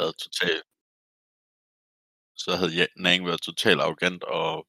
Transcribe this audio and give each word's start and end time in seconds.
været 0.00 0.14
totalt 0.24 0.64
så 2.42 2.50
havde 2.60 2.88
Nang 2.96 3.26
været 3.26 3.42
totalt 3.42 3.80
arrogant 3.80 4.22
og 4.24 4.66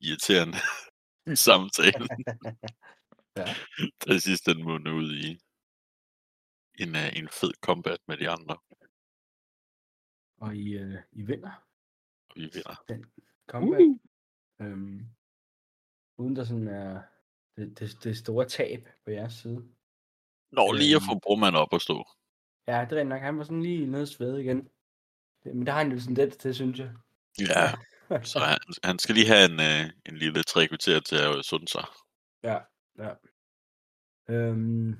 irriterende 0.00 0.58
i 1.32 1.36
samtalen. 1.46 2.08
Ja. 3.36 3.46
Til 4.02 4.20
sidst 4.20 4.46
den 4.46 4.62
munde 4.64 4.92
ud 5.00 5.08
i 5.26 5.28
en, 6.82 6.90
uh, 7.02 7.16
en 7.18 7.28
fed 7.28 7.52
combat 7.66 7.98
med 8.08 8.16
de 8.18 8.28
andre, 8.30 8.56
Og 10.40 10.56
I, 10.56 10.68
øh, 10.82 10.94
I 11.12 11.22
vinder 11.22 11.52
og 12.30 12.34
vi 12.36 12.50
vinder. 12.54 12.84
den 12.88 13.00
combat. 13.48 13.80
Øhm, 14.60 14.98
uden 16.18 16.36
der 16.36 16.44
sådan 16.44 16.68
er 16.68 17.02
det, 17.56 17.78
det, 17.78 18.04
det 18.04 18.18
store 18.18 18.48
tab 18.48 18.88
på 19.04 19.10
jeres 19.10 19.32
side. 19.34 19.60
Når 20.52 20.72
lige 20.72 20.96
at 20.96 21.02
Øhm. 21.02 21.08
få 21.10 21.18
Broman 21.22 21.54
op 21.54 21.72
at 21.74 21.82
stå. 21.82 21.96
Ja, 22.66 22.86
det 22.90 22.92
er 22.92 23.00
rent 23.00 23.08
nok. 23.08 23.20
Han 23.20 23.38
var 23.38 23.44
sådan 23.44 23.62
lige 23.62 23.86
nede 23.86 24.02
i 24.02 24.06
svede 24.06 24.44
igen. 24.44 24.68
Men 25.44 25.66
der 25.66 25.72
har 25.72 25.82
han 25.82 25.92
jo 25.92 26.00
sådan 26.00 26.16
det 26.16 26.38
til, 26.38 26.54
synes 26.54 26.78
jeg. 26.78 26.92
Ja, 27.40 27.66
så 28.22 28.38
han, 28.38 28.58
han 28.84 28.98
skal 28.98 29.14
lige 29.14 29.26
have 29.26 29.44
en, 29.44 29.58
uh, 29.58 29.90
en 30.06 30.16
lille 30.16 30.42
tre 30.42 30.68
kvarter 30.68 31.00
til 31.00 31.16
at 31.16 31.44
sunde 31.44 31.68
sig. 31.68 31.84
Ja, 32.42 32.58
ja. 32.98 33.14
Øhm, 34.28 34.96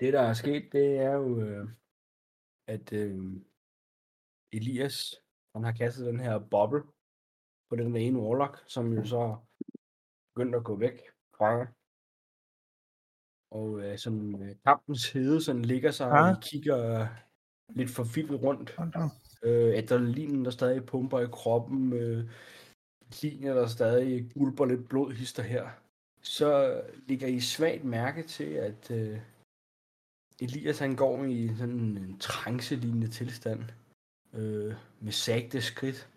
det, 0.00 0.12
der 0.12 0.20
er 0.20 0.32
sket, 0.32 0.72
det 0.72 0.98
er 0.98 1.12
jo, 1.12 1.40
øh, 1.40 1.68
at 2.66 2.92
øh, 2.92 3.18
Elias, 4.52 5.14
han 5.54 5.64
har 5.64 5.72
kastet 5.72 6.06
den 6.06 6.20
her 6.20 6.38
boble 6.38 6.82
på 7.68 7.76
den 7.76 7.96
ene 7.96 8.18
warlock, 8.18 8.64
som 8.66 8.92
jo 8.92 9.04
så 9.04 9.36
begyndte 10.34 10.58
at 10.58 10.64
gå 10.64 10.76
væk 10.76 10.98
fra. 11.36 11.66
Og 13.52 13.80
øh, 13.80 13.98
som 13.98 14.42
øh, 14.42 14.54
kampens 14.66 15.12
hede 15.12 15.42
sådan 15.42 15.64
ligger 15.64 15.90
sig, 15.90 16.06
og 16.10 16.28
Ja. 16.28 16.32
I 16.32 16.36
kigger 16.42 17.00
øh, 17.00 17.06
lidt 17.76 17.90
forvildet 17.90 18.42
rundt. 18.42 18.70
Øh, 19.42 19.78
adrenalinen, 19.78 20.44
der 20.44 20.50
stadig 20.50 20.86
pumper 20.86 21.20
i 21.20 21.26
kroppen, 21.32 21.92
øh, 21.92 22.30
linjer, 23.22 23.54
der 23.54 23.66
stadig 23.66 24.32
gulper 24.34 24.64
lidt 24.64 24.88
blod, 24.88 25.12
hister 25.12 25.42
her. 25.42 25.70
Så 26.22 26.80
ligger 27.08 27.26
I 27.28 27.40
svagt 27.40 27.84
mærke 27.84 28.22
til, 28.22 28.44
at 28.44 28.90
øh, 28.90 29.20
Elias 30.40 30.78
han 30.78 30.96
går 30.96 31.24
i 31.24 31.54
sådan 31.56 31.80
en 31.80 32.18
trance-lignende 32.18 33.08
tilstand. 33.08 33.62
Øh, 34.32 34.74
med 35.00 35.12
sagte 35.12 35.60
skridt 35.60 36.08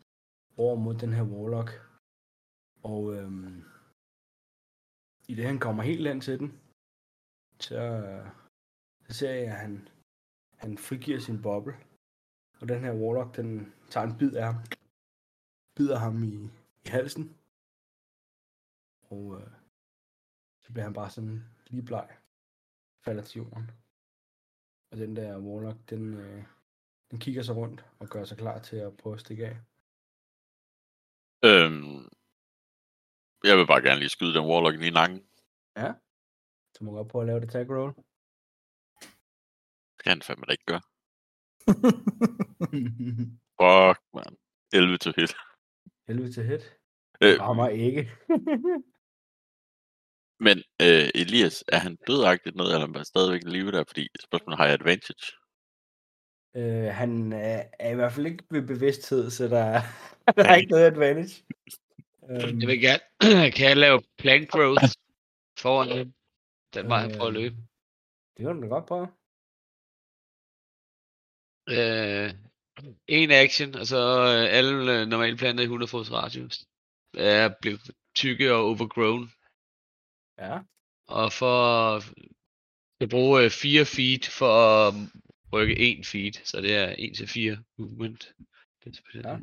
over 0.58 0.76
mod 0.76 0.96
den 0.96 1.14
her 1.14 1.24
warlock. 1.24 1.82
Og 2.84 3.16
øh, 3.16 3.32
i 5.28 5.36
det 5.36 5.46
han 5.46 5.60
kommer 5.60 5.84
helt 5.84 6.08
ind 6.08 6.22
til 6.22 6.40
den, 6.40 6.60
så, 7.60 8.04
så 9.08 9.14
ser 9.14 9.32
jeg, 9.32 9.44
at 9.44 9.58
han, 9.58 9.88
han 10.58 10.78
frigiver 10.78 11.20
sin 11.20 11.42
boble. 11.42 11.76
Og 12.60 12.68
den 12.68 12.84
her 12.84 12.94
warlock, 12.94 13.36
den 13.36 13.74
tager 13.90 14.08
en 14.08 14.18
bid 14.18 14.34
af 14.34 14.46
ham. 14.46 14.56
Bider 15.76 15.98
ham 15.98 16.24
i, 16.24 16.50
i 16.86 16.90
halsen. 16.90 17.38
Og 19.02 19.42
øh, 19.42 19.52
så 20.62 20.72
bliver 20.72 20.84
han 20.84 20.94
bare 20.94 21.10
sådan 21.10 21.44
lige 21.68 21.84
bleg. 21.84 22.10
Falder 23.06 23.24
til 23.24 23.40
jorden. 23.40 23.72
Og 24.92 24.98
den 24.98 25.16
der 25.16 25.40
warlock, 25.40 25.78
den, 25.90 26.14
øh, 26.14 26.44
den 27.12 27.20
kigger 27.20 27.44
sig 27.44 27.56
rundt 27.56 27.86
og 28.00 28.08
gør 28.08 28.24
sig 28.24 28.38
klar 28.38 28.60
til 28.60 28.76
at 28.76 28.98
prøve 28.98 29.14
at 29.14 29.20
stikke 29.20 29.48
af. 29.48 29.58
Øhm, 31.44 32.10
jeg 33.44 33.58
vil 33.58 33.68
bare 33.68 33.82
gerne 33.82 34.00
lige 34.00 34.10
skyde 34.10 34.34
den 34.34 34.46
Warlock 34.46 34.82
i 34.82 34.90
nakken. 34.90 35.24
Ja. 35.78 35.94
Så 36.76 36.84
må 36.84 36.92
jeg 36.92 36.96
godt 36.98 37.08
prøve 37.12 37.22
at 37.24 37.28
lave 37.28 37.40
det 37.40 37.50
tag 37.50 37.70
roll. 37.70 37.94
Det 39.96 40.04
kan 40.04 40.10
han 40.12 40.22
fandme 40.22 40.46
da 40.48 40.52
ikke 40.52 40.66
gøre. 40.66 40.82
Fuck, 43.60 44.00
man. 44.14 44.38
11 44.74 44.98
til 44.98 45.14
hit. 45.18 45.36
Helvede 46.08 46.34
til 46.34 46.46
hit. 46.46 46.78
Øh, 47.22 47.42
Rammer 47.42 47.70
ikke. 47.70 48.12
men 50.46 50.58
øh, 50.82 51.10
Elias, 51.16 51.64
er 51.68 51.78
han 51.78 51.96
dødagtigt 52.08 52.56
noget, 52.56 52.74
eller 52.74 52.88
er 52.88 52.98
han 52.98 53.06
stadigvæk 53.06 53.42
i 53.46 53.50
live 53.50 53.72
der? 53.72 53.84
Fordi 53.88 54.08
spørgsmålet 54.24 54.58
har 54.58 54.66
jeg 54.66 54.74
advantage. 54.74 55.32
øh, 56.56 56.94
han 56.94 57.34
øh, 57.34 57.40
er 57.80 57.92
i 57.92 57.96
hvert 57.96 58.14
fald 58.14 58.26
ikke 58.26 58.44
ved 58.52 58.68
bevidsthed, 58.68 59.30
så 59.30 59.48
der 59.48 59.60
er, 59.64 59.82
der 60.38 60.44
er 60.50 60.56
ikke 60.56 60.72
noget 60.72 60.86
advantage. 60.86 61.44
Øhm, 62.30 62.60
Jeg 62.60 62.68
vil 62.68 62.82
gerne, 62.82 63.04
kan 63.58 63.68
jeg 63.70 63.78
lave 63.78 64.02
plank 64.18 64.50
growth 64.50 64.84
foran 65.60 65.98
ham? 65.98 66.14
Den 66.76 66.90
vej, 66.90 67.00
han 67.02 67.12
prøver 67.18 67.28
at 67.32 67.36
Øh, 67.36 67.42
løbe. 67.42 67.56
det 68.38 68.46
du 68.46 68.62
da 68.62 68.68
godt 68.68 68.86
prøve. 68.86 69.08
Øh, 71.70 72.34
en 73.08 73.32
action, 73.32 73.76
og 73.76 73.86
så 73.86 73.98
øh, 74.36 74.58
alle 74.58 75.02
øh, 75.02 75.08
normale 75.08 75.38
planter 75.38 75.62
i 75.62 75.64
100 75.64 75.90
fods 75.90 76.12
radius. 76.12 76.66
Er 77.18 77.50
blevet 77.62 77.92
tykke 78.16 78.54
og 78.54 78.64
overgrown. 78.64 79.32
Ja. 80.38 80.60
Og 81.08 81.34
for 81.34 81.96
at 83.04 83.10
bruge 83.10 83.44
øh, 83.44 83.52
4 83.52 83.86
feet 83.86 84.26
for 84.40 84.54
at 84.88 84.94
rykke 85.54 85.76
1 86.00 86.06
feet, 86.06 86.36
så 86.48 86.62
det 86.62 86.76
er 86.76 86.96
1 86.98 87.16
til 87.18 87.28
4 87.28 87.64
movement. 87.78 88.34
Det 88.84 89.00
er 89.14 89.30
Ja. 89.30 89.36
Øh, 89.36 89.42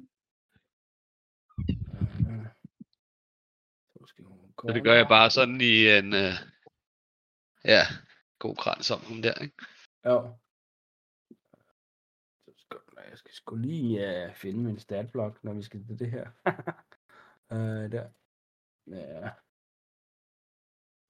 så 4.60 4.71
det 4.75 4.82
gør 4.84 4.94
jeg 4.94 5.09
bare 5.09 5.31
sådan 5.31 5.60
i 5.60 5.88
en 5.98 6.15
øh, 6.15 6.32
ja, 7.65 7.83
god 8.39 8.56
krans 8.56 8.91
om 8.91 9.00
ham 9.00 9.23
der, 9.23 9.34
ikke? 9.43 9.56
Ja. 10.05 10.19
Så 12.56 12.78
jeg 13.11 13.19
skal 13.19 13.34
sgu 13.34 13.56
lige 13.56 14.27
uh, 14.28 14.34
finde 14.34 14.65
min 14.65 14.78
statblok, 14.78 15.45
når 15.45 15.53
vi 15.55 15.62
skal 15.62 15.87
til 15.87 15.99
det 15.99 16.11
her. 16.11 16.27
uh, 17.51 17.91
der. 17.95 18.11
Ja. 18.87 19.31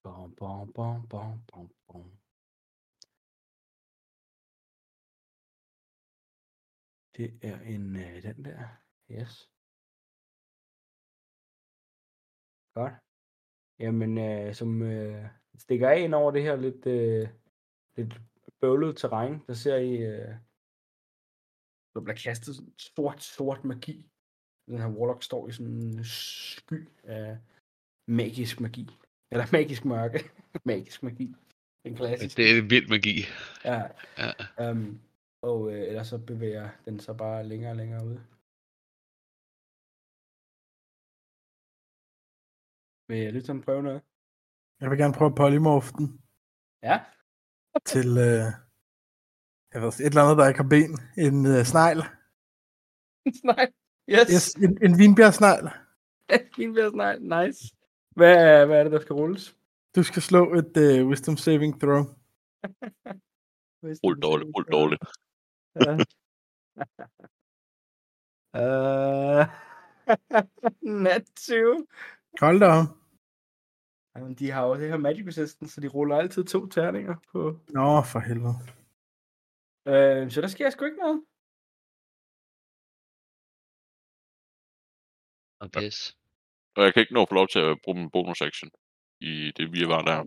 Bom, 0.02 0.34
bom, 0.34 0.72
bom, 0.72 1.08
bom, 1.08 1.44
bom, 1.52 1.68
bom. 1.86 2.18
Det 7.16 7.38
er 7.42 7.60
en, 7.60 7.96
uh, 7.96 8.22
den 8.22 8.44
der. 8.44 8.68
Yes. 9.10 9.50
Godt. 12.74 12.94
Jamen, 13.78 14.18
uh, 14.18 14.54
som 14.54 14.82
uh, 14.82 15.41
stikker 15.64 15.88
af 15.88 16.00
ind 16.00 16.14
over 16.14 16.30
det 16.30 16.42
her 16.42 16.56
lidt, 16.56 16.86
uh, 16.86 17.28
lidt 17.96 18.20
bøvlet 18.60 18.96
terræn, 18.96 19.42
der 19.46 19.54
ser 19.54 19.76
I, 19.76 19.92
uh, 20.12 20.34
der 21.94 22.00
bliver 22.00 22.16
kastet 22.24 22.54
sådan 22.54 22.74
sort, 22.78 23.22
sort 23.22 23.64
magi. 23.64 23.96
Den 24.66 24.78
her 24.78 24.88
warlock 24.88 25.22
står 25.22 25.48
i 25.48 25.52
sådan 25.52 25.72
en 25.72 26.04
sky 26.04 26.88
af 27.04 27.38
magisk 28.08 28.60
magi. 28.60 28.86
Eller 29.30 29.46
magisk 29.52 29.84
mørke. 29.84 30.18
magisk 30.72 31.02
magi. 31.02 31.34
Den 31.84 31.96
klassiske. 31.96 32.42
Det 32.42 32.58
er 32.58 32.68
vild 32.68 32.88
magi. 32.88 33.16
Ja. 33.64 33.80
Ja. 34.22 34.70
Um, 34.70 35.00
og 35.42 35.72
øh, 35.72 35.82
ellers 35.88 36.08
så 36.08 36.18
bevæger 36.18 36.68
den 36.84 37.00
sig 37.00 37.16
bare 37.16 37.44
længere 37.44 37.72
og 37.72 37.76
længere 37.76 38.04
ud. 38.06 38.18
Vil 43.08 43.18
jeg 43.18 43.32
lidt 43.32 43.46
sådan 43.46 43.62
prøve 43.62 43.82
noget? 43.82 44.02
Jeg 44.82 44.90
vil 44.90 44.98
gerne 44.98 45.14
prøve 45.14 45.28
at 45.30 45.34
polymorph 45.34 45.88
den 45.98 46.20
Ja. 46.82 47.00
til 47.84 48.08
øh, 48.28 48.46
jeg 49.72 49.80
ved, 49.82 49.88
et 49.88 50.00
eller 50.06 50.22
andet, 50.22 50.38
der 50.38 50.48
ikke 50.48 50.62
har 50.62 50.68
ben. 50.76 50.92
En 51.26 51.46
øh, 51.46 51.64
snegl. 51.72 52.00
Nej. 53.50 53.66
Yes. 54.14 54.28
Yes, 54.34 54.46
en, 54.64 54.72
en 54.86 54.98
vinbjergsnegl. 54.98 55.66
Vinbjergsnegl. 56.58 57.18
Nice. 57.34 57.60
Hvad, 58.16 58.34
er- 58.46 58.66
hvad 58.66 58.78
er 58.78 58.82
det, 58.82 58.92
der 58.92 59.00
skal 59.00 59.14
rulles? 59.14 59.56
Du 59.96 60.02
skal 60.02 60.22
slå 60.22 60.54
et 60.54 60.76
øh, 60.76 61.06
wisdom 61.08 61.36
saving 61.36 61.80
throw. 61.80 62.02
Rul 64.04 64.20
dårligt, 64.20 64.50
rul 64.56 64.64
dårligt. 64.76 65.02
Ja. 65.84 65.92
Øh, 68.60 69.46
Nat 71.02 71.24
20. 71.36 71.86
Hold 72.40 72.60
da. 72.60 72.72
Jamen, 74.16 74.34
de 74.34 74.50
har 74.50 74.66
jo 74.66 74.74
det 74.74 74.88
her 74.88 74.96
magic 74.96 75.26
resistance, 75.26 75.74
så 75.74 75.80
de 75.80 75.88
ruller 75.88 76.16
altid 76.16 76.44
to 76.44 76.66
terninger 76.66 77.16
på. 77.32 77.40
Nå, 77.68 78.02
for 78.12 78.20
helvede. 78.28 78.56
Øh, 79.92 80.30
så 80.30 80.40
der 80.40 80.48
sker 80.48 80.70
sgu 80.70 80.84
ikke 80.84 81.02
noget. 81.04 81.24
Og 85.60 85.70
pis. 85.70 85.98
Og 86.76 86.84
jeg 86.84 86.94
kan 86.94 87.00
ikke 87.00 87.14
nå 87.14 87.22
at 87.22 87.28
få 87.28 87.34
lov 87.34 87.48
til 87.48 87.58
at 87.58 87.78
bruge 87.84 87.98
min 87.98 88.10
bonus 88.10 88.40
action 88.40 88.70
i 89.20 89.52
det 89.56 89.72
vi 89.72 89.82
var 89.94 90.02
der. 90.10 90.20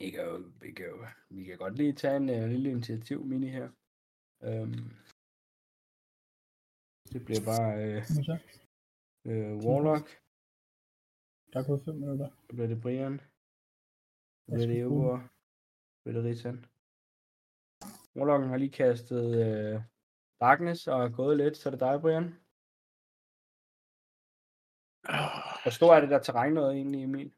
Vi 0.00 0.10
kan, 0.10 0.24
jo, 0.24 0.34
vi, 0.60 0.72
kan 0.72 0.86
jo, 0.86 1.06
vi 1.30 1.44
kan 1.44 1.58
godt 1.58 1.74
lige 1.76 1.92
tage 1.92 2.16
en 2.16 2.28
uh, 2.30 2.48
lille 2.52 2.70
initiativ 2.70 3.24
mini 3.24 3.48
her. 3.48 3.68
Øhm, 4.42 4.90
det 7.12 7.24
bliver 7.24 7.44
bare 7.52 7.72
uh, 7.88 8.02
uh, 9.30 9.64
Warlock. 9.64 10.06
Der 11.52 11.58
er 11.60 11.66
gået 11.66 11.82
5 11.84 11.94
minutter. 11.94 12.28
Så 12.46 12.56
bliver 12.56 12.68
det 12.68 12.82
Brian. 12.82 13.20
Bliver 14.46 14.66
det. 14.66 14.76
Så 15.94 16.02
bliver 16.04 16.22
det 16.22 16.24
Ritan. 16.24 16.66
Warlocken 18.16 18.48
har 18.48 18.56
lige 18.56 18.72
kastet 18.72 19.26
uh, 19.74 19.82
Darkness 20.40 20.86
og 20.86 21.02
er 21.04 21.08
gået 21.08 21.36
lidt, 21.36 21.56
så 21.56 21.68
er 21.68 21.70
det 21.70 21.80
dig, 21.80 22.00
Brian. 22.00 22.24
Ah, 25.04 25.62
Hvor 25.62 25.70
stor 25.70 25.94
er 25.94 26.00
det 26.00 26.10
der 26.10 26.18
terræn 26.22 26.52
noget 26.52 26.74
egentlig, 26.76 27.02
Emil? 27.02 27.32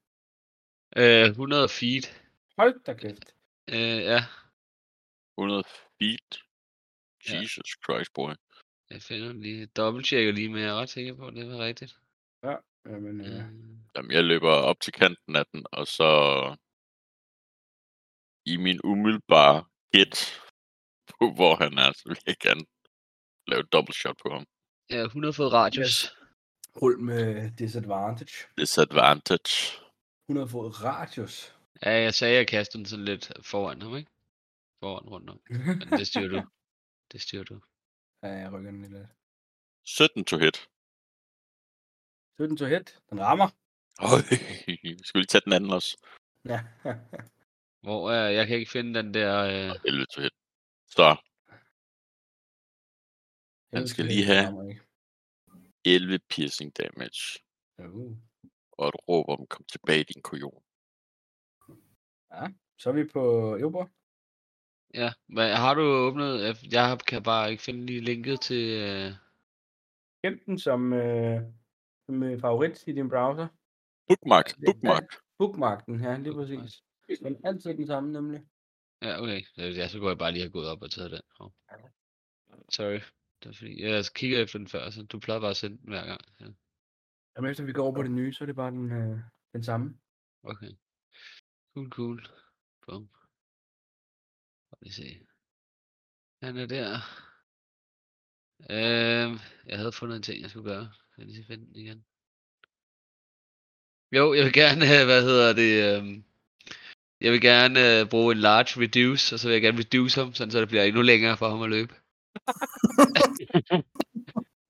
Øh, 0.97 1.29
100 1.31 1.69
feet. 1.69 2.07
Hold 2.59 2.85
da 2.85 2.95
kæft. 2.95 3.37
Øh, 3.69 4.01
ja, 4.12 4.21
100 5.39 5.65
feet. 5.99 6.33
Ja. 7.29 7.41
Jesus 7.41 7.69
Christ, 7.85 8.12
boy. 8.15 8.33
jeg 8.91 9.03
finder 9.03 9.33
lige. 9.33 9.67
Dobbelttjekker 9.67 10.33
lige, 10.33 10.49
men 10.49 10.61
jeg 10.62 10.71
er 10.71 10.81
ret 10.81 10.89
sikker 10.89 11.15
på, 11.15 11.27
at 11.27 11.35
det 11.35 11.47
var 11.47 11.59
rigtigt. 11.59 11.93
Ja, 12.43 12.57
jamen, 12.87 13.21
øh, 13.21 13.27
Øh, 13.27 13.44
Jamen, 13.97 14.11
jeg 14.11 14.25
løber 14.25 14.50
op 14.50 14.81
til 14.81 14.93
kanten 14.93 15.37
af 15.37 15.44
den, 15.53 15.67
og 15.73 15.87
så 15.87 16.11
i 18.47 18.56
min 18.56 18.81
umiddelbare 18.85 19.65
gæt 19.93 20.41
på, 21.11 21.32
hvor 21.35 21.55
han 21.56 21.79
er, 21.79 21.93
så 21.93 22.03
vil 22.06 22.19
jeg 22.27 22.37
gerne 22.41 22.65
lave 23.47 23.61
et 23.61 23.73
double 23.73 23.94
shot 23.94 24.17
på 24.23 24.31
ham. 24.31 24.47
ja, 24.91 25.03
100 25.05 25.32
fod 25.35 25.53
radius. 25.53 25.87
Yes. 26.03 26.11
rul 26.82 26.99
med 27.00 27.50
disadvantage. 27.59 28.35
Disadvantage. 28.59 29.81
100 30.29 30.49
fod 30.49 30.83
radius. 30.85 31.56
Ja, 31.83 31.91
jeg 31.91 32.15
sagde, 32.15 32.35
at 32.35 32.38
jeg 32.38 32.47
kastede 32.49 32.79
den 32.79 32.87
sådan 32.87 33.05
lidt 33.05 33.33
foran 33.47 33.83
ham, 33.83 33.97
ikke? 33.97 34.11
Foran 34.81 35.09
rundt 35.09 35.31
om. 35.31 35.41
Men 35.49 35.99
det 35.99 36.06
styrer 36.06 36.29
du. 36.29 36.43
Det 37.12 37.21
styrer 37.21 37.44
du. 37.44 37.61
ja, 38.23 38.29
jeg 38.29 38.53
rykker 38.53 38.71
den 38.71 38.83
lidt. 38.83 39.09
17 39.87 40.25
to 40.25 40.37
hit. 40.38 40.69
17 42.40 42.56
to 42.56 42.64
hit. 42.66 42.98
Den 43.10 43.20
rammer. 43.20 43.48
Øj, 44.10 44.20
skal 45.06 45.14
vi 45.14 45.19
lige 45.20 45.26
tage 45.26 45.42
den 45.44 45.52
anden 45.52 45.70
også? 45.70 45.90
Ja. 46.52 46.60
Hvor 47.87 48.10
er, 48.10 48.28
jeg 48.31 48.46
kan 48.46 48.56
ikke 48.58 48.70
finde 48.70 49.02
den 49.02 49.14
der... 49.14 49.32
Øh, 49.44 49.76
11 49.84 50.06
to 50.14 50.20
hit. 50.22 50.32
Så, 50.87 51.16
Han 53.76 53.88
skal 53.88 54.04
lige 54.04 54.25
have- 54.25 54.38
Den 54.38 54.46
rammer 54.46 54.69
ikke. 54.69 54.81
11 55.84 56.19
piercing 56.31 56.76
damage. 56.78 57.22
Uh. 57.78 58.16
Og 58.72 58.88
et 58.88 58.94
råb 59.08 59.28
om, 59.28 59.46
kom 59.46 59.64
tilbage, 59.64 60.04
din 60.04 60.22
kujon. 60.22 60.62
Så 62.78 62.88
er 62.90 62.92
vi 62.92 63.04
på 63.12 63.22
Eubor. 63.56 63.90
ja, 64.94 65.12
hvad, 65.34 65.54
har 65.54 65.75
du 65.75 65.82
åbnet... 65.82 66.42
jeg- 66.46 66.72
Jeg 66.72 66.98
kan 67.06 67.22
bare 67.22 67.50
ikke 67.50 67.62
finde 67.62 67.87
lige 67.87 68.00
linket 68.00 68.40
til... 68.40 68.64
Øh, 68.81 69.12
Gem 70.22 70.38
den 70.46 70.58
som, 70.58 70.92
øh, 70.92 71.42
som 72.11 72.23
øh, 72.23 72.41
favorit 72.41 72.87
i 72.87 72.93
din 72.93 73.09
browser. 73.09 73.49
Bookmark, 74.09 74.47
bookmark. 74.67 75.05
Bookmark 75.39 75.87
den 75.87 76.01
her, 76.01 76.19
lige 76.19 76.33
Bookmark. 76.33 76.61
præcis. 76.61 77.19
Den 77.25 77.37
er 77.45 77.49
altid 77.49 77.75
den 77.77 77.87
samme, 77.87 78.12
nemlig. 78.12 78.41
ja, 79.03 79.23
okay. 79.23 79.41
Øh, 79.59 79.77
Ja, 79.77 79.89
så 79.89 79.99
kunne 79.99 80.09
jeg 80.09 80.19
bare 80.19 80.33
lige 80.33 80.43
have 80.43 80.53
gået 80.53 80.69
op 80.69 80.83
og 80.83 80.91
taget 80.91 81.11
den. 81.11 81.21
Oh. 81.41 81.51
Sorry. 82.71 83.01
Det 83.43 83.49
er 83.49 83.55
fordi, 83.59 83.83
jeg 83.83 84.05
kigger 84.15 84.39
efter 84.43 84.59
den 84.59 84.69
før, 84.69 84.91
så 84.91 85.03
du 85.03 85.19
plejer 85.21 85.41
bare 85.41 85.51
at 85.51 85.57
sende 85.57 85.79
den 85.79 85.89
hver 85.89 86.07
gang. 86.07 86.21
Ja, 86.41 86.47
Jamen 87.37 87.51
efter 87.51 87.65
vi 87.65 87.73
går 87.73 87.83
over 87.85 87.95
på 87.95 88.03
det 88.03 88.11
nye, 88.11 88.33
så 88.33 88.45
er 88.45 88.47
det 88.47 88.57
bare 88.57 88.71
den, 88.71 88.93
øh, 88.93 89.19
den 89.53 89.62
samme. 89.65 89.99
okay. 90.43 90.73
Cool, 91.75 91.91
cool. 91.91 92.19
Bum. 92.87 93.03
Lad 94.71 94.79
lige 94.83 94.93
se. 94.93 95.27
Han 96.43 96.57
er 96.57 96.67
der. 96.67 96.91
Øhm, 98.71 99.35
jeg 99.67 99.79
havde 99.79 99.93
fundet 99.93 100.17
en 100.17 100.23
ting, 100.23 100.43
jeg 100.43 100.51
skulle 100.51 100.71
gøre. 100.71 100.93
Jeg 101.19 101.27
lige 101.27 101.45
finde 101.45 101.67
den 101.67 101.77
igen. 101.77 102.05
Jo, 104.12 104.35
jeg 104.35 104.45
vil 104.45 104.53
gerne, 104.53 104.85
øh, 104.85 105.05
hvad 105.07 105.23
hedder 105.23 105.53
det, 105.53 105.73
øhm, 105.87 106.25
jeg 107.21 107.33
vil 107.33 107.41
gerne 107.41 108.01
øh, 108.01 108.09
bruge 108.11 108.33
en 108.33 108.41
large 108.41 108.81
reduce, 108.85 109.35
og 109.35 109.39
så 109.39 109.49
vil 109.49 109.53
jeg 109.53 109.62
gerne 109.62 109.79
reduce 109.79 110.21
ham, 110.21 110.35
sådan 110.35 110.51
så 110.51 110.61
det 110.61 110.69
bliver 110.69 110.85
endnu 110.85 111.03
længere 111.03 111.37
for 111.37 111.49
ham 111.49 111.62
at 111.62 111.71
løbe. 111.71 111.95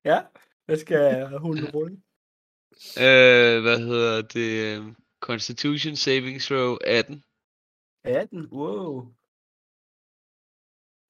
Ja, 0.05 0.21
hvad 0.65 0.77
skal 0.77 1.37
hun 1.37 1.65
rulle? 1.73 2.01
Øh, 2.97 3.61
hvad 3.61 3.77
hedder 3.79 4.21
det? 4.21 4.77
øhm, 4.77 4.95
Constitution 5.19 5.95
Saving 5.95 6.41
Throw 6.41 6.77
18. 6.85 7.23
18, 8.03 8.45
wow. 8.51 9.13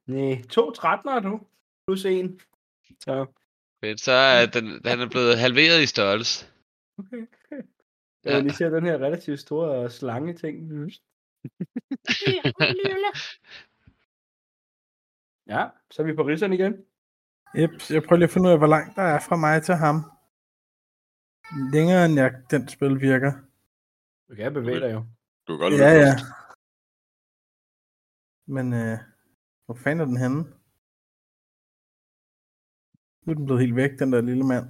Nej, 0.07 0.41
to 0.49 0.71
13'er 0.71 1.19
du. 1.19 1.39
Plus 1.87 2.05
en. 2.05 2.39
Så, 2.99 3.25
Fedt, 3.83 4.01
så 4.01 4.11
er 4.11 4.45
den, 4.45 4.65
den 4.65 4.99
er 4.99 5.09
blevet 5.09 5.39
halveret 5.39 5.81
i 5.83 5.85
størrelse. 5.85 6.45
okay. 6.97 7.25
Ja. 7.51 7.57
Ja. 8.25 8.35
Jeg 8.35 8.43
lige 8.43 8.53
ser 8.53 8.69
den 8.69 8.85
her 8.85 8.97
relativt 8.97 9.39
store 9.39 9.89
slange 9.89 10.33
ting. 10.33 10.55
Ja, 15.47 15.69
så 15.91 16.01
er 16.01 16.05
vi 16.05 16.13
på 16.13 16.23
ridseren 16.23 16.53
igen. 16.53 16.73
Yep, 17.55 17.71
jeg 17.89 18.03
prøver 18.03 18.17
lige 18.17 18.29
at 18.29 18.33
finde 18.33 18.47
ud 18.47 18.53
af, 18.53 18.57
hvor 18.57 18.67
langt 18.67 18.95
der 18.95 19.01
er 19.01 19.19
fra 19.19 19.35
mig 19.35 19.63
til 19.63 19.75
ham. 19.75 19.95
Længere 21.73 22.05
end 22.05 22.15
jeg, 22.15 22.31
den 22.51 22.67
spil 22.67 23.01
virker. 23.01 23.31
Du 24.29 24.35
kan 24.35 24.53
bevæge 24.53 24.79
dig 24.79 24.93
jo. 24.93 25.05
Du 25.47 25.57
kan 25.57 25.59
godt 25.59 25.73
Ja, 25.73 25.91
ja. 26.05 26.13
Men 28.47 28.73
øh, 28.73 28.97
hvor 29.65 29.75
fanden 29.75 30.01
er 30.01 30.05
den 30.05 30.17
henne? 30.17 30.60
Nu 33.25 33.31
er 33.31 33.35
den 33.35 33.45
blevet 33.45 33.61
helt 33.61 33.75
væk, 33.75 33.91
den 33.99 34.13
der 34.13 34.21
lille 34.21 34.43
mand. 34.43 34.65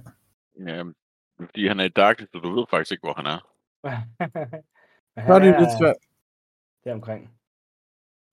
Ja, 0.66 0.82
fordi 1.40 1.66
han 1.68 1.80
er 1.80 1.84
i 1.84 1.88
darkness, 1.88 2.32
så 2.32 2.38
du 2.38 2.54
ved 2.54 2.64
faktisk 2.70 2.92
ikke, 2.92 3.02
hvor 3.06 3.14
han 3.14 3.26
er. 3.26 3.38
Så 5.26 5.32
er 5.34 5.38
det 5.38 5.60
lidt 5.60 5.78
svært. 5.80 5.96
Det 6.84 6.90
er 6.90 6.94
omkring. 6.94 7.30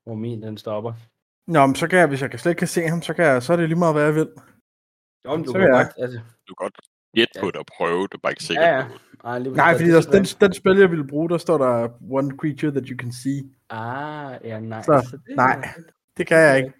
Hvor 0.03 0.15
min 0.15 0.41
den 0.43 0.57
stopper. 0.57 0.93
Nå, 1.47 1.65
men 1.65 1.75
så 1.75 1.87
kan 1.87 1.99
jeg, 1.99 2.07
hvis 2.07 2.21
jeg 2.21 2.39
slet 2.39 2.51
ikke 2.51 2.59
kan 2.59 2.67
se 2.67 2.87
ham, 2.87 3.01
så, 3.01 3.13
kan 3.13 3.25
jeg, 3.25 3.43
så 3.43 3.53
er 3.53 3.57
det 3.57 3.69
lige 3.69 3.79
meget, 3.79 3.95
hvad 3.95 4.03
jeg 4.03 4.15
vil. 4.15 4.29
Jo, 5.25 5.35
men 5.35 5.45
du 5.45 5.51
Så 5.51 5.57
kan 5.57 5.61
jeg- 5.67 5.71
godt, 5.71 6.03
altså, 6.03 6.19
Du 6.47 6.55
kan 6.55 6.63
godt 6.65 6.79
gætte 7.15 7.31
Ja. 7.35 7.41
på 7.41 7.47
det 7.47 7.55
og 7.55 7.65
prøve, 7.77 8.07
det 8.07 8.13
er 8.13 8.17
bare 8.17 8.31
ikke 8.31 8.43
sikkert 8.43 8.65
Ja, 8.65 8.75
ja. 8.77 8.87
på 8.87 8.93
det. 8.93 9.21
ej, 9.23 9.39
lige 9.39 9.53
Nej, 9.55 9.73
fordi 9.77 9.89
der, 9.89 9.97
er 10.07 10.11
den, 10.11 10.23
den 10.23 10.53
spil, 10.53 10.77
jeg 10.77 10.91
ville 10.91 11.07
bruge, 11.07 11.29
der 11.29 11.37
står 11.37 11.57
der 11.57 11.89
one 12.11 12.37
creature 12.37 12.71
that 12.71 12.87
you 12.87 12.97
can 12.97 13.11
see. 13.13 13.39
Ah, 13.69 14.39
ja, 14.43 14.59
nej. 14.59 14.81
Så, 14.81 15.17
det 15.27 15.35
nej. 15.35 15.67
Det 16.17 16.27
kan 16.27 16.37
jeg 16.37 16.57
ikke. 16.57 16.73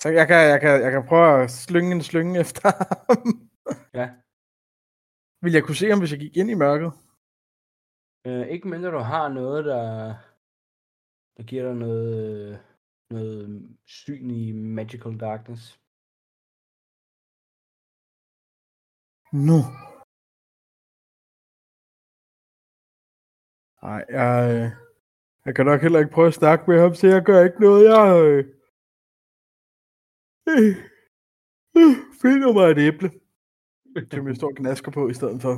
Så 0.00 0.08
jeg 0.08 0.26
kan, 0.26 0.36
jeg 0.36 0.60
kan, 0.60 0.82
jeg 0.82 0.92
kan 0.92 1.06
prøve 1.08 1.42
at 1.42 1.50
slynge 1.50 1.92
en 1.92 2.02
slynge 2.02 2.40
efter 2.44 2.68
ham. 2.78 3.50
Ja. 3.94 4.10
Vil 5.42 5.52
jeg 5.52 5.62
kunne 5.64 5.76
se 5.76 5.90
ham, 5.90 5.98
hvis 5.98 6.12
jeg 6.12 6.20
gik 6.20 6.36
ind 6.36 6.50
i 6.50 6.54
mørket? 6.54 6.92
Øh, 8.26 8.46
ikke 8.48 8.68
mindre 8.68 8.90
du 8.90 8.98
har 8.98 9.28
noget, 9.28 9.64
der, 9.64 10.14
der 11.36 11.42
giver 11.42 11.62
dig 11.62 11.74
noget, 11.74 12.50
øh, 12.52 12.58
noget 13.10 13.76
syn 13.86 14.30
i 14.30 14.52
Magical 14.52 15.20
Darkness. 15.20 15.80
Nu. 19.32 19.58
Nej, 23.82 24.04
jeg, 24.08 24.54
øh, 24.54 24.70
jeg 25.44 25.54
kan 25.54 25.66
nok 25.66 25.80
heller 25.80 25.98
ikke 25.98 26.10
prøve 26.10 26.26
at 26.26 26.34
snakke 26.34 26.70
med 26.70 26.80
ham, 26.80 26.94
så 26.94 27.06
jeg 27.06 27.22
gør 27.22 27.44
ikke 27.44 27.60
noget. 27.60 27.84
Jeg 27.84 28.24
øh, 28.24 28.55
finder 32.22 32.52
mig 32.52 32.70
et 32.70 32.78
æble, 32.78 33.10
som 34.12 34.28
jeg 34.28 34.36
står 34.36 34.48
og 34.48 34.56
knasker 34.56 34.90
på 34.90 35.08
i 35.08 35.14
stedet 35.14 35.42
for. 35.42 35.54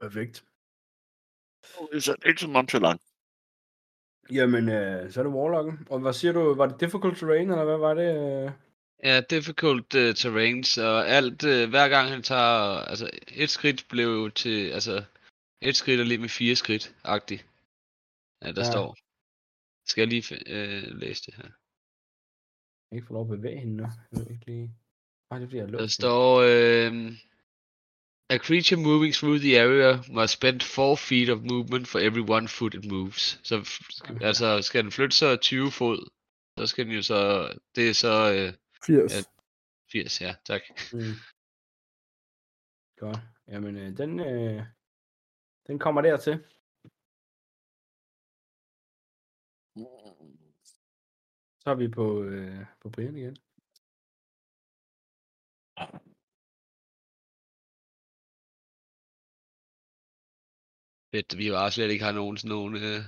Perfekt. 0.00 0.44
Så 2.04 2.12
det 2.16 2.24
er 2.24 2.28
ikke 2.28 2.40
så 2.40 2.48
nonchalant. 2.48 3.02
Jamen, 4.32 4.68
øh, 4.68 5.12
så 5.12 5.20
er 5.20 5.24
det 5.24 5.32
Warlocken. 5.32 5.86
Og 5.90 6.00
hvad 6.00 6.12
siger 6.12 6.32
du, 6.32 6.54
var 6.54 6.66
det 6.66 6.80
difficult 6.80 7.18
terrain, 7.18 7.50
eller 7.50 7.64
hvad 7.64 7.78
var 7.78 7.94
det? 7.94 8.10
Øh? 8.44 8.52
Ja, 9.04 9.20
difficult 9.30 9.94
uh, 9.94 10.14
terrain, 10.14 10.64
så 10.64 10.86
alt, 11.06 11.44
uh, 11.44 11.70
hver 11.70 11.88
gang 11.88 12.08
han 12.08 12.22
tager, 12.22 12.80
altså 12.90 13.10
et 13.28 13.50
skridt 13.50 13.86
blev 13.88 14.30
til, 14.30 14.70
altså 14.70 15.04
et 15.60 15.76
skridt 15.76 16.00
er 16.00 16.04
lige 16.04 16.18
med 16.18 16.28
fire 16.28 16.56
skridt, 16.56 16.96
agtigt. 17.04 17.46
Ja, 18.42 18.52
der 18.52 18.64
ja. 18.64 18.70
står. 18.70 18.96
Skal 19.86 20.00
jeg 20.00 20.08
lige 20.08 20.24
uh, 20.34 20.98
læse 20.98 21.22
det 21.26 21.34
her. 21.34 21.59
Jeg 22.90 22.96
kan 22.96 22.98
ikke 22.98 23.06
få 23.06 23.12
lov 23.12 23.32
at 23.32 23.38
bevæge 23.38 23.58
hende 23.60 23.76
nu. 23.76 23.82
Jeg 23.82 24.20
ved 24.20 24.26
ikke 24.30 24.46
lige. 24.46 24.74
Nej, 25.30 25.38
det 25.38 25.44
er 25.44 25.48
fordi, 25.48 25.56
jeg 25.56 25.64
er 25.64 25.78
Der 25.78 25.86
står, 25.86 26.36
uh, 26.38 27.12
a 28.30 28.38
creature 28.38 28.80
moving 28.80 29.14
through 29.14 29.38
the 29.40 29.60
area 29.60 29.92
must 30.16 30.32
spend 30.32 30.60
4 30.60 30.96
feet 30.96 31.30
of 31.30 31.38
movement 31.52 31.88
for 31.88 31.98
every 31.98 32.24
one 32.36 32.48
foot 32.48 32.74
it 32.74 32.84
moves. 32.92 33.40
Så 33.42 33.54
Okay. 34.10 34.24
altså, 34.24 34.62
skal 34.62 34.82
den 34.84 34.92
flytte 34.92 35.16
sig 35.16 35.40
20 35.40 35.70
fod, 35.70 36.10
så 36.58 36.66
skal 36.66 36.86
den 36.86 36.94
jo 36.94 37.02
så, 37.02 37.20
det 37.74 37.90
er 37.90 37.94
så 37.94 38.14
uh, 38.36 38.54
80. 38.86 39.14
Ja. 39.14 39.22
80, 39.92 40.20
ja, 40.20 40.34
tak. 40.44 40.62
Mm. 40.92 41.14
Godt. 42.96 43.18
Jamen, 43.48 43.76
øh, 43.76 43.96
den, 43.96 44.20
øh, 44.20 44.62
den 45.66 45.78
kommer 45.78 46.00
dertil. 46.02 46.44
Så 51.70 51.74
er 51.74 51.78
vi 51.78 51.88
på, 51.88 52.22
øh, 52.22 52.66
på 52.80 52.90
Brian 52.90 53.16
igen. 53.16 53.36
Fedt, 61.14 61.38
vi 61.38 61.50
bare 61.50 61.70
slet 61.70 61.90
ikke 61.90 62.04
har 62.04 62.12
nogen 62.12 62.36
sådan 62.36 62.48
nogen 62.48 62.74
øh, 62.76 63.02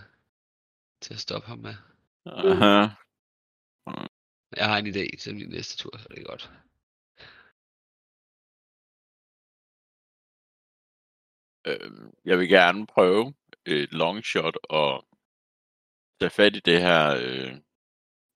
til 1.01 1.15
at 1.15 1.21
stoppe 1.21 1.49
ham 1.49 1.59
med. 1.59 1.75
Aha. 2.27 2.81
Jeg 4.57 4.67
har 4.71 4.79
en 4.79 4.87
idé 4.87 5.17
til 5.23 5.35
min 5.35 5.49
næste 5.49 5.77
tur, 5.77 5.99
så 5.99 6.09
det 6.09 6.19
er 6.19 6.31
godt. 6.33 6.45
Øh, 11.69 12.13
jeg 12.25 12.39
vil 12.39 12.49
gerne 12.49 12.87
prøve 12.87 13.35
et 13.67 13.93
long 13.93 14.25
shot 14.25 14.57
og 14.63 15.07
tage 16.21 16.31
fat 16.31 16.57
i 16.57 16.61
det 16.61 16.81
her 16.81 17.03
øh, 17.25 17.72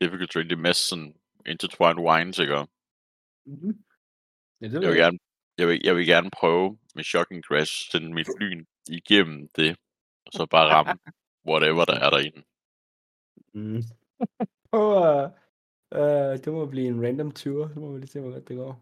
difficult 0.00 0.30
terrain, 0.30 0.48
det 0.50 0.56
er 0.56 0.66
mest 0.68 0.88
sådan 0.88 1.10
intertwined 1.46 2.00
wines, 2.08 2.38
ikke? 2.38 2.66
Mm-hmm. 3.46 3.84
Ja, 4.60 4.66
det 4.68 4.82
Jeg 4.82 4.90
vil 4.90 4.98
gerne, 5.04 5.18
jeg 5.58 5.68
vil, 5.68 5.80
jeg 5.84 5.96
vil 5.96 6.06
gerne 6.06 6.30
prøve 6.30 6.78
med 6.94 7.04
Shocking 7.04 7.42
Crash 7.44 7.90
sende 7.90 8.14
mit 8.14 8.28
lyn 8.40 8.64
igennem 8.88 9.48
det, 9.48 9.76
og 10.26 10.32
så 10.32 10.46
bare 10.46 10.70
ramme 10.74 10.98
whatever 11.48 11.84
der 11.84 11.98
er 12.04 12.10
derinde. 12.10 12.42
Mm. 13.54 13.82
oh, 14.80 15.24
uh, 16.00 16.34
det 16.42 16.52
må 16.52 16.66
blive 16.66 16.86
en 16.86 17.02
random 17.04 17.32
tur. 17.32 17.68
Så 17.68 17.80
må 17.80 17.92
vi 17.92 17.98
lige 17.98 18.08
se, 18.08 18.20
hvor 18.20 18.32
godt 18.32 18.48
det 18.48 18.56
går. 18.56 18.72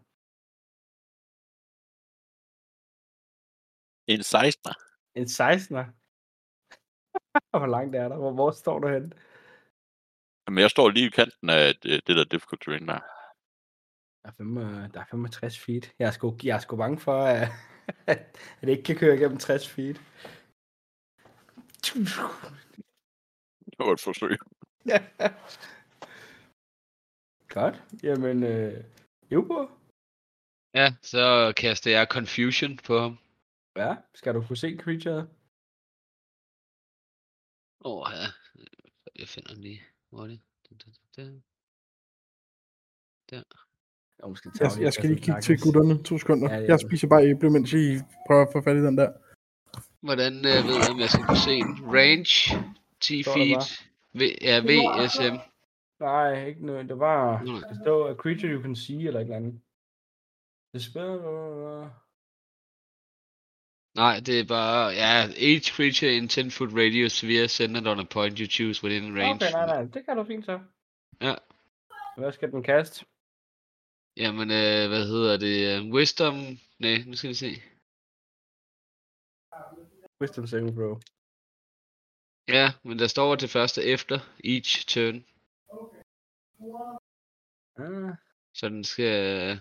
En 4.13 4.19
16'er. 4.19 4.75
En 5.19 5.27
16'er. 5.39 5.85
hvor 7.59 7.67
langt 7.75 7.95
er 7.95 8.07
der? 8.09 8.17
Hvor, 8.17 8.33
hvor 8.33 8.51
står 8.51 8.79
du 8.79 8.87
henne? 8.87 9.11
Men 10.47 10.57
jeg 10.57 10.71
står 10.71 10.89
lige 10.89 11.07
i 11.07 11.09
kanten 11.09 11.49
af 11.49 11.75
det, 11.75 12.07
det 12.07 12.15
der 12.15 12.23
difficult 12.23 12.61
terrain 12.61 12.87
der. 12.87 12.99
Der 14.21 14.29
er, 14.29 14.33
fem, 14.37 14.57
øh, 14.57 14.93
der 14.93 14.99
er 14.99 15.05
65 15.11 15.59
feet. 15.59 15.93
Jeg 15.99 16.07
er 16.07 16.11
sgu, 16.11 16.37
jeg 16.43 16.55
er 16.55 16.59
sgu 16.59 16.75
bange 16.75 16.99
for, 16.99 17.23
at, 17.23 17.47
at 18.07 18.37
det 18.61 18.69
ikke 18.69 18.83
kan 18.83 18.95
køre 18.95 19.15
igennem 19.15 19.37
60 19.37 19.69
feet. 19.69 20.01
Det 23.65 23.79
var 23.79 23.93
et 23.93 24.01
forsøg. 24.01 24.37
Godt. 27.55 27.83
Jamen, 28.03 28.43
øh, 28.43 28.83
jo 29.31 29.69
Ja, 30.73 30.87
så 31.01 31.53
kaster 31.57 31.91
jeg 31.91 32.07
Confusion 32.09 32.77
på 32.77 32.99
ham. 32.99 33.17
Ja, 33.75 33.95
skal 34.13 34.33
du 34.33 34.47
kunne 34.47 34.57
se 34.57 34.77
creature? 34.83 35.27
Åh, 37.85 38.01
oh, 38.01 38.07
ja. 38.17 38.27
Jeg 39.15 39.27
finder 39.27 39.53
den 39.53 39.61
lige 39.61 39.94
hurtigt. 40.15 40.41
Da, 40.69 40.75
da, 41.15 41.21
da, 43.31 43.35
da. 43.35 43.41
Jeg, 44.19 44.29
måske 44.29 44.49
Jeg, 44.59 44.71
jeg 44.79 44.93
skal 44.93 45.09
lige 45.09 45.21
kigge 45.21 45.41
til 45.41 45.59
gutterne. 45.61 46.03
To 46.03 46.17
sekunder. 46.17 46.53
Ja, 46.53 46.65
jeg 46.67 46.79
spiser 46.79 47.07
bare 47.07 47.25
æble, 47.25 47.49
mens 47.49 47.73
I 47.73 47.99
prøver 48.27 48.41
at 48.45 48.49
få 48.53 48.61
fat 48.61 48.75
i 48.75 48.85
den 48.85 48.97
der. 48.97 49.11
Hvordan 49.99 50.33
øh, 50.37 50.67
ved 50.67 50.75
jeg, 50.81 50.91
om 50.91 50.99
jeg 50.99 51.09
skal 51.09 51.25
kunne 51.25 51.45
se 51.49 51.57
den? 51.67 51.75
Range, 51.97 52.33
10 52.99 53.23
Står 53.23 53.31
der 53.31 53.39
feet, 53.39 53.89
v, 54.13 54.21
ja, 54.41 54.59
VSM. 54.59 55.35
Nej, 55.99 56.45
ikke 56.45 56.65
noget. 56.65 56.89
Det 56.89 56.99
var... 56.99 57.41
Det 57.43 57.77
står 57.83 58.09
a 58.09 58.13
creature 58.13 58.51
you 58.51 58.61
can 58.61 58.75
see, 58.75 59.07
eller 59.07 59.19
et 59.19 59.23
eller 59.23 59.35
andet. 59.35 59.61
Det 60.73 60.83
spiller... 60.83 62.04
Nej, 63.95 64.19
det 64.25 64.39
er 64.39 64.45
bare, 64.47 64.89
ja, 65.01 65.13
each 65.49 65.75
creature 65.75 66.11
in 66.17 66.27
10 66.27 66.49
foot 66.49 66.71
radius 66.73 67.23
via 67.23 67.47
centered 67.47 67.87
on 67.87 67.99
a 67.99 68.03
point 68.03 68.37
you 68.39 68.47
choose 68.47 68.83
within 68.83 69.17
range. 69.17 69.35
Okay, 69.35 69.51
nej, 69.51 69.65
nej. 69.65 69.83
Det 69.93 70.05
kan 70.05 70.17
du 70.17 70.23
fint 70.23 70.45
så. 70.45 70.59
Ja. 71.21 71.35
Hvad 72.17 72.31
skal 72.31 72.51
den 72.51 72.63
kaste? 72.63 73.05
Jamen, 74.17 74.51
øh, 74.51 74.87
hvad 74.91 75.07
hedder 75.07 75.37
det? 75.37 75.93
Wisdom? 75.93 76.35
Nej, 76.79 76.97
nu 77.07 77.15
skal 77.15 77.29
vi 77.29 77.33
se. 77.33 77.51
Wisdom 80.21 80.47
saving 80.47 80.75
throw. 80.75 80.99
Ja, 82.47 82.67
men 82.83 82.99
der 82.99 83.07
står 83.07 83.35
til 83.35 83.49
første 83.49 83.83
efter 83.83 84.19
each 84.43 84.87
turn. 84.87 85.25
Ah, 87.77 88.15
Så 88.53 88.69
den 88.69 88.83
skal... 88.83 89.59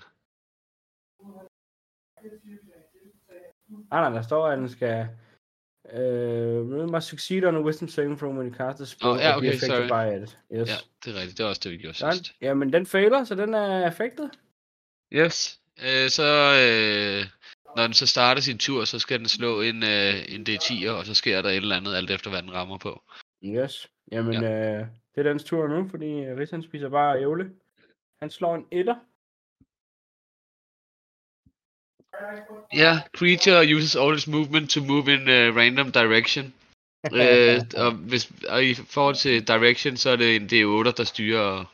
ah 3.90 4.00
nej, 4.02 4.10
der 4.10 4.22
står, 4.22 4.46
at 4.48 4.58
den 4.58 4.68
skal... 4.68 5.08
Uh, 5.84 6.90
must 6.92 7.08
succeed 7.08 7.44
on 7.44 7.56
a 7.56 7.60
wisdom 7.60 7.88
saving 7.88 8.18
throw 8.18 8.32
when 8.32 8.48
you 8.48 8.54
cast 8.54 8.80
a 8.80 8.84
spell 8.84 9.10
Åh, 9.10 9.18
ja, 9.18 9.36
okay, 9.36 9.48
affected 9.48 9.88
sorry. 9.88 9.88
by 9.88 10.22
it. 10.22 10.38
Yes. 10.52 10.68
Ja, 10.68 10.74
det 11.04 11.16
er 11.16 11.20
rigtigt. 11.20 11.38
Det 11.38 11.44
er 11.44 11.48
også 11.48 11.60
det, 11.64 11.72
vi 11.72 11.76
gjorde 11.76 11.96
sidst. 11.96 12.34
Jamen, 12.40 12.72
den 12.72 12.86
fejler, 12.86 13.24
så 13.24 13.34
den 13.34 13.54
er 13.54 13.86
affected. 13.86 14.28
Yes. 15.12 15.60
Øh, 15.82 16.08
så 16.08 16.22
øh, 16.64 17.26
når 17.76 17.82
den 17.82 17.94
så 17.94 18.06
starter 18.06 18.42
sin 18.42 18.58
tur, 18.58 18.84
så 18.84 18.98
skal 18.98 19.18
den 19.18 19.28
slå 19.28 19.60
en, 19.60 19.82
øh, 19.82 20.34
en 20.34 20.46
D10'er, 20.48 20.90
og 20.90 21.06
så 21.06 21.14
sker 21.14 21.42
der 21.42 21.48
et 21.48 21.56
eller 21.56 21.76
andet, 21.76 21.94
alt 21.94 22.10
efter 22.10 22.30
hvad 22.30 22.42
den 22.42 22.52
rammer 22.52 22.78
på. 22.78 23.02
Yes. 23.44 23.88
Jamen, 24.12 24.42
ja. 24.42 24.80
øh, 24.80 24.86
det 25.14 25.26
er 25.26 25.30
dens 25.30 25.44
tur 25.44 25.68
nu, 25.68 25.88
fordi 25.88 26.06
Riz 26.06 26.50
han 26.50 26.62
spiser 26.62 26.88
bare 26.88 27.20
ævle. 27.20 27.50
Han 28.20 28.30
slår 28.30 28.54
en 28.54 28.66
etter. 28.70 28.94
Ja, 32.74 33.00
creature 33.16 33.76
uses 33.76 33.96
all 33.96 34.14
its 34.14 34.26
movement 34.26 34.70
to 34.70 34.80
move 34.80 35.14
in 35.14 35.28
a 35.28 35.50
random 35.50 35.92
direction. 35.92 36.54
øh, 37.20 37.60
og, 37.76 37.92
hvis, 37.92 38.32
og 38.48 38.64
i 38.64 38.74
forhold 38.74 39.14
til 39.14 39.48
direction, 39.48 39.96
så 39.96 40.10
er 40.10 40.16
det 40.16 40.36
en 40.36 40.42
D8, 40.42 40.92
der 40.96 41.04
styrer 41.04 41.64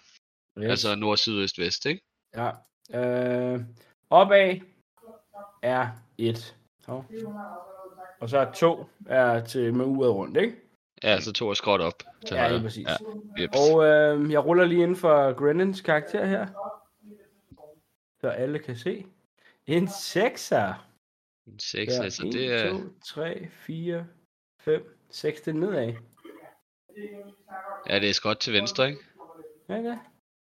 yes. 0.58 0.70
altså 0.70 0.94
nord, 0.94 1.16
syd, 1.16 1.42
øst, 1.42 1.58
vest, 1.58 1.86
ikke? 1.86 2.02
Ja. 2.36 2.50
Øh, 2.94 3.60
opad 4.10 4.60
er 5.62 5.88
1. 6.18 6.54
Så. 6.84 7.02
Og 8.20 8.28
så 8.28 8.38
er 8.38 8.52
2 8.52 8.86
er 9.06 9.44
til 9.44 9.74
med 9.74 9.84
uret 9.84 10.10
rundt, 10.10 10.36
ikke? 10.36 10.56
Ja, 11.02 11.20
så 11.20 11.32
to 11.32 11.50
er 11.50 11.54
skråt 11.54 11.80
op 11.80 12.02
til 12.26 12.34
Ja, 12.34 12.48
højre. 12.48 12.62
præcis. 12.62 12.86
Ja, 12.88 13.42
jeps. 13.42 13.58
Og 13.58 13.84
øh, 13.84 14.32
jeg 14.32 14.44
ruller 14.44 14.64
lige 14.64 14.82
ind 14.82 14.96
for 14.96 15.32
Grennens 15.32 15.80
karakter 15.80 16.26
her. 16.26 16.46
Så 18.20 18.28
alle 18.28 18.58
kan 18.58 18.76
se. 18.76 19.04
En 19.76 19.86
6'er. 19.86 20.74
En 21.46 21.58
6, 21.58 21.92
ja, 21.92 22.02
altså 22.02 22.22
det 22.22 22.52
er... 22.52 22.74
1, 22.74 22.80
2, 22.80 23.00
3, 23.04 23.48
4, 23.50 24.06
5, 24.60 24.96
6 25.10 25.40
det 25.40 25.50
er 25.54 25.58
nedad. 25.58 25.94
Ja, 27.88 27.98
det 27.98 28.08
er 28.08 28.12
skråt 28.12 28.38
til 28.38 28.52
venstre, 28.52 28.88
ikke? 28.88 29.02
Ja, 29.68 29.76
det. 29.76 29.98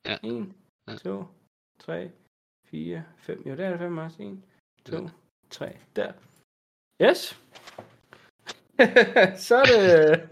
Ja. 0.06 0.16
1, 0.23 0.52
Ja. 0.88 0.97
2, 0.97 1.25
3, 1.80 2.11
4, 2.71 3.04
5. 3.18 3.42
Jo, 3.47 3.56
der 3.56 3.66
er 3.66 3.71
det 3.71 3.78
5 3.78 3.99
også. 3.99 4.23
1, 4.23 4.42
2, 4.85 4.97
Ja. 4.97 5.09
3. 5.50 5.76
Der. 5.97 6.12
Yes. 7.02 7.40
så 9.47 9.56
er 9.56 9.64
det... 9.64 10.23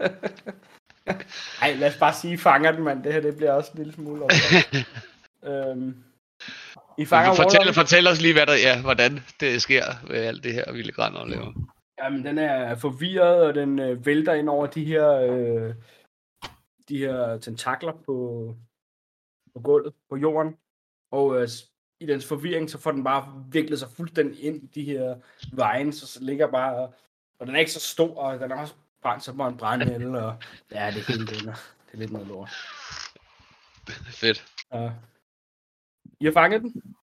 Ej, 1.61 1.73
lad 1.73 1.87
os 1.87 1.97
bare 1.99 2.13
sige, 2.13 2.37
fanger 2.37 2.71
den, 2.71 2.83
mand. 2.83 3.03
Det 3.03 3.13
her 3.13 3.21
det 3.21 3.35
bliver 3.37 3.51
også 3.51 3.71
en 3.71 3.77
lille 3.77 3.93
smule 3.93 4.21
over. 4.21 4.31
øhm, 5.71 6.03
I 6.97 7.05
fanger 7.05 7.29
Men 7.31 7.35
fortæl, 7.37 7.59
Warlock. 7.59 7.75
fortæl 7.75 8.07
os 8.07 8.21
lige, 8.21 8.33
hvad 8.33 8.45
der, 8.45 8.53
ja, 8.53 8.81
hvordan 8.81 9.19
det 9.39 9.61
sker 9.61 9.83
ved 10.07 10.15
alt 10.19 10.43
det 10.43 10.53
her, 10.53 10.71
Ville 10.71 10.91
Grander 10.91 11.25
laver. 11.25 11.53
Jamen, 12.03 12.25
den 12.25 12.37
er 12.37 12.75
forvirret, 12.75 13.41
og 13.47 13.53
den 13.55 13.79
øh, 13.79 14.05
vælter 14.05 14.33
ind 14.33 14.49
over 14.49 14.65
de 14.67 14.85
her, 14.85 15.09
øh, 15.11 15.73
de 16.89 16.97
her 16.97 17.37
tentakler 17.37 17.91
på, 18.05 18.55
på 19.53 19.59
gulvet, 19.59 19.93
på 20.09 20.15
jorden. 20.17 20.55
Og 21.11 21.41
øh, 21.41 21.47
i 21.99 22.05
dens 22.05 22.25
forvirring, 22.27 22.69
så 22.69 22.77
får 22.79 22.91
den 22.91 23.03
bare 23.03 23.43
viklet 23.51 23.79
sig 23.79 23.89
fuldstændig 23.97 24.43
ind 24.43 24.63
i 24.63 24.67
de 24.75 24.83
her 24.83 25.15
vejen, 25.53 25.93
så, 25.93 26.07
så 26.07 26.19
ligger 26.23 26.47
bare... 26.51 26.91
Og 27.39 27.47
den 27.47 27.55
er 27.55 27.59
ikke 27.59 27.71
så 27.71 27.79
stor, 27.79 28.15
og 28.17 28.39
den 28.39 28.51
er 28.51 28.55
også 28.61 28.73
brændt 29.01 29.23
så 29.23 29.33
på 29.33 29.47
en 29.47 29.57
brændhælde, 29.57 30.25
og 30.25 30.35
ja, 30.71 30.91
det 30.91 31.07
hele 31.07 31.27
det, 31.27 31.37
er- 31.37 31.41
det 31.85 31.93
er 31.93 31.97
lidt 31.97 32.11
noget 32.11 32.27
lort. 32.27 32.49
Fedt. 34.07 34.45
Ja. 34.73 34.89
I 36.19 36.25
har 36.25 36.31
fanget 36.31 36.61
den? 36.61 36.95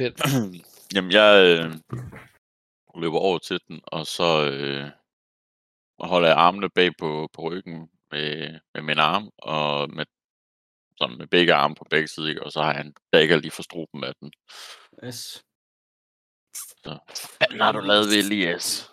Fedt. 0.00 0.20
Jamen, 0.94 1.12
jeg 1.12 1.30
øh, 1.46 1.74
løber 2.94 3.18
over 3.18 3.38
til 3.38 3.60
den, 3.68 3.80
og 3.86 4.06
så 4.06 4.50
øh, 4.50 4.90
holder 6.00 6.28
jeg 6.28 6.36
armene 6.36 6.70
bag 6.70 6.90
på, 6.98 7.28
på 7.32 7.42
ryggen 7.42 7.88
med, 8.10 8.60
med 8.74 8.82
min 8.82 8.98
arm, 8.98 9.30
og 9.38 9.90
med, 9.90 10.06
sådan 10.98 11.18
med 11.18 11.26
begge 11.26 11.54
arme 11.54 11.74
på 11.74 11.86
begge 11.90 12.08
sider, 12.08 12.28
ikke? 12.28 12.42
og 12.42 12.52
så 12.52 12.62
har 12.62 12.72
jeg 12.72 12.80
en 12.86 12.94
dagger 13.12 13.36
lige 13.36 13.50
for 13.50 13.62
struben 13.62 14.04
af 14.04 14.14
den. 14.20 14.32
Yes. 15.04 15.42
Så, 16.54 16.98
hvad 17.50 17.60
har 17.60 17.72
du 17.72 17.80
lavet 17.80 18.06
ved 18.06 18.16
Elias? 18.16 18.90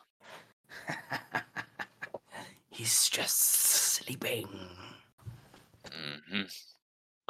He's 2.75 3.17
just 3.17 3.39
sleeping. 3.95 4.47
Mm-hmm. 5.85 6.47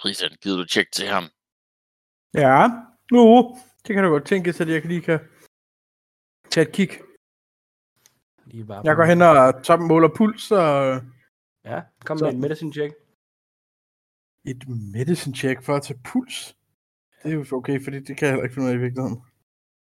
Christian, 0.02 0.32
gider 0.42 0.58
du 0.58 0.66
tjekke 0.66 0.92
til 0.92 1.08
ham? 1.08 1.24
Ja, 2.34 2.68
nu, 3.12 3.24
det 3.88 3.94
kan 3.96 4.04
du 4.04 4.10
godt 4.10 4.26
tænke, 4.28 4.54
så 4.54 4.64
jeg 4.68 4.82
kan 4.82 4.92
lige 4.92 5.02
kan 5.02 5.20
tage 6.52 6.68
et 6.68 6.74
kig. 6.76 6.90
Lige 8.46 8.66
bare 8.66 8.82
Jeg 8.86 8.96
går 8.96 9.04
hen 9.12 9.22
og 9.22 9.64
top 9.64 9.80
måler 9.80 10.10
puls 10.18 10.52
og 10.52 11.02
Ja, 11.66 11.82
kom 12.06 12.18
Så- 12.18 12.26
med 12.26 12.34
en 12.34 12.42
medicine 12.42 12.74
check. 12.74 12.94
et 14.46 14.68
medicine 14.68 15.36
check 15.36 15.64
for 15.64 15.76
at 15.76 15.84
tage 15.84 16.00
puls. 16.06 16.58
Det 17.24 17.32
er 17.32 17.36
jo 17.36 17.46
okay, 17.52 17.84
fordi 17.84 18.00
det 18.00 18.18
kan 18.18 18.26
jeg 18.26 18.32
heller 18.34 18.44
ikke 18.44 18.54
finde 18.54 18.66
ud 18.68 18.72
af 18.72 18.78
i 18.78 18.84
virkeligheden. 18.86 19.20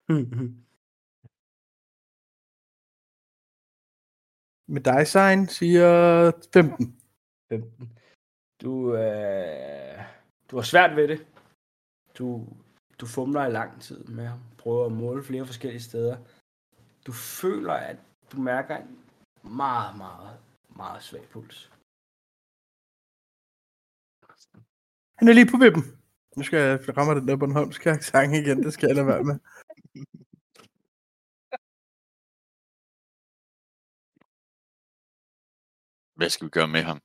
Med 4.73 4.81
dig 4.81 5.07
siger 5.47 6.31
15. 6.53 7.01
15. 7.49 7.97
Du, 8.63 8.95
øh, 8.95 10.03
du 10.51 10.55
har 10.55 10.63
svært 10.63 10.95
ved 10.95 11.07
det. 11.07 11.27
Du, 12.17 12.47
du 12.99 13.05
fumler 13.05 13.45
i 13.45 13.51
lang 13.51 13.81
tid 13.81 14.03
med 14.03 14.25
at 14.25 14.39
prøve 14.57 14.85
at 14.85 14.91
måle 14.91 15.23
flere 15.23 15.45
forskellige 15.45 15.81
steder. 15.81 16.17
Du 17.07 17.11
føler, 17.11 17.73
at 17.73 17.97
du 18.31 18.37
mærker 18.37 18.77
en 18.77 18.99
meget, 19.43 19.97
meget, 19.97 20.39
meget 20.69 21.03
svag 21.03 21.29
puls. 21.29 21.71
Han 25.17 25.27
er 25.27 25.33
lige 25.33 25.51
på 25.51 25.57
vippen. 25.57 25.83
Nu 26.37 26.43
skal 26.43 26.59
jeg 26.59 26.97
ramme 26.97 27.19
den 27.19 27.27
der 27.27 27.37
Bornholmske 27.37 27.89
accent 27.89 28.33
igen, 28.33 28.63
det 28.63 28.73
skal 28.73 28.87
jeg 28.87 28.95
lade 28.95 29.07
være 29.07 29.23
med. 29.23 29.39
Hvad 36.15 36.29
skal 36.29 36.45
vi 36.45 36.49
gøre 36.49 36.67
med 36.67 36.83
ham? 36.83 37.01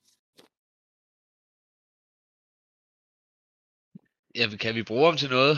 Ja, 4.39 4.57
kan 4.57 4.75
vi 4.75 4.83
bruge 4.83 5.07
ham 5.07 5.17
til 5.17 5.31
noget? 5.31 5.57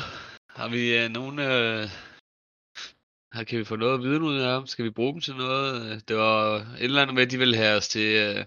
Har 0.48 0.68
vi 0.68 0.98
øh, 0.98 1.08
nogen... 1.10 1.38
Øh... 1.38 1.84
Her 3.34 3.44
kan 3.44 3.58
vi 3.58 3.64
få 3.64 3.76
noget 3.76 4.02
viden 4.02 4.22
ud 4.22 4.38
af 4.38 4.50
ham? 4.50 4.66
Skal 4.66 4.84
vi 4.84 4.90
bruge 4.90 5.12
dem 5.12 5.20
til 5.20 5.36
noget? 5.36 6.08
Det 6.08 6.16
var 6.16 6.56
et 6.56 6.84
eller 6.84 7.02
andet 7.02 7.14
med, 7.14 7.22
at 7.22 7.30
de 7.30 7.38
ville 7.38 7.56
have 7.56 7.76
os 7.76 7.88
til, 7.88 8.08
øh... 8.16 8.46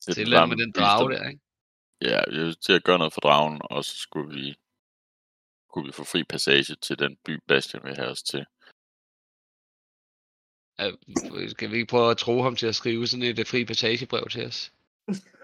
til 0.00 0.12
et 0.12 0.18
eller 0.18 0.40
andet 0.40 0.58
med 0.58 0.64
den 0.64 0.72
drage 0.72 1.10
der, 1.14 1.28
ikke? 1.28 1.40
Ja, 2.00 2.20
vi 2.30 2.36
er 2.36 2.52
til 2.52 2.72
at 2.72 2.84
gøre 2.84 2.98
noget 2.98 3.12
for 3.12 3.20
dragen, 3.20 3.60
og 3.64 3.84
så 3.84 3.96
skulle 3.96 4.34
vi, 4.34 4.56
kunne 5.70 5.86
vi 5.86 5.92
få 5.92 6.04
fri 6.04 6.24
passage 6.24 6.74
til 6.74 6.98
den 6.98 7.16
by, 7.24 7.40
Bastian 7.48 7.84
vil 7.84 7.96
have 7.96 8.10
os 8.10 8.22
til. 8.22 8.46
Ja, 10.78 10.90
skal 11.48 11.70
vi 11.70 11.74
ikke 11.74 11.90
prøve 11.90 12.10
at 12.10 12.18
tro 12.18 12.42
ham 12.42 12.56
til 12.56 12.66
at 12.66 12.76
skrive 12.76 13.06
sådan 13.06 13.22
et 13.22 13.38
øh, 13.38 13.46
fri 13.46 13.64
passagebrev 13.64 14.28
til 14.28 14.46
os? 14.46 14.72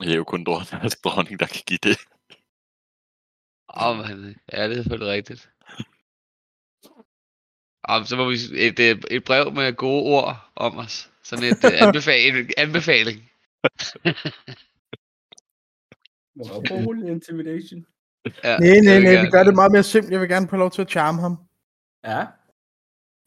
Det 0.00 0.12
er 0.12 0.16
jo 0.16 0.24
kun 0.24 0.44
dronning, 0.44 0.92
dronning 1.04 1.40
der 1.40 1.46
kan 1.46 1.62
give 1.66 1.78
det. 1.82 1.98
Åh, 3.76 3.88
oh, 3.88 3.96
man. 3.96 4.36
Ja, 4.52 4.68
det 4.68 4.78
er 4.78 4.82
selvfølgelig 4.82 5.12
rigtigt. 5.12 5.50
Og 7.84 8.06
så 8.06 8.16
må 8.16 8.24
vi 8.30 8.36
et, 8.66 8.78
et, 8.78 9.04
et 9.10 9.24
brev 9.24 9.52
med 9.52 9.76
gode 9.76 10.02
ord 10.02 10.50
om 10.56 10.76
os. 10.76 11.10
Sådan 11.22 11.44
et 11.44 11.64
uh, 11.64 11.70
anbefaling. 11.86 12.50
anbefaling. 12.56 13.18
Må 16.36 16.44
jeg 16.52 16.62
bruge 16.68 17.10
intimidation? 17.10 17.86
Ja, 18.44 18.58
Nej, 18.58 18.80
nej, 18.80 18.98
nej, 19.00 19.24
vi 19.24 19.30
gør 19.30 19.44
det 19.44 19.54
meget 19.54 19.72
mere 19.72 19.82
simpelt. 19.82 20.12
Jeg 20.12 20.20
vil 20.20 20.28
gerne 20.28 20.48
få 20.48 20.56
lov 20.56 20.70
til 20.70 20.82
at 20.82 20.90
charme 20.90 21.20
ham. 21.20 21.38
Ja. 22.04 22.26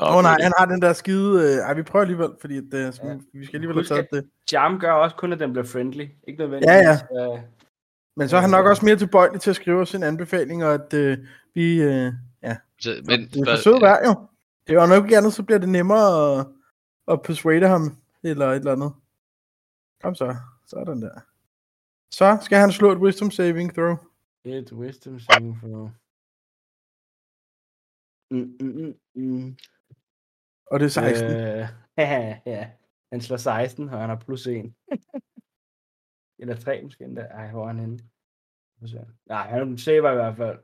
Åh 0.01 0.15
oh, 0.15 0.24
nej, 0.24 0.38
han 0.41 0.53
har 0.58 0.65
den 0.65 0.82
der 0.82 0.94
skide... 0.94 1.44
Øh... 1.44 1.58
Ej, 1.58 1.74
vi 1.74 1.84
prøver 1.84 2.01
alligevel, 2.01 2.29
fordi 2.41 2.58
at, 2.58 2.63
øh, 2.74 2.94
Ja. 3.03 3.18
vi 3.34 3.46
skal 3.46 3.56
alligevel 3.56 3.75
have 3.75 3.84
taget 3.84 4.08
det. 4.12 4.29
Charm 4.48 4.79
gør 4.79 4.91
også 4.91 5.15
kun, 5.15 5.34
at 5.34 5.39
den 5.39 5.51
bliver 5.53 5.65
friendly. 5.65 6.08
Ikke 6.27 6.39
nødvendigvis. 6.39 6.68
Ja, 6.68 6.98
ja. 7.12 7.34
Øh, 7.34 7.39
Men 8.15 8.29
så 8.29 8.38
er 8.38 8.41
han 8.41 8.50
nok 8.50 8.65
også 8.65 8.86
mere 8.86 8.96
tilbøjelig 8.96 9.41
til 9.41 9.50
at 9.50 9.56
skrive 9.56 9.82
os 9.82 9.96
en 9.96 10.03
anbefaling, 10.03 10.65
og 10.65 10.74
at 10.74 10.94
øh, 10.94 11.18
vi... 11.56 11.82
Øh... 11.82 12.13
Så, 12.82 13.01
Men, 13.06 13.20
det 13.22 13.38
er 13.48 13.56
for 13.56 13.62
sødt 13.62 13.82
værd, 13.82 14.00
jo. 14.06 14.27
Det 14.68 14.75
er 14.75 14.82
jo 14.82 14.88
nok 14.88 15.03
ikke 15.03 15.18
andet, 15.18 15.34
så 15.34 15.44
bliver 15.44 15.60
det 15.60 15.70
nemmere 15.70 16.39
at, 16.39 16.48
at 17.08 17.22
persuade 17.22 17.68
ham, 17.68 17.98
eller 18.24 18.48
et 18.51 18.56
eller 18.56 18.72
andet. 18.72 18.94
Kom 20.01 20.15
så. 20.15 20.36
Sådan 20.65 21.01
der. 21.01 21.20
Så 22.12 22.38
skal 22.41 22.58
han 22.58 22.72
slå 22.72 22.91
et 22.91 22.98
wisdom 22.98 23.32
saving 23.32 23.74
throw. 23.74 23.96
Et 24.46 24.74
wisdom 24.74 25.20
saving 25.20 25.60
throw. 25.62 25.89
Mm, 28.32 28.56
mm, 28.60 28.68
mm, 28.68 28.96
mm. 29.15 29.56
Og 30.71 30.79
det 30.79 30.85
er 30.85 30.89
16. 30.89 31.25
Øh... 31.25 31.67
Ja, 31.97 32.41
ja. 32.45 32.71
Han 33.11 33.21
slår 33.21 33.38
16, 33.38 33.89
og 33.89 33.99
han 33.99 34.09
har 34.09 34.19
plus 34.25 34.47
1. 34.47 34.73
Eller 36.41 36.55
3 36.55 36.83
måske 36.83 37.03
endda. 37.03 37.21
Ej, 37.21 37.51
hvor 37.51 37.63
er 37.63 37.67
han 37.67 37.79
henne? 37.79 37.99
Nej, 39.25 39.49
han 39.49 39.77
saver 39.77 40.12
i 40.12 40.15
hvert 40.15 40.38
fald. 40.38 40.60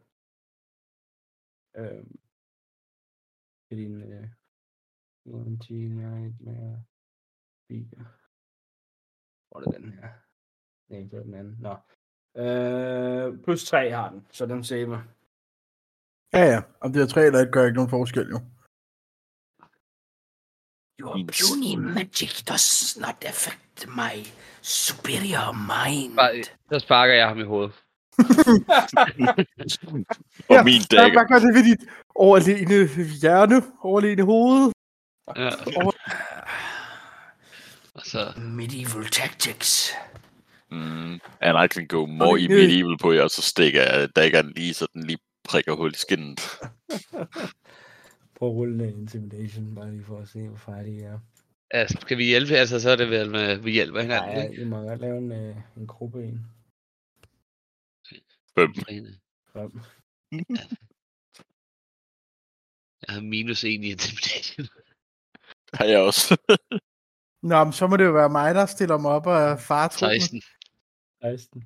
Øhm. 1.77 2.19
Det 3.69 3.75
er 3.75 3.81
din... 3.83 4.01
Øh, 4.01 4.29
1, 5.25 5.69
Nightmare. 5.71 6.83
Beacon. 7.67 8.05
Hvor 9.47 9.59
er 9.59 9.63
det 9.63 9.75
den 9.81 9.91
her? 9.93 10.09
Nej, 10.89 10.99
det 10.99 11.13
er 11.13 11.23
den 11.23 11.33
anden. 11.33 11.57
Nå. 11.59 11.75
Øh, 12.41 13.43
plus 13.43 13.65
3 13.65 13.91
har 13.91 14.09
den, 14.09 14.27
så 14.31 14.45
den 14.45 14.63
saver. 14.63 15.01
Ja, 16.33 16.43
ja. 16.53 16.61
Om 16.79 16.93
det 16.93 17.01
er 17.01 17.07
tre 17.07 17.25
eller 17.25 17.39
et, 17.39 17.53
gør 17.53 17.65
ikke 17.65 17.75
nogen 17.75 17.89
forskel, 17.89 18.29
jo. 18.29 18.39
Your 21.01 21.13
puny 21.27 21.75
magic 21.75 22.43
does 22.49 22.97
not 23.01 23.15
affect 23.25 23.87
my 23.87 24.25
superior 24.61 25.51
mind. 25.53 26.15
Bare- 26.15 26.43
så 26.71 26.79
sparker 26.79 27.13
jeg 27.13 27.27
ham 27.27 27.39
i 27.39 27.43
hovedet. 27.43 27.73
Og 30.49 30.55
Ja, 30.55 30.63
min 30.63 30.81
dagger. 30.91 31.11
hvad 31.19 31.25
gør 31.27 31.39
det 31.39 31.55
ved 31.55 31.63
dit 31.63 31.89
overlegne 32.15 32.87
hjerne, 33.21 33.61
overlegne 33.81 34.23
hoved? 34.23 34.71
Ja. 35.35 35.49
Og 37.95 38.05
så, 38.11 38.33
Medieval 38.37 39.05
tactics. 39.09 39.91
Mm, 40.71 41.19
and 41.41 41.63
I 41.63 41.67
can 41.67 41.87
go 41.87 42.05
more 42.05 42.29
Okay. 42.33 42.47
medieval 42.47 42.97
på 42.97 43.11
jer, 43.11 43.21
og 43.23 43.29
så 43.29 43.41
stikker 43.41 43.81
jeg 43.81 44.15
daggeren 44.15 44.53
lige, 44.55 44.73
så 44.73 44.87
den 44.93 45.03
lige 45.03 45.17
prikker 45.43 45.75
hul 45.75 45.91
i 45.91 45.97
skinnet. 45.97 46.41
Prøv 48.35 48.49
at 48.49 48.55
rulle 48.55 48.87
en 48.87 48.99
intimidation, 48.99 49.75
bare 49.75 49.91
lige 49.91 50.03
for 50.03 50.19
at 50.19 50.27
se, 50.27 50.47
hvor 50.47 50.57
farlige 50.57 50.97
I 50.97 51.01
er. 51.01 51.19
altså, 51.69 51.97
skal 52.01 52.17
vi 52.17 52.25
hjælpe? 52.25 52.53
Altså, 52.53 52.79
så 52.79 52.89
er 52.89 52.95
det 52.95 53.09
vel, 53.09 53.31
med, 53.31 53.57
vi 53.57 53.71
hjælper 53.71 54.01
hinanden, 54.01 54.35
Nej, 54.35 54.47
ikke? 54.47 54.61
I 54.61 54.65
må 54.65 54.81
godt 54.81 55.01
lave 55.01 55.17
en, 55.17 55.31
øh, 55.31 55.57
en 55.77 55.87
gruppe 55.87 56.23
en. 56.23 56.45
Fem. 58.57 58.73
Frem. 59.53 59.79
Jeg 63.07 63.13
har 63.13 63.21
minus 63.21 63.63
1 63.63 63.67
i 63.67 63.73
intimidation. 63.73 64.67
Har 65.77 65.85
jeg 65.85 65.99
også. 65.99 66.37
Nå, 67.49 67.63
men 67.63 67.73
så 67.73 67.87
må 67.87 67.97
det 67.97 68.05
jo 68.05 68.11
være 68.11 68.29
mig, 68.29 68.55
der 68.55 68.65
stiller 68.65 68.97
mig 68.97 69.11
op 69.11 69.25
og 69.25 69.59
fartroende. 69.59 70.19
16. 70.21 70.41
16. 71.21 71.63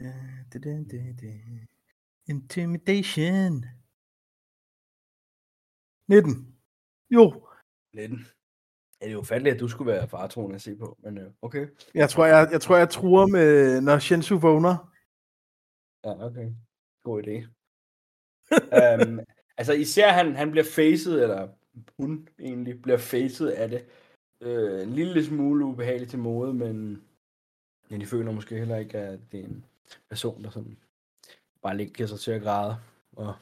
Øh, 0.00 0.06
det, 0.52 0.64
det, 0.64 0.90
det, 0.90 1.20
det. 1.20 1.40
Intimidation. 2.28 3.64
19. 6.08 6.56
Jo, 7.10 7.48
19. 7.94 8.18
Ja, 9.00 9.06
det 9.06 9.10
er 9.10 9.12
jo 9.12 9.22
fattigt, 9.22 9.54
at 9.54 9.60
du 9.60 9.68
skulle 9.68 9.92
være 9.92 10.08
fartroen 10.08 10.54
at 10.54 10.62
se 10.62 10.76
på, 10.76 10.98
men 11.02 11.18
øh, 11.18 11.30
okay. 11.42 11.68
jeg 11.94 12.10
tror, 12.10 12.26
jeg, 12.26 12.48
jeg 12.52 12.60
tror, 12.60 12.76
jeg 12.76 12.90
truer 12.90 13.26
med, 13.26 13.80
når 13.80 13.98
Shensu 13.98 14.38
vågner. 14.38 14.92
Ja, 16.04 16.24
okay. 16.26 16.48
God 17.02 17.22
idé. 17.22 17.36
um, 18.78 19.20
altså 19.58 19.72
især 19.72 20.12
han, 20.12 20.36
han 20.36 20.50
bliver 20.50 20.64
facet, 20.64 21.22
eller 21.22 21.48
hun 21.98 22.28
egentlig 22.38 22.82
bliver 22.82 22.98
facet 22.98 23.48
af 23.48 23.68
det. 23.68 23.84
Øh, 24.40 24.82
en 24.82 24.92
lille 24.92 25.24
smule 25.24 25.64
ubehageligt 25.64 26.10
til 26.10 26.18
mode, 26.18 26.54
men, 26.54 27.02
men 27.90 28.00
de 28.00 28.06
føler 28.06 28.32
måske 28.32 28.58
heller 28.58 28.76
ikke, 28.76 28.98
at 28.98 29.20
det 29.32 29.40
er 29.40 29.44
en 29.44 29.64
person, 30.08 30.44
der 30.44 30.50
sådan 30.50 30.78
bare 31.62 31.76
lige 31.76 31.90
giver 31.90 32.06
sig 32.08 32.20
til 32.20 32.30
at 32.30 32.42
græde. 32.42 32.76
Og, 33.16 33.34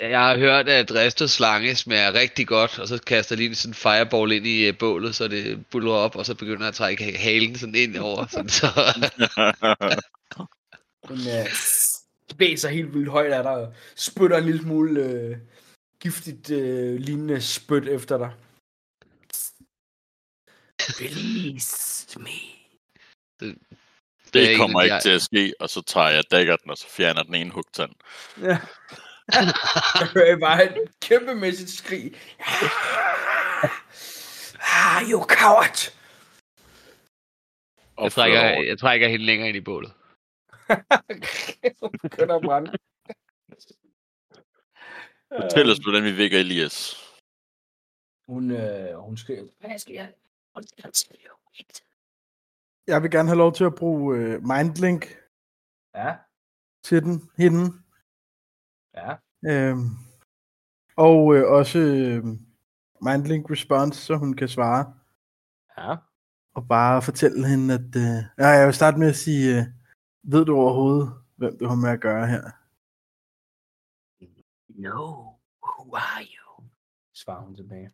jeg 0.00 0.20
har 0.20 0.38
hørt, 0.38 0.68
at 0.68 0.94
ristet 0.94 1.30
slange 1.30 1.74
smager 1.74 2.12
rigtig 2.12 2.46
godt, 2.46 2.78
og 2.78 2.88
så 2.88 2.98
kaster 3.06 3.36
lige 3.36 3.54
sådan 3.54 3.70
en 3.70 3.74
fireball 3.74 4.32
ind 4.32 4.46
i 4.46 4.66
øh, 4.68 4.78
bålet, 4.78 5.14
så 5.14 5.28
det 5.28 5.66
buller 5.66 5.92
op, 5.92 6.16
og 6.16 6.26
så 6.26 6.34
begynder 6.34 6.60
jeg 6.62 6.68
at 6.68 6.74
trække 6.74 7.18
halen 7.18 7.58
sådan 7.58 7.74
ind 7.74 7.96
over. 7.96 8.26
Sådan, 8.30 8.48
så, 8.48 8.66
den 11.08 11.18
øh, 11.18 11.46
blæser 12.36 12.68
helt 12.68 12.94
vildt 12.94 13.10
højt 13.10 13.32
af 13.32 13.42
dig, 13.42 13.52
og 13.52 13.74
spytter 13.96 14.38
en 14.38 14.44
lille 14.44 14.62
smule 14.62 15.00
øh, 15.00 15.36
giftigt 16.00 16.50
øh, 16.50 17.00
lignende 17.00 17.40
spyt 17.40 17.88
efter 17.88 18.18
dig. 18.18 18.30
Release 20.78 22.18
me. 22.18 22.30
det 24.34 24.52
er 24.52 24.56
kommer 24.56 24.80
en- 24.80 24.84
ikke 24.84 24.94
jeg- 24.94 25.02
til 25.02 25.10
at 25.10 25.22
ske, 25.22 25.54
og 25.60 25.70
så 25.70 25.82
tager 25.82 26.08
jeg 26.08 26.24
dagger 26.30 26.56
den, 26.56 26.70
og 26.70 26.76
så 26.78 26.88
fjerner 26.88 27.22
den 27.22 27.34
ene 27.34 27.50
hugtand. 27.50 27.90
Ja. 28.42 28.58
Jeg 30.00 30.08
hører 30.14 30.38
bare 30.38 30.64
et 30.64 30.88
kæmpemæssigt 31.02 31.70
skrig. 31.70 32.14
Ah, 34.60 35.10
you 35.10 35.20
coward! 35.22 35.78
Jeg, 37.98 38.12
trækker, 38.12 38.40
jeg 38.62 38.78
trækker 38.78 39.08
hende 39.08 39.24
længere 39.24 39.48
ind 39.48 39.56
i 39.56 39.60
bålet. 39.60 39.92
Hun 41.82 41.90
begynder 42.02 42.34
at 42.36 42.42
brænde. 42.42 42.72
Fortæl 45.40 45.70
os, 45.70 45.78
hvordan 45.78 46.04
vi 46.04 46.16
vækker 46.16 46.38
Elias. 46.38 46.96
Hun, 48.28 48.50
øh, 48.50 48.98
hun 48.98 49.16
skriver. 49.16 49.48
Hvad 49.60 49.78
skal 49.78 49.94
jeg? 49.94 50.12
Jeg 52.86 53.02
vil 53.02 53.10
gerne 53.10 53.28
have 53.28 53.38
lov 53.38 53.54
til 53.54 53.64
at 53.64 53.74
bruge 53.74 54.16
øh, 54.16 54.42
Mindlink 54.42 55.16
Ja, 55.94 56.14
til 56.84 57.02
den, 57.02 57.30
hende. 57.36 57.72
Ja. 58.96 59.16
Øhm, 59.50 59.88
og 60.96 61.34
øh, 61.34 61.52
også 61.58 61.78
øh, 61.78 62.24
mindlink 63.00 63.50
response, 63.50 64.00
så 64.00 64.16
hun 64.16 64.34
kan 64.34 64.48
svare. 64.48 64.94
Ja. 65.78 65.96
Og 66.54 66.68
bare 66.68 67.02
fortælle 67.02 67.48
hende, 67.48 67.74
at... 67.74 67.90
Øh, 67.96 68.20
ja, 68.38 68.48
jeg 68.58 68.66
vil 68.66 68.74
starte 68.74 68.98
med 68.98 69.08
at 69.08 69.16
sige, 69.16 69.58
øh, 69.58 69.64
ved 70.22 70.44
du 70.44 70.56
overhovedet, 70.56 71.08
hvem 71.36 71.58
du 71.58 71.66
har 71.66 71.74
med 71.74 71.90
at 71.90 72.00
gøre 72.00 72.26
her? 72.26 72.42
No, 74.68 75.00
who 75.66 75.94
are 75.94 76.24
you? 76.34 76.64
Svarer 77.14 77.44
hun 77.44 77.56
tilbage. 77.56 77.92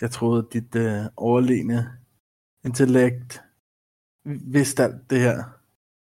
Jeg 0.00 0.10
troede, 0.10 0.46
at 0.46 0.52
dit 0.52 0.74
øh, 0.74 1.04
overlegne 1.16 1.78
intellekt 2.64 3.42
vidste 4.24 4.82
alt 4.82 5.10
det 5.10 5.20
her. 5.20 5.59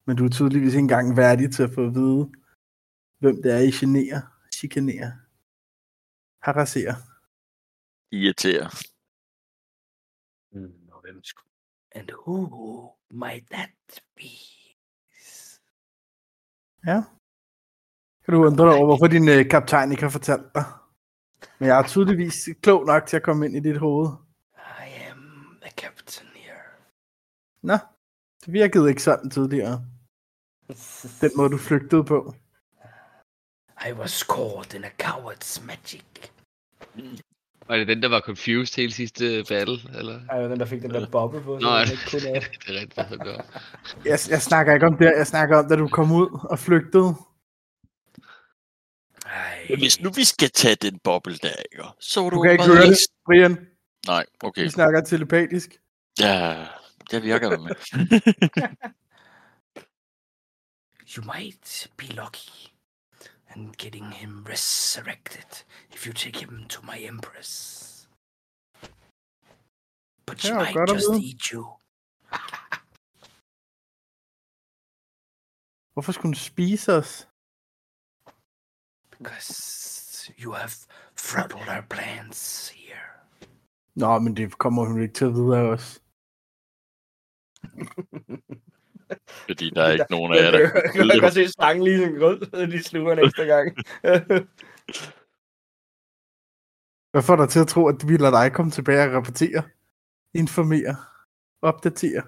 Men 0.07 0.17
du 0.17 0.25
er 0.25 0.29
tydeligvis 0.29 0.73
ikke 0.73 0.79
engang 0.79 1.17
værdig 1.17 1.51
til 1.53 1.63
at 1.63 1.71
få 1.75 1.85
at 1.85 1.95
vide, 1.95 2.31
hvem 3.19 3.41
det 3.43 3.51
er, 3.53 3.59
I 3.59 3.71
generer, 3.71 4.21
chikanerer, 4.55 5.11
harasserer. 6.41 6.95
Irriterer. 8.11 8.69
Mm, 10.51 10.89
og 10.91 11.01
hvem 11.01 11.23
skulle... 11.23 11.51
And 11.91 12.09
who 12.11 12.91
might 13.11 13.49
that 13.49 14.01
be? 14.15 14.33
Ja. 16.85 17.03
Kan 18.25 18.33
du 18.33 18.45
undre 18.45 18.65
dig 18.65 18.73
over, 18.73 18.85
hvorfor 18.85 19.07
din 19.07 19.27
øh, 19.29 19.49
kaptajn 19.49 19.91
ikke 19.91 20.03
har 20.03 20.09
fortalt 20.09 20.55
dig? 20.55 20.65
Men 21.59 21.69
jeg 21.69 21.79
er 21.79 21.87
tydeligvis 21.87 22.49
klog 22.61 22.85
nok 22.85 23.05
til 23.05 23.17
at 23.17 23.23
komme 23.23 23.45
ind 23.45 23.55
i 23.55 23.59
dit 23.59 23.77
hoved. 23.77 24.09
I 24.57 24.89
am 25.09 25.57
the 25.61 25.71
captain 25.71 26.27
here. 26.35 26.63
Nå, 27.61 27.77
det 28.45 28.53
virkede 28.53 28.89
ikke 28.89 29.03
sådan 29.03 29.29
tidligere. 29.29 29.96
Den 31.21 31.31
måde, 31.37 31.49
du 31.49 31.57
flygtede 31.57 32.03
på. 32.03 32.35
I 33.89 33.91
was 33.91 34.11
caught 34.11 34.73
in 34.73 34.83
a 34.83 34.89
coward's 35.03 35.65
magic. 35.65 36.03
Var 37.67 37.77
det 37.77 37.87
den, 37.87 38.01
der 38.03 38.09
var 38.09 38.19
confused 38.19 38.75
hele 38.75 38.91
sidste 38.91 39.43
battle? 39.49 39.79
Eller? 39.97 40.19
Ej, 40.29 40.41
den 40.41 40.59
der 40.59 40.65
fik 40.65 40.81
den 40.81 40.91
der 40.91 41.09
boble 41.09 41.41
på. 41.41 41.53
Nå, 41.53 41.59
så 41.59 41.67
ja. 41.67 41.83
den 41.83 41.91
ikke 41.91 42.03
kunne 42.11 42.23
noget. 42.23 42.49
det 42.67 42.75
er 42.75 42.81
rigtigt, 42.81 43.09
så 43.09 43.17
godt. 43.17 43.45
Jeg, 44.05 44.19
jeg 44.29 44.41
snakker 44.41 44.73
ikke 44.73 44.85
om 44.85 44.97
det, 44.97 45.13
jeg 45.17 45.27
snakker 45.27 45.57
om, 45.57 45.69
da 45.69 45.75
du 45.75 45.87
kom 45.87 46.11
ud 46.11 46.39
og 46.49 46.59
flygtede. 46.59 47.15
I, 49.69 49.75
Hvis 49.75 50.01
nu 50.01 50.09
vi 50.09 50.23
skal 50.23 50.49
tage 50.49 50.75
den 50.75 50.99
boble 50.99 51.37
der, 51.37 51.55
ikke? 51.71 51.83
Så 51.99 52.21
var 52.21 52.29
Du 52.29 52.35
du 52.35 52.41
kan 52.41 52.51
ikke 52.51 52.65
høre 52.65 52.87
det, 52.87 52.97
Brian. 53.25 53.67
Nej, 54.07 54.25
okay. 54.43 54.63
Vi 54.63 54.69
snakker 54.69 55.01
telepatisk. 55.01 55.77
Ja, 56.19 56.65
det 57.11 57.23
virker 57.23 57.49
med. 57.49 57.75
you 61.17 61.23
might 61.23 61.87
be 61.97 62.07
lucky 62.07 62.71
in 63.55 63.71
getting 63.77 64.11
him 64.11 64.43
resurrected 64.47 65.45
if 65.91 66.05
you 66.05 66.13
take 66.13 66.37
him 66.37 66.65
to 66.69 66.85
my 66.85 66.97
empress. 66.99 68.07
But 70.25 70.41
she 70.41 70.47
Ja, 70.49 70.55
might 70.57 70.73
godt 70.75 70.89
at 70.89 70.95
just 70.95 71.09
vide. 71.09 71.23
eat 71.23 71.51
you. 71.51 71.65
Hvorfor 75.93 76.11
skulle 76.11 76.27
hun 76.29 76.35
spise 76.35 76.89
os? 76.93 77.27
Because 79.09 80.31
you 80.37 80.51
have 80.51 80.75
throttled 81.15 81.67
our 81.69 81.81
plans 81.89 82.69
here. 82.69 83.09
Nå, 83.95 84.19
men 84.19 84.37
det 84.37 84.57
kommer 84.57 84.85
hun 84.85 85.01
ikke 85.01 85.13
til 85.13 85.25
at 85.25 85.33
vide 85.33 85.57
af 85.57 85.61
os. 85.63 86.01
Fordi 89.47 89.69
der 89.69 89.83
er 89.83 89.91
ikke 89.91 90.05
nogen 90.09 90.33
af 90.33 90.37
jer, 90.43 90.51
der 90.51 90.69
kan- 90.69 90.81
jeg 90.95 91.11
kan 91.11 91.21
godt 91.21 91.33
se 91.33 91.47
slangen 91.47 91.83
lige 91.83 91.99
sådan 91.99 92.21
rød, 92.23 92.45
så 92.51 92.65
de 92.65 92.83
sluger 92.83 93.13
en 93.13 93.19
ekstra 93.25 93.43
gang. 93.43 93.75
Hvad 97.11 97.23
får 97.23 97.35
dig 97.35 97.49
til 97.49 97.59
at 97.59 97.67
tro, 97.67 97.87
at 97.87 97.95
vi 98.07 98.17
lader 98.17 98.41
dig 98.43 98.53
komme 98.53 98.71
tilbage 98.71 99.09
og 99.09 99.13
rapportere, 99.15 99.63
informere, 100.33 100.95
opdatere? 101.61 102.23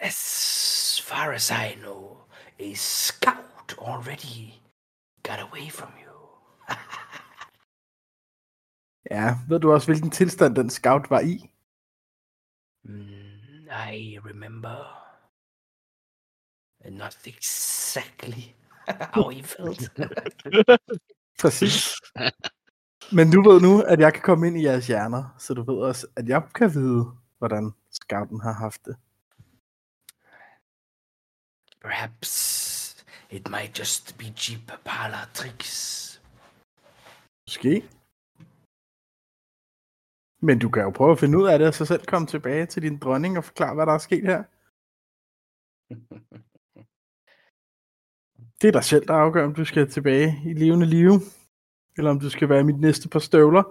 As 0.00 1.02
far 1.08 1.32
as 1.32 1.50
I 1.50 1.74
know, 1.82 2.16
a 2.60 2.74
scout 2.74 3.74
already 3.88 4.52
got 5.22 5.38
away 5.48 5.70
from 5.70 5.90
you. 6.04 6.14
Ja, 9.10 9.36
ved 9.48 9.60
du 9.60 9.72
også, 9.72 9.86
hvilken 9.86 10.10
tilstand 10.10 10.56
den 10.56 10.70
scout 10.70 11.10
var 11.10 11.20
i? 11.20 11.50
Mm, 12.84 13.68
I 13.94 14.18
remember. 14.18 15.07
Not 16.90 17.16
exactly 17.26 18.54
how 18.88 19.28
he 19.28 19.42
felt. 19.42 19.90
Præcis. 21.42 21.94
Men 23.12 23.30
du 23.30 23.42
ved 23.50 23.60
nu, 23.60 23.82
at 23.82 24.00
jeg 24.00 24.12
kan 24.12 24.22
komme 24.22 24.46
ind 24.46 24.58
i 24.58 24.64
jeres 24.64 24.86
hjerner, 24.86 25.34
så 25.38 25.54
du 25.54 25.62
ved 25.62 25.82
også, 25.82 26.06
at 26.16 26.28
jeg 26.28 26.42
kan 26.54 26.74
vide, 26.74 27.06
hvordan 27.38 27.72
scouten 27.90 28.40
har 28.40 28.52
haft 28.52 28.84
det. 28.84 28.96
Perhaps 31.80 33.04
it 33.30 33.48
might 33.50 33.78
just 33.78 34.18
be 34.18 34.24
cheap 34.36 34.60
parlor 34.84 35.30
tricks. 35.34 36.22
Måske. 37.46 37.88
Men 40.40 40.58
du 40.58 40.68
kan 40.70 40.82
jo 40.82 40.90
prøve 40.90 41.12
at 41.12 41.18
finde 41.18 41.38
ud 41.38 41.48
af 41.48 41.58
det, 41.58 41.68
og 41.68 41.74
så 41.74 41.84
selv 41.84 42.06
komme 42.06 42.26
tilbage 42.26 42.66
til 42.66 42.82
din 42.82 42.98
dronning 42.98 43.38
og 43.38 43.44
forklare, 43.44 43.74
hvad 43.74 43.86
der 43.86 43.92
er 43.92 43.98
sket 43.98 44.22
her. 44.22 44.44
Det 48.62 48.68
er 48.68 48.72
dig 48.72 48.84
selv, 48.84 49.06
der 49.06 49.14
afgør, 49.14 49.44
om 49.44 49.54
du 49.54 49.64
skal 49.64 49.90
tilbage 49.90 50.42
i 50.44 50.52
levende 50.52 50.86
live, 50.86 51.20
eller 51.96 52.10
om 52.10 52.20
du 52.20 52.30
skal 52.30 52.48
være 52.48 52.64
mit 52.64 52.80
næste 52.80 53.08
par 53.08 53.18
støvler. 53.18 53.62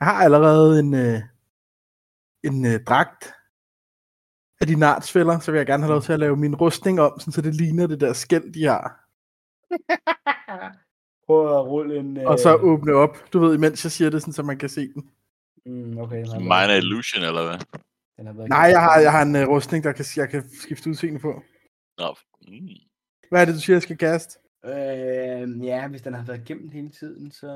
Jeg 0.00 0.08
har 0.08 0.24
allerede 0.24 0.80
en, 0.80 0.94
øh, 0.94 1.20
en 2.44 2.66
øh, 2.66 2.84
dragt 2.84 3.34
af 4.60 4.66
de 4.66 4.76
nartsfælder, 4.76 5.38
så 5.38 5.50
vil 5.50 5.58
jeg 5.58 5.66
gerne 5.66 5.82
have 5.82 5.92
lov 5.92 6.02
til 6.02 6.12
at 6.12 6.20
lave 6.20 6.36
min 6.36 6.54
rustning 6.54 7.00
om, 7.00 7.20
sådan, 7.20 7.32
så 7.32 7.40
det 7.40 7.54
ligner 7.54 7.86
det 7.86 8.00
der 8.00 8.12
skæld, 8.12 8.52
de 8.52 8.64
har. 8.64 9.04
Prøv 11.26 11.58
at 11.58 11.66
rulle 11.66 11.98
en... 11.98 12.16
Øh... 12.16 12.26
Og 12.26 12.38
så 12.38 12.56
åbne 12.56 12.92
op, 12.92 13.32
du 13.32 13.38
ved, 13.38 13.54
imens 13.54 13.84
jeg 13.84 13.92
siger 13.92 14.10
det, 14.10 14.20
sådan, 14.22 14.32
så 14.32 14.42
man 14.42 14.58
kan 14.58 14.68
se 14.68 14.92
den. 14.94 15.10
Mm, 15.66 15.98
okay, 15.98 16.24
den 16.24 16.48
været- 16.48 16.76
illusion, 16.76 17.24
eller 17.24 17.42
hvad? 17.46 17.58
den 18.16 18.48
Nej, 18.48 18.58
jeg 18.58 18.80
har, 18.80 18.98
jeg 19.00 19.12
har 19.12 19.22
en 19.22 19.36
uh, 19.36 19.42
rustning, 19.42 19.84
der 19.84 19.92
kan, 19.92 20.04
jeg 20.16 20.28
kan 20.28 20.50
skifte 20.60 20.90
udseende 20.90 21.20
på. 21.20 21.42
Nå, 21.98 22.16
mm. 22.48 22.87
Hvad 23.30 23.40
er 23.40 23.44
det, 23.44 23.54
du 23.54 23.60
siger, 23.60 23.74
jeg 23.74 23.82
skal 23.82 23.98
kaste? 23.98 24.38
Øh, 24.64 25.64
ja, 25.64 25.88
hvis 25.88 26.02
den 26.02 26.14
har 26.14 26.24
været 26.24 26.44
gemt 26.44 26.72
hele 26.72 26.88
tiden, 26.90 27.30
så... 27.30 27.46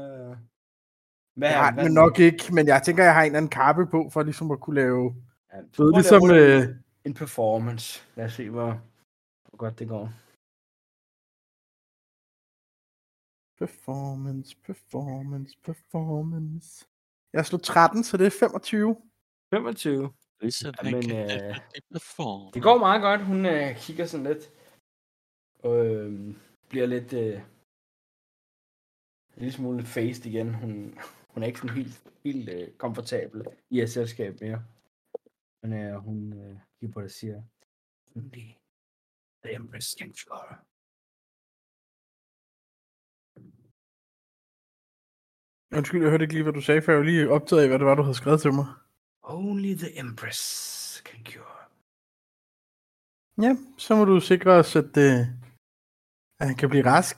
Hvad, 1.37 1.49
Ja, 1.51 1.73
hvad- 1.73 1.85
men 1.85 1.93
nok 1.95 2.19
ikke, 2.19 2.55
men 2.55 2.67
jeg 2.67 2.83
tænker, 2.83 3.05
jeg 3.05 3.15
har 3.15 3.21
en 3.23 3.27
eller 3.27 3.37
anden 3.39 3.51
kappe 3.51 3.87
på, 3.87 4.11
for 4.13 4.23
ligesom 4.23 4.51
at 4.51 4.61
kunne 4.61 4.77
lave... 4.81 5.15
Ja, 5.53 5.59
Du 5.77 5.85
ved, 5.85 5.93
ligesom... 5.93 6.31
Øh, 6.31 6.77
en- 7.05 7.15
performance. 7.15 8.03
Lad 8.17 8.25
os 8.25 8.33
se, 8.33 8.51
hvor, 8.51 8.67
hvor 9.49 9.57
godt 9.57 9.79
det 9.79 9.89
går. 9.89 10.11
performance, 13.59 14.57
performance, 14.67 15.57
performance. 15.65 16.85
Jeg 17.33 17.47
slog 17.47 17.63
13, 17.63 18.05
så 18.05 18.17
det 18.17 18.27
er 18.27 18.31
25. 18.41 18.97
25. 19.55 20.13
Listen, 20.41 20.75
Men, 20.83 20.93
men, 20.95 21.11
øh. 21.11 21.57
Det 22.55 22.63
går 22.63 22.79
meget 22.79 23.03
godt. 23.03 23.25
Hun 23.25 23.47
øh, 23.47 23.77
kigger 23.77 24.07
sådan 24.07 24.27
lidt. 24.27 24.51
Og 25.63 25.87
øh, 25.87 26.35
bliver 26.69 26.87
lidt... 26.87 27.13
Øh, 27.13 27.41
en 29.35 29.39
lille 29.39 29.53
smule 29.53 29.85
faced 29.85 30.27
igen. 30.27 30.55
Hun, 30.55 30.99
hun 31.29 31.43
er 31.43 31.47
ikke 31.47 31.59
sådan 31.59 31.77
helt, 31.77 32.05
helt 32.25 32.49
øh, 32.49 32.75
komfortabel 32.77 33.47
i 33.71 33.81
at 33.81 33.91
selskab 33.91 34.41
mere. 34.41 34.65
Men 35.63 35.73
øh, 35.73 35.95
hun 35.95 36.33
øh, 36.33 36.57
kigger 36.81 36.93
på 36.93 37.01
det 37.01 37.07
og 37.07 37.11
siger... 37.11 37.43
Only 38.17 38.47
the 39.45 39.55
Empress 39.55 39.97
can 39.99 40.15
cure. 40.15 40.57
Undskyld, 45.77 46.03
jeg 46.03 46.11
hørte 46.11 46.25
ikke 46.25 46.35
lige, 46.35 46.43
hvad 46.43 46.53
du 46.53 46.61
sagde, 46.61 46.83
for 46.83 46.93
jeg 46.93 46.99
var 46.99 47.05
lige 47.05 47.31
optaget 47.31 47.63
af, 47.63 47.69
hvad 47.69 47.79
det 47.79 47.87
var, 47.87 47.95
du 47.95 48.03
havde 48.03 48.15
skrevet 48.15 48.41
til 48.41 48.53
mig. 48.53 48.67
Only 49.23 49.75
the 49.75 49.99
Empress 49.99 50.41
can 51.07 51.25
cure. 51.25 51.59
Ja, 53.45 53.57
så 53.79 53.97
må 53.97 54.05
du 54.05 54.21
sikre 54.21 54.51
os, 54.51 54.77
at, 54.77 54.97
øh, 55.07 55.21
at 56.43 56.49
han 56.49 56.57
kan 56.57 56.69
blive 56.69 56.85
rask. 56.85 57.17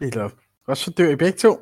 Eller 0.00 0.30
også 0.66 0.84
så 0.84 0.90
dør 0.90 1.10
I 1.10 1.16
begge 1.16 1.38
to. 1.38 1.52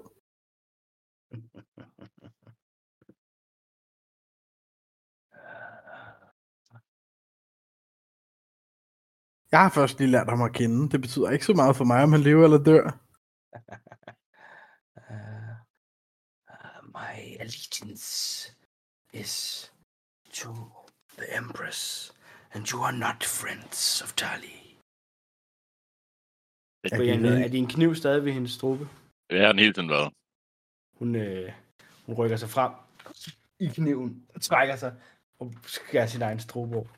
Jeg 9.52 9.60
har 9.62 9.70
først 9.74 9.98
lige 9.98 10.10
lært 10.10 10.28
ham 10.28 10.42
at 10.42 10.52
kende. 10.52 10.90
Det 10.90 11.00
betyder 11.00 11.30
ikke 11.30 11.44
så 11.44 11.54
meget 11.54 11.76
for 11.76 11.84
mig, 11.84 12.02
om 12.02 12.12
han 12.12 12.20
lever 12.20 12.44
eller 12.44 12.64
dør. 12.64 12.84
Uh, 15.10 15.56
uh, 16.54 16.80
my 16.98 17.16
allegiance 17.40 18.06
is 19.12 19.34
to 20.32 20.50
the 21.18 21.36
Empress, 21.36 22.12
and 22.52 22.72
you 22.72 22.82
are 22.82 22.92
not 22.92 23.24
friends 23.24 24.02
of 24.02 24.12
Tali. 24.16 24.59
Jeg 26.84 26.98
Brian, 26.98 27.24
er 27.24 27.48
din 27.48 27.68
kniv 27.68 27.94
stadig 27.94 28.24
ved 28.24 28.32
hendes? 28.32 28.58
Det 28.58 29.40
har 29.40 29.52
den 29.52 29.58
hele 29.58 29.72
tiden 29.72 29.88
været. 29.88 30.12
hun, 30.98 31.14
øh, 31.16 31.52
hun 32.06 32.14
rykker 32.14 32.36
sig 32.36 32.48
frem 32.48 32.72
i 33.58 33.66
kniven 33.66 34.26
og 34.34 34.42
trækker 34.42 34.76
sig 34.76 34.92
og 35.38 35.54
skærer 35.66 36.06
sin 36.06 36.22
egen 36.22 36.40
strobo. 36.40 36.88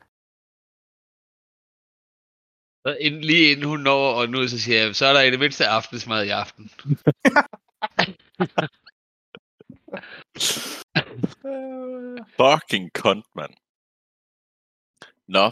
Så 2.85 2.97
inden, 2.99 3.21
lige 3.21 3.51
inden 3.51 3.65
hun 3.65 3.79
når 3.79 4.13
og 4.19 4.29
nu, 4.29 4.47
så 4.47 4.59
siger 4.59 4.79
jeg, 4.81 4.95
så 4.95 5.05
er 5.05 5.13
der 5.13 5.21
i 5.21 5.31
det 5.31 5.39
mindste 5.39 5.67
aftensmad 5.67 6.25
i 6.25 6.29
aften. 6.29 6.69
Fucking 12.39 12.91
cunt, 12.99 13.27
mand. 13.35 13.53
Nå. 15.27 15.45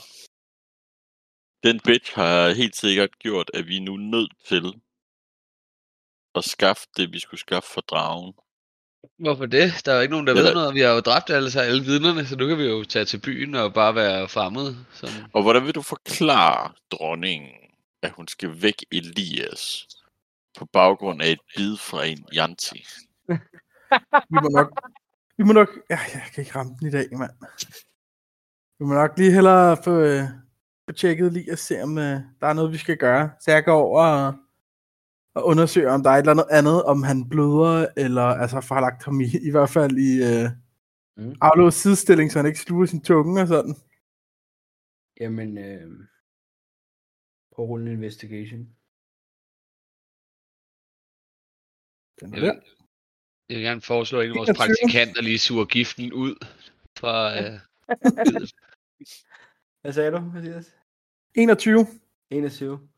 Den 1.64 1.80
bitch 1.80 2.16
har 2.16 2.50
helt 2.54 2.76
sikkert 2.76 3.20
gjort, 3.20 3.52
at 3.54 3.68
vi 3.68 3.78
er 3.78 3.82
nu 3.82 3.98
nødt 3.98 4.34
til 4.48 4.82
at 6.36 6.44
skaffe 6.44 6.88
det, 6.98 7.14
vi 7.14 7.20
skulle 7.20 7.40
skaffe 7.40 7.70
for 7.70 7.82
dragen. 7.82 8.34
Hvorfor 9.20 9.46
det? 9.46 9.72
Der 9.86 9.92
er 9.92 9.96
jo 9.96 10.02
ikke 10.02 10.12
nogen, 10.12 10.28
der 10.28 10.36
Ja, 10.36 10.42
ved 10.42 10.54
noget. 10.54 10.76
Vi 10.76 10.80
har 10.80 10.90
jo 10.90 11.00
dræbt 11.00 11.30
alle, 11.30 11.52
så 11.52 11.60
alle 11.60 11.84
vidnerne, 11.84 12.26
så 12.26 12.36
nu 12.36 12.48
kan 12.48 12.58
vi 12.58 12.64
jo 12.64 12.84
tage 12.84 13.06
til 13.06 13.20
byen 13.20 13.56
og 13.56 13.74
bare 13.74 13.96
være 13.96 14.30
fremmede. 14.30 14.86
Sådan. 14.94 15.24
Og 15.34 15.42
hvordan 15.42 15.66
vil 15.66 15.76
du 15.76 15.82
forklare 15.82 16.74
dronningen, 16.92 17.52
at 18.02 18.12
hun 18.12 18.28
skal 18.28 18.62
væk 18.62 18.86
Elias 18.92 19.88
på 20.58 20.66
baggrund 20.66 21.22
af 21.22 21.30
et 21.30 21.40
bid 21.56 21.78
fra 21.78 22.06
en 22.06 22.26
Janti? 22.34 22.86
Vi 24.30 24.38
må 24.44 24.50
nok... 24.50 24.80
Vi 25.38 25.44
må 25.44 25.54
nok... 25.54 25.70
Ja, 25.90 26.00
jeg 26.14 26.24
kan 26.34 26.42
ikke 26.44 26.56
ramme 26.56 26.76
den 26.80 26.88
i 26.88 26.92
dag, 26.92 27.08
mand. 27.18 27.32
Vi 28.80 28.86
må 28.86 28.94
nok 28.94 29.18
lige 29.18 29.32
hellere 29.32 29.78
få, 29.84 30.00
øh, 30.00 30.24
få 30.90 30.94
tjekket 30.96 31.34
lige 31.34 31.52
og 31.52 31.58
se, 31.58 31.82
om 31.84 31.98
øh, 31.98 32.20
der 32.40 32.48
er 32.48 32.54
noget, 32.54 32.72
vi 32.72 32.78
skal 32.78 32.98
gøre. 32.98 33.32
Så 33.40 33.52
jeg 33.52 33.64
går 33.66 33.82
over 33.82 34.04
og, 34.06 34.34
og 35.36 35.46
undersøger, 35.46 35.92
om 35.92 36.04
der 36.04 36.10
er 36.10 36.14
et 36.16 36.20
eller 36.20 36.32
andet 36.32 36.48
andet, 36.52 36.84
om 36.84 37.04
han 37.04 37.30
bløder, 37.30 37.88
eller 37.98 38.24
altså 38.24 38.62
får 38.62 38.80
lagt 38.80 39.04
ham 39.06 39.22
i, 39.22 39.26
i 39.48 39.52
hvert 39.52 39.70
fald 39.70 39.98
i 39.98 40.12
øh, 40.24 40.50
Mm. 41.18 41.24
mm. 41.24 41.36
aflåst 41.42 41.82
sidestilling, 41.82 42.32
så 42.32 42.40
han 42.40 42.46
ikke 42.46 42.60
sluger 42.60 42.86
sin 42.86 43.02
tunge 43.04 43.42
og 43.42 43.48
sådan. 43.48 43.76
Jamen, 45.20 45.58
øh, 45.58 46.08
på 47.56 47.62
rulle 47.62 47.86
en 47.86 47.92
investigation. 47.98 48.60
Den 52.20 52.34
er 52.34 52.38
Jeg 52.38 52.42
vil, 52.42 52.50
der. 52.50 52.62
jeg 53.50 53.58
vil 53.58 53.64
gerne 53.66 53.82
foreslå, 53.82 54.20
at 54.20 54.26
en 54.26 54.32
af 54.32 54.36
vores 54.36 54.50
21. 54.50 54.66
praktikanter 54.66 55.22
lige 55.22 55.40
suger 55.40 55.66
giften 55.66 56.14
ud 56.14 56.36
fra... 57.00 57.16
Øh. 57.42 57.60
Hvad 59.82 59.94
sagde 59.94 60.12
du, 60.12 60.20
Mathias? 60.20 60.76
21. 61.36 61.86
21. 62.30 62.90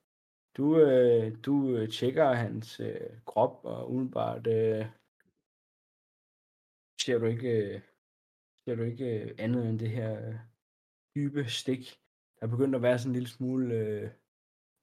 Du, 0.57 0.79
øh, 0.79 1.37
du 1.45 1.75
øh, 1.75 1.89
tjekker 1.89 2.33
hans 2.33 2.79
øh, 2.79 3.09
krop, 3.25 3.65
og 3.65 3.91
umiddelbart 3.91 4.47
øh, 4.47 4.85
ser 7.01 7.17
du 7.17 7.25
ikke, 7.25 7.49
øh, 7.49 7.81
ser 8.65 8.75
du 8.75 8.83
ikke 8.83 9.19
øh, 9.19 9.35
andet 9.37 9.69
end 9.69 9.79
det 9.79 9.89
her 9.89 10.27
øh, 10.27 10.35
dybe 11.15 11.45
stik. 11.49 11.99
Der 12.39 12.45
er 12.45 12.51
begyndt 12.51 12.75
at 12.75 12.81
være 12.81 12.99
sådan 12.99 13.09
en 13.09 13.13
lille 13.13 13.29
smule 13.29 13.75
øh, 13.75 14.09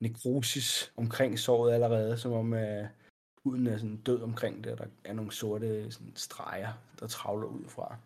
nekrosis 0.00 0.92
omkring 0.96 1.38
såret 1.38 1.72
allerede, 1.72 2.18
som 2.18 2.32
om 2.32 2.54
øh, 2.54 2.88
huden 3.44 3.66
er 3.66 3.76
sådan 3.78 4.02
død 4.02 4.22
omkring 4.22 4.64
det, 4.64 4.72
og 4.72 4.78
der 4.78 4.86
er 5.04 5.12
nogle 5.12 5.32
sorte 5.32 5.90
sådan, 5.90 6.16
streger, 6.16 6.72
der 7.00 7.06
travler 7.06 7.46
ud 7.46 7.64
fra. 7.64 7.96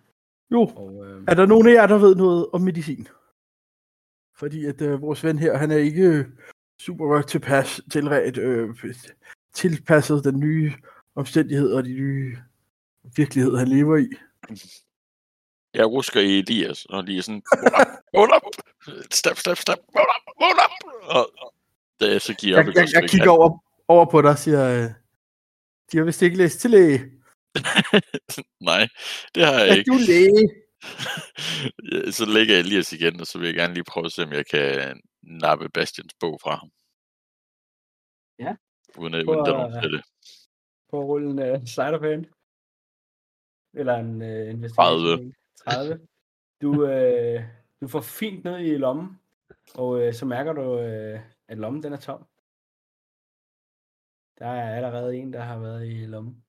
Jo, 0.50 0.60
Og, 0.76 1.06
øh, 1.06 1.24
er 1.28 1.34
der 1.34 1.46
nogen 1.46 1.68
af 1.68 1.72
jer, 1.72 1.86
der 1.86 1.98
ved 1.98 2.14
noget 2.14 2.46
om 2.52 2.60
medicin? 2.60 3.08
Fordi 4.36 4.64
at 4.66 4.80
øh, 4.80 5.02
vores 5.02 5.24
ven 5.24 5.38
her, 5.38 5.56
han 5.56 5.70
er 5.70 5.76
ikke 5.76 6.02
øh, 6.02 6.26
super 6.80 7.06
godt 7.06 7.28
tilpas, 7.28 7.80
tilret, 7.92 8.38
øh, 8.38 8.68
tilpasset 9.54 10.24
den 10.24 10.40
nye 10.40 10.72
omstændighed 11.14 11.72
og 11.72 11.84
de 11.84 11.92
nye 11.92 12.38
virkelighed, 13.16 13.56
han 13.56 13.68
lever 13.68 13.96
i. 13.96 14.08
Jeg 15.74 15.86
rusker 15.86 16.20
i 16.20 16.38
Elias, 16.38 16.84
og 16.84 17.04
lige 17.04 17.22
sådan, 17.22 17.42
vågn 18.14 18.30
op, 18.32 18.42
step, 19.10 19.36
step, 19.36 19.56
step, 19.56 19.78
vågn 19.94 20.06
op, 20.16 20.34
vågn 20.40 20.58
op. 20.64 20.90
Og 21.16 21.52
da 22.00 22.10
jeg 22.10 22.20
så 22.20 22.34
giver 22.34 22.58
Jeg, 22.58 22.68
op, 22.68 22.74
jeg, 22.74 22.88
jeg 22.92 23.10
kigger 23.10 23.30
over, 23.30 23.58
over 23.88 24.04
på 24.10 24.22
dig 24.22 24.30
og 24.30 24.38
siger, 24.38 24.84
øh, 24.84 24.90
de 25.92 25.96
har 25.96 26.04
vist 26.04 26.22
ikke 26.22 26.36
læst 26.36 26.60
til 26.60 26.70
læge. 26.70 26.98
Nej, 28.70 28.88
det 29.34 29.46
har 29.46 29.52
jeg 29.52 29.68
Er 29.68 29.74
ikke. 29.74 29.90
du 29.90 29.98
læge? 30.06 30.63
Så 32.16 32.24
lægger 32.34 32.54
jeg 32.54 32.60
Elias 32.60 32.92
igen, 32.92 33.20
og 33.20 33.26
så 33.26 33.38
vil 33.38 33.46
jeg 33.46 33.54
gerne 33.54 33.74
lige 33.74 33.84
prøve 33.84 34.06
at 34.06 34.12
se, 34.12 34.22
om 34.24 34.32
jeg 34.32 34.46
kan 34.46 35.00
nappe 35.22 35.68
Bastians 35.68 36.14
bog 36.20 36.38
fra 36.42 36.54
ham. 36.56 36.70
Ja. 38.38 38.56
Uden 38.98 39.14
at 39.14 39.24
uden 39.26 39.40
at- 39.74 39.84
at 39.84 39.90
det. 39.92 40.02
på 40.90 41.00
at 41.00 41.04
rulle 41.06 41.30
en 41.30 41.38
uh, 41.60 41.66
slider 41.66 41.98
på 41.98 42.06
hende. 42.06 42.28
Eller 43.74 43.94
en 43.96 44.22
uh, 44.22 44.50
investigation. 44.54 44.74
30. 44.76 45.34
30. 45.56 46.06
Du, 46.62 46.86
øh, 46.86 47.42
du 47.80 47.88
får 47.88 48.00
fint 48.00 48.44
ned 48.44 48.58
i 48.58 48.76
lommen, 48.76 49.20
og 49.74 50.00
øh, 50.00 50.14
så 50.14 50.26
mærker 50.26 50.52
du, 50.52 50.78
øh, 50.80 51.20
at 51.48 51.58
lommen 51.58 51.82
den 51.82 51.92
er 51.92 51.96
tom. 52.00 52.26
Der 54.38 54.46
er 54.46 54.76
allerede 54.76 55.16
en, 55.16 55.32
der 55.32 55.40
har 55.40 55.58
været 55.58 55.86
i 55.86 56.06
lommen. 56.06 56.43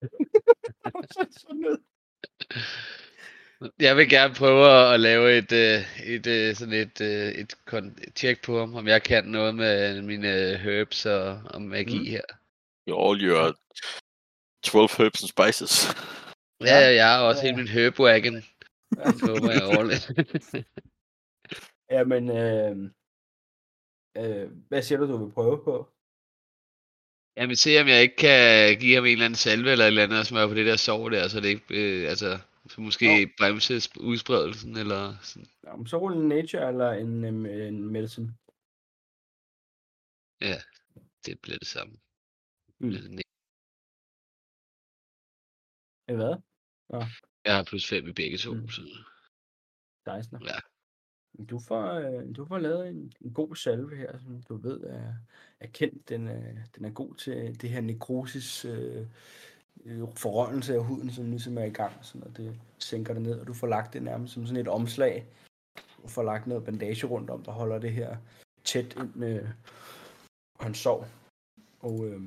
Sådan 1.40 1.56
noget. 1.56 1.80
Jeg 3.78 3.96
vil 3.96 4.08
gerne 4.08 4.34
prøve 4.34 4.92
at 4.94 5.00
lave 5.00 5.38
et, 5.38 5.52
øh, 5.52 6.06
et, 6.06 6.26
øh, 6.26 6.54
sådan 6.54 6.74
et, 6.74 7.00
øh, 7.00 7.28
et, 7.32 7.54
tjek 8.14 8.44
på 8.44 8.58
ham, 8.58 8.74
om 8.74 8.88
jeg 8.88 9.02
kan 9.02 9.24
noget 9.24 9.54
med 9.54 10.02
mine 10.02 10.56
herbs 10.58 11.06
og, 11.06 11.42
og 11.44 11.62
magi 11.62 11.98
Mm. 11.98 12.04
her. 12.04 12.22
All 12.86 13.22
your 13.28 13.56
12 14.62 14.90
herbs 14.98 15.22
and 15.22 15.28
spices. 15.28 15.94
Ja, 16.60 16.78
ja, 16.78 16.94
jeg 16.94 17.06
har 17.06 17.22
også 17.22 17.40
Ja. 17.40 17.46
hele 17.46 17.56
min 17.56 17.68
herbwagon. 17.68 18.34
Det 18.34 19.20
håber 19.28 19.50
jeg 19.52 19.62
overlever. 19.62 20.64
Jamen, 21.94 22.30
øh, 22.30 22.76
øh, 24.16 24.50
hvad 24.68 24.82
siger 24.82 24.98
du, 24.98 25.06
du 25.12 25.24
vil 25.24 25.32
prøve 25.32 25.64
på? 25.64 25.88
Jeg 27.36 27.48
vil 27.48 27.56
se, 27.56 27.70
om 27.80 27.88
jeg 27.88 28.02
ikke 28.02 28.16
kan 28.16 28.78
give 28.80 28.94
ham 28.94 29.04
en 29.04 29.12
eller 29.12 29.24
anden 29.24 29.36
salve 29.36 29.72
eller 29.72 29.84
et 29.84 29.88
eller 29.88 30.02
andet 30.02 30.18
og 30.18 30.26
smøre 30.26 30.48
på 30.48 30.54
det 30.54 30.66
der 30.66 30.76
sår 30.76 31.08
der, 31.08 31.28
så 31.28 31.40
det 31.40 31.48
ikke, 31.48 31.66
øh, 31.80 32.10
altså, 32.10 32.38
så 32.68 32.80
måske 32.80 33.06
Jo. 33.20 33.28
bremse 33.38 33.76
sp- 33.76 34.00
udspredelsen, 34.00 34.76
eller 34.76 35.02
sådan. 35.22 35.48
Jamen, 35.66 35.86
så 35.86 35.96
rulle 35.98 36.16
en 36.22 36.28
nature 36.28 36.68
eller 36.68 36.90
en, 36.92 37.24
øhm, 37.24 37.46
en 37.46 37.84
medicine. 37.92 38.34
Det 41.26 41.40
bliver 41.42 41.58
det 41.58 41.68
samme. 41.68 41.94
Mm. 42.78 42.90
Øh, 46.08 46.16
Hvad? 46.16 46.34
Jeg 47.44 47.56
har 47.56 47.64
plus 47.64 47.88
5 47.88 48.08
i 48.08 48.12
begge 48.12 48.38
to, 48.38 48.54
Mm. 48.54 48.68
så 48.68 48.82
16. 50.04 50.42
Ja. 50.42 50.58
Du 51.50 51.58
får, 51.58 51.92
øh, 51.92 52.36
du 52.36 52.44
får 52.44 52.58
lavet 52.58 52.88
en, 52.88 53.12
en 53.20 53.32
god 53.32 53.56
salve 53.56 53.96
her, 53.96 54.18
som 54.18 54.42
du 54.42 54.56
ved 54.56 54.80
er, 54.80 55.12
er 55.60 55.66
kendt. 55.66 56.08
Den 56.08 56.28
er, 56.28 56.54
den 56.76 56.84
er 56.84 56.90
god 56.90 57.14
til 57.14 57.60
det 57.60 57.70
her 57.70 57.80
nekrosis 57.80 58.64
øh, 58.64 59.06
øh, 59.84 60.08
forrørelse 60.16 60.74
af 60.74 60.84
huden, 60.84 61.10
som 61.10 61.30
ligesom 61.30 61.58
er 61.58 61.64
i 61.64 61.70
gang. 61.70 61.92
Sådan, 62.02 62.24
og 62.26 62.36
det 62.36 62.60
sænker 62.78 63.14
det 63.14 63.22
ned, 63.22 63.40
og 63.40 63.46
du 63.46 63.54
får 63.54 63.66
lagt 63.66 63.92
det 63.92 64.02
nærmest 64.02 64.34
som 64.34 64.46
sådan 64.46 64.60
et 64.60 64.68
omslag. 64.68 65.26
Du 66.02 66.08
får 66.08 66.22
lagt 66.22 66.46
noget 66.46 66.64
bandage 66.64 67.06
rundt 67.06 67.30
om, 67.30 67.42
der 67.42 67.52
holder 67.52 67.78
det 67.78 67.92
her 67.92 68.16
tæt 68.64 68.96
ind 68.96 69.14
med 69.14 69.48
han 70.60 70.74
hans. 70.74 70.86
Og 71.80 72.06
øh, 72.06 72.22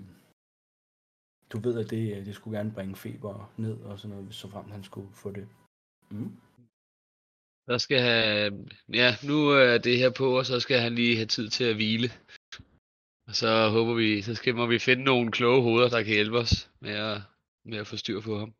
du 1.49 1.59
ved, 1.59 1.79
at 1.79 1.89
det, 1.89 2.17
øh, 2.17 2.25
det 2.25 2.35
skulle 2.35 2.57
gerne 2.57 2.71
bringe 2.71 2.95
feber 2.95 3.51
ned 3.57 3.77
og 3.77 3.99
sådan 3.99 4.17
noget, 4.17 4.33
så 4.33 4.47
frem 4.47 4.71
han 4.71 4.83
skulle 4.83 5.09
få 5.13 5.31
det. 5.31 5.47
Mm 6.09 6.31
så 7.69 7.79
skal 7.79 7.99
han, 7.99 8.69
ja, 8.93 9.15
nu 9.23 9.49
er 9.49 9.77
det 9.77 9.97
her 9.97 10.09
på, 10.17 10.37
og 10.37 10.45
så 10.45 10.59
skal 10.59 10.79
han 10.79 10.95
lige 10.95 11.15
have 11.15 11.25
tid 11.25 11.49
til 11.49 11.63
at 11.63 11.75
hvile. 11.75 12.09
Og 13.27 13.35
så 13.35 13.69
håber 13.69 13.93
vi, 13.93 14.21
så 14.21 14.35
skal 14.35 14.55
må 14.55 14.65
vi 14.65 14.79
finde 14.79 15.03
nogle 15.03 15.31
kloge 15.31 15.61
hoveder, 15.63 15.89
der 15.89 16.03
kan 16.03 16.13
hjælpe 16.13 16.37
os 16.37 16.69
med 16.79 16.91
at, 16.95 17.17
med 17.65 17.77
at 17.77 17.87
få 17.87 17.97
styr 17.97 18.21
på 18.21 18.37
ham. 18.39 18.53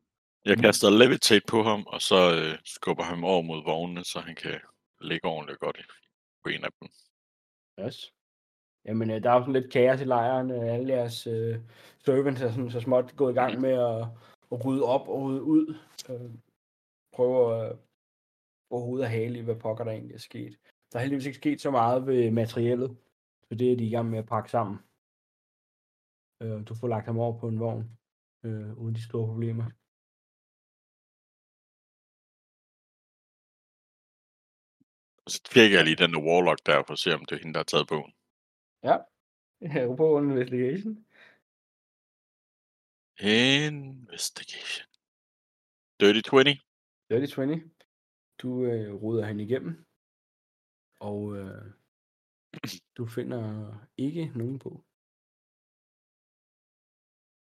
Jeg 0.45 0.57
kaster 0.57 0.89
levitate 0.89 1.45
på 1.49 1.63
ham, 1.63 1.83
og 1.87 2.01
så 2.01 2.35
øh, 2.35 2.57
skubber 2.65 3.03
ham 3.03 3.23
over 3.23 3.41
mod 3.41 3.63
vognene, 3.63 4.03
så 4.03 4.19
han 4.19 4.35
kan 4.35 4.59
ligge 5.01 5.27
ordentligt 5.27 5.59
godt 5.59 5.77
i- 5.79 5.91
på 6.43 6.49
en 6.49 6.63
af 6.63 6.69
dem. 6.81 6.89
Yes. 7.85 8.13
Jamen, 8.85 9.11
øh, 9.11 9.23
der 9.23 9.29
er 9.29 9.33
jo 9.33 9.41
sådan 9.41 9.53
lidt 9.53 9.71
kaos 9.73 10.01
i 10.01 10.03
lejren. 10.03 10.51
Øh, 10.51 10.73
alle 10.73 10.93
jeres 10.93 11.27
øh, 11.27 11.55
servants 12.05 12.41
er 12.41 12.51
sådan, 12.51 12.71
så 12.71 12.79
småt 12.79 13.15
gået 13.15 13.31
i 13.31 13.35
gang 13.35 13.61
med 13.61 13.71
at, 13.71 14.07
at 14.51 14.65
rydde 14.65 14.83
op 14.83 15.07
og 15.07 15.21
rydde 15.21 15.41
ud. 15.41 15.75
Øh, 16.09 16.31
prøve 17.13 17.65
at 17.65 17.77
overhovedet 18.73 19.09
hale 19.09 19.39
i, 19.39 19.41
hvad 19.41 19.55
pokker 19.55 19.83
der 19.83 19.91
egentlig 19.91 20.15
er 20.15 20.19
sket. 20.29 20.53
Der 20.91 20.95
er 20.97 21.03
heldigvis 21.03 21.25
ikke 21.25 21.41
sket 21.43 21.61
så 21.61 21.71
meget 21.71 22.07
ved 22.07 22.31
materiellet, 22.31 22.97
så 23.47 23.55
det 23.55 23.71
er 23.71 23.77
de 23.77 23.87
i 23.87 23.89
gang 23.89 24.09
med 24.09 24.19
at 24.19 24.27
pakke 24.33 24.49
sammen. 24.51 24.77
Øh, 26.41 26.67
du 26.67 26.75
får 26.75 26.87
lagt 26.87 27.05
ham 27.05 27.19
over 27.19 27.39
på 27.39 27.47
en 27.47 27.59
vogn, 27.59 27.83
øh, 28.43 28.77
uden 28.81 28.95
de 28.95 29.03
store 29.09 29.27
problemer. 29.27 29.65
Så 35.27 35.39
tjekker 35.43 35.77
jeg 35.77 35.85
lige 35.85 36.01
den 36.03 36.13
der 36.13 36.21
warlock 36.27 36.59
der, 36.65 36.83
for 36.83 36.93
at 36.93 36.99
se, 36.99 37.13
om 37.13 37.25
det 37.25 37.35
er 37.35 37.41
hende, 37.41 37.53
der 37.53 37.59
har 37.59 37.71
taget 37.73 37.87
bogen. 37.87 38.13
Ja. 38.83 38.97
Jeg 39.79 39.97
på 39.97 40.19
investigation. 40.19 41.05
Investigation. 43.19 44.87
Dirty 45.99 46.21
20. 46.21 46.43
Dirty 47.09 47.27
20. 47.33 47.72
Du 48.43 48.65
øh, 48.65 48.93
ruder 48.93 49.25
hende 49.25 49.43
igennem. 49.43 49.85
Og 50.99 51.37
øh, 51.37 51.61
du 52.97 53.07
finder 53.07 53.73
ikke 53.97 54.31
nogen 54.35 54.59
på. 54.59 54.83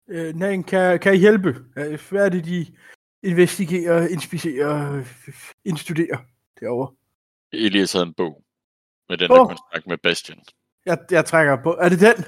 Øh, 0.07 0.35
nej, 0.35 0.61
kan, 0.61 0.99
kan 0.99 1.13
I 1.13 1.17
hjælpe? 1.17 1.49
Øh, 1.77 1.99
Hvad 2.09 2.25
er 2.25 2.29
det, 2.29 2.45
de 2.45 2.77
investigerer, 3.23 4.07
inspicerer, 4.07 5.03
indstuderer 5.65 6.17
derovre? 6.59 6.95
Elias 7.51 7.93
havde 7.93 8.05
en 8.05 8.13
bog 8.13 8.43
med 9.09 9.17
den 9.17 9.31
Åh. 9.31 9.37
der 9.37 9.45
kontrakt 9.45 9.87
med 9.87 9.97
Bastian. 9.97 10.39
Jeg, 10.85 10.97
jeg 11.11 11.25
trækker 11.25 11.63
på. 11.63 11.71
Er 11.73 11.89
det 11.89 11.99
den? 11.99 12.25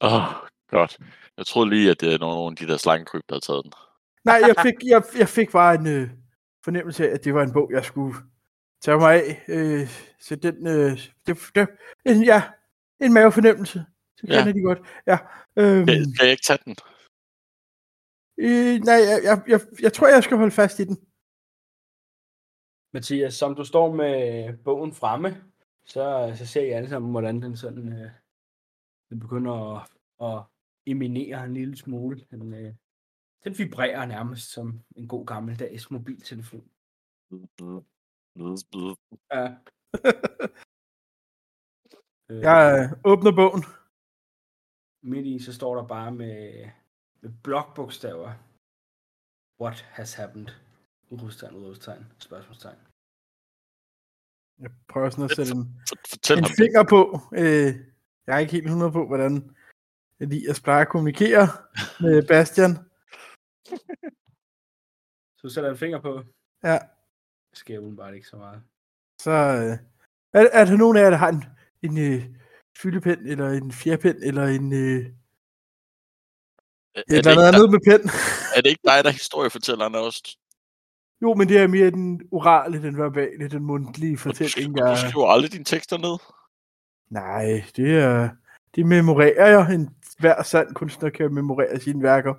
Åh, 0.00 0.12
oh, 0.12 0.48
godt. 0.68 0.98
Jeg 1.36 1.46
troede 1.46 1.70
lige, 1.70 1.90
at 1.90 2.00
det 2.00 2.14
er 2.14 2.18
nogle 2.18 2.50
af 2.50 2.56
de 2.56 2.66
der 2.66 2.76
slangekryb, 2.76 3.22
der 3.28 3.34
havde 3.34 3.44
taget 3.44 3.64
den. 3.64 3.72
Nej, 4.24 4.40
jeg 4.48 4.56
fik, 4.62 4.74
jeg, 4.84 5.02
jeg 5.18 5.28
fik 5.28 5.50
bare 5.52 5.74
en 5.74 5.86
øh, 5.86 6.10
fornemmelse 6.64 7.08
af, 7.08 7.14
at 7.14 7.24
det 7.24 7.34
var 7.34 7.42
en 7.42 7.52
bog, 7.52 7.70
jeg 7.72 7.84
skulle 7.84 8.14
tage 8.80 8.96
mig 8.98 9.14
af. 9.14 9.44
Øh, 9.48 9.88
så 10.18 10.36
den, 10.36 10.66
øh, 10.66 10.92
det, 11.26 11.38
det, 11.54 11.68
en, 12.06 12.24
ja, 12.24 12.42
en 13.00 13.12
mavefornemmelse. 13.12 13.84
Så 14.16 14.26
Ja. 14.28 14.38
kender 14.38 14.52
de 14.52 14.62
godt. 14.62 14.80
Ja. 15.06 15.18
Øhm, 15.56 15.86
Kan, 15.86 15.96
kan 16.16 16.24
jeg 16.26 16.30
ikke 16.30 16.42
tage 16.46 16.58
den? 16.64 16.76
øh, 18.38 18.74
nej, 18.88 18.94
jeg, 19.10 19.18
jeg, 19.24 19.42
jeg, 19.48 19.60
jeg 19.82 19.92
tror, 19.92 20.08
jeg 20.08 20.24
skal 20.24 20.36
holde 20.36 20.50
fast 20.50 20.78
i 20.78 20.84
den. 20.84 20.96
Mathias, 22.94 23.34
som 23.34 23.54
du 23.54 23.64
står 23.64 23.92
med 23.94 24.12
bogen 24.64 24.92
fremme, 24.92 25.44
så, 25.84 26.34
så 26.38 26.46
ser 26.46 26.60
I 26.62 26.70
alle 26.70 26.88
sammen, 26.88 27.10
hvordan 27.10 27.42
den 27.42 27.56
sådan 27.56 27.92
øh, 27.92 28.10
den 29.10 29.20
begynder 29.20 29.76
at, 29.76 29.88
at 30.28 30.42
eminere 30.86 31.44
en 31.44 31.54
lille 31.54 31.76
smule. 31.76 32.24
Den, 32.30 32.54
øh, 32.54 32.74
den 33.44 33.58
vibrerer 33.58 34.06
nærmest 34.06 34.50
som 34.52 34.80
en 34.96 35.08
god 35.08 35.26
gammeldags 35.26 35.90
mobiltelefon. 35.90 36.70
Ja. 39.32 39.56
øh, 42.30 42.42
Jeg 42.46 42.88
øh, 42.92 42.98
åbner 43.12 43.32
bogen. 43.32 43.64
Midt 45.02 45.26
i, 45.26 45.38
så 45.38 45.52
står 45.52 45.76
der 45.76 45.86
bare 45.86 46.12
med, 46.12 46.70
med 47.20 47.30
blokbogstaver. 47.42 48.32
What 49.60 49.80
has 49.80 50.14
happened? 50.14 50.48
Udrustegn, 51.10 51.54
udrustegn, 51.54 52.04
spørgsmålstegn. 52.18 52.78
Jeg 54.58 54.70
prøver 54.88 55.10
sådan 55.10 55.24
at 55.24 55.36
sætte 55.36 55.52
en, 55.52 55.64
For- 55.88 55.96
Fortæl 56.10 56.38
en 56.38 56.44
ham. 56.44 56.52
finger 56.56 56.84
på. 56.94 57.18
Øh, 57.32 57.70
jeg 58.26 58.34
er 58.34 58.38
ikke 58.38 58.52
helt 58.52 58.64
100 58.66 58.92
på, 58.92 59.06
hvordan 59.06 59.56
Elias 60.20 60.60
plejer 60.62 60.82
at 60.82 60.88
kommunikere 60.88 61.46
med 62.04 62.26
Bastian. 62.28 62.70
Så 65.36 65.42
du 65.42 65.48
sætter 65.48 65.70
en 65.70 65.76
finger 65.78 66.00
på. 66.00 66.22
Ja, 66.64 66.78
Det 67.50 67.58
sker 67.58 67.78
udenbart 67.78 68.14
ikke 68.14 68.26
så 68.26 68.36
meget. 68.36 68.62
så 69.20 69.30
øh, 69.30 69.78
er, 70.42 70.48
er 70.52 70.64
der 70.64 70.76
nogen 70.76 70.96
af 70.96 71.00
jer, 71.02 71.10
der 71.10 71.16
har 71.16 71.28
en, 71.28 71.44
en 71.82 71.98
øh, 71.98 72.24
fyldepen, 72.78 73.26
eller 73.26 73.48
en 73.50 73.72
fjerpen, 73.72 74.16
eller 74.22 74.44
en... 74.46 74.72
Øh, 74.72 74.78
Er, 76.94 77.00
et 77.00 77.18
er, 77.18 77.22
det 77.22 77.30
eller 77.30 77.30
andet 77.30 77.30
ikke, 77.30 77.46
andet 77.46 77.70
med 77.70 77.80
pen. 77.80 78.08
er 78.56 78.60
det 78.60 78.68
ikke 78.70 78.82
dig, 78.84 79.04
der 79.04 79.08
er 79.10 79.12
historiefortælleren 79.12 79.94
også? 79.94 80.36
Jo, 81.22 81.34
men 81.34 81.48
det 81.48 81.58
er 81.58 81.66
mere 81.66 81.90
den 81.90 82.28
orale, 82.30 82.82
den 82.82 82.98
verbale, 82.98 83.48
den 83.48 83.62
mundtlige 83.64 84.18
fortælling. 84.18 84.76
Du, 84.76 84.82
du 84.82 84.86
Jeg... 84.88 84.98
skriver 84.98 85.28
aldrig 85.28 85.52
dine 85.52 85.64
tekster 85.64 85.98
ned. 85.98 86.18
Nej, 87.10 87.64
det 87.76 87.98
er... 87.98 88.28
Det 88.74 88.86
memorerer 88.86 89.48
jeg. 89.48 89.74
En 89.74 89.96
hver 90.18 90.42
sand 90.42 90.74
kunstner 90.74 91.10
kan 91.10 91.34
memorere 91.34 91.80
sine 91.80 92.02
værker. 92.02 92.34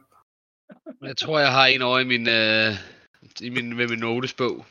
Jeg 1.05 1.17
tror, 1.17 1.39
jeg 1.39 1.51
har 1.51 1.65
en 1.65 1.81
over 1.81 1.99
i 1.99 2.03
min, 2.03 2.29
øh, 2.29 2.73
i 3.41 3.49
min, 3.49 3.77
med 3.77 3.87
min 3.87 3.99
notesbog. 3.99 4.65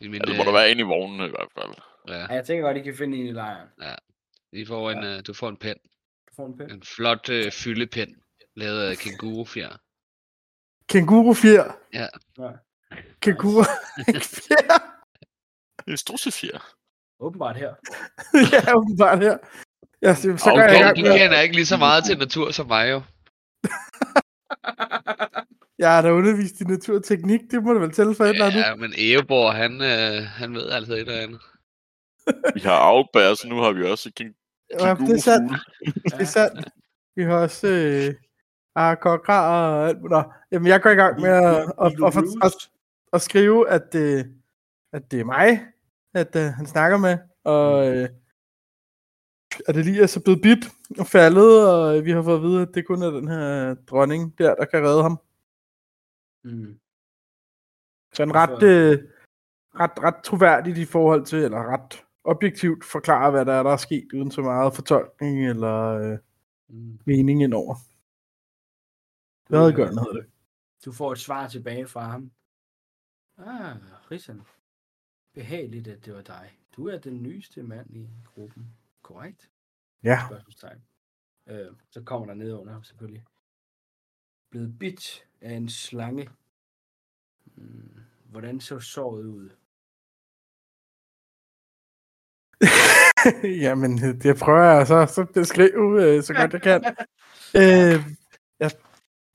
I 0.00 0.08
min, 0.08 0.20
Ja, 0.20 0.30
det 0.30 0.36
må 0.36 0.44
der 0.44 0.52
være 0.52 0.70
inde 0.70 0.80
i 0.80 0.84
vognen 0.84 1.26
i 1.26 1.30
hvert 1.30 1.48
fald. 1.54 1.74
Ja, 2.08 2.14
Ja, 2.14 2.26
jeg 2.34 2.46
tænker 2.46 2.64
godt, 2.64 2.76
I 2.76 2.82
kan 2.82 2.96
finde 2.96 3.18
en 3.18 3.26
i 3.26 3.32
lejren. 3.32 3.68
I 4.52 4.64
får 4.64 4.90
en, 4.90 5.04
øh, 5.04 5.22
du 5.26 5.34
får 5.34 5.48
en 5.48 5.56
pen. 5.56 5.76
Du 6.28 6.34
får 6.36 6.46
en 6.46 6.56
pen. 6.56 6.70
En 6.70 6.82
flot 6.82 7.28
øh, 7.28 7.52
fyldepen, 7.52 8.16
lavet 8.56 8.82
af 8.82 8.96
kængurufjer. 8.96 9.76
Kængurufjer. 10.88 11.64
Ja. 11.92 12.06
Kænguru. 13.20 13.62
Fjer. 14.36 14.78
Det 15.86 15.92
er 15.92 15.96
strussefjer. 15.96 16.74
Åbenbart 17.20 17.56
her. 17.56 17.74
ja, 18.52 18.76
åbenbart 18.76 19.18
her. 19.18 19.38
Ja, 20.02 20.14
så, 20.14 20.22
så 20.22 20.50
går 20.50 20.52
Okay, 20.52 20.80
jeg 20.80 20.96
Du, 20.96 21.02
kender 21.02 21.40
ikke 21.40 21.54
lige 21.54 21.66
så 21.66 21.76
meget 21.76 22.04
til 22.04 22.18
natur 22.18 22.50
som 22.50 22.66
mig 22.66 22.90
jo. 22.90 23.02
Jeg 25.78 25.94
har 25.94 26.02
da 26.02 26.12
undervist 26.12 26.60
i 26.60 26.64
naturteknik, 26.64 27.40
det 27.50 27.62
må 27.62 27.72
du 27.72 27.78
vel 27.78 27.92
tælle 27.92 28.14
for 28.14 28.24
et 28.24 28.30
eller 28.30 28.46
andet. 28.46 28.58
Ja, 28.58 28.74
men 28.74 28.92
Egeborg, 28.98 29.54
han, 29.54 29.72
øh, 29.72 30.22
han 30.24 30.54
ved 30.54 30.70
altså 30.70 30.92
et 30.92 31.00
eller 31.00 31.20
andet. 31.20 31.40
Vi 32.54 32.60
har 32.60 32.78
afbær, 32.78 33.34
så 33.34 33.48
nu 33.48 33.56
har 33.56 33.72
vi 33.72 33.84
også 33.84 34.12
king, 34.16 34.34
Ja, 34.80 34.94
det 34.94 35.10
er 35.10 35.20
sandt. 35.20 35.52
Det 36.04 36.20
er 36.20 36.24
sandt. 36.24 36.68
Vi 37.16 37.22
har 37.22 37.34
også 37.34 37.68
øh, 37.68 38.14
arkokra 38.74 39.48
og 39.48 39.88
alt 39.88 40.00
muligt. 40.00 40.26
Jamen, 40.52 40.68
jeg 40.68 40.82
går 40.82 40.90
i 40.90 40.94
gang 40.94 41.20
med 41.20 41.30
at, 41.30 41.72
at, 41.82 41.92
at, 42.06 42.16
at, 42.16 42.24
at, 42.42 42.52
at 43.12 43.22
skrive, 43.22 43.70
at, 43.70 43.94
øh, 43.94 44.24
at 44.92 45.10
det 45.10 45.20
er 45.20 45.24
mig, 45.24 45.60
at 46.14 46.36
øh, 46.36 46.42
han 46.42 46.66
snakker 46.66 46.98
med, 46.98 47.18
og 47.44 47.88
øh, 47.88 48.08
at 49.68 49.76
Elias 49.76 50.16
er 50.16 50.20
blevet 50.20 50.42
bit 50.42 50.68
og 50.98 51.06
faldet, 51.06 51.68
og 51.70 52.04
vi 52.04 52.10
har 52.10 52.22
fået 52.22 52.36
at 52.36 52.42
vide, 52.42 52.62
at 52.62 52.68
det 52.74 52.86
kun 52.86 53.02
er 53.02 53.10
den 53.10 53.28
her 53.28 53.74
dronning 53.74 54.38
der, 54.38 54.54
der 54.54 54.64
kan 54.64 54.84
redde 54.84 55.02
ham. 55.02 55.20
Mm. 56.46 56.78
Så 58.12 58.22
en 58.22 58.34
ret, 58.34 58.62
øh, 58.62 59.08
ret, 59.74 59.90
ret 59.98 60.24
troværdigt 60.24 60.78
i 60.78 60.84
forhold 60.84 61.24
til, 61.26 61.38
eller 61.38 61.72
ret 61.72 62.04
objektivt 62.24 62.84
forklare, 62.84 63.30
hvad 63.30 63.44
der 63.44 63.52
er, 63.52 63.62
der 63.62 63.70
er 63.70 63.76
sket, 63.76 64.12
uden 64.14 64.30
så 64.30 64.42
meget 64.42 64.74
fortolkning 64.74 65.46
eller 65.48 65.76
øh, 65.84 66.18
Mm. 66.68 66.98
mening 67.04 67.42
indover. 67.42 67.74
Redegørende 69.52 70.00
hedder 70.02 70.20
det. 70.22 70.30
Du 70.84 70.92
får 70.92 71.12
et 71.12 71.18
svar 71.18 71.48
tilbage 71.48 71.86
fra 71.86 72.00
ham. 72.00 72.30
Ah, 73.38 73.76
Rissan. 74.10 74.42
Behageligt, 75.34 75.88
at 75.88 76.04
det 76.04 76.14
var 76.14 76.22
dig. 76.22 76.58
Du 76.76 76.88
er 76.88 76.98
den 76.98 77.22
nyeste 77.22 77.62
mand 77.62 77.96
i 77.96 78.08
gruppen. 78.24 78.76
Korrekt? 79.02 79.50
Ja, 80.02 80.18
Spørgsmålstegn. 80.26 80.82
Øh, 81.46 81.72
så 81.90 82.02
kommer 82.02 82.26
der 82.26 82.34
ned 82.34 82.52
under, 82.52 82.82
selvfølgelig. 82.82 83.24
Blevet 84.50 84.78
bit 84.78 85.26
af 85.46 85.54
en 85.54 85.68
slange. 85.68 86.28
Mm. 87.56 88.00
Hvordan 88.30 88.60
så 88.60 88.80
såret 88.80 89.24
ud? 89.24 89.50
jamen 93.64 93.98
det 93.98 94.38
prøver 94.38 94.64
jeg 94.64 94.86
så, 94.86 95.06
så 95.14 95.24
beskrive, 95.34 96.02
øh, 96.04 96.22
så 96.22 96.34
godt 96.34 96.52
jeg 96.52 96.62
kan. 96.62 96.84
Øh, 97.54 98.02
ja. 98.60 98.68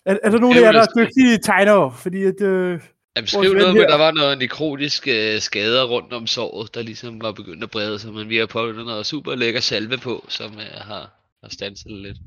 er, 0.06 0.18
er 0.24 0.30
der 0.30 0.40
nogen 0.40 0.58
af 0.58 0.62
jer, 0.62 0.72
der 0.72 0.82
er 0.82 0.94
dygtige 0.98 1.38
tegnere? 1.38 1.94
Fordi 1.94 2.24
at, 2.24 2.42
øh, 2.42 2.82
Jamen, 3.16 3.28
skriv 3.28 3.54
noget 3.54 3.84
at 3.84 3.90
der 3.90 3.98
var 3.98 4.12
noget 4.12 4.38
nekrotiske 4.38 5.36
øh, 5.36 5.42
skader 5.42 5.88
rundt 5.88 6.14
om 6.14 6.28
såret, 6.28 6.76
der 6.76 6.82
ligesom 6.82 7.22
var 7.22 7.32
begyndt 7.32 7.64
at 7.64 7.72
brede 7.72 8.00
sig, 8.00 8.14
men 8.14 8.30
vi 8.30 8.38
har 8.38 8.46
prøvet 8.46 8.76
noget 8.76 9.06
super 9.06 9.36
lækker 9.36 9.60
salve 9.60 9.98
på, 9.98 10.26
som 10.28 10.52
øh, 10.54 10.82
har, 10.82 11.14
har 11.44 11.50
stanset 11.50 11.92
det 11.92 12.02
lidt. 12.02 12.18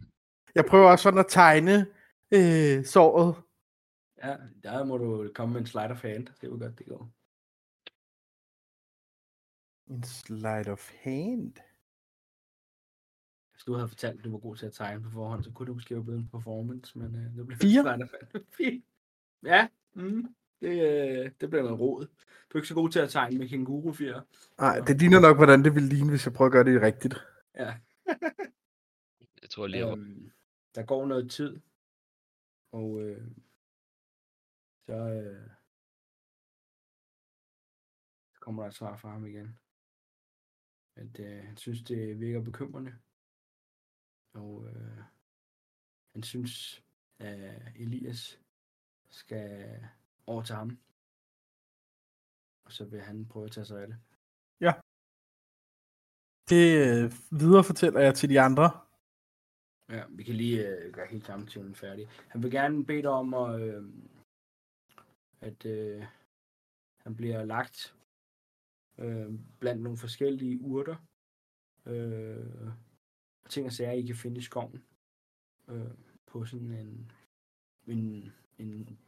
jeg 0.54 0.64
prøver 0.64 0.90
også 0.90 1.02
sådan 1.02 1.20
at 1.20 1.26
tegne 1.28 1.86
øh, 2.34 2.84
såret. 2.84 3.34
Ja, 4.24 4.36
der 4.62 4.84
må 4.84 4.98
du 4.98 5.30
komme 5.34 5.52
med 5.52 5.60
en 5.60 5.66
slide 5.66 5.90
of 5.90 6.02
hand. 6.02 6.26
Det 6.40 6.50
var 6.50 6.56
godt, 6.58 6.78
det 6.78 6.86
går. 6.86 7.12
En 9.86 10.02
slide 10.02 10.72
of 10.72 10.90
hand. 11.02 11.52
Hvis 13.52 13.64
du 13.64 13.74
havde 13.74 13.88
fortalt, 13.88 14.18
at 14.18 14.24
du 14.24 14.30
var 14.30 14.38
god 14.38 14.56
til 14.56 14.66
at 14.66 14.72
tegne 14.72 15.02
på 15.02 15.10
forhånd, 15.10 15.44
så 15.44 15.50
kunne 15.50 15.66
det 15.66 15.74
måske 15.74 15.94
have 15.94 16.04
blevet 16.04 16.20
en 16.20 16.28
performance, 16.28 16.98
men 16.98 17.16
øh, 17.16 17.36
det 17.36 17.46
blev 17.46 17.58
Fire. 17.58 17.82
slide 17.82 18.02
of 18.04 18.10
hand. 18.32 18.44
Fire. 18.58 18.82
Ja, 19.44 19.68
mm, 19.94 20.34
det, 20.60 20.68
øh, 20.68 21.30
det 21.40 21.50
blev 21.50 21.62
noget 21.62 21.80
råd. 21.80 22.06
Du 22.06 22.58
er 22.58 22.60
ikke 22.60 22.68
så 22.68 22.74
god 22.74 22.90
til 22.90 22.98
at 22.98 23.10
tegne 23.10 23.38
med 23.38 23.48
kængurufjer. 23.48 24.20
Nej, 24.58 24.80
det 24.80 25.00
ligner 25.00 25.20
nok, 25.20 25.36
hvordan 25.36 25.64
det 25.64 25.74
ville 25.74 25.88
ligne, 25.88 26.10
hvis 26.10 26.26
jeg 26.26 26.32
prøver 26.34 26.46
at 26.48 26.52
gøre 26.52 26.64
det 26.64 26.82
rigtigt. 26.82 27.14
Ja. 27.54 27.74
Jeg 29.42 29.50
tror 29.50 29.66
lige, 29.66 29.90
Øhm, 29.90 30.30
der 30.74 30.82
går 30.82 31.06
noget 31.06 31.30
tid, 31.30 31.60
og 32.72 33.02
øh, 33.02 33.26
så, 34.86 34.92
øh, 34.92 35.50
så 38.32 38.40
kommer 38.40 38.62
der 38.62 38.68
et 38.68 38.74
svar 38.74 38.96
fra 38.96 39.10
ham 39.10 39.26
igen. 39.26 39.58
At 40.96 41.20
øh, 41.20 41.44
han 41.44 41.56
synes, 41.56 41.82
det 41.82 42.20
virker 42.20 42.40
bekymrende. 42.40 42.98
Og 44.32 44.68
øh, 44.68 44.98
han 46.12 46.22
synes, 46.22 46.84
at 47.18 47.72
Elias 47.76 48.40
skal 49.10 49.80
over 50.26 50.42
til 50.42 50.54
ham. 50.54 50.78
Og 52.64 52.72
så 52.72 52.84
vil 52.84 53.00
han 53.00 53.28
prøve 53.28 53.44
at 53.44 53.52
tage 53.52 53.64
sig 53.64 53.82
af 53.82 53.86
det. 53.86 53.98
Det 56.50 56.66
øh, 56.86 57.12
videre 57.40 57.64
fortæller 57.64 58.00
jeg 58.00 58.14
til 58.14 58.28
de 58.28 58.40
andre. 58.40 58.70
Ja, 59.88 60.04
vi 60.08 60.22
kan 60.22 60.34
lige 60.34 60.68
øh, 60.68 60.92
gøre 60.92 61.06
helt 61.06 61.26
samtalen 61.26 61.74
færdig. 61.74 62.08
Han 62.28 62.42
vil 62.42 62.50
gerne 62.50 62.86
bede 62.86 63.02
dig 63.02 63.10
om, 63.10 63.34
at, 63.34 63.60
øh, 63.60 63.82
at 65.44 65.66
øh, 65.66 66.04
han 66.96 67.16
bliver 67.16 67.44
lagt 67.44 67.96
øh, 68.98 69.32
blandt 69.58 69.82
nogle 69.82 69.98
forskellige 69.98 70.60
urter. 70.60 70.96
Øh, 71.86 72.66
og 73.44 73.50
ting 73.50 73.66
og 73.66 73.72
sager, 73.72 73.92
I 73.92 74.02
kan 74.02 74.16
finde 74.16 74.38
i 74.38 74.42
skoven. 74.42 74.84
Øh, 75.68 75.90
på 76.26 76.44
sådan 76.44 76.72
en, 76.72 77.12
en, 77.86 78.32
en, 78.58 78.98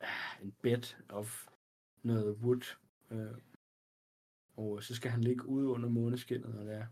ah, 0.00 0.42
en 0.42 0.52
bed 0.62 0.94
of 1.08 1.46
noget 2.02 2.36
wood. 2.36 2.76
Øh, 3.10 3.38
og 4.56 4.82
så 4.82 4.94
skal 4.94 5.10
han 5.10 5.20
ligge 5.20 5.46
ude 5.46 5.68
under 5.68 5.88
måneskinnet, 5.88 6.54
når 6.54 6.64
det 6.64 6.74
er 6.74 6.86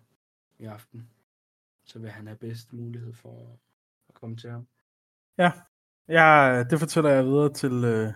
i 0.58 0.64
aften. 0.64 1.10
Så 1.84 1.98
vil 1.98 2.10
han 2.10 2.26
have 2.26 2.38
bedst 2.38 2.72
mulighed 2.72 3.12
for 3.12 3.58
at 4.08 4.14
komme 4.14 4.36
til 4.36 4.50
ham. 4.50 4.66
Ja, 5.38 5.52
ja 6.08 6.64
det 6.70 6.78
fortæller 6.78 7.10
jeg 7.10 7.24
videre 7.24 7.52
til, 7.52 7.84
øh, 7.84 8.12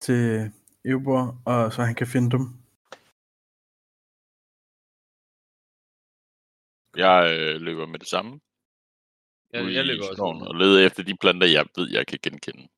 til 0.00 0.52
Eubor, 0.84 1.42
og 1.46 1.72
så 1.72 1.82
han 1.82 1.94
kan 1.94 2.06
finde 2.06 2.30
dem. 2.30 2.44
Jeg 6.96 7.18
øh, 7.38 7.60
løber 7.60 7.86
med 7.86 7.98
det 7.98 8.08
samme. 8.08 8.40
Jeg, 9.52 9.74
jeg 9.74 9.84
løber 9.86 10.08
også. 10.10 10.22
og 10.48 10.54
leder 10.54 10.86
efter 10.86 11.02
de 11.02 11.16
planter, 11.16 11.46
jeg 11.46 11.66
ved, 11.76 11.90
jeg 11.90 12.06
kan 12.06 12.18
genkende. 12.22 12.68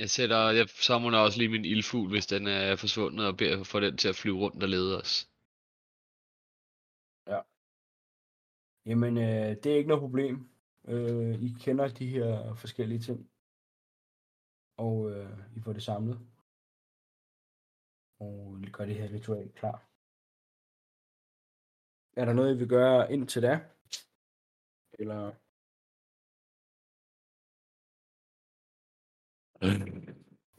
Jeg 0.00 0.10
sætter, 0.10 0.50
jeg 0.50 0.68
samler 0.68 1.18
også 1.18 1.38
lige 1.38 1.48
min 1.48 1.64
ildfugl, 1.64 2.10
hvis 2.10 2.26
den 2.26 2.46
er 2.46 2.76
forsvundet, 2.76 3.26
og 3.26 3.36
beder 3.36 3.64
for 3.64 3.80
den 3.80 3.96
til 3.96 4.08
at 4.08 4.16
flyve 4.16 4.38
rundt 4.38 4.62
og 4.62 4.68
lede 4.68 5.00
os. 5.00 5.28
Jamen, 8.86 9.16
øh, 9.18 9.56
det 9.62 9.66
er 9.66 9.76
ikke 9.76 9.88
noget 9.88 10.00
problem. 10.00 10.48
Øh, 10.88 11.42
I 11.42 11.54
kender 11.60 11.88
de 11.88 12.06
her 12.06 12.54
forskellige 12.54 13.00
ting. 13.00 13.30
Og 14.76 15.10
øh, 15.10 15.38
I 15.56 15.60
får 15.60 15.72
det 15.72 15.82
samlet. 15.82 16.18
Og 18.18 18.58
gør 18.72 18.84
det 18.84 18.94
her 18.94 19.12
ritual 19.12 19.52
klar. 19.52 19.86
Er 22.16 22.24
der 22.24 22.32
noget, 22.32 22.54
I 22.54 22.58
vil 22.58 22.68
gøre 22.68 23.12
indtil 23.12 23.42
da? 23.42 23.60
Eller... 24.92 25.32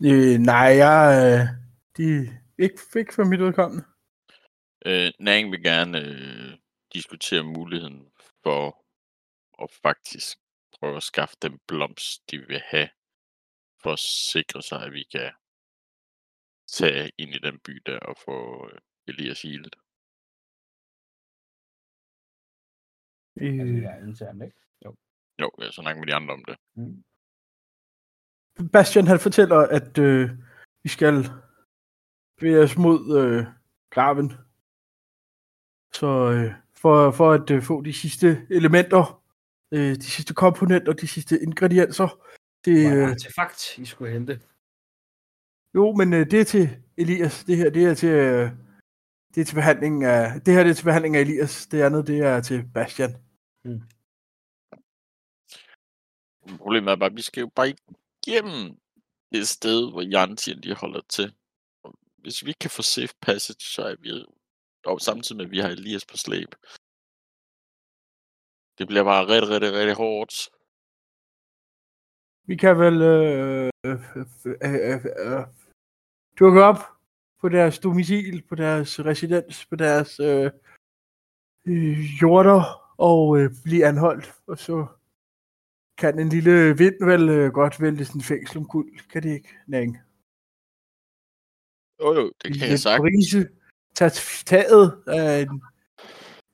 Øh, 0.03 0.39
nej, 0.39 0.69
jeg... 0.83 0.99
Øh, 1.23 1.67
de 1.97 2.05
ikke 2.57 2.79
fik 2.93 3.11
for 3.11 3.23
mit 3.23 3.41
udkommende. 3.41 3.83
Øh, 4.85 5.11
Nang 5.19 5.51
vil 5.51 5.63
gerne 5.63 5.99
øh, 5.99 6.57
diskutere 6.93 7.43
muligheden 7.43 8.11
for 8.43 8.85
at 9.63 9.71
faktisk 9.71 10.37
prøve 10.79 10.97
at 10.97 11.03
skaffe 11.03 11.35
den 11.41 11.59
blomst, 11.67 12.31
de 12.31 12.37
vil 12.37 12.61
have, 12.65 12.89
for 13.83 13.93
at 13.93 13.99
sikre 13.99 14.61
sig, 14.61 14.83
at 14.83 14.93
vi 14.93 15.03
kan 15.03 15.31
tage 16.67 17.11
ind 17.17 17.31
i 17.35 17.39
den 17.39 17.59
by 17.59 17.81
der 17.85 17.99
og 17.99 18.17
få 18.25 18.69
øh, 18.69 18.79
Elias 19.07 19.41
healet. 19.41 19.75
Altså, 23.35 23.63
Øh, 23.63 23.81
jeg 23.81 23.99
er 23.99 24.07
internt, 24.07 24.43
ikke? 24.43 24.67
Jo, 25.39 25.51
jeg 25.57 25.73
så 25.73 25.81
snakke 25.81 25.99
med 25.99 26.07
de 26.07 26.13
andre 26.13 26.33
om 26.33 26.43
det. 26.45 26.57
Mm. 26.75 27.03
Bastian 28.73 29.07
han 29.07 29.19
fortæller, 29.19 29.57
at 29.57 29.97
øh, 29.97 30.29
vi 30.83 30.89
skal 30.89 31.13
bevæge 32.37 32.63
os 32.63 32.77
mod 32.77 33.01
øh, 33.21 33.45
graven. 33.89 34.33
Så 35.93 36.31
øh, 36.31 36.53
for, 36.73 37.11
for 37.11 37.31
at 37.31 37.51
øh, 37.51 37.61
få 37.63 37.81
de 37.81 37.93
sidste 37.93 38.47
elementer, 38.49 39.23
øh, 39.71 39.95
de 39.95 40.03
sidste 40.03 40.33
komponenter, 40.33 40.93
de 40.93 41.07
sidste 41.07 41.39
ingredienser. 41.39 42.26
Det, 42.65 42.85
er 42.85 43.03
øh, 43.03 43.09
artefakt, 43.09 43.77
I 43.77 43.85
skulle 43.85 44.13
hente. 44.13 44.41
jo, 45.75 45.91
men 45.91 46.13
øh, 46.13 46.31
det 46.31 46.41
er 46.41 46.45
til 46.45 46.69
Elias. 46.97 47.43
Det 47.43 47.57
her, 47.57 47.69
det 47.69 47.83
er 47.85 47.93
til, 47.93 48.09
øh, 48.09 48.51
det 49.35 49.41
er 49.41 49.45
til 49.45 49.55
behandling 49.55 50.03
af, 50.03 50.41
det 50.41 50.53
her 50.53 50.63
det 50.63 50.69
er 50.69 50.73
til 50.73 50.83
behandling 50.83 51.15
af 51.15 51.21
Elias. 51.21 51.67
Det 51.67 51.81
andet, 51.81 52.07
det 52.07 52.19
er 52.19 52.41
til 52.41 52.63
Bastian. 52.73 53.11
Problemet 56.57 56.91
er 56.91 56.95
bare, 56.95 57.09
at 57.09 57.15
vi 57.15 57.21
skal 57.21 57.41
jo 57.41 57.49
bare 57.55 57.69
igennem 57.69 58.79
det 59.31 59.47
sted, 59.47 59.91
hvor 59.91 60.01
Jantian 60.01 60.61
de 60.61 60.73
holder 60.73 61.01
til. 61.09 61.33
Og 61.83 61.99
Hvis 62.17 62.45
vi 62.45 62.53
kan 62.61 62.69
få 62.69 62.81
safe 62.81 63.13
passage, 63.21 63.59
så 63.59 63.81
er 63.81 63.95
vi 63.99 64.25
og 64.85 65.01
samtidig 65.01 65.37
med, 65.37 65.45
at 65.45 65.51
vi 65.51 65.59
har 65.59 65.69
Elias 65.69 66.05
på 66.05 66.17
slæb. 66.17 66.51
Det 68.77 68.87
bliver 68.87 69.03
bare 69.03 69.27
rigtig, 69.27 69.49
rigtig, 69.49 69.73
rigtig 69.73 69.95
hårdt. 69.95 70.49
Vi 72.47 72.55
kan 72.55 72.79
vel 72.79 73.01
øh, 73.01 73.71
øh, 73.85 73.99
øh, 74.45 74.73
øh, 74.91 75.05
øh, 75.05 75.45
dukke 76.39 76.63
op 76.63 76.79
på 77.41 77.49
deres 77.49 77.79
domicil, 77.79 78.43
på 78.49 78.55
deres 78.55 78.99
residens, 78.99 79.65
på 79.65 79.75
deres 79.75 80.19
øh, 80.19 80.51
øh, 81.67 82.21
jorder 82.21 82.93
og 82.97 83.39
øh, 83.39 83.51
blive 83.63 83.85
anholdt. 83.85 84.33
Og 84.47 84.57
så 84.57 84.87
kan 85.97 86.19
en 86.19 86.29
lille 86.29 86.77
vind 86.77 87.05
vel 87.05 87.29
øh, 87.29 87.51
godt 87.53 87.81
vælte 87.81 88.05
sådan 88.05 88.19
en 88.19 88.23
fængsel 88.23 88.57
omkuld. 88.57 89.09
Kan 89.09 89.23
det 89.23 89.33
ikke, 89.33 89.49
Nang? 89.67 89.97
Jo, 92.01 92.13
jo, 92.13 92.31
det 92.43 92.59
kan 92.59 92.69
jeg 92.69 92.79
sagt. 92.79 93.01
Brise, 93.01 93.49
tage 93.95 94.11
taget 94.45 95.03
af 95.07 95.41
en, 95.41 95.61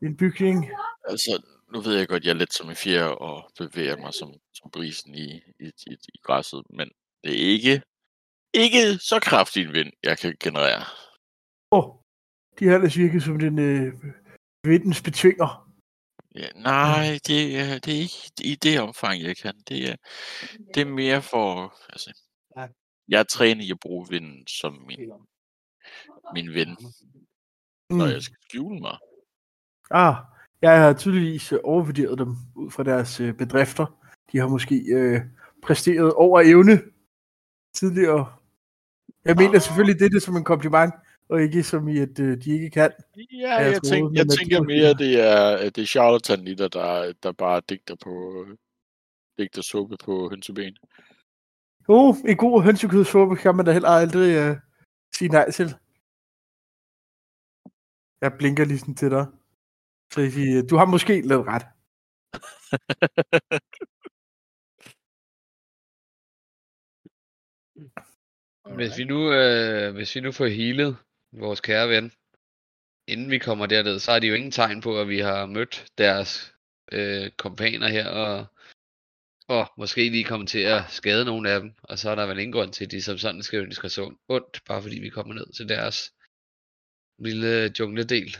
en 0.01 0.17
bygning. 0.17 0.69
Altså, 1.09 1.52
nu 1.73 1.81
ved 1.81 1.97
jeg 1.97 2.07
godt, 2.07 2.23
jeg 2.23 2.29
er 2.29 2.33
lidt 2.43 2.53
som 2.53 2.69
en 2.69 2.75
fjer 2.75 3.03
og 3.05 3.51
bevæger 3.57 3.97
mig 3.97 4.13
som, 4.13 4.33
som 4.53 4.71
brisen 4.71 5.15
i, 5.15 5.27
i, 5.59 5.67
i, 5.87 5.93
i 6.13 6.17
græsset, 6.23 6.63
men 6.69 6.87
det 7.23 7.31
er 7.31 7.47
ikke, 7.55 7.81
ikke 8.53 8.97
så 8.97 9.19
kraftig 9.19 9.63
en 9.65 9.73
vind, 9.73 9.91
jeg 10.03 10.17
kan 10.17 10.35
generere. 10.39 10.83
Åh, 11.71 11.85
oh, 11.85 11.95
de 12.59 12.65
har 12.67 12.75
ellers 12.75 12.97
virket 12.97 13.23
som 13.23 13.39
den 13.39 13.59
øh, 13.59 13.93
vindens 14.63 15.01
betvinger. 15.01 15.69
Ja, 16.35 16.47
nej, 16.55 17.19
det 17.27 17.59
er, 17.59 17.79
det 17.79 17.93
er 17.95 18.01
ikke 18.01 18.31
i 18.43 18.55
det 18.55 18.79
omfang, 18.79 19.21
jeg 19.21 19.37
kan. 19.37 19.55
Det 19.67 19.89
er, 19.89 19.95
det 20.73 20.81
er 20.81 20.85
mere 20.85 21.21
for, 21.21 21.75
altså, 21.89 22.19
Ja. 22.57 22.67
jeg 23.07 23.19
er 23.19 23.23
trænet 23.23 23.63
i 23.65 23.71
at 23.71 23.79
bruge 23.79 24.09
vinden 24.09 24.47
som 24.47 24.73
min, 24.73 25.11
min 26.33 26.53
ven, 26.53 26.77
når 27.89 28.07
jeg 28.07 28.23
skal 28.23 28.37
skjule 28.49 28.79
mig. 28.79 28.97
Ah, 29.91 30.15
jeg 30.63 30.81
har 30.81 30.93
tydeligvis 30.93 31.51
øh, 31.51 31.59
overvurderet 31.63 32.17
dem 32.19 32.35
ud 32.55 32.71
fra 32.71 32.83
deres 32.83 33.19
øh, 33.19 33.33
bedrifter. 33.33 33.85
De 34.31 34.37
har 34.37 34.47
måske 34.47 34.75
øh, 34.75 35.21
præsteret 35.63 36.13
over 36.13 36.41
evne 36.45 36.81
tidligere. 37.73 38.33
Jeg 39.25 39.35
mener 39.35 39.59
selvfølgelig 39.59 39.99
det, 39.99 40.11
det 40.11 40.23
som 40.23 40.35
en 40.37 40.43
kompliment, 40.43 40.93
og 41.29 41.41
ikke 41.41 41.63
som 41.63 41.87
i, 41.87 41.97
at 41.99 42.19
øh, 42.19 42.43
de 42.43 42.51
ikke 42.51 42.69
kan. 42.69 42.91
Ja, 43.17 43.53
jeg 43.53 43.71
jeg, 43.71 43.73
troede, 43.73 43.89
tænker, 43.95 44.09
men 44.09 44.15
jeg 44.17 44.25
at 44.25 44.37
tænker 44.39 44.57
du- 44.57 44.63
mere, 44.63 44.93
det 44.93 45.19
er, 45.21 45.57
at 45.57 45.75
det 45.75 45.81
er 45.81 45.85
charlatanitter, 45.85 46.67
der, 46.67 47.13
der 47.23 47.31
bare 47.31 47.61
digter 47.69 47.95
på 48.03 48.45
digter 49.37 49.61
suppe 49.61 49.97
på 50.05 50.29
hønseben. 50.29 50.77
Jo, 51.89 52.15
en 52.27 52.37
god 52.37 52.63
hønsekødssuppe 52.63 53.35
kan 53.35 53.55
man 53.55 53.65
da 53.65 53.71
heller 53.71 53.89
aldrig 53.89 54.37
øh, 54.37 54.57
sige 55.15 55.29
nej 55.29 55.51
til. 55.51 55.75
Jeg 58.21 58.33
blinker 58.37 58.65
lige 58.65 58.79
sådan 58.79 58.95
til 58.95 59.09
dig. 59.11 59.25
Så 60.13 60.21
jeg 60.21 60.31
siger, 60.31 60.61
du 60.61 60.75
har 60.75 60.85
måske 60.85 61.21
lidt 61.21 61.47
ret. 61.47 61.65
Hvis 68.75 68.97
vi 68.97 69.03
nu, 69.03 69.33
øh, 69.33 69.93
hvis 69.93 70.15
vi 70.15 70.21
nu 70.21 70.31
får 70.31 70.47
healet 70.47 70.97
vores 71.31 71.61
kære 71.61 71.89
ven, 71.89 72.11
inden 73.07 73.31
vi 73.31 73.37
kommer 73.37 73.65
derned, 73.65 73.99
så 73.99 74.11
er 74.11 74.19
de 74.19 74.27
jo 74.27 74.33
ingen 74.33 74.51
tegn 74.51 74.81
på, 74.81 75.01
at 75.01 75.07
vi 75.07 75.19
har 75.19 75.45
mødt 75.45 75.85
deres 75.97 76.55
øh, 76.91 77.31
kompaner 77.31 77.87
her, 77.87 78.07
og, 78.07 78.45
og 79.47 79.73
måske 79.77 80.09
lige 80.09 80.23
kommer 80.23 80.47
til 80.47 80.59
at 80.59 80.81
skade 80.89 81.25
nogle 81.25 81.49
af 81.49 81.59
dem, 81.59 81.73
og 81.83 81.99
så 81.99 82.09
er 82.09 82.15
der 82.15 82.25
vel 82.25 82.39
ingen 82.39 82.53
grund 82.53 82.73
til, 82.73 82.85
at 82.85 82.91
de 82.91 83.01
som 83.01 83.17
sådan 83.17 83.43
skal 83.43 83.59
ønske 83.59 83.85
os 83.85 83.97
ondt, 84.27 84.63
bare 84.67 84.81
fordi 84.81 84.99
vi 84.99 85.09
kommer 85.09 85.33
ned 85.33 85.53
til 85.53 85.69
deres 85.69 86.13
lille 87.19 87.63
øh, 87.63 87.71
jungledel. 87.79 88.37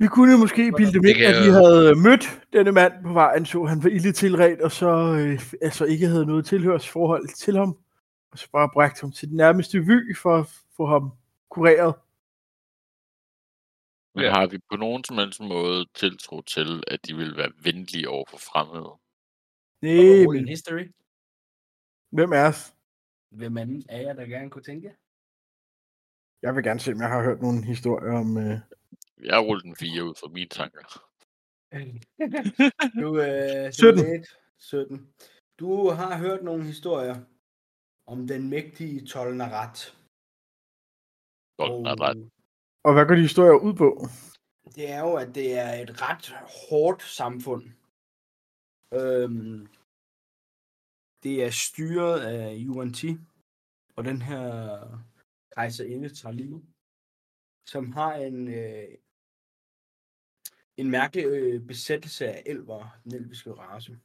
Vi 0.00 0.06
kunne 0.06 0.38
måske 0.38 0.72
bilde 0.76 0.92
dem 0.92 1.02
kan 1.02 1.34
at 1.34 1.44
vi 1.44 1.50
havde 1.50 1.94
mødt 2.06 2.24
denne 2.52 2.72
mand 2.72 2.92
på 3.02 3.12
vejen, 3.12 3.46
så 3.46 3.64
han 3.64 3.82
var 3.82 3.88
ilde 3.90 4.12
tilret, 4.12 4.60
og 4.62 4.72
så 4.72 4.90
øh, 5.20 5.40
altså 5.62 5.84
ikke 5.84 6.06
havde 6.06 6.26
noget 6.26 6.46
tilhørsforhold 6.46 7.28
til 7.28 7.56
ham. 7.56 7.78
Og 8.32 8.38
så 8.38 8.50
bare 8.50 8.70
bragte 8.72 9.00
ham 9.00 9.12
til 9.12 9.28
den 9.28 9.36
nærmeste 9.36 9.78
vy 9.78 10.16
for 10.16 10.36
at 10.36 10.46
få 10.76 10.86
ham 10.86 11.10
kureret. 11.48 11.94
Men 14.14 14.24
Ja. 14.24 14.30
har 14.30 14.46
vi 14.46 14.58
på 14.70 14.76
nogen 14.76 15.04
som 15.04 15.18
helst 15.18 15.40
måde 15.40 15.86
tiltro 15.94 16.42
til, 16.42 16.82
at 16.86 17.00
de 17.06 17.16
vil 17.16 17.36
være 17.36 17.52
venlige 17.62 18.08
over 18.08 18.24
for 18.28 18.38
fremmede? 18.38 18.90
Nej, 19.82 20.26
men 20.34 20.48
history. 20.48 20.86
hvem 22.10 22.32
er 22.32 22.48
os? 22.48 22.74
Hvem 23.30 23.56
anden 23.56 23.82
af 23.88 24.02
jer, 24.02 24.12
der 24.12 24.26
gerne 24.26 24.50
kunne 24.50 24.62
tænke? 24.62 24.88
Jeg 26.42 26.54
vil 26.54 26.64
gerne 26.64 26.80
se, 26.80 26.92
om 26.92 27.00
jeg 27.00 27.08
har 27.08 27.22
hørt 27.22 27.42
nogle 27.42 27.64
historier 27.64 28.12
om... 28.12 28.38
Øh... 28.38 28.58
Jeg 29.22 29.38
rullede 29.46 29.68
en 29.68 29.76
4 29.76 30.04
ud 30.04 30.14
fra 30.14 30.28
mine 30.28 30.48
tanker. 30.48 30.84
Du, 33.02 33.08
øh, 33.20 33.72
17. 33.72 33.98
17. 34.02 34.24
17. 34.58 35.14
Du 35.58 35.90
har 35.90 36.18
hørt 36.18 36.44
nogle 36.44 36.64
historier 36.64 37.16
om 38.06 38.26
den 38.26 38.50
mægtige 38.50 39.06
Tolnarat. 39.06 39.96
Er 41.58 42.00
ret. 42.00 42.30
Og 42.84 42.92
hvad 42.92 43.06
går 43.06 43.14
de 43.14 43.20
historier 43.20 43.58
ud 43.58 43.74
på? 43.74 44.08
det 44.76 44.90
er 44.90 45.00
jo, 45.00 45.14
at 45.14 45.34
det 45.34 45.48
er 45.64 45.72
et 45.82 45.92
ret 46.02 46.26
hårdt 46.68 47.02
samfund. 47.02 47.64
Øhm, 49.00 49.66
det 51.22 51.34
er 51.44 51.50
styret 51.50 52.20
af 52.34 52.56
Yuan 52.66 52.92
Ti, 52.92 53.10
og 53.96 54.04
den 54.04 54.22
her 54.22 54.44
kejserinde 55.54 56.08
Talil, 56.08 56.56
som 57.72 57.92
har 57.92 58.14
en, 58.14 58.48
øh, 58.48 58.88
en 60.78 60.90
mærkelig 60.90 61.24
øh, 61.24 61.66
besættelse 61.66 62.28
af 62.28 62.42
elver, 62.46 62.98
den 63.04 63.14
elviske 63.14 63.52
race. 63.52 63.98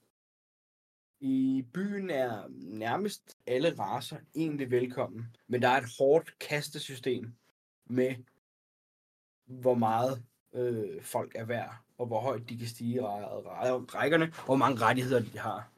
I 1.19 1.65
byen 1.73 2.09
er 2.09 2.47
nærmest 2.49 3.37
alle 3.47 3.79
racer 3.79 4.17
egentlig 4.35 4.71
velkommen, 4.71 5.35
men 5.47 5.61
der 5.61 5.69
er 5.69 5.77
et 5.77 5.95
hårdt 5.99 6.39
kastesystem 6.39 7.33
med, 7.85 8.15
hvor 9.45 9.73
meget 9.73 10.23
øh, 10.53 11.01
folk 11.01 11.35
er 11.35 11.45
værd, 11.45 11.75
og 11.97 12.07
hvor 12.07 12.21
højt 12.21 12.49
de 12.49 12.57
kan 12.57 12.67
stige 12.67 12.95
i 12.95 12.99
rækkerne, 12.99 14.25
og 14.25 14.45
hvor 14.45 14.55
mange 14.55 14.81
rettigheder 14.81 15.21
de 15.21 15.39
har. 15.39 15.71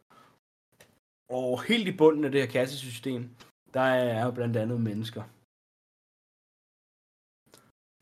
Og 1.29 1.63
helt 1.63 1.87
i 1.87 1.97
bunden 1.97 2.25
af 2.25 2.31
det 2.31 2.41
her 2.41 2.51
kassesystem, 2.51 3.35
der 3.73 3.81
er 3.81 4.25
jo 4.25 4.31
blandt 4.31 4.57
andet 4.57 4.81
mennesker. 4.81 5.23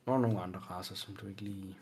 Og 0.05 0.21
nogle 0.21 0.41
andre 0.41 0.59
raser, 0.59 0.95
som 0.95 1.15
du 1.15 1.27
ikke 1.27 1.41
lige... 1.41 1.77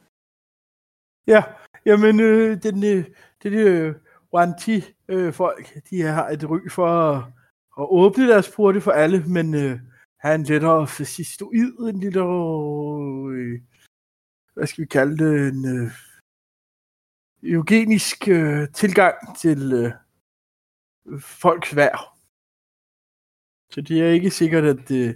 Ja, 1.28 1.44
jamen, 1.86 2.20
øh, 2.20 2.64
den, 2.64 2.84
øh, 2.84 3.06
det 3.44 3.54
øh, 3.54 3.96
Wanti 4.34 4.84
øh, 5.08 5.34
folk, 5.34 5.78
de 5.90 6.02
har 6.02 6.30
et 6.30 6.50
ry 6.50 6.70
for 6.70 6.88
at, 6.88 7.24
at 7.80 7.88
åbne 7.90 8.28
deres 8.28 8.52
porte 8.56 8.82
for 8.82 8.92
alle, 8.92 9.24
men 9.28 9.54
øh, 9.54 9.80
have 10.20 10.36
en 10.36 10.44
lettere 10.44 10.88
fascistoid, 10.88 11.80
en 11.80 12.00
lidt, 12.00 12.16
øh, 12.16 13.62
hvad 14.54 14.68
skal 14.68 14.82
vi 14.82 14.88
kalde 14.88 15.18
det, 15.18 15.54
en 15.54 15.66
øh, 15.66 15.92
eugenisk 17.44 18.28
øh, 18.28 18.68
tilgang 18.74 19.38
til 19.38 19.74
øh, 19.74 19.92
folks 21.22 21.76
værd. 21.76 22.18
Så 23.72 23.82
det 23.82 24.02
er 24.02 24.08
ikke 24.08 24.32
sikkert, 24.32 24.64
at, 24.64 24.92
øh, 24.92 25.16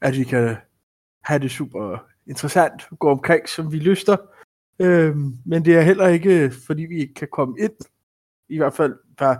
at 0.00 0.14
vi 0.14 0.24
kan 0.24 0.56
have 1.22 1.38
det 1.38 1.50
super 1.50 2.06
interessant, 2.26 2.88
gå 2.98 3.10
omkring, 3.10 3.48
som 3.48 3.72
vi 3.72 3.78
lyster. 3.78 4.16
Øhm, 4.80 5.38
men 5.46 5.64
det 5.64 5.76
er 5.76 5.82
heller 5.82 6.08
ikke, 6.08 6.50
fordi 6.66 6.82
vi 6.82 6.98
ikke 7.00 7.14
kan 7.14 7.28
komme 7.32 7.60
ind. 7.60 7.76
I 8.48 8.56
hvert 8.58 8.74
fald, 8.74 8.94
hvad 9.16 9.36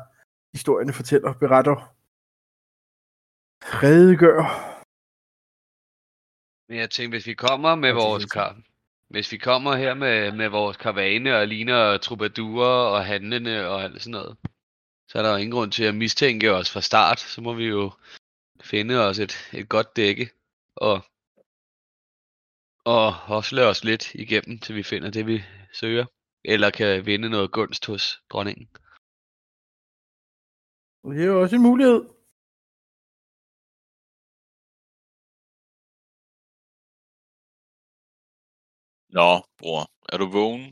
historierne 0.53 0.93
fortæller, 0.93 1.33
beretter, 1.33 1.95
redegør. 3.83 4.43
Men 6.69 6.79
jeg 6.79 6.91
tænkte, 6.91 7.15
hvis 7.15 7.27
vi 7.27 7.35
kommer 7.35 7.75
med 7.75 7.93
vores 7.93 8.25
kar, 8.25 8.61
hvis 9.09 9.33
vi 9.33 9.39
kommer 9.39 9.77
her 9.77 9.95
med, 9.95 10.33
med 10.33 10.49
vores 10.49 10.77
karavane 10.77 11.37
og 11.37 11.49
ligner 11.49 11.99
troubadurer 11.99 12.87
og 12.95 13.05
handlende 13.05 13.69
og 13.69 13.83
alt 13.83 14.03
sådan 14.03 14.11
noget, 14.11 14.37
så 15.09 15.19
er 15.19 15.23
der 15.23 15.31
jo 15.31 15.37
ingen 15.37 15.53
grund 15.53 15.73
til 15.73 15.85
at 15.85 15.95
mistænke 15.95 16.53
os 16.53 16.71
fra 16.71 16.81
start. 16.81 17.21
Så 17.21 17.41
må 17.41 17.55
vi 17.55 17.65
jo 17.65 17.93
finde 18.61 19.09
os 19.09 19.19
et, 19.19 19.33
et 19.53 19.69
godt 19.69 19.97
dække 19.97 20.31
og, 20.77 21.05
og 22.95 23.07
hosle 23.31 23.63
os 23.71 23.85
lidt 23.85 24.15
igennem, 24.15 24.59
til 24.59 24.75
vi 24.79 24.83
finder 24.83 25.11
det, 25.11 25.27
vi 25.27 25.39
søger. 25.81 26.07
Eller 26.45 26.71
kan 26.71 27.07
vinde 27.07 27.29
noget 27.31 27.53
gunst 27.53 27.87
hos 27.87 28.23
dronningen. 28.31 28.69
Og 31.05 31.11
det 31.15 31.23
er 31.23 31.27
jo 31.33 31.41
også 31.43 31.57
en 31.57 31.63
mulighed. 31.63 32.01
Nå, 39.17 39.31
bror. 39.59 39.83
Er 40.13 40.17
du 40.23 40.27
vågen? 40.39 40.65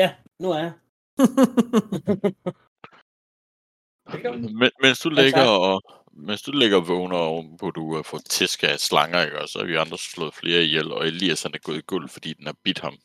Ja, 0.00 0.08
nu 0.42 0.48
er 0.56 0.60
jeg. 0.66 0.72
Men, 4.60 4.70
mens 4.82 4.98
du 5.04 5.08
ligger 5.08 5.44
tak. 5.44 5.48
og 5.48 6.05
mens 6.16 6.42
du 6.42 6.52
ligger 6.52 6.76
og 6.76 6.88
vågner 6.88 7.16
oven 7.16 7.58
på, 7.58 7.68
at 7.68 7.74
du 7.74 7.94
har 7.94 8.02
fået 8.02 8.24
tæsk 8.24 8.62
af 8.62 8.78
slanger, 8.78 9.24
ikke? 9.24 9.40
Og 9.40 9.48
så 9.48 9.58
har 9.58 9.66
vi 9.66 9.74
andre 9.74 9.98
slået 9.98 10.34
flere 10.34 10.62
ihjel, 10.62 10.92
og 10.92 11.06
Elias 11.06 11.42
han 11.42 11.54
er 11.54 11.58
gået 11.58 11.78
i 11.78 11.80
guld, 11.80 12.08
fordi 12.08 12.32
den 12.32 12.46
har 12.46 12.56
bidt 12.62 12.78
ham. 12.78 12.96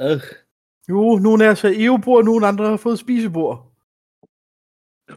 Øh, 0.00 0.22
jo, 0.88 1.18
nogle 1.18 1.44
af 1.44 1.50
os 1.50 1.60
har 1.60 1.74
EU-bord, 1.76 2.24
nogle 2.24 2.46
andre 2.46 2.68
har 2.68 2.76
fået 2.76 2.98
spisebord. 2.98 3.72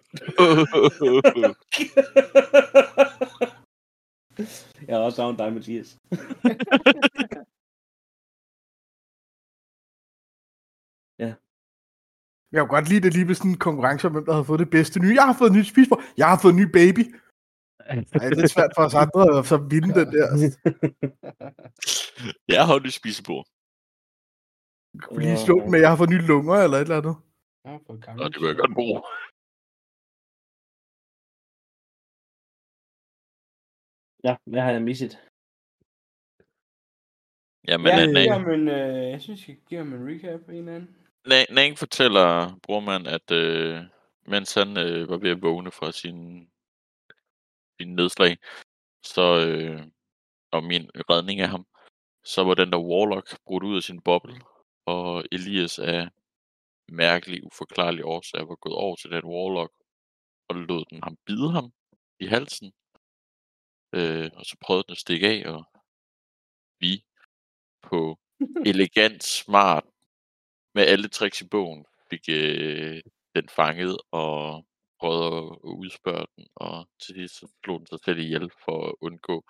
jeg 4.87 4.95
har 4.95 5.03
også 5.03 5.15
savnet 5.15 5.39
dig, 5.39 5.53
Mathias. 5.53 5.97
Jeg 12.55 12.61
kunne 12.61 12.75
godt 12.77 12.89
lide 12.91 13.03
det 13.05 13.13
lige 13.13 13.27
ved 13.27 13.35
sådan 13.35 13.51
en 13.51 13.65
konkurrence 13.67 14.07
om, 14.07 14.13
hvem 14.13 14.25
der 14.25 14.33
havde 14.37 14.49
fået 14.51 14.63
det 14.63 14.69
bedste 14.77 14.97
nye. 14.99 15.17
Jeg 15.19 15.25
har 15.29 15.35
fået 15.39 15.49
et 15.51 15.57
nyt 15.57 15.71
spisebord. 15.73 16.01
Jeg 16.21 16.27
har 16.31 16.39
fået 16.41 16.53
en 16.53 16.61
ny 16.63 16.67
baby. 16.79 17.03
Ej, 18.21 18.29
det 18.29 18.43
er 18.47 18.55
svært 18.55 18.73
for 18.75 18.83
os 18.87 18.95
andre 19.03 19.21
at 19.37 19.45
så 19.51 19.57
vinde 19.71 19.91
den 19.99 20.07
der. 20.15 20.27
Jeg 22.51 22.59
har 22.61 22.67
holdt 22.73 22.87
i 22.91 22.93
spisebord, 22.99 23.45
Kunne 25.01 25.17
vi 25.17 25.23
lige 25.25 25.45
slå 25.45 25.55
den 25.61 25.71
med, 25.71 25.79
jeg 25.79 25.89
har 25.89 25.99
fået 25.99 26.13
nye 26.13 26.27
lunger 26.31 26.55
eller 26.65 26.77
et 26.77 26.81
eller 26.87 27.01
andet. 27.01 27.15
Ja, 27.65 27.73
for 27.85 27.95
gammel 28.05 28.23
og 28.23 28.29
det 28.33 28.39
vil 28.41 28.47
jeg 28.51 28.61
godt 28.63 28.73
bruge. 28.79 28.99
ja, 34.27 34.33
hvad 34.51 34.61
har 34.65 34.71
jeg 34.71 34.83
misset? 34.89 35.13
Jamen, 37.67 37.87
Ja, 37.87 37.97
ja, 37.97 38.05
giv 38.05 38.13
Nang, 38.13 38.31
ham 38.33 38.49
en, 38.49 38.67
øh, 38.67 39.11
jeg 39.13 39.21
synes, 39.21 39.49
jeg 39.49 39.57
giver 39.67 39.83
ham 39.83 39.93
en 39.93 40.07
recap 40.09 40.49
en 40.49 40.55
eller 40.55 40.75
anden. 40.75 41.04
Nang, 41.25 41.77
fortæller 41.77 42.55
brormand, 42.63 43.07
at 43.07 43.31
øh, 43.31 43.83
mens 44.27 44.53
han 44.53 44.77
øh, 44.77 45.09
var 45.09 45.17
ved 45.17 45.31
at 45.31 45.41
vågne 45.41 45.71
fra 45.71 45.91
sin, 45.91 46.49
sin 47.79 47.95
nedslag, 47.95 48.37
så, 49.03 49.45
øh, 49.47 49.81
og 50.51 50.63
min 50.63 50.89
redning 51.09 51.39
af 51.39 51.49
ham, 51.49 51.65
så 52.25 52.43
var 52.43 52.53
den 52.53 52.71
der 52.71 52.79
Warlock 52.79 53.37
brudt 53.45 53.63
ud 53.63 53.75
af 53.77 53.83
sin 53.83 54.01
boble, 54.01 54.41
og 54.85 55.23
Elias 55.31 55.79
af 55.79 56.09
mærkelig, 56.89 57.45
uforklarlig 57.45 58.05
årsager 58.05 58.45
var 58.45 58.55
gået 58.55 58.75
over 58.75 58.95
til 58.95 59.11
den 59.11 59.25
Warlock, 59.25 59.73
og 60.49 60.55
lod 60.55 60.85
den 60.89 61.03
ham 61.03 61.17
bide 61.25 61.51
ham 61.51 61.73
i 62.19 62.25
halsen. 62.25 62.73
Øh, 63.93 64.31
og 64.33 64.45
så 64.45 64.57
prøvede 64.61 64.83
den 64.87 64.91
at 64.91 64.97
stikke 64.97 65.27
af, 65.27 65.49
og 65.53 65.63
vi 66.79 67.03
på 67.81 68.19
elegant, 68.71 69.23
smart, 69.23 69.83
med 70.75 70.83
alle 70.83 71.07
tricks 71.07 71.41
i 71.41 71.47
bogen, 71.47 71.85
fik 72.09 72.21
øh, 72.29 73.01
den 73.35 73.49
fanget 73.49 73.97
og 74.11 74.65
prøvede 74.99 75.27
at, 75.27 75.57
udspørge 75.63 76.25
den, 76.35 76.47
og 76.55 76.87
til 77.01 77.15
sidst 77.15 77.39
så 77.39 77.47
slog 77.63 77.79
den 77.79 77.87
sig 77.87 77.99
selv 78.05 78.19
ihjel 78.19 78.51
for 78.65 78.87
at 78.87 78.95
undgå 79.01 79.43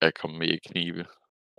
at 0.00 0.14
komme 0.14 0.38
med 0.38 0.48
i 0.48 0.58
knibe. 0.58 1.06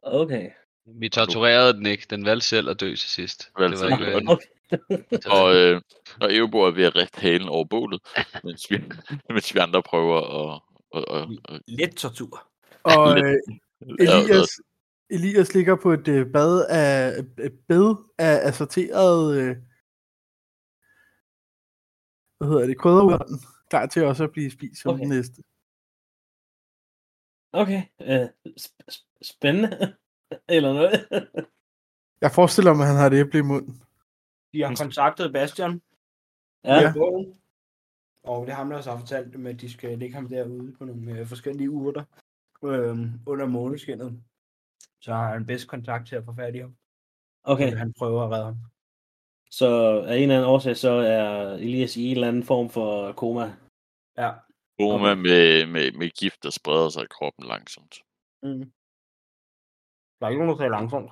Okay. 0.04 0.50
Vi 0.86 1.10
torturerede 1.10 1.74
den 1.74 1.86
ikke. 1.86 2.08
Den 2.10 2.26
valgte 2.26 2.48
selv 2.48 2.70
at 2.70 2.80
dø 2.80 2.96
til 2.96 3.10
sidst. 3.10 3.52
Valgte 3.60 3.78
det 3.78 3.92
var 3.92 3.98
selv 3.98 4.20
ikke, 4.20 4.32
Okay. 4.32 4.48
Og, 5.26 5.56
øh, 5.58 5.82
og 6.22 6.36
Eubor 6.36 6.68
er 6.68 6.72
ved 6.72 6.84
at 6.84 6.96
riste 6.96 7.22
halen 7.22 7.50
over 7.50 7.66
bålet, 7.66 8.02
mens 8.44 8.72
vi, 8.72 8.78
mens 9.30 9.56
vi 9.56 9.60
andre 9.60 9.84
prøver 9.84 10.20
at... 10.40 10.62
at, 10.96 11.06
at, 11.16 11.56
at 11.56 11.62
Let 11.68 11.96
tortur. 11.96 12.48
Og 12.84 13.16
Lidt. 13.16 13.26
øh, 13.26 13.38
Elias, 14.00 14.50
Elias 15.16 15.54
ligger 15.54 15.76
på 15.84 15.90
et 15.92 16.08
øh, 16.08 16.32
bad 16.32 16.66
af, 16.70 17.20
et 17.48 17.60
bed 17.68 17.96
af 18.18 18.48
assorteret, 18.48 19.38
øh, 19.42 19.56
hvad 22.38 22.48
hedder 22.50 22.68
det, 22.68 22.78
krydderurten, 22.78 23.38
klar 23.70 23.86
til 23.86 24.06
også 24.06 24.24
at 24.24 24.32
blive 24.32 24.52
spist 24.52 24.82
som 24.82 24.90
Okay. 24.94 25.02
den 25.02 25.10
næste. 25.10 25.44
Okay. 27.54 27.82
Øh, 28.02 28.28
sp- 28.64 28.86
sp- 28.96 29.18
spændende. 29.22 29.70
Eller 30.56 30.74
noget. 30.74 30.92
Jeg 32.22 32.32
forestiller 32.32 32.74
mig, 32.74 32.84
at 32.84 32.88
han 32.92 32.98
har 32.98 33.08
et 33.08 33.14
æble 33.14 33.40
i 33.40 33.42
munden. 33.42 33.84
De 34.54 34.62
har 34.64 34.76
kontaktet 34.76 35.34
Bastian 35.34 35.82
ja. 36.64 36.94
bogen, 36.94 37.42
og 38.24 38.46
det 38.46 38.52
er 38.52 38.56
ham, 38.56 38.70
der 38.70 38.78
også 38.78 38.92
har 38.92 39.00
fortalt 39.00 39.34
dem, 39.34 39.46
at 39.48 39.62
de 39.62 39.72
skal 39.72 39.98
lægge 40.00 40.16
ham 40.16 40.30
derude 40.30 40.76
på 40.78 40.86
nogle 40.86 41.20
øh, 41.20 41.28
forskellige 41.28 41.72
urter 41.72 42.04
øh, 42.64 42.98
under 43.26 43.46
måneskinnet. 43.46 44.24
Så 45.02 45.14
har 45.14 45.34
han 45.34 45.46
bedst 45.46 45.68
kontakt 45.68 46.08
til 46.08 46.16
at 46.16 46.26
få 46.26 46.34
fat 46.34 46.56
i 46.56 46.60
ham. 46.60 46.76
Okay. 47.44 47.72
Og 47.72 47.78
han 47.78 47.94
prøver 47.94 48.24
at 48.24 48.32
redde 48.32 48.46
ham. 48.46 48.58
Så 49.52 49.68
af 50.08 50.16
en 50.16 50.22
eller 50.22 50.36
anden 50.36 50.50
årsag, 50.50 50.78
så 50.78 50.90
er 50.90 51.54
Elias 51.54 51.98
i 51.98 52.06
en 52.06 52.12
eller 52.12 52.28
anden 52.28 52.44
form 52.44 52.70
for 52.70 53.12
koma. 53.12 53.56
Ja, 54.18 54.32
Koma 54.80 55.12
Okay. 55.12 55.22
med, 55.22 55.66
med, 55.66 55.92
med 55.92 56.10
gift, 56.10 56.44
der 56.44 56.50
spreder 56.50 56.90
sig 56.90 57.04
i 57.04 57.14
kroppen 57.16 57.46
langsomt. 57.46 57.96
Mm. 58.44 58.72
Der 60.18 60.26
er 60.26 60.30
ikke 60.30 60.42
nogen, 60.46 60.54
der 60.54 60.58
tager 60.58 60.78
langsomt. 60.78 61.12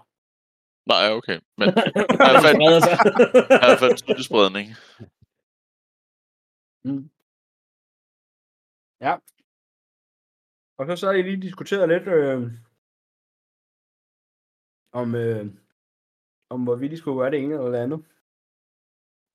Nej, 0.86 1.12
okay. 1.18 1.40
Men 1.58 1.70
i 2.16 2.18
hvert 2.22 2.42
fald, 2.46 2.56
i 2.56 3.60
hvert 3.62 3.80
fald 3.80 3.98
tydelig 3.98 4.26
spredning. 4.26 4.68
Mm. 6.84 7.10
Ja. 9.02 9.14
Og 10.78 10.86
så 10.88 10.96
sad 10.96 11.16
I 11.16 11.22
lige 11.22 11.42
diskuteret 11.42 11.90
lidt 11.90 12.08
øh, 12.08 12.52
om, 14.92 15.16
øh, 15.16 15.46
om 16.50 16.64
hvorvidt 16.64 16.92
de 16.92 16.98
skulle 16.98 17.22
være 17.22 17.32
det 17.32 17.40
ene 17.40 17.54
eller 17.54 17.70
det 17.70 17.78
andet. 17.78 18.06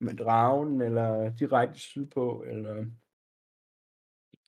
Med 0.00 0.16
dragen, 0.16 0.80
eller 0.80 1.36
direkte 1.36 1.78
sydpå, 1.78 2.44
eller... 2.46 2.74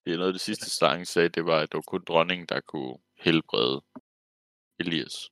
Det 0.05 0.13
er 0.13 0.17
noget 0.17 0.29
af 0.29 0.33
det 0.35 0.41
sidste, 0.41 0.71
Slangen 0.71 1.07
sagde, 1.07 1.29
det 1.29 1.47
var, 1.47 1.61
at 1.61 1.73
det 1.73 1.77
var 1.77 1.83
kun 1.87 2.05
dronningen, 2.05 2.47
der 2.47 2.61
kunne 2.61 2.99
helbrede 3.15 3.83
Elias. 4.79 5.31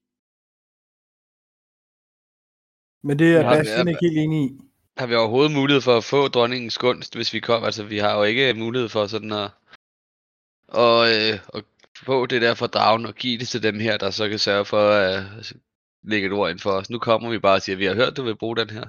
Men 3.02 3.18
det 3.18 3.36
er 3.36 3.40
Ja, 3.40 3.56
Bastian 3.56 3.88
ikke 3.88 4.00
helt 4.00 4.18
enig 4.18 4.50
i. 4.50 4.60
Har 4.96 5.06
vi 5.06 5.14
overhovedet 5.14 5.52
mulighed 5.52 5.82
for 5.82 5.96
at 5.96 6.04
få 6.04 6.28
dronningens 6.28 6.78
gunst, 6.78 7.14
hvis 7.14 7.32
vi 7.32 7.40
kommer? 7.40 7.66
Altså, 7.66 7.84
vi 7.84 7.98
har 7.98 8.16
jo 8.16 8.22
ikke 8.22 8.54
mulighed 8.54 8.88
for 8.88 9.06
sådan 9.06 9.32
at, 9.32 9.50
og, 10.68 10.98
øh, 11.14 11.34
at 11.54 11.64
få 12.02 12.26
det 12.26 12.42
der 12.42 12.54
fra 12.54 12.66
dragen 12.66 13.06
og 13.06 13.14
give 13.14 13.38
det 13.38 13.48
til 13.48 13.62
dem 13.62 13.78
her, 13.78 13.96
der 13.96 14.10
så 14.10 14.28
kan 14.28 14.38
sørge 14.38 14.64
for 14.64 14.90
at 14.90 15.22
lægge 16.02 16.26
et 16.26 16.32
ord 16.32 16.50
ind 16.50 16.58
for 16.58 16.70
os. 16.70 16.90
Nu 16.90 16.98
kommer 16.98 17.30
vi 17.30 17.38
bare 17.38 17.54
og 17.54 17.62
siger, 17.62 17.76
at 17.76 17.80
vi 17.80 17.84
har 17.84 17.94
hørt, 17.94 18.16
du 18.16 18.22
vil 18.22 18.36
bruge 18.36 18.56
den 18.56 18.70
her. 18.70 18.84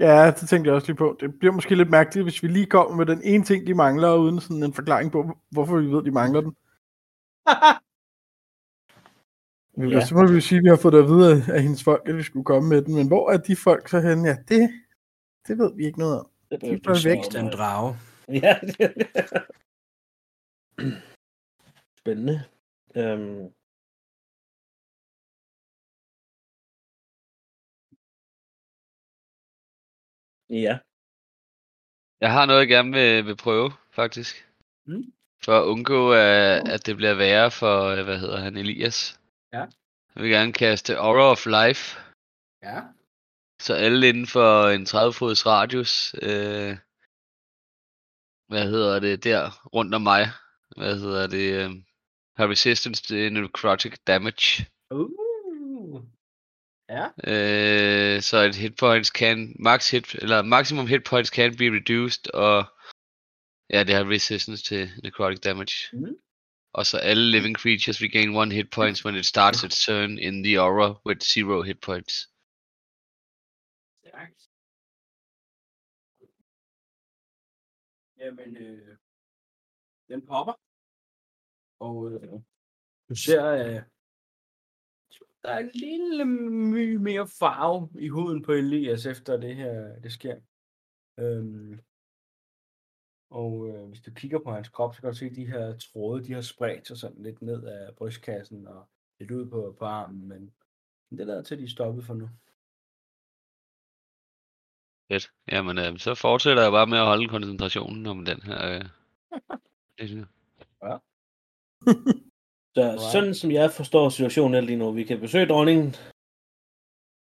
Ja, 0.00 0.30
det 0.40 0.48
tænkte 0.48 0.68
jeg 0.68 0.74
også 0.74 0.86
lige 0.86 0.96
på. 0.96 1.16
Det 1.20 1.38
bliver 1.38 1.52
måske 1.54 1.74
lidt 1.74 1.90
mærkeligt, 1.90 2.24
hvis 2.24 2.42
vi 2.42 2.48
lige 2.48 2.66
kommer 2.66 2.96
med 2.96 3.06
den 3.06 3.22
ene 3.24 3.44
ting, 3.44 3.66
de 3.66 3.74
mangler, 3.74 4.14
uden 4.14 4.40
sådan 4.40 4.62
en 4.62 4.72
forklaring 4.74 5.12
på, 5.12 5.38
hvorfor 5.50 5.78
vi 5.78 5.86
ved, 5.86 6.04
de 6.04 6.10
mangler 6.10 6.40
den. 6.40 6.56
Ja. 9.78 10.04
Så 10.04 10.14
må 10.14 10.26
vi 10.26 10.34
jo 10.34 10.40
sige, 10.40 10.58
at 10.58 10.64
vi 10.64 10.68
har 10.68 10.76
fået 10.76 10.92
det 10.92 10.98
at 11.02 11.08
vide 11.08 11.32
af- 11.54 11.62
hendes 11.62 11.84
folk, 11.84 12.08
at 12.08 12.16
vi 12.16 12.22
skulle 12.22 12.44
komme 12.44 12.68
med 12.68 12.82
den. 12.82 12.94
Men 12.94 13.06
hvor 13.06 13.30
er 13.30 13.36
de 13.36 13.56
folk 13.56 13.88
så 13.88 14.00
henne? 14.00 14.28
Ja, 14.28 14.36
det, 14.48 14.70
det 15.48 15.58
ved 15.58 15.76
vi 15.76 15.86
ikke 15.86 15.98
noget 15.98 16.20
om. 16.20 16.26
Det 16.50 16.60
De 16.60 16.66
er 16.66 16.78
bare 16.84 17.04
væk. 17.04 17.18
Den 17.32 17.52
drage. 17.52 17.96
Ja. 18.28 18.58
Spændende. 21.98 22.44
Øhm. 22.96 23.52
Ja. 30.50 30.78
Jeg 32.20 32.32
har 32.32 32.46
noget, 32.46 32.60
jeg 32.60 32.68
gerne 32.68 32.92
vil, 32.92 33.26
vil 33.26 33.36
prøve, 33.36 33.70
faktisk. 33.90 34.48
Mm. 34.86 35.12
For 35.44 35.52
at 35.60 35.64
undgå, 35.64 36.12
at, 36.12 36.68
at 36.74 36.86
det 36.86 36.96
bliver 36.96 37.14
værre 37.14 37.50
for, 37.50 38.02
hvad 38.04 38.18
hedder 38.18 38.40
han, 38.40 38.56
Elias. 38.56 39.20
Ja. 39.52 39.64
Jeg 40.14 40.22
vil 40.22 40.30
gerne 40.30 40.52
kaste 40.52 40.96
Aura 40.96 41.30
of 41.30 41.46
Life, 41.46 41.98
Ja. 42.62 42.80
så 43.60 43.74
alle 43.74 44.08
inden 44.08 44.26
for 44.26 44.68
en 44.68 44.82
30-fods 44.82 45.46
radius, 45.46 46.14
øh, 46.14 46.72
hvad 48.50 48.64
hedder 48.72 49.00
det, 49.00 49.24
der 49.24 49.40
rundt 49.74 49.94
om 49.94 50.02
mig, 50.02 50.24
hvad 50.76 50.98
hedder 50.98 51.26
det, 51.26 51.46
øh, 51.64 51.70
har 52.38 52.48
resistance 52.54 53.02
til 53.02 53.32
necrotic 53.32 53.94
damage. 54.06 54.66
Uh. 54.90 56.02
Ja. 56.96 57.04
Øh, 57.32 58.22
så 58.28 58.36
et 58.48 58.56
hit 58.62 58.76
points 58.76 59.08
can 59.20 59.56
max 59.58 59.90
hit 59.90 60.14
eller 60.14 60.42
maximum 60.42 60.86
hit 60.86 61.04
points 61.10 61.30
can 61.30 61.56
be 61.60 61.66
reduced 61.78 62.24
og 62.34 62.56
ja, 63.74 63.80
det 63.86 63.94
har 63.94 64.10
resistance 64.14 64.64
til 64.64 64.82
necrotic 65.02 65.40
damage. 65.40 65.76
Mhm. 65.92 66.14
Og 66.72 66.86
så 66.86 66.96
alle 66.98 67.30
living 67.34 67.56
creatures 67.62 68.02
regain 68.02 68.36
one 68.36 68.54
hit 68.54 68.70
points 68.70 69.04
when 69.04 69.16
it 69.16 69.26
starts 69.26 69.62
its 69.66 69.84
turn 69.86 70.18
in 70.18 70.34
the 70.44 70.60
aura 70.60 70.88
with 71.06 71.20
zero 71.32 71.62
hit 71.62 71.80
points. 71.88 72.14
Stærkt. 74.00 74.40
Jamen, 78.20 78.56
øh, 78.56 78.96
den 80.08 80.20
popper. 80.26 80.67
Og 81.80 82.12
øh, 82.12 82.40
du 83.08 83.14
ser, 83.14 83.44
øh, 83.46 83.82
der 85.42 85.50
er 85.50 85.58
en 85.58 85.70
lille 85.74 86.24
my 86.74 86.96
mere 86.96 87.28
farve 87.38 87.90
i 88.00 88.08
huden 88.08 88.42
på 88.42 88.52
Elias, 88.52 89.06
efter 89.06 89.36
det 89.36 89.56
her 89.56 90.00
det 90.00 90.12
sker. 90.12 90.40
Øhm, 91.18 91.80
og 93.30 93.68
øh, 93.68 93.88
hvis 93.88 94.00
du 94.00 94.10
kigger 94.14 94.38
på 94.38 94.50
hans 94.50 94.68
krop, 94.68 94.94
så 94.94 95.00
kan 95.00 95.10
du 95.10 95.16
se, 95.16 95.26
at 95.26 95.36
de 95.36 95.46
her 95.46 95.78
tråde, 95.78 96.24
de 96.24 96.32
har 96.32 96.40
spredt 96.40 96.86
sig 96.86 96.96
sådan 96.96 97.22
lidt 97.22 97.42
ned 97.42 97.64
af 97.64 97.96
brystkassen 97.96 98.66
og 98.66 98.88
lidt 99.20 99.30
ud 99.30 99.50
på, 99.50 99.76
på 99.78 99.84
armen, 99.84 100.28
men 100.28 100.54
det 101.10 101.26
lader 101.26 101.42
til, 101.42 101.54
at 101.54 101.58
de 101.58 101.64
er 101.64 101.68
stoppet 101.68 102.04
for 102.04 102.14
nu. 102.14 102.28
Fedt. 105.12 105.32
Jamen, 105.52 105.78
øh, 105.78 105.98
så 105.98 106.14
fortsætter 106.14 106.62
jeg 106.62 106.72
bare 106.72 106.86
med 106.86 106.98
at 106.98 107.06
holde 107.06 107.28
koncentrationen 107.28 108.06
om 108.06 108.24
den 108.24 108.42
her. 108.42 108.66
Øh, 108.66 108.84
jeg. 110.82 111.00
Så 112.74 112.80
Alright. 112.82 113.00
sådan 113.12 113.34
som 113.34 113.50
jeg 113.50 113.70
forstår 113.72 114.08
situationen 114.08 114.54
her 114.54 114.60
lige 114.60 114.76
nu, 114.78 114.90
vi 114.92 115.04
kan 115.04 115.20
besøge 115.20 115.46
dronningen. 115.46 115.94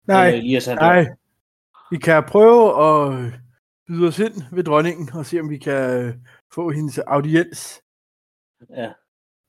Nej, 0.07 0.27
eller 0.27 0.39
Elias, 0.39 0.67
nej. 0.67 1.05
Vi 1.91 1.97
kan 1.97 2.23
prøve 2.27 2.63
at 2.87 3.33
byde 3.87 4.07
os 4.07 4.19
ind 4.19 4.33
ved 4.51 4.63
dronningen 4.63 5.09
og 5.13 5.25
se, 5.25 5.39
om 5.39 5.49
vi 5.49 5.57
kan 5.57 6.03
øh, 6.05 6.13
få 6.53 6.71
hendes 6.71 6.97
audiens. 6.99 7.81
Ja, 8.69 8.91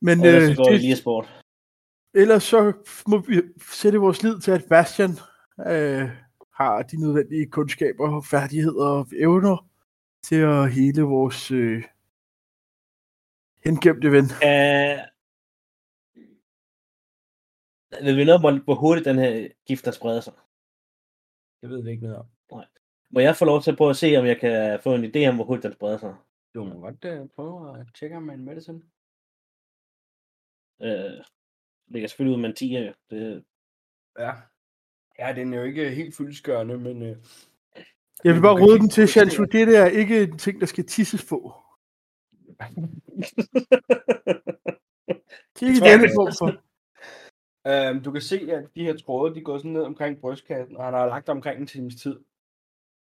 Men 0.02 0.20
og 0.20 0.26
ellers 0.26 0.42
øh, 0.50 0.56
så 0.56 0.62
går 0.62 0.64
det, 0.64 0.74
Elias 0.74 1.02
bort. 1.02 1.42
ellers 2.14 2.42
så 2.42 2.72
må 3.08 3.18
vi 3.18 3.42
sætte 3.72 3.98
vores 3.98 4.22
lid 4.22 4.40
til, 4.40 4.50
at 4.50 4.64
Bastian 4.68 5.10
øh, 5.66 6.08
har 6.54 6.82
de 6.82 7.00
nødvendige 7.00 7.46
kundskaber, 7.46 8.20
færdigheder 8.30 8.86
og 8.86 9.06
evner 9.18 9.66
til 10.24 10.36
at 10.36 10.72
hele 10.72 11.02
vores 11.02 11.50
øh, 11.50 11.84
hengemte 13.64 14.12
ven. 14.12 14.24
Uh, 14.24 14.98
ved 18.06 18.14
vi 18.14 18.24
noget 18.24 18.34
om, 18.34 18.40
hvor- 18.40 18.64
hvor 18.64 18.74
hurtigt 18.74 19.04
den 19.04 19.18
her 19.18 19.48
gift 19.66 19.84
der 19.84 19.90
spreder 19.90 20.20
sig? 20.20 20.32
Det 21.62 21.70
ved 21.70 21.82
vi 21.84 21.90
ikke 21.90 22.02
noget 22.02 22.18
om. 22.18 22.26
Må 23.12 23.20
jeg 23.20 23.36
få 23.36 23.44
lov 23.44 23.62
til 23.62 23.70
at 23.70 23.76
prøve 23.76 23.90
at 23.90 23.96
se, 23.96 24.16
om 24.16 24.26
jeg 24.26 24.40
kan 24.40 24.80
få 24.82 24.94
en 24.94 25.04
idé 25.04 25.28
om, 25.28 25.34
hvor 25.34 25.44
hurtigt 25.44 25.62
den 25.62 25.72
spreder 25.72 25.98
sig? 25.98 26.14
Du 26.54 26.64
må 26.64 26.80
godt 26.80 27.04
uh, 27.04 27.28
prøve 27.28 27.80
at 27.80 27.86
tjekke 27.98 28.20
med 28.20 28.34
en 28.34 28.44
medicine. 28.44 28.82
Uh, 30.78 31.24
det 31.92 32.00
kan 32.00 32.08
selvfølgelig 32.08 32.36
ud 32.36 32.40
med 32.40 32.48
en 32.50 32.56
10 32.56 32.76
jo. 32.76 32.94
Det, 33.10 33.44
Ja. 34.18 34.32
Ja, 35.18 35.32
den 35.32 35.54
er 35.54 35.58
jo 35.58 35.64
ikke 35.64 35.90
helt 35.90 36.16
fyldskørende, 36.16 36.78
men... 36.78 37.02
Uh, 37.02 37.16
Jeg 38.24 38.34
vil 38.34 38.40
bare 38.40 38.60
råde 38.62 38.78
den 38.78 38.88
til, 38.90 39.08
serien. 39.08 39.50
Det 39.52 39.66
der 39.68 39.80
er 39.84 39.86
ikke 39.90 40.22
en 40.22 40.38
ting, 40.38 40.60
der 40.60 40.66
skal 40.66 40.86
tisses 40.86 41.24
på. 41.28 41.59
Tror 45.56 45.66
jeg 45.66 45.98
denne 45.98 46.08
for. 46.08 46.70
Øhm, 47.66 48.02
du 48.04 48.12
kan 48.12 48.20
se, 48.20 48.52
at 48.52 48.68
de 48.74 48.84
her 48.84 48.96
tråde, 48.96 49.34
de 49.34 49.40
går 49.44 49.58
sådan 49.58 49.70
ned 49.70 49.82
omkring 49.82 50.20
brystkassen, 50.20 50.76
og 50.76 50.84
han 50.84 50.94
har 50.94 51.06
lagt 51.06 51.28
omkring 51.28 51.60
en 51.60 51.66
times 51.66 51.94
tid. 51.94 52.16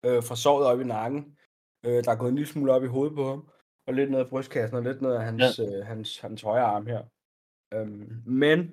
Øh, 0.07 0.22
fra 0.22 0.36
såret 0.36 0.66
op 0.66 0.80
i 0.80 0.84
nakken. 0.84 1.38
Øh, 1.86 2.05
der 2.05 2.11
er 2.11 2.16
gået 2.16 2.28
en 2.28 2.34
lille 2.34 2.53
smule 2.53 2.72
op 2.72 2.84
i 2.84 2.86
hovedet 2.86 3.16
på 3.16 3.24
ham, 3.24 3.49
og 3.86 3.94
lidt 3.94 4.11
ned 4.11 4.18
af 4.18 4.28
brystkassen, 4.28 4.76
og 4.76 4.82
lidt 4.82 5.03
ned 5.03 5.12
af 5.12 5.24
hans, 5.24 5.59
ja. 5.59 5.78
øh, 5.78 5.86
hans, 5.86 6.18
hans 6.18 6.42
højre 6.42 6.64
arm 6.64 6.86
her. 6.86 7.03
Øhm, 7.74 8.22
men 8.26 8.72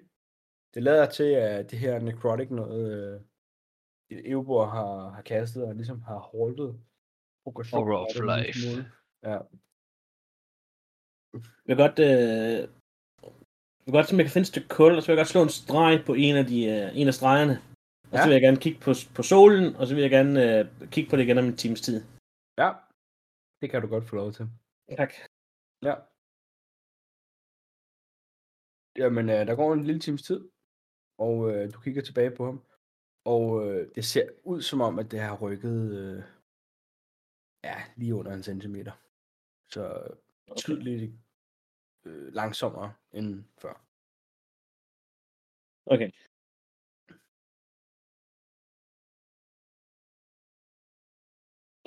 det 0.73 0.83
lader 0.83 1.09
til, 1.09 1.29
at 1.33 1.71
det 1.71 1.79
her 1.79 1.99
necrotic 1.99 2.49
noget, 2.49 3.15
øh, 3.15 3.21
Eubor 4.11 4.65
har, 4.65 5.09
har 5.09 5.21
kastet, 5.21 5.63
og 5.63 5.75
ligesom 5.75 6.01
har 6.01 6.17
holdet 6.17 6.79
progressionen 7.43 7.87
Aura 7.87 8.01
of 8.01 8.37
life. 8.37 8.59
Ja. 9.23 9.39
Jeg 11.67 11.71
vil 11.77 11.83
godt... 11.85 11.99
Uh, 11.99 12.57
jeg 13.79 13.87
vil 13.91 13.97
godt, 13.99 14.07
som 14.09 14.17
jeg 14.19 14.25
kan 14.25 14.33
finde 14.35 14.47
et 14.47 14.53
stykke 14.53 14.67
kul, 14.77 14.91
og 14.95 15.01
så 15.01 15.07
vil 15.07 15.13
jeg 15.15 15.21
godt 15.23 15.33
slå 15.33 15.41
en 15.43 15.55
streg 15.61 15.95
på 16.09 16.13
en 16.25 16.35
af, 16.41 16.45
de, 16.51 16.57
uh, 16.75 16.87
en 16.99 17.07
af 17.11 17.15
stregerne. 17.19 17.55
Og 18.11 18.15
så 18.17 18.17
Ja. 18.23 18.25
vil 18.27 18.33
jeg 18.37 18.41
gerne 18.47 18.63
kigge 18.65 18.79
på, 18.85 18.91
på 19.17 19.23
solen, 19.31 19.65
og 19.79 19.83
så 19.87 19.91
vil 19.95 20.01
jeg 20.07 20.13
gerne 20.17 20.33
uh, 20.47 20.89
kigge 20.93 21.09
på 21.09 21.15
det 21.15 21.23
igen 21.23 21.37
om 21.41 21.45
en 21.51 21.57
times 21.63 21.81
tid. 21.87 21.97
ja, 22.63 22.69
det 23.61 23.67
kan 23.71 23.81
du 23.81 23.87
godt 23.87 24.05
få 24.09 24.15
lov 24.21 24.29
til. 24.37 24.45
Tak. 25.01 25.13
Ja. 25.89 25.95
Jamen, 29.01 29.25
øh, 29.29 29.41
der 29.47 29.55
går 29.55 29.73
en 29.73 29.83
lille 29.83 30.01
times 30.01 30.23
tid, 30.23 30.39
og 31.25 31.35
øh, 31.51 31.73
du 31.73 31.79
kigger 31.79 32.01
tilbage 32.01 32.31
på 32.37 32.43
ham, 32.45 32.57
og 33.33 33.45
øh, 33.67 33.81
det 33.95 34.05
ser 34.05 34.27
ud 34.43 34.61
som 34.61 34.81
om, 34.81 34.99
at 34.99 35.11
det 35.11 35.19
har 35.19 35.35
rykket 35.43 35.79
øh, 35.99 36.23
ja, 37.63 37.77
lige 37.97 38.15
under 38.15 38.33
en 38.33 38.43
centimeter. 38.43 38.91
Så 39.73 39.83
tydeligt 40.57 41.13
øh, 42.05 42.33
langsommere 42.33 42.93
end 43.13 43.43
før. 43.61 43.73
Okay. 45.93 46.11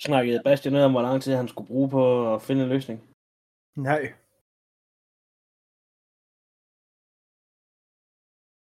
Snakkede 0.00 0.40
Bastian 0.44 0.72
noget 0.72 0.86
om, 0.86 0.92
hvor 0.92 1.02
lang 1.02 1.22
tid 1.22 1.34
han 1.34 1.48
skulle 1.48 1.66
bruge 1.68 1.90
på 1.90 2.34
at 2.34 2.42
finde 2.42 2.62
en 2.62 2.68
løsning? 2.68 2.98
Nej. 3.76 4.02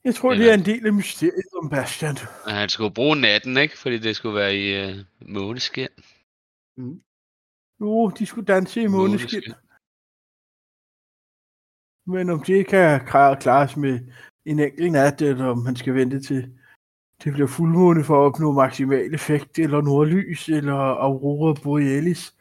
Jeg 0.04 0.14
tror, 0.14 0.30
det 0.30 0.38
Eller- 0.40 0.52
er 0.52 0.58
en 0.58 0.64
del 0.72 0.86
af 0.86 0.92
mysteriet 0.92 1.48
om 1.60 1.70
Bastian. 1.70 2.16
Han 2.60 2.68
skulle 2.68 2.94
bruge 2.94 3.16
natten, 3.20 3.56
ikke? 3.64 3.78
Fordi 3.82 3.98
det 3.98 4.16
skulle 4.16 4.36
være 4.42 4.54
i 4.64 4.66
øh, 4.82 4.94
måneskin. 5.36 5.92
Jo, 7.80 8.08
de 8.18 8.26
skulle 8.26 8.46
danse 8.54 8.82
i 8.82 8.86
måneskin. 8.86 9.42
Men 12.06 12.30
om 12.30 12.42
det 12.42 12.66
kan 12.66 13.06
klare- 13.06 13.36
klares 13.40 13.76
med 13.76 14.00
en 14.44 14.58
enkelt 14.60 14.92
nat, 14.92 15.22
eller 15.22 15.44
om 15.44 15.66
han 15.66 15.76
skal 15.76 15.94
vente 15.94 16.20
til 16.20 16.52
det 17.24 17.32
bliver 17.32 17.48
fuldmåne 17.48 18.04
for 18.04 18.14
at 18.22 18.26
opnå 18.26 18.52
maksimal 18.52 19.14
effekt, 19.14 19.58
eller 19.58 19.80
nordlys, 19.80 20.48
eller 20.48 20.74
aurora 20.74 21.54
borealis, 21.62 22.34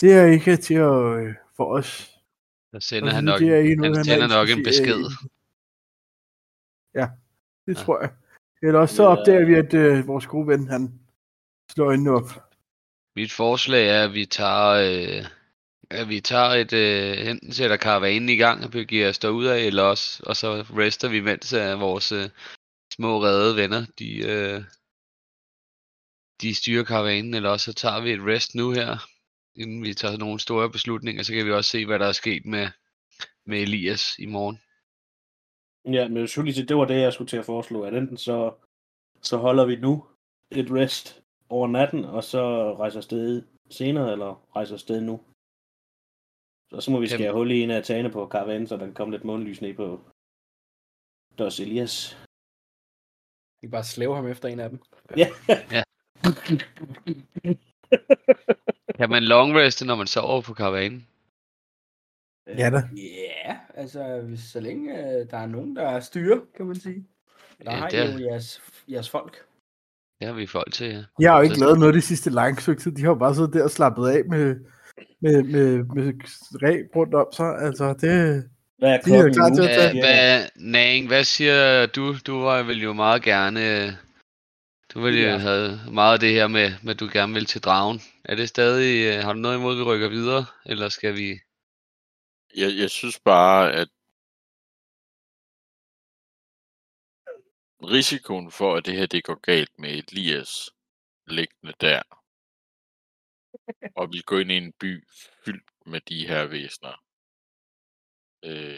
det 0.00 0.12
er 0.12 0.24
ikke 0.26 0.56
til 0.56 0.74
at 0.74 1.18
øh, 1.20 1.34
for 1.56 1.64
os. 1.76 2.18
Der 2.72 2.78
sender 2.78 3.10
han 3.12 3.24
nok, 3.24 3.40
det 3.40 3.48
er 3.48 3.76
noget, 3.76 3.84
han 3.84 3.94
han 3.96 4.04
sender 4.04 4.24
er 4.24 4.28
nok 4.40 4.48
en 4.50 4.58
interesseret 4.58 4.98
besked. 5.04 5.26
i. 5.26 5.30
Ja, 6.94 7.08
det 7.66 7.78
Ja. 7.78 7.84
tror 7.84 8.00
jeg. 8.00 8.10
Eller 8.62 8.80
også 8.80 8.94
så 8.96 9.02
Ja. 9.02 9.08
opdager 9.08 9.44
vi, 9.46 9.54
at 9.54 9.74
øh, 9.74 10.06
vores 10.06 10.26
gode 10.26 10.46
ven, 10.48 10.68
han 10.68 11.00
slår 11.72 11.86
øjnene 11.86 12.10
op. 12.10 12.30
Mit 13.16 13.32
forslag 13.32 13.88
er, 13.88 14.04
at 14.04 14.12
vi 14.12 14.24
tager, 14.26 14.68
øh, 14.70 15.24
at 15.92 16.08
vi 16.08 16.20
tager 16.20 16.50
et, 16.50 16.72
øh, 16.72 17.30
enten 17.30 17.52
sætter 17.52 17.76
karavanen 17.76 18.28
i 18.28 18.36
gang 18.36 18.64
og 18.64 18.70
begiver 18.70 19.08
os 19.08 19.18
derud 19.18 19.46
af, 19.46 19.60
eller 19.60 19.82
også, 19.82 20.22
og 20.26 20.36
så 20.36 20.48
rester 20.62 21.08
vi, 21.08 21.20
mens 21.20 21.52
øh, 21.52 21.80
vores 21.80 22.12
øh, 22.12 22.28
små 22.94 23.22
redde 23.22 23.56
venner, 23.56 23.86
de, 23.98 24.18
øh, 24.32 24.64
de 26.42 26.54
styrer 26.54 26.84
karavanen, 26.84 27.34
eller 27.34 27.50
også 27.50 27.72
så 27.72 27.74
tager 27.74 28.00
vi 28.00 28.12
et 28.12 28.26
rest 28.26 28.54
nu 28.54 28.70
her, 28.70 28.96
inden 29.56 29.82
vi 29.82 29.94
tager 29.94 30.16
nogle 30.16 30.40
store 30.40 30.70
beslutninger, 30.70 31.22
så 31.22 31.32
kan 31.32 31.46
vi 31.46 31.52
også 31.52 31.70
se, 31.70 31.86
hvad 31.86 31.98
der 31.98 32.06
er 32.06 32.12
sket 32.12 32.46
med, 32.46 32.68
med 33.46 33.62
Elias 33.62 34.18
i 34.18 34.26
morgen. 34.26 34.58
Ja, 35.94 36.08
men 36.08 36.28
selvfølgelig, 36.28 36.68
det 36.68 36.76
var 36.76 36.84
det, 36.84 37.00
jeg 37.00 37.12
skulle 37.12 37.28
til 37.28 37.36
at 37.36 37.44
foreslå, 37.44 37.82
at 37.82 37.94
enten 37.94 38.16
så, 38.16 38.54
så 39.22 39.36
holder 39.36 39.64
vi 39.64 39.76
nu 39.76 40.06
et 40.50 40.70
rest 40.70 41.22
over 41.48 41.68
natten, 41.68 42.04
og 42.04 42.24
så 42.24 42.74
rejser 42.74 42.98
afsted 42.98 43.42
senere, 43.70 44.12
eller 44.12 44.56
rejser 44.56 44.74
afsted 44.74 45.00
nu. 45.00 45.20
Så, 46.74 46.80
så 46.80 46.90
må 46.90 47.00
vi 47.00 47.06
skære 47.06 47.20
Jamen. 47.22 47.34
hul 47.36 47.50
i 47.50 47.60
en 47.60 47.70
af 47.70 47.84
tagene 47.84 48.10
på 48.10 48.26
karavanen, 48.26 48.66
så 48.66 48.76
der 48.76 48.84
kan 48.84 48.94
komme 48.94 49.12
lidt 49.14 49.24
månelys 49.24 49.60
ned 49.60 49.74
på 49.74 50.00
Dos 51.38 51.60
Elias. 51.60 52.16
Vi 53.60 53.66
kan 53.66 53.70
bare 53.70 53.84
slæve 53.84 54.14
ham 54.14 54.26
efter 54.26 54.48
en 54.48 54.60
af 54.60 54.70
dem. 54.70 54.78
Ja. 55.16 55.28
Ja. 55.70 55.82
Kan 58.98 59.10
man 59.10 59.22
long 59.22 59.54
reste, 59.54 59.86
når 59.86 59.94
man 59.96 60.06
sover 60.06 60.40
på 60.42 60.54
karavanen? 60.54 61.06
Ja 62.46 62.70
da. 62.70 62.82
Ja, 63.46 63.58
altså 63.74 64.20
hvis, 64.20 64.40
så 64.40 64.60
længe 64.60 64.98
øh, 64.98 65.30
der 65.30 65.36
er 65.38 65.46
nogen, 65.46 65.76
der 65.76 66.00
styrer, 66.00 66.40
kan 66.56 66.66
man 66.66 66.76
sige. 66.76 67.06
Der 67.64 67.72
Ja, 67.72 67.76
har 67.76 67.88
det 67.88 67.96
I 67.96 68.00
er- 68.00 68.18
jo 68.18 68.26
jeres, 68.30 68.62
jeres 68.90 69.10
folk. 69.10 69.46
Det 70.20 70.26
har 70.28 70.34
vi 70.34 70.46
folk 70.46 70.72
til, 70.72 70.86
ja. 70.88 71.04
Jeg 71.18 71.30
har 71.32 71.38
jo 71.38 71.42
ikke 71.42 71.54
Så- 71.54 71.64
lavet 71.64 71.78
noget 71.78 71.94
de 71.94 72.00
sidste 72.00 72.30
lange 72.30 72.60
stykke 72.60 72.82
tid. 72.82 72.92
De 72.92 73.02
har 73.02 73.08
jo 73.08 73.14
bare 73.14 73.34
siddet 73.34 73.52
der 73.52 73.64
og 73.64 73.70
slappet 73.70 74.08
af 74.08 74.24
med, 74.24 74.56
med, 75.22 75.42
med, 75.42 75.68
med 75.96 76.12
ræb 76.62 76.96
rundt 76.96 77.14
om 77.14 77.28
sig. 77.32 77.50
Altså, 77.66 77.86
det... 78.00 78.50
Hvad 78.78 78.90
er 78.94 79.00
De 79.00 79.10
er 79.14 79.32
klar 79.32 79.50
til 79.54 79.62
at 79.68 79.76
tage- 79.78 80.00
Hvad, 80.02 80.48
Nang, 80.56 81.06
hvad 81.06 81.24
siger 81.24 81.86
du? 81.86 82.14
Du 82.26 82.38
var 82.40 82.62
vil 82.62 82.82
jo 82.82 82.92
meget 82.92 83.22
gerne... 83.22 83.60
Du 84.94 85.00
ville 85.00 85.20
jo 85.20 85.28
Ja. 85.28 85.36
have 85.38 85.80
meget 85.92 86.14
af 86.14 86.20
det 86.20 86.32
her 86.32 86.48
med, 86.48 86.70
med, 86.82 86.94
at 86.94 87.00
du 87.00 87.08
gerne 87.12 87.32
vil 87.34 87.46
til 87.46 87.60
dragen. 87.60 88.00
Er 88.24 88.34
det 88.36 88.48
stadig... 88.48 89.16
øh, 89.16 89.24
Har 89.24 89.32
du 89.32 89.38
noget 89.38 89.56
imod, 89.58 89.72
at 89.72 89.78
vi 89.78 89.82
rykker 89.82 90.08
videre? 90.08 90.44
Eller 90.66 90.88
skal 90.88 91.14
vi... 91.16 91.28
Jeg, 92.56 92.70
jeg 92.80 92.90
synes 92.90 93.20
bare, 93.24 93.72
at 93.72 93.88
risikoen 97.82 98.50
for, 98.50 98.76
at 98.76 98.86
det 98.86 98.94
her 98.94 99.06
det 99.06 99.24
går 99.24 99.40
galt 99.40 99.78
med 99.78 99.88
Elias 99.90 100.70
liggende 101.26 101.72
der, 101.80 102.02
og 103.96 104.12
vi 104.12 104.18
går 104.26 104.38
ind 104.38 104.50
i 104.52 104.56
en 104.56 104.72
by 104.80 105.04
fyldt 105.44 105.64
med 105.86 106.00
de 106.00 106.26
her 106.28 106.46
væsener. 106.46 107.02
Øh, 108.44 108.76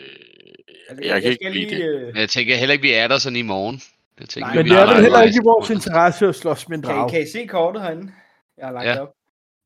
Altså, 0.89 1.05
jeg, 1.05 1.23
kan 1.23 1.31
ikke 1.31 1.51
lide 1.51 1.71
det. 1.77 1.85
øh, 1.85 2.07
Men 2.07 2.17
jeg 2.17 2.29
tænker 2.29 2.57
heller 2.57 2.73
ikke, 2.73 2.83
vi 2.83 2.93
er 2.93 3.09
der 3.09 3.19
sådan 3.19 3.37
i 3.37 3.43
morgen. 3.43 3.81
Jeg 4.21 4.29
tænker, 4.29 4.47
Nej, 4.49 4.57
Men 4.57 4.65
det 4.65 4.73
er 4.79 4.87
vel 4.95 5.03
heller 5.03 5.23
ikke 5.23 5.37
i 5.43 5.45
vores 5.45 5.71
interesse 5.71 6.27
at 6.27 6.35
slås 6.35 6.69
med 6.69 6.77
en 6.79 6.83
kan, 6.83 6.91
I, 6.91 6.95
drag. 6.95 7.11
kan 7.11 7.23
I 7.23 7.27
se 7.27 7.47
kortet 7.47 7.83
herinde? 7.83 8.13
Jeg 8.59 8.67
har 8.67 8.73
lagt 8.73 8.87
Ja. 8.87 8.93
det 8.93 9.01
op. 9.01 9.15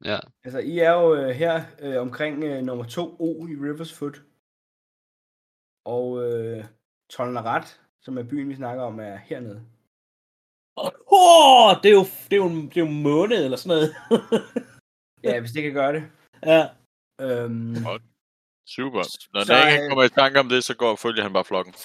Ja. 0.05 0.19
Altså, 0.45 0.59
I 0.59 0.79
er 0.79 0.93
jo 0.93 1.15
øh, 1.15 1.29
her 1.31 1.63
øh, 1.81 2.01
omkring 2.01 2.45
øh, 2.45 2.63
nummer 2.63 2.85
2 2.85 3.17
O 3.21 3.47
i 3.47 3.51
Rivers 3.51 3.93
Foot. 3.93 4.23
Og 5.85 6.23
øh, 6.25 6.65
Tolnarat, 7.11 7.81
som 8.01 8.19
er 8.19 8.23
byen, 8.23 8.49
vi 8.49 8.55
snakker 8.55 8.83
om, 8.83 9.01
er 9.01 9.17
hernede. 9.17 9.63
Åh, 10.77 10.91
oh, 11.07 11.77
det, 11.83 11.89
er 11.89 11.93
jo, 11.95 12.05
det, 12.31 12.33
er 12.33 12.37
jo, 12.37 12.49
det 12.49 12.77
er 12.77 12.81
jo 12.81 12.87
en 12.87 13.03
måned 13.03 13.45
eller 13.45 13.57
sådan 13.57 13.77
noget. 13.79 13.95
Ja, 15.25 15.41
hvis 15.41 15.53
det 15.53 15.63
kan 15.63 15.73
gøre 15.73 15.93
det. 15.93 16.11
ja. 16.43 16.69
Øhm, 17.21 17.87
Og- 17.87 18.01
Super. 18.67 18.99
Når 19.35 19.45
Så, 19.45 19.53
ikke 19.67 19.83
øh, 19.85 19.89
kommer 19.89 20.05
i 20.05 20.09
tanke 20.09 20.41
om 20.41 20.49
det, 20.49 20.65
så 20.65 20.77
går 20.77 20.97
følger 20.97 21.23
han 21.23 21.33
bare 21.33 21.45
flokken. 21.45 21.75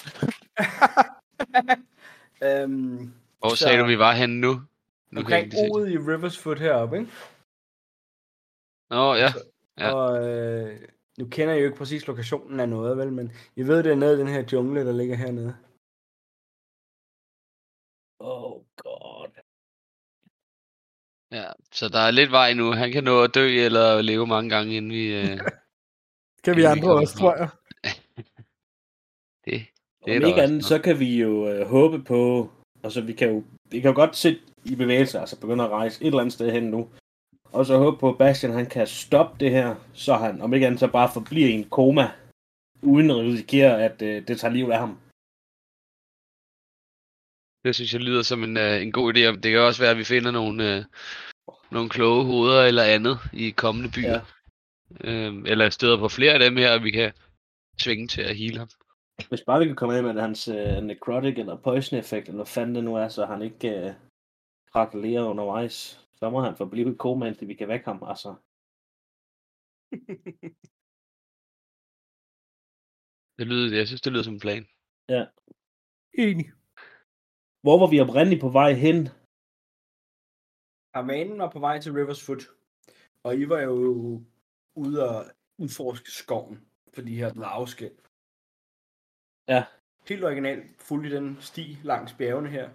øhm, 2.48 3.12
Hvor 3.38 3.48
så- 3.48 3.56
sagde 3.56 3.78
du, 3.80 3.86
vi 3.86 3.98
var 3.98 4.12
henne 4.12 4.40
nu? 4.40 4.52
nu 5.10 5.22
kan 5.22 5.30
jeg 5.30 5.44
omkring. 5.44 5.76
O'et 5.76 5.86
i 5.94 5.98
Rivers 5.98 6.38
Foot 6.38 6.58
heroppe, 6.60 6.98
ikke? 6.98 7.10
Nå, 8.90 9.14
ja. 9.14 9.30
Ja. 9.78 9.92
Og 9.94 10.28
øh, 10.28 10.88
nu 11.18 11.28
kender 11.28 11.54
jeg 11.54 11.60
jo 11.60 11.66
ikke 11.66 11.78
præcis 11.78 12.06
lokationen 12.06 12.60
af 12.60 12.68
noget, 12.68 12.96
vel, 12.98 13.12
men 13.12 13.32
I 13.56 13.62
ved, 13.62 13.82
det 13.82 13.92
er 13.92 13.96
nede 13.96 14.14
i 14.16 14.18
den 14.18 14.28
her 14.28 14.44
jungle, 14.52 14.86
der 14.86 14.92
ligger 14.92 15.16
hernede. 15.16 15.56
Oh 18.20 18.62
god. 18.76 19.28
Ja. 21.34 21.44
Så 21.72 21.88
der 21.88 21.98
er 21.98 22.10
lidt 22.10 22.30
vej 22.30 22.54
nu. 22.54 22.72
Han 22.72 22.92
kan 22.92 23.04
nå 23.04 23.22
at 23.22 23.34
dø 23.34 23.46
eller 23.46 24.02
leve 24.02 24.26
mange 24.26 24.50
gange, 24.50 24.76
inden 24.76 24.92
vi... 24.92 25.14
Øh... 25.14 25.38
Kan 26.44 26.56
vi 26.56 26.60
vi 26.60 26.64
andre 26.64 26.82
kommer 26.82 27.00
også, 27.00 27.18
tror 27.18 27.36
jeg. 27.36 27.48
det, 29.44 29.66
Om 30.02 30.12
er 30.12 30.18
der 30.18 30.26
ikke 30.26 30.42
andet, 30.42 30.64
så 30.64 30.78
kan 30.78 30.98
vi 30.98 31.20
jo 31.20 31.48
øh, 31.48 31.66
håbe 31.66 32.02
på, 32.02 32.50
altså 32.84 33.00
vi 33.00 33.12
kan 33.12 33.28
jo, 33.28 33.44
vi 33.70 33.80
kan 33.80 33.90
jo 33.90 33.94
godt 33.94 34.16
sætte 34.16 34.40
i 34.64 34.74
bevægelse, 34.74 35.20
altså 35.20 35.40
begynde 35.40 35.64
at 35.64 35.70
rejse 35.70 36.02
et 36.02 36.06
eller 36.06 36.20
andet 36.20 36.32
sted 36.32 36.52
hen 36.52 36.62
nu. 36.62 36.88
Og 37.52 37.66
så 37.66 37.78
håbe 37.78 37.96
på, 37.96 38.08
at 38.08 38.18
Bastian 38.18 38.52
han 38.52 38.66
kan 38.66 38.86
stoppe 38.86 39.44
det 39.44 39.50
her, 39.50 39.74
så 39.92 40.14
han 40.14 40.42
om 40.42 40.54
ikke 40.54 40.66
andet 40.66 40.80
så 40.80 40.86
bare 40.86 41.10
forbliver 41.12 41.48
i 41.48 41.52
en 41.52 41.64
koma, 41.64 42.10
uden 42.82 43.10
at 43.10 43.16
risikere, 43.16 43.84
at 43.84 44.02
øh, 44.02 44.28
det 44.28 44.40
tager 44.40 44.54
livet 44.54 44.72
af 44.72 44.78
ham. 44.78 44.98
Det 47.64 47.74
synes 47.74 47.92
jeg 47.92 48.00
lyder 48.00 48.22
som 48.22 48.44
en, 48.44 48.56
øh, 48.56 48.82
en 48.82 48.92
god 48.92 49.14
idé. 49.14 49.20
Det 49.20 49.50
kan 49.52 49.60
også 49.60 49.82
være, 49.82 49.90
at 49.90 49.98
vi 49.98 50.04
finder 50.04 50.30
nogle, 50.30 50.76
øh, 50.76 50.84
nogle 51.70 51.90
kloge 51.90 52.24
hoveder 52.24 52.62
eller 52.62 52.82
andet 52.82 53.18
i 53.32 53.50
kommende 53.50 53.90
byer. 53.94 54.10
Ja. 54.10 54.20
Øhm, 55.00 55.46
eller 55.46 55.70
støder 55.70 55.98
på 55.98 56.08
flere 56.08 56.32
af 56.32 56.40
dem 56.40 56.56
her, 56.56 56.74
og 56.74 56.84
vi 56.84 56.90
kan 56.90 57.12
tvinge 57.78 58.06
til 58.06 58.22
at 58.22 58.36
heale 58.36 58.58
ham. 58.58 58.68
Hvis 59.28 59.42
bare 59.46 59.60
vi 59.60 59.66
kan 59.66 59.76
komme 59.76 59.96
af 59.96 60.02
med 60.02 60.20
hans 60.20 60.48
øh, 60.48 60.82
necrotic 60.82 61.38
eller 61.38 61.56
poison 61.56 61.98
effekt, 61.98 62.26
eller 62.26 62.36
hvad 62.36 62.46
fanden 62.46 62.74
det 62.74 62.84
nu 62.84 62.96
er, 62.96 63.08
så 63.08 63.26
han 63.26 63.42
ikke 63.42 63.68
øh, 63.68 63.92
krakelerer 64.72 65.24
undervejs, 65.24 66.00
så 66.18 66.30
må 66.30 66.40
han 66.40 66.56
forblive 66.56 66.92
i 66.92 66.96
koma, 66.96 67.26
indtil 67.26 67.48
vi 67.48 67.54
kan 67.54 67.68
vække 67.68 67.84
ham, 67.84 68.02
altså. 68.06 68.34
Det 73.38 73.46
lyder, 73.46 73.76
jeg 73.76 73.86
synes, 73.86 74.00
det 74.00 74.12
lyder 74.12 74.22
som 74.22 74.34
en 74.34 74.40
plan. 74.40 74.66
Enig. 76.18 76.46
Hvor 77.64 77.78
var 77.78 77.86
vi 77.86 78.00
oprindeligt 78.00 78.40
på 78.40 78.48
vej 78.48 78.72
hen? 78.72 79.08
Karavanen 80.92 81.38
var 81.38 81.50
på 81.50 81.58
vej 81.58 81.80
til 81.80 81.92
Rivers 81.92 82.22
Foot, 82.26 82.42
og 83.22 83.36
I 83.36 83.48
var 83.48 83.60
jo 83.60 83.74
ude 84.74 85.08
og 85.08 85.24
udforske 85.58 86.10
skoven 86.10 86.68
for 86.94 87.02
de 87.02 87.16
her 87.16 87.32
drageskæld. 87.32 87.96
Ja. 89.48 89.64
Helt 90.08 90.24
originalt 90.24 90.82
fuldt 90.82 91.06
i 91.06 91.16
den 91.16 91.36
sti 91.40 91.78
langs 91.82 92.14
bjergene 92.14 92.48
her. 92.48 92.70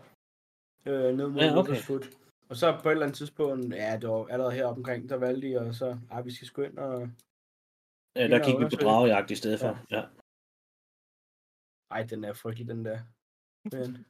Øh, 0.86 1.18
ned 1.18 1.28
mod 1.28 1.42
Ja, 1.42 1.46
ja, 1.46 1.58
okay. 1.58 1.70
Rivers 1.70 1.86
Foot. 1.86 2.06
Og 2.50 2.56
så 2.56 2.80
på 2.84 2.90
et 2.90 2.92
eller 2.92 3.06
andet 3.06 3.18
tidspunkt, 3.18 3.76
ja, 3.76 3.98
det 4.02 4.10
var 4.10 4.28
allerede 4.28 4.54
heroppe 4.54 4.80
omkring, 4.80 5.10
der 5.10 5.16
valgte 5.16 5.48
de, 5.48 5.60
og 5.60 5.76
så, 5.76 6.00
ej, 6.12 6.22
vi 6.22 6.32
skal 6.32 6.48
sgu 6.48 6.62
ind 6.62 6.78
og... 6.78 7.02
Ind 8.16 8.32
der 8.32 8.46
gik 8.46 8.60
vi 8.60 8.76
på 8.76 8.84
dragejagt 8.84 9.32
i 9.32 9.36
stedet 9.36 9.60
for. 9.60 9.86
Ja. 9.92 10.04
Ej, 11.92 12.04
den 12.04 12.24
er 12.24 12.34
frygtelig, 12.34 12.68
den 12.68 12.86
der. 12.86 13.00
Men... 13.64 14.06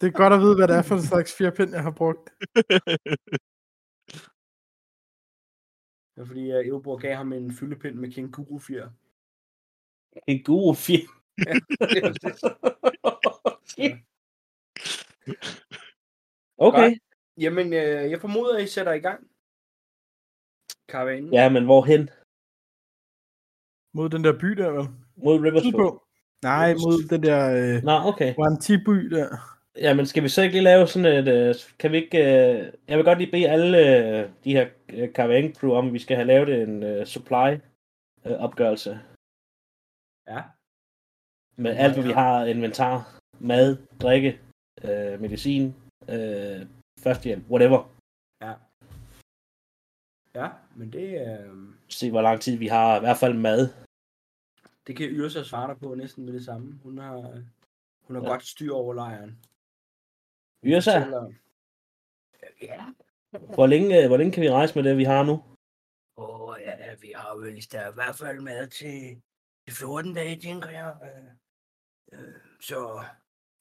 Det 0.00 0.06
er 0.06 0.10
godt 0.10 0.32
at 0.32 0.40
vide, 0.40 0.56
hvad 0.56 0.68
det 0.68 0.76
er 0.76 0.82
for 0.82 0.94
en 0.94 1.02
slags 1.02 1.36
firpind, 1.38 1.70
jeg 1.70 1.82
har 1.82 1.90
brugt. 1.90 2.30
Det 6.14 6.24
er 6.24 6.26
fordi, 6.26 6.50
at 6.50 6.66
Eubor 6.66 6.96
gav 6.96 7.16
ham 7.16 7.32
en 7.32 7.52
fyldepind 7.52 7.94
med 7.94 8.12
kængurufjer. 8.12 8.90
En 10.26 10.42
god 10.42 10.76
film. 10.76 11.12
okay. 16.58 16.96
Jamen, 17.36 17.72
øh, 17.72 18.10
jeg 18.10 18.20
formoder, 18.20 18.56
at 18.56 18.64
I 18.64 18.66
sætter 18.66 18.92
i 18.92 18.98
gang. 18.98 19.30
Karavanen. 20.88 21.32
Ja, 21.32 21.48
men 21.48 21.64
hvorhen? 21.64 22.10
Mod 23.98 24.08
den 24.10 24.24
der 24.24 24.38
by 24.42 24.46
der, 24.46 24.70
vel? 24.70 24.86
Mod 25.16 25.34
Rivers 25.44 25.62
Foot. 25.62 25.62
Sydpå. 25.64 26.02
Nej, 26.42 26.74
mod 26.74 27.08
den 27.08 27.22
der 27.22 27.40
øh, 27.76 27.82
Nå, 27.84 27.92
okay. 28.10 28.34
Wantiby 28.38 28.96
der. 29.16 29.28
Jamen, 29.84 30.06
skal 30.06 30.22
vi 30.22 30.28
så 30.28 30.42
ikke 30.42 30.52
lige 30.52 30.64
lave 30.64 30.86
sådan 30.86 31.12
et... 31.18 31.28
øh, 31.28 31.54
Kan 31.78 31.92
vi 31.92 31.96
ikke... 31.96 32.18
øh, 32.18 32.72
Jeg 32.88 32.96
vil 32.96 33.04
godt 33.04 33.18
lige 33.18 33.30
bede 33.30 33.48
alle 33.48 33.78
øh, 33.78 34.30
de 34.44 34.52
her 34.52 34.68
øh, 34.92 35.12
caravan 35.12 35.54
crew 35.54 35.72
om, 35.72 35.86
at 35.86 35.92
vi 35.92 35.98
skal 35.98 36.16
have 36.16 36.26
lavet 36.26 36.62
en 36.62 36.82
øh, 36.82 37.06
supply 37.06 37.50
øh, 38.26 38.36
opgørelse 38.46 39.00
Ja. 40.28 40.42
med 41.56 41.70
alt, 41.76 41.94
hvad 41.94 42.04
vi 42.04 42.12
har 42.12 42.44
inventar. 42.44 43.18
Mad, 43.40 43.76
drikke, 44.02 44.40
øh, 44.84 45.20
medicin, 45.20 45.74
øh, 46.08 46.66
førstehjælp, 47.00 47.44
whatever. 47.50 47.80
Ja. 48.42 48.52
Ja, 50.34 50.48
men 50.76 50.92
det, 50.92 51.06
øh, 51.26 51.68
Se, 51.90 52.10
hvor 52.10 52.22
lang 52.22 52.40
tid 52.40 52.56
vi 52.58 52.66
har, 52.66 52.96
i 52.96 53.00
hvert 53.00 53.16
fald 53.16 53.34
mad. 53.34 53.68
Det 54.88 54.96
kan 54.96 55.06
Yrsa 55.08 55.42
svare 55.42 55.68
dig 55.72 55.78
på 55.80 55.94
næsten 55.94 56.24
med 56.24 56.32
det 56.32 56.44
samme. 56.44 56.80
Hun 56.82 56.98
har, 56.98 57.16
hun 58.02 58.14
har 58.16 58.22
Ja. 58.22 58.28
ja. 58.28 58.32
godt 58.32 58.46
styr 58.46 58.72
over 58.72 58.94
lejren. 58.94 59.38
Yrsa, 60.64 60.98
Fortæller- 60.98 61.32
Ja. 62.62 62.84
hvor 63.54 63.66
længe, 63.66 64.02
øh, 64.02 64.06
hvor 64.06 64.16
længe 64.16 64.32
kan 64.32 64.42
vi 64.42 64.50
rejse 64.50 64.74
med 64.74 64.84
det, 64.84 64.96
vi 64.98 65.04
har 65.04 65.22
nu? 65.24 65.42
Åh, 66.16 66.56
ja, 66.60 66.94
vi 67.00 67.12
har 67.16 67.36
vel 67.36 67.66
der 67.72 67.90
i 67.90 67.94
hvert 67.94 68.16
fald 68.16 68.40
mad 68.40 68.66
til, 68.66 69.22
til 69.68 69.76
14 69.76 70.14
dage, 70.14 70.36
tænker 70.40 70.70
jeg. 70.70 70.94
Øh, 71.02 72.20
øh, 72.20 72.34
så, 72.60 73.04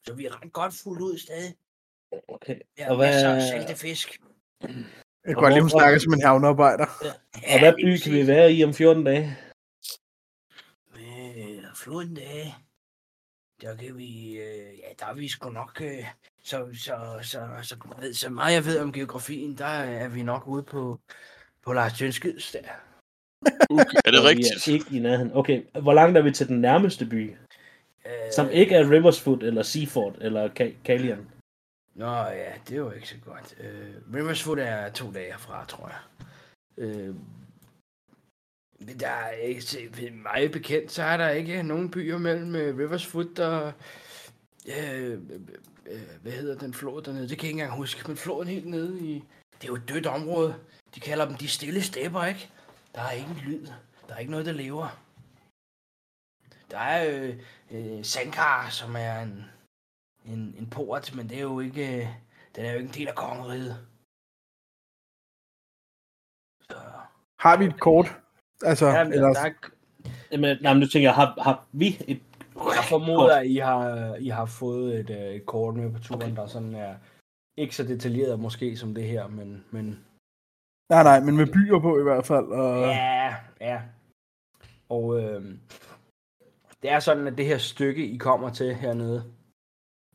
så 0.05 0.13
vi 0.13 0.25
er 0.25 0.41
ret 0.41 0.53
godt 0.53 0.73
fuldt 0.83 1.01
ud 1.01 1.17
stadig. 1.17 1.55
Okay. 2.27 2.59
Ja, 2.77 2.89
Og 2.89 2.95
hvad- 2.95 3.07
masser 3.07 3.29
af 3.35 3.41
salte 3.41 3.75
fisk. 3.75 4.21
Jeg 4.61 4.69
kan 5.25 5.43
godt 5.43 5.53
lide, 5.53 5.61
hun 5.61 5.69
hvorfor- 5.69 5.79
snakker 5.79 5.99
som 5.99 6.13
en 6.13 6.21
havnearbejder. 6.21 6.85
Og 7.53 7.59
hvad 7.59 7.73
by 7.73 7.97
kan 8.03 8.11
vi 8.13 8.27
være 8.27 8.53
i 8.53 8.63
om 8.63 8.73
14 8.73 9.03
dage? 9.03 9.37
Øh, 11.87 11.91
14 11.93 12.15
dage. 12.15 12.55
Der 13.61 13.75
kan 13.75 13.97
vi, 13.97 14.29
øh, 14.31 14.79
ja, 14.79 14.87
der 14.99 15.05
er 15.05 15.13
vi 15.13 15.27
sgu 15.27 15.49
nok, 15.49 15.81
øh, 15.81 16.05
så, 16.43 16.67
så, 16.73 17.19
så, 17.21 17.39
så, 17.63 17.75
så, 17.77 18.13
så 18.13 18.29
meget 18.29 18.53
jeg 18.53 18.65
ved 18.65 18.79
om 18.79 18.93
geografien, 18.93 19.57
der 19.57 19.65
er 19.65 20.07
vi 20.07 20.23
nok 20.23 20.47
ude 20.47 20.63
på, 20.63 20.99
på 21.61 21.73
Lars 21.73 21.97
Tønskids 21.97 22.51
der. 22.51 22.59
Okay, 23.69 23.97
er 24.05 24.11
det 24.11 24.19
Og 24.19 24.23
vi 24.23 24.29
rigtigt? 24.29 24.67
er 24.67 24.71
ikke 24.73 24.95
i 24.97 24.99
nærheden. 24.99 25.31
Okay, 25.33 25.63
hvor 25.81 25.93
langt 25.93 26.17
er 26.17 26.21
vi 26.21 26.31
til 26.31 26.47
den 26.47 26.61
nærmeste 26.61 27.05
by? 27.05 27.35
Øh, 28.05 28.11
Som 28.35 28.49
ikke 28.49 28.75
er 28.75 28.91
Riversfoot, 28.91 29.43
eller 29.43 29.63
Seaford, 29.63 30.15
eller 30.21 30.49
Ka- 30.59 30.83
Kalian. 30.85 31.27
Nå 31.93 32.15
ja, 32.15 32.53
det 32.67 32.73
er 32.73 32.77
jo 32.77 32.91
ikke 32.91 33.07
så 33.07 33.15
godt. 33.25 33.55
Øh, 33.59 33.95
Riversfoot 34.13 34.59
er 34.59 34.89
to 34.91 35.11
dage 35.11 35.31
herfra, 35.31 35.65
tror 35.65 35.87
jeg. 35.87 35.99
Øh, 36.77 37.15
der 38.79 39.09
er 39.09 39.31
ikke, 39.31 39.61
se- 39.61 40.11
mig 40.11 40.51
bekendt, 40.51 40.91
så 40.91 41.03
er 41.03 41.17
der 41.17 41.29
ikke 41.29 41.63
nogen 41.63 41.91
byer 41.91 42.17
mellem 42.17 42.55
øh, 42.55 42.77
Riversfoot 42.77 43.39
og... 43.39 43.73
Øh, 44.67 45.13
øh, 45.85 46.01
hvad 46.21 46.31
hedder 46.31 46.57
den 46.59 46.73
flod 46.73 47.01
dernede? 47.01 47.29
Det 47.29 47.37
kan 47.39 47.45
jeg 47.45 47.49
ikke 47.53 47.61
engang 47.61 47.77
huske, 47.77 48.07
men 48.07 48.17
floden 48.17 48.47
helt 48.47 48.65
nede 48.67 48.99
i... 49.01 49.23
Det 49.53 49.63
er 49.63 49.67
jo 49.67 49.75
et 49.75 49.89
dødt 49.89 50.05
område. 50.05 50.55
De 50.95 50.99
kalder 50.99 51.25
dem 51.27 51.35
de 51.37 51.47
stille 51.47 51.81
stepper, 51.81 52.25
ikke? 52.25 52.49
Der 52.95 53.01
er 53.01 53.11
ingen 53.11 53.35
lyd. 53.37 53.65
Der 54.07 54.13
er 54.13 54.17
ikke 54.19 54.31
noget, 54.31 54.45
der 54.45 54.51
lever. 54.51 54.87
Der 56.71 56.77
er 56.79 57.21
øh, 57.21 57.37
øh, 57.71 58.05
Sankar, 58.05 58.69
som 58.69 58.95
er 58.95 59.19
en, 59.21 59.45
en, 60.25 60.55
en 60.57 60.69
port, 60.69 61.15
men 61.15 61.29
det 61.29 61.37
er 61.37 61.41
jo 61.41 61.59
ikke, 61.59 61.97
øh, 61.97 62.07
den 62.55 62.65
er 62.65 62.71
jo 62.71 62.77
ikke 62.77 62.87
en 62.87 62.93
del 62.93 63.07
af 63.07 63.15
kongeriget. 63.15 63.87
Så, 66.61 66.77
Har 67.39 67.57
vi 67.57 67.65
et 67.65 67.79
kort? 67.79 68.05
Altså, 68.63 68.85
Ja, 68.87 69.03
men 69.03 69.13
eller, 69.13 69.33
der, 69.33 69.39
er, 69.39 69.53
Jamen, 70.31 70.57
nej, 70.61 70.73
men 70.73 70.79
nu 70.79 70.87
tænker 70.87 71.09
jeg, 71.09 71.15
har, 71.15 71.41
har 71.41 71.67
vi 71.71 71.87
et... 72.07 72.21
jeg 72.55 72.83
formoder, 72.89 73.35
at 73.35 73.47
I 73.47 73.55
har, 73.55 74.15
I 74.15 74.27
har 74.27 74.45
fået 74.45 74.99
et, 74.99 75.09
øh, 75.09 75.35
et 75.35 75.45
kort 75.45 75.75
med 75.75 75.91
på 75.91 75.99
turen, 75.99 76.21
okay. 76.21 76.35
der 76.35 76.47
sådan 76.47 76.75
er 76.75 76.95
ikke 77.57 77.75
så 77.75 77.83
detaljeret 77.83 78.39
måske 78.39 78.77
som 78.77 78.93
det 78.93 79.03
her, 79.03 79.27
men, 79.27 79.65
men 79.71 80.05
nej, 80.89 81.03
nej, 81.03 81.19
men 81.19 81.37
med 81.37 81.47
byer 81.53 81.79
på 81.79 81.99
i 81.99 82.03
hvert 82.03 82.25
fald. 82.25 82.45
Og, 82.45 82.81
Ja, 82.81 83.35
ja. 83.61 83.81
Og 84.89 85.19
øh, 85.19 85.57
det 86.81 86.91
er 86.91 86.99
sådan, 86.99 87.27
at 87.27 87.37
det 87.37 87.45
her 87.45 87.57
stykke, 87.57 88.07
I 88.07 88.17
kommer 88.17 88.49
til 88.49 88.75
hernede, 88.75 89.33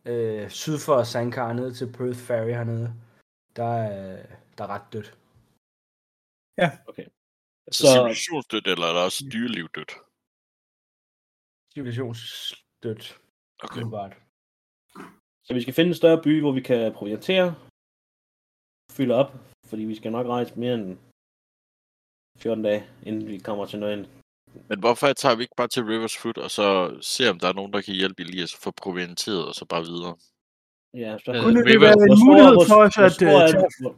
øh, 0.04 0.48
syd 0.48 0.78
for 0.78 1.02
Sankar, 1.02 1.52
ned 1.52 1.72
til 1.74 1.92
Perth 1.92 2.18
Ferry 2.18 2.50
hernede, 2.50 2.94
der 3.56 3.64
er, 3.64 4.26
der 4.58 4.64
er 4.64 4.68
ret 4.68 4.92
dødt. 4.92 5.18
Så 7.70 7.82
Så, 7.82 7.92
civilisationsdødt, 7.94 8.66
eller 8.66 8.86
er 8.86 8.92
der 8.92 9.04
også 9.08 9.24
dyreliv 9.32 9.68
dødt? 9.76 9.92
Civilisationsdødt, 11.74 13.04
Okay. 13.64 13.74
umiddelbart. 13.82 14.12
så 15.46 15.54
vi 15.54 15.62
skal 15.62 15.74
finde 15.74 15.88
en 15.88 15.94
større 16.02 16.22
by, 16.22 16.40
hvor 16.40 16.52
vi 16.52 16.60
kan 16.60 16.92
proviantere, 16.92 17.48
fylde 18.96 19.14
op, 19.14 19.30
fordi 19.70 19.82
vi 19.84 19.94
skal 19.94 20.12
nok 20.12 20.26
rejse 20.26 20.58
mere 20.58 20.74
end 20.74 20.98
14 22.38 22.64
dage, 22.64 22.82
inden 23.06 23.26
vi 23.28 23.38
kommer 23.38 23.66
til 23.66 23.78
noget. 23.78 24.08
Men 24.68 24.78
hvorfor 24.80 25.12
tager 25.12 25.36
vi 25.36 25.42
ikke 25.42 25.54
bare 25.56 25.68
til 25.68 25.82
Rivers 25.84 26.16
Foot, 26.18 26.38
og 26.38 26.50
så 26.50 26.66
ser, 27.00 27.30
om 27.30 27.38
der 27.38 27.48
er 27.48 27.52
nogen, 27.52 27.72
der 27.72 27.80
kan 27.80 27.94
hjælpe 27.94 28.22
Elias 28.22 28.54
at 28.54 28.60
få 28.64 28.70
provianteret, 28.70 29.48
og 29.48 29.54
så 29.54 29.64
bare 29.64 29.82
videre? 29.90 30.14
Ja, 31.04 31.18
så, 31.24 31.30
Kunne 31.44 31.64
det 31.70 31.80
være 31.80 31.96
en 32.08 32.18
mulighed 32.28 32.56
for 32.70 32.78
os 32.86 32.96
at... 33.08 33.16
øh, 33.22 33.28
hvor- 33.82 33.96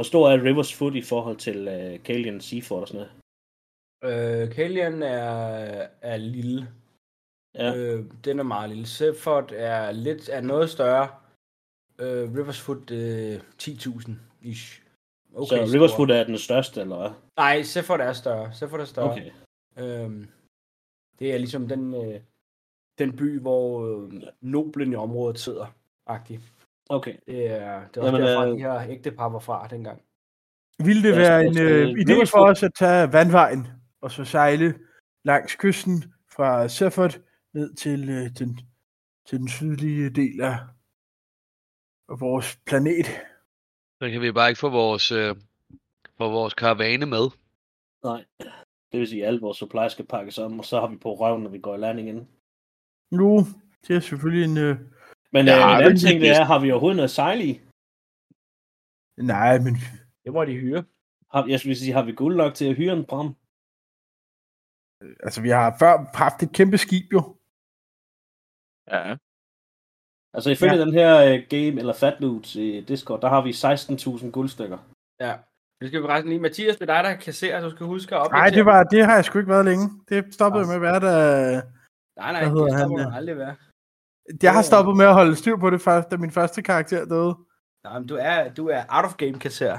Hvor 0.00 0.04
stor 0.04 0.30
er 0.30 0.44
Rivers 0.44 0.74
Foot 0.74 0.94
i 0.94 1.02
forhold 1.02 1.36
til 1.36 1.68
uh, 1.68 2.02
Kalian 2.02 2.40
Seaford 2.40 2.80
og 2.80 2.88
sådan 2.88 3.06
noget? 4.02 4.42
Øh, 4.42 4.54
Kalian 4.54 5.02
er, 5.02 5.86
er 6.00 6.16
lille. 6.16 6.68
Ja. 7.54 7.76
Øh, 7.76 8.04
den 8.24 8.38
er 8.38 8.42
meget 8.42 8.70
lille. 8.70 8.86
Seford 8.86 9.52
er 9.52 9.92
lidt 9.92 10.28
er 10.28 10.40
noget 10.40 10.70
større. 10.70 11.08
Øh, 11.98 12.34
Riversfoot 12.36 12.90
øh, 12.90 13.40
10.000 13.62 14.12
ish. 14.42 14.82
Okay, 15.34 15.66
så 15.66 15.74
Rivers 15.74 15.96
Foot 15.96 16.10
er 16.10 16.24
den 16.24 16.38
største, 16.38 16.80
eller 16.80 16.96
hvad? 16.96 17.10
Nej, 17.36 17.62
Seford 17.62 18.00
er 18.00 18.12
større. 18.12 18.54
Seford 18.54 18.80
er 18.80 18.84
større. 18.84 19.12
Okay. 19.12 19.30
Øhm, 19.76 20.28
det 21.18 21.34
er 21.34 21.38
ligesom 21.38 21.68
den, 21.68 21.94
øh, 21.94 22.20
den 22.98 23.16
by, 23.16 23.40
hvor 23.40 23.86
øh, 23.86 24.12
noblen 24.40 24.92
i 24.92 24.96
området 24.96 25.38
sidder. 25.38 25.66
Agtig. 26.06 26.40
Okay. 26.90 27.16
Det 27.26 27.46
er, 27.46 27.88
det 27.88 27.96
er 27.96 28.00
også 28.00 28.04
Jamen, 28.04 28.20
derfra, 28.20 28.46
øh, 28.46 28.52
de 28.52 28.58
her 28.58 28.88
ægtepar 28.88 29.28
var 29.28 29.38
fra 29.38 29.68
dengang. 29.70 30.02
Ville 30.84 31.02
det 31.02 31.12
Ja, 31.12 31.18
være 31.18 31.44
en 31.46 31.58
øh, 31.58 31.88
idé 31.88 32.24
for 32.30 32.46
os 32.46 32.62
at 32.62 32.74
tage 32.74 33.12
vandvejen, 33.12 33.66
og 34.00 34.10
så 34.10 34.24
sejle 34.24 34.74
langs 35.24 35.56
kysten 35.56 36.04
fra 36.32 36.68
Sefford 36.68 37.20
ned 37.54 37.74
til, 37.74 38.08
øh, 38.08 38.30
den, 38.38 38.60
til 39.26 39.38
den 39.38 39.48
sydlige 39.48 40.10
del 40.10 40.40
af, 40.40 40.58
af 42.08 42.20
vores 42.20 42.58
planet? 42.66 43.06
Så 44.02 44.10
kan 44.10 44.20
vi 44.20 44.32
bare 44.32 44.48
ikke 44.48 44.60
få 44.60 44.68
vores, 44.68 45.12
øh, 45.12 45.36
få 46.18 46.30
vores 46.30 46.54
karavane 46.54 47.06
med. 47.06 47.30
Nej. 48.04 48.24
Det 48.92 49.00
vil 49.00 49.08
sige, 49.08 49.22
at 49.22 49.28
alle 49.28 49.40
vores 49.40 49.58
supply 49.58 49.88
skal 49.88 50.06
pakkes 50.06 50.38
om, 50.38 50.58
og 50.58 50.64
så 50.64 50.80
har 50.80 50.86
vi 50.86 50.96
på 50.96 51.14
røven, 51.14 51.42
når 51.42 51.50
vi 51.50 51.58
går 51.58 51.74
i 51.74 51.78
land 51.78 52.00
igen. 52.00 52.28
Nu, 53.10 53.46
det 53.88 53.96
er 53.96 54.00
selvfølgelig 54.00 54.44
en... 54.44 54.58
Øh, 54.58 54.76
Men 55.32 55.46
Ja, 55.46 55.56
øh, 55.56 55.62
en 55.62 55.78
det 55.78 55.84
anden 55.84 55.96
er 55.96 56.00
ting, 56.06 56.20
det 56.20 56.30
er, 56.30 56.44
har 56.44 56.58
vi 56.58 56.70
overhovedet 56.70 56.96
noget 56.96 57.10
sejl 57.10 57.40
i? 57.50 57.52
nej, 59.34 59.58
men 59.64 59.74
Det 60.24 60.32
må 60.32 60.44
de 60.44 60.56
hyre. 60.64 60.84
Har, 61.32 61.46
jeg 61.48 61.58
skulle 61.60 61.76
sige, 61.76 61.92
har 61.92 62.04
vi 62.04 62.12
guld 62.12 62.36
nok 62.36 62.54
til 62.54 62.64
at 62.70 62.76
hyre 62.76 62.92
en 62.92 63.04
bram? 63.10 63.28
altså, 65.26 65.40
vi 65.42 65.48
har 65.48 65.76
før 65.78 65.92
haft 66.22 66.42
et 66.42 66.52
kæmpe 66.58 66.78
skib 66.78 67.12
jo. 67.12 67.20
Ja. 68.94 69.16
Altså 70.34 70.50
ifølge 70.50 70.74
Ja. 70.76 70.80
den 70.84 70.92
her 70.92 71.10
uh, 71.28 71.38
game, 71.54 71.74
eller 71.80 71.92
Fatloot 72.02 72.54
i 72.54 72.80
Discord, 72.80 73.20
der 73.20 73.28
har 73.34 73.42
vi 73.46 73.50
16.000 74.24 74.30
guldstykker. 74.30 74.78
Ja. 75.20 75.32
Det 75.80 75.88
skal 75.88 76.02
vi 76.02 76.06
resten 76.06 76.28
lige. 76.30 76.40
Mathias, 76.46 76.76
det 76.76 76.90
er 76.90 76.94
dig, 76.94 77.04
der 77.04 77.16
kasserer, 77.16 77.60
så 77.60 77.64
du 77.68 77.74
skal 77.76 77.86
huske 77.86 78.16
at 78.16 78.30
Nej, 78.30 78.48
det, 78.50 78.64
var, 78.64 78.82
det 78.84 79.04
har 79.06 79.14
jeg 79.14 79.24
sgu 79.24 79.38
ikke 79.38 79.50
været 79.56 79.64
længe. 79.64 79.86
Det 80.08 80.34
stoppede 80.34 80.66
med 80.66 80.74
at 80.74 80.80
være 80.88 81.00
der. 81.00 81.16
Nej, 82.20 82.32
nej, 82.32 82.40
det 82.40 82.72
han, 82.74 82.78
stopper 82.78 83.08
øh? 83.08 83.16
aldrig 83.16 83.36
være. 83.36 83.56
Jeg 84.42 84.52
har 84.52 84.62
stoppet 84.62 84.96
med 84.96 85.06
at 85.06 85.14
holde 85.14 85.36
styr 85.36 85.56
på 85.56 85.70
det 85.70 85.80
først, 85.82 86.10
da 86.10 86.16
min 86.16 86.30
første 86.30 86.62
karakter 86.62 87.04
døde. 87.04 87.36
Nej, 87.84 87.98
men 87.98 88.08
du 88.08 88.16
er, 88.20 88.48
du 88.48 88.68
er 88.68 88.82
out 88.88 89.04
of 89.04 89.14
game 89.16 89.38
kasserer. 89.38 89.78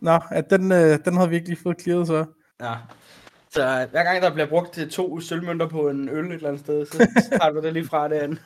Nå, 0.00 0.18
at 0.30 0.50
den, 0.50 0.72
øh, 0.72 0.98
den 1.04 1.16
havde 1.16 1.30
virkelig 1.30 1.58
fået 1.58 1.80
clearet 1.80 2.06
så. 2.06 2.24
Ja. 2.60 2.74
Så 3.50 3.62
øh, 3.62 3.90
hver 3.90 4.04
gang 4.04 4.22
der 4.22 4.30
bliver 4.32 4.46
brugt 4.48 4.72
til 4.74 4.90
to 4.90 5.20
sølvmønter 5.20 5.68
på 5.68 5.88
en 5.88 6.08
øl 6.08 6.26
et 6.26 6.32
eller 6.32 6.48
andet 6.48 6.62
sted, 6.62 6.86
så 6.86 6.98
tager 7.40 7.50
du 7.50 7.60
det 7.60 7.72
lige 7.72 7.86
fra 7.86 8.08
det 8.08 8.14
andet. 8.14 8.42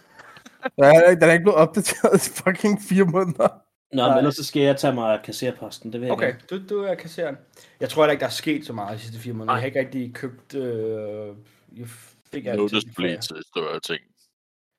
Ja, 0.78 0.92
den 1.10 1.22
er 1.22 1.32
ikke 1.32 1.42
blevet 1.42 1.58
opdateret 1.58 2.26
i 2.26 2.30
fucking 2.30 2.82
fire 2.88 3.04
måneder. 3.04 3.48
Nå, 3.92 4.02
Nej. 4.02 4.08
men 4.08 4.18
ellers 4.18 4.34
så 4.36 4.44
skal 4.44 4.62
jeg 4.62 4.76
tage 4.76 4.94
mig 4.94 5.12
af 5.12 5.22
kasserposten, 5.24 5.92
det 5.92 6.00
vil 6.00 6.06
jeg 6.06 6.12
Okay, 6.12 6.26
gerne. 6.26 6.40
du, 6.50 6.74
du 6.74 6.82
er 6.82 6.94
kasseren. 6.94 7.36
Jeg 7.80 7.88
tror 7.88 8.02
heller 8.02 8.12
ikke, 8.12 8.20
der 8.20 8.26
er 8.26 8.30
sket 8.30 8.66
så 8.66 8.72
meget 8.72 8.98
de 8.98 9.02
sidste 9.02 9.18
fire 9.20 9.32
måneder. 9.32 9.46
Nej. 9.46 9.54
Jeg 9.54 9.60
har 9.60 9.66
ikke 9.66 9.80
rigtig 9.80 10.14
købt... 10.14 10.54
Øh, 10.54 11.28
jeg 11.76 11.86
fik 12.32 12.46
alt 12.46 12.56
Noticeably 12.56 13.16
til 13.16 13.36
større 13.50 13.80
ting. 13.80 14.00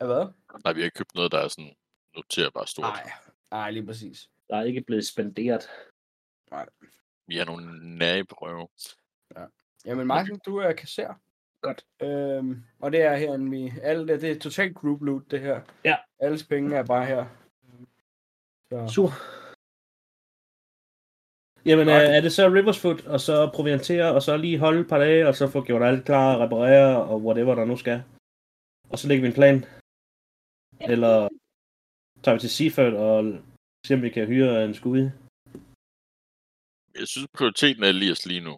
Ja, 0.02 0.06
hvad? 0.06 0.28
Nej, 0.64 0.74
vi 0.74 0.80
har 0.80 0.86
ikke 0.86 0.98
købt 0.98 1.16
noget, 1.16 1.32
der 1.32 1.38
er 1.40 1.48
sådan 1.48 1.76
noterbart 2.16 2.70
stort. 2.70 2.84
Nej, 2.84 3.12
nej, 3.52 3.72
lige 3.72 3.86
præcis. 3.86 4.30
Der 4.50 4.58
er 4.58 4.64
ikke 4.64 4.82
blevet 4.82 5.08
spenderet. 5.08 5.70
Vi 7.28 7.40
er 7.40 7.46
nogle 7.46 7.98
naberøve. 7.98 8.68
Jamen 9.86 10.08
Martin, 10.08 10.40
du 10.46 10.58
er 10.58 10.74
kasser. 10.74 11.14
Godt. 11.62 11.86
Øhm, 12.02 12.64
og 12.80 12.92
det 12.92 13.02
er 13.02 13.16
her, 13.16 13.38
vi... 13.38 13.74
Alle 13.82 14.08
det, 14.08 14.22
det 14.22 14.32
er 14.32 14.40
totalt 14.40 14.76
group 14.76 15.02
loot, 15.02 15.32
det 15.32 15.40
her. 15.40 15.62
Ja. 15.84 15.98
Alles 16.20 16.44
penge 16.44 16.76
er 16.76 16.84
bare 16.84 17.06
her. 17.06 17.26
Så, 18.70 18.94
Super. 18.94 19.14
Jamen, 21.66 21.86
Godt. 21.86 22.04
er, 22.04 22.10
er 22.18 22.22
det 22.22 22.34
så 22.34 22.48
Riversfoot, 22.48 23.06
og 23.06 23.20
så 23.20 23.50
proviantere, 23.54 24.14
og 24.14 24.22
så 24.22 24.38
lige 24.38 24.60
holde 24.60 24.80
et 24.80 24.90
par 24.90 24.98
dage, 24.98 25.28
og 25.28 25.36
så 25.36 25.48
få 25.48 25.64
gjort 25.64 25.84
alt 25.84 26.06
klar, 26.06 26.38
reparere, 26.44 27.04
og 27.04 27.22
whatever 27.22 27.56
der 27.56 27.66
nu 27.66 27.78
skal. 27.78 28.04
Og 28.90 29.00
så 29.00 29.08
lægger 29.08 29.22
vi 29.22 29.28
en 29.28 29.34
plan. 29.34 29.66
Eller 30.94 31.30
tager 32.24 32.36
vi 32.36 32.40
til 32.40 32.50
Seaford 32.50 32.94
og 32.94 33.24
ser, 33.88 33.96
om 33.96 34.02
vi 34.02 34.10
kan 34.10 34.28
hyre 34.28 34.66
en 34.66 34.74
skud. 34.74 35.00
Jeg 37.00 37.08
synes, 37.08 37.28
prioriteten 37.38 37.84
er 37.84 37.88
Elias 37.90 38.26
lige 38.26 38.42
nu. 38.42 38.54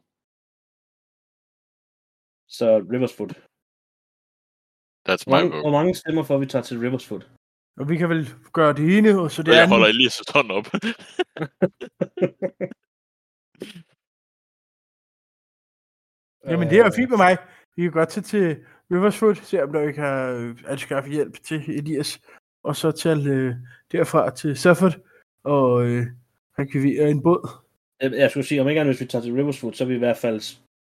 Så 2.57 2.67
Riversfoot. 2.93 3.31
That's 5.09 5.23
Hvor 5.25 5.31
my 5.31 5.35
mange, 5.35 5.49
vote. 5.51 5.61
hvor 5.63 5.71
mange 5.77 5.95
stemmer 5.95 6.23
får 6.23 6.37
vi 6.37 6.45
tager 6.45 6.63
til 6.63 6.79
Riversfoot? 6.79 7.25
Og 7.79 7.89
vi 7.89 7.97
kan 7.97 8.09
vel 8.09 8.23
gøre 8.53 8.73
det 8.73 8.97
ene, 8.97 9.09
og 9.21 9.31
så 9.31 9.43
det 9.43 9.49
Og 9.49 9.55
jeg 9.55 9.63
andet. 9.63 9.73
holder 9.75 9.89
Elias' 9.93 10.31
hånd 10.35 10.49
op. 10.57 10.65
Jamen, 16.49 16.67
det 16.69 16.79
er 16.79 16.85
jo 16.85 16.91
fint 16.99 17.09
med 17.09 17.17
mig. 17.17 17.37
Vi 17.75 17.81
kan 17.81 17.91
godt 17.91 18.09
tage 18.09 18.23
til 18.23 18.65
Riversfoot, 18.91 19.37
se 19.37 19.63
om 19.63 19.71
der 19.71 19.87
ikke 19.87 20.01
har 20.01 20.31
øh, 20.31 20.57
anskaffet 20.67 21.13
hjælp 21.13 21.43
til 21.43 21.69
Elias, 21.77 22.19
og 22.63 22.75
så 22.75 22.91
tage 22.91 23.29
øh, 23.29 23.55
derfra 23.91 24.35
til 24.35 24.57
Safford 24.57 24.95
og 25.43 25.85
øh, 25.85 26.05
rekvivere 26.59 27.11
en 27.11 27.23
båd. 27.23 27.49
Jeg, 28.01 28.11
jeg 28.11 28.29
skulle 28.29 28.47
sige, 28.47 28.61
om 28.61 28.67
ikke 28.67 28.81
andet, 28.81 28.95
hvis 28.95 29.01
vi 29.01 29.07
tager 29.07 29.23
til 29.23 29.33
Riversfoot, 29.33 29.75
så 29.75 29.83
er 29.83 29.87
vi 29.87 29.95
i 29.95 30.05
hvert 30.05 30.17
fald 30.17 30.41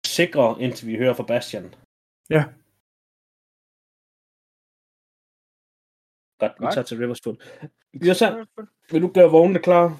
sikre, 0.06 0.62
indtil 0.62 0.88
vi 0.88 0.98
hører 0.98 1.14
fra 1.14 1.24
Bastian. 1.24 1.76
Ja. 2.30 2.44
Godt, 6.40 6.54
vi 6.60 6.66
tager 6.74 6.86
til 6.86 6.98
Riversfoot. 6.98 7.38
Jørgen, 7.94 8.48
vil 8.92 9.02
du 9.02 9.12
gøre 9.14 9.32
vognene 9.32 9.60
klar? 9.60 10.00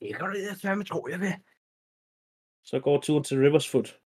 Det 0.00 0.16
kan 0.16 0.26
du 0.26 0.34
da 0.34 0.68
fandme 0.68 0.84
tro, 0.84 1.08
jeg 1.08 1.20
vil. 1.20 1.34
Så 2.62 2.80
går 2.80 3.00
turen 3.00 3.24
til 3.24 3.38
Riversfoot. 3.38 4.00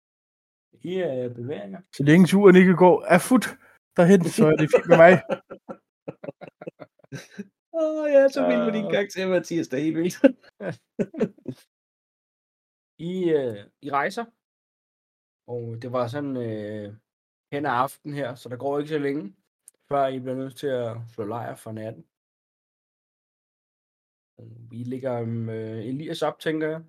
I 0.83 0.95
er 0.99 1.35
bevægninger. 1.35 1.81
Så 1.93 2.03
længe 2.03 2.27
turen 2.27 2.57
ikke 2.57 2.75
går 2.77 3.05
af 3.05 3.21
fod 3.21 3.45
derhen, 3.97 4.25
så 4.25 4.47
er 4.47 4.57
det 4.57 4.69
fint 4.75 4.89
med 4.89 4.97
mig. 4.97 5.13
Åh, 7.79 8.03
oh, 8.03 8.11
jeg 8.13 8.23
er 8.23 8.29
så 8.29 8.47
vild 8.47 8.65
med 8.65 8.73
din 8.73 8.85
Ah. 8.87 8.93
karakter, 8.93 9.29
Mathias. 9.29 9.69
Det 9.69 9.79
er 9.79 9.83
helt 9.83 9.97
vildt. 9.97 10.17
I, 12.99 13.13
øh, 13.39 13.57
I 13.83 13.91
rejser. 13.91 14.25
Og 15.47 15.83
det 15.83 15.93
var 15.93 16.07
sådan 16.07 16.37
øh, 16.37 16.95
hen 17.53 17.67
ad 17.67 17.71
aften 17.71 18.15
her, 18.15 18.35
så 18.35 18.49
der 18.49 18.57
går 18.57 18.79
ikke 18.79 18.89
så 18.89 18.99
længe, 18.99 19.35
før 19.89 20.07
I 20.07 20.21
bliver 20.21 20.37
nødt 20.37 20.57
til 20.57 20.67
at 20.67 20.97
slå 21.13 21.25
lejr 21.25 21.55
for 21.55 21.73
natten. 21.73 22.07
Og 24.39 24.45
Vi 24.71 24.77
ligger 24.77 25.23
øh, 25.23 25.87
Elias 25.91 26.23
op, 26.23 26.39
tænker 26.39 26.69
jeg. 26.69 26.81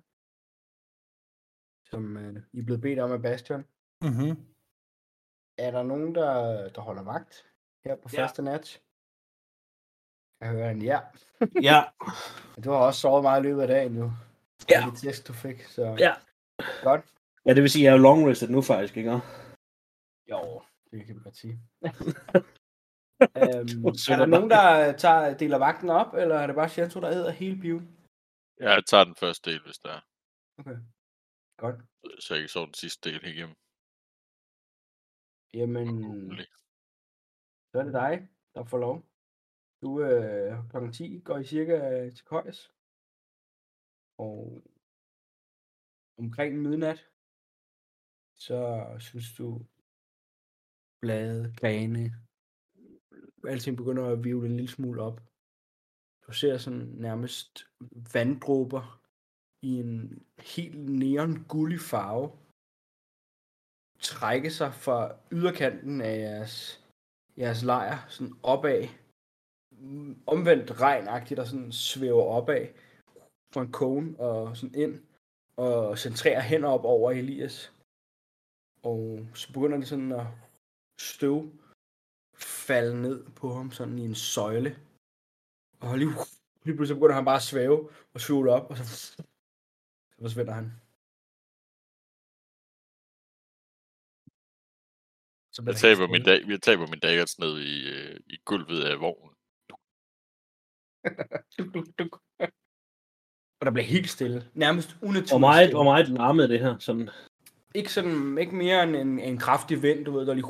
Som 1.90 2.16
øh, 2.16 2.42
I 2.52 2.58
er 2.58 2.64
blevet 2.64 2.80
bedt 2.82 2.98
om 2.98 3.12
af 3.12 3.22
Bastion. 3.22 3.64
Mm-hmm. 4.02 4.32
Er 5.58 5.70
der 5.70 5.82
nogen, 5.82 6.14
der, 6.14 6.68
der 6.68 6.80
holder 6.80 7.02
vagt 7.02 7.46
her 7.84 7.96
på 7.96 8.08
Ja. 8.12 8.22
første 8.22 8.42
nat? 8.42 8.82
Jeg 10.40 10.48
hører 10.48 10.70
en 10.70 10.82
ja. 10.82 11.00
ja. 11.68 11.84
Du 12.64 12.70
har 12.70 12.78
også 12.78 13.00
sovet 13.00 13.22
meget 13.22 13.40
i 13.40 13.46
løbet 13.46 13.62
af 13.62 13.68
dagen 13.68 13.92
nu. 13.92 14.12
Ja. 14.70 14.84
Det 14.90 14.98
test, 14.98 15.28
du 15.28 15.32
fik, 15.32 15.62
så 15.62 15.96
Ja. 15.98 16.14
godt. 16.82 17.04
Ja, 17.46 17.54
det 17.54 17.62
vil 17.62 17.70
sige, 17.70 17.82
at 17.86 17.92
jeg 17.92 17.98
er 17.98 18.02
long 18.02 18.28
rested 18.28 18.48
nu 18.48 18.62
faktisk, 18.62 18.96
ikke? 18.96 19.20
Jo, 20.30 20.62
det 20.90 21.06
kan 21.06 21.14
vi 21.16 21.20
godt 21.24 21.36
sige. 21.36 21.52
øhm, 23.42 23.84
er 24.12 24.16
der 24.18 24.26
nogen, 24.26 24.50
der 24.50 24.92
tager, 24.96 25.36
deler 25.36 25.58
vagten 25.58 25.90
op, 25.90 26.14
eller 26.14 26.36
er 26.38 26.46
det 26.46 26.56
bare 26.56 26.68
Shanto, 26.68 27.00
der 27.00 27.10
æder 27.10 27.30
hele 27.30 27.56
biven? 27.60 27.98
Jeg 28.60 28.82
tager 28.86 29.04
den 29.04 29.14
første 29.16 29.50
del, 29.50 29.62
hvis 29.64 29.78
der 29.78 29.88
er. 29.88 30.00
Okay. 30.58 30.76
Godt. 31.56 31.76
Så 32.20 32.34
jeg 32.34 32.40
ikke 32.42 32.52
så 32.52 32.64
den 32.64 32.74
sidste 32.74 33.10
del 33.10 33.24
igennem. 33.24 33.56
Jamen, 35.54 35.86
så 37.70 37.78
er 37.78 37.84
det 37.84 37.92
dig, 37.92 38.28
der 38.54 38.64
får 38.64 38.78
lov. 38.78 39.02
Du 39.82 40.02
øh, 40.02 40.70
kl. 40.70 40.92
10 40.92 41.20
går 41.24 41.38
I 41.38 41.44
cirka 41.44 42.10
til 42.10 42.24
køjs. 42.24 42.72
Og 44.18 44.62
omkring 46.18 46.62
midnat, 46.62 47.08
så 48.34 48.60
synes 48.98 49.34
du, 49.38 49.66
blade, 51.00 51.54
grene, 51.56 52.04
alting 53.44 53.76
begynder 53.76 54.06
at 54.06 54.24
vivle 54.24 54.46
en 54.48 54.56
lille 54.56 54.70
smule 54.70 55.02
op. 55.02 55.20
Du 56.26 56.32
ser 56.32 56.58
sådan 56.58 56.88
nærmest 56.88 57.66
vanddråber 58.14 59.02
i 59.62 59.70
en 59.84 60.26
helt 60.38 60.78
neon 60.78 61.44
gullig 61.44 61.80
farve 61.80 62.47
trække 64.00 64.50
sig 64.50 64.74
fra 64.74 65.14
yderkanten 65.32 66.00
af 66.00 66.18
jeres, 66.18 66.84
jeres 67.38 67.62
lejr, 67.62 68.06
sådan 68.08 68.34
opad, 68.42 68.88
omvendt 70.26 70.80
regnagtigt, 70.80 71.38
der 71.38 71.44
sådan 71.44 71.72
svæver 71.72 72.22
opad 72.22 72.66
fra 73.54 73.60
en 73.62 73.72
kone 73.72 74.20
og 74.20 74.56
sådan 74.56 74.74
ind, 74.74 75.02
og 75.56 75.98
centrerer 75.98 76.40
hen 76.40 76.64
op 76.64 76.84
over 76.84 77.10
Elias. 77.10 77.72
Og 78.82 79.26
så 79.34 79.52
begynder 79.52 79.78
det 79.78 79.88
sådan 79.88 80.12
at 80.12 80.26
støv 81.00 81.52
falde 82.38 83.02
ned 83.02 83.24
på 83.30 83.52
ham 83.54 83.70
sådan 83.70 83.98
i 83.98 84.04
en 84.04 84.14
søjle. 84.14 84.78
Og 85.80 85.98
lige, 85.98 86.10
lige 86.64 86.76
pludselig 86.76 86.96
begynder 86.96 87.14
han 87.14 87.24
bare 87.24 87.36
at 87.36 87.42
svæve 87.42 87.90
og 88.14 88.20
svivle 88.20 88.52
op, 88.52 88.70
og 88.70 88.76
så, 88.76 88.84
så 88.84 89.22
forsvinder 90.20 90.52
han. 90.52 90.72
Bliver 95.62 95.74
Jeg 95.74 95.80
taber 95.80 96.06
min, 96.08 96.22
dag, 96.22 96.48
jeg 96.48 96.62
taber 96.62 96.86
min 96.86 97.00
daggers 97.00 97.38
ned 97.38 97.60
i, 97.60 97.88
øh, 97.94 98.20
i 98.26 98.36
gulvet 98.44 98.84
af 98.84 99.00
vognen. 99.00 99.32
Duk, 101.58 101.74
duk, 101.74 101.86
duk. 101.98 102.20
Og 103.60 103.66
der 103.66 103.70
bliver 103.72 103.86
helt 103.86 104.10
stille. 104.10 104.50
Nærmest 104.54 104.96
unaturligt 105.02 105.30
Hvor 105.30 105.38
meget, 105.38 105.70
hvor 105.70 105.82
meget 105.82 106.08
larmede 106.08 106.48
det 106.48 106.60
her? 106.60 106.78
Sådan, 106.78 107.10
Ikke, 107.74 107.92
sådan, 107.92 108.38
ikke 108.38 108.54
mere 108.54 108.82
end 108.82 108.96
en, 108.96 109.18
en 109.18 109.38
kraftig 109.38 109.82
vind, 109.82 110.04
du 110.04 110.12
ved, 110.12 110.26
der 110.26 110.34
lige, 110.34 110.46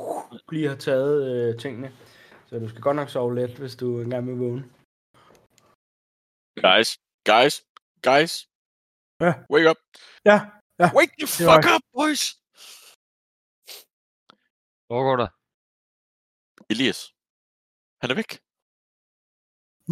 lige 0.55 0.67
har 0.67 0.75
taget 0.75 1.17
øh, 1.31 1.59
tingene. 1.59 1.93
Så 2.45 2.59
du 2.59 2.69
skal 2.69 2.81
godt 2.81 2.95
nok 2.95 3.09
sove 3.09 3.35
let, 3.35 3.57
hvis 3.57 3.75
du 3.75 4.01
engang 4.01 4.27
vil 4.27 4.35
vågne. 4.35 4.63
Guys, 6.65 6.89
guys, 7.31 7.55
guys. 8.07 8.33
Ja. 9.21 9.33
Wake 9.53 9.69
up. 9.69 9.77
Ja, 10.25 10.37
ja. 10.79 10.87
Wake 10.97 11.13
the 11.19 11.27
fuck 11.27 11.65
up, 11.75 11.83
boys. 11.93 12.38
Hvor 14.89 15.03
går 15.03 15.15
der? 15.23 15.27
Elias. 16.69 16.99
Han 18.01 18.11
er 18.11 18.15
væk. 18.15 18.31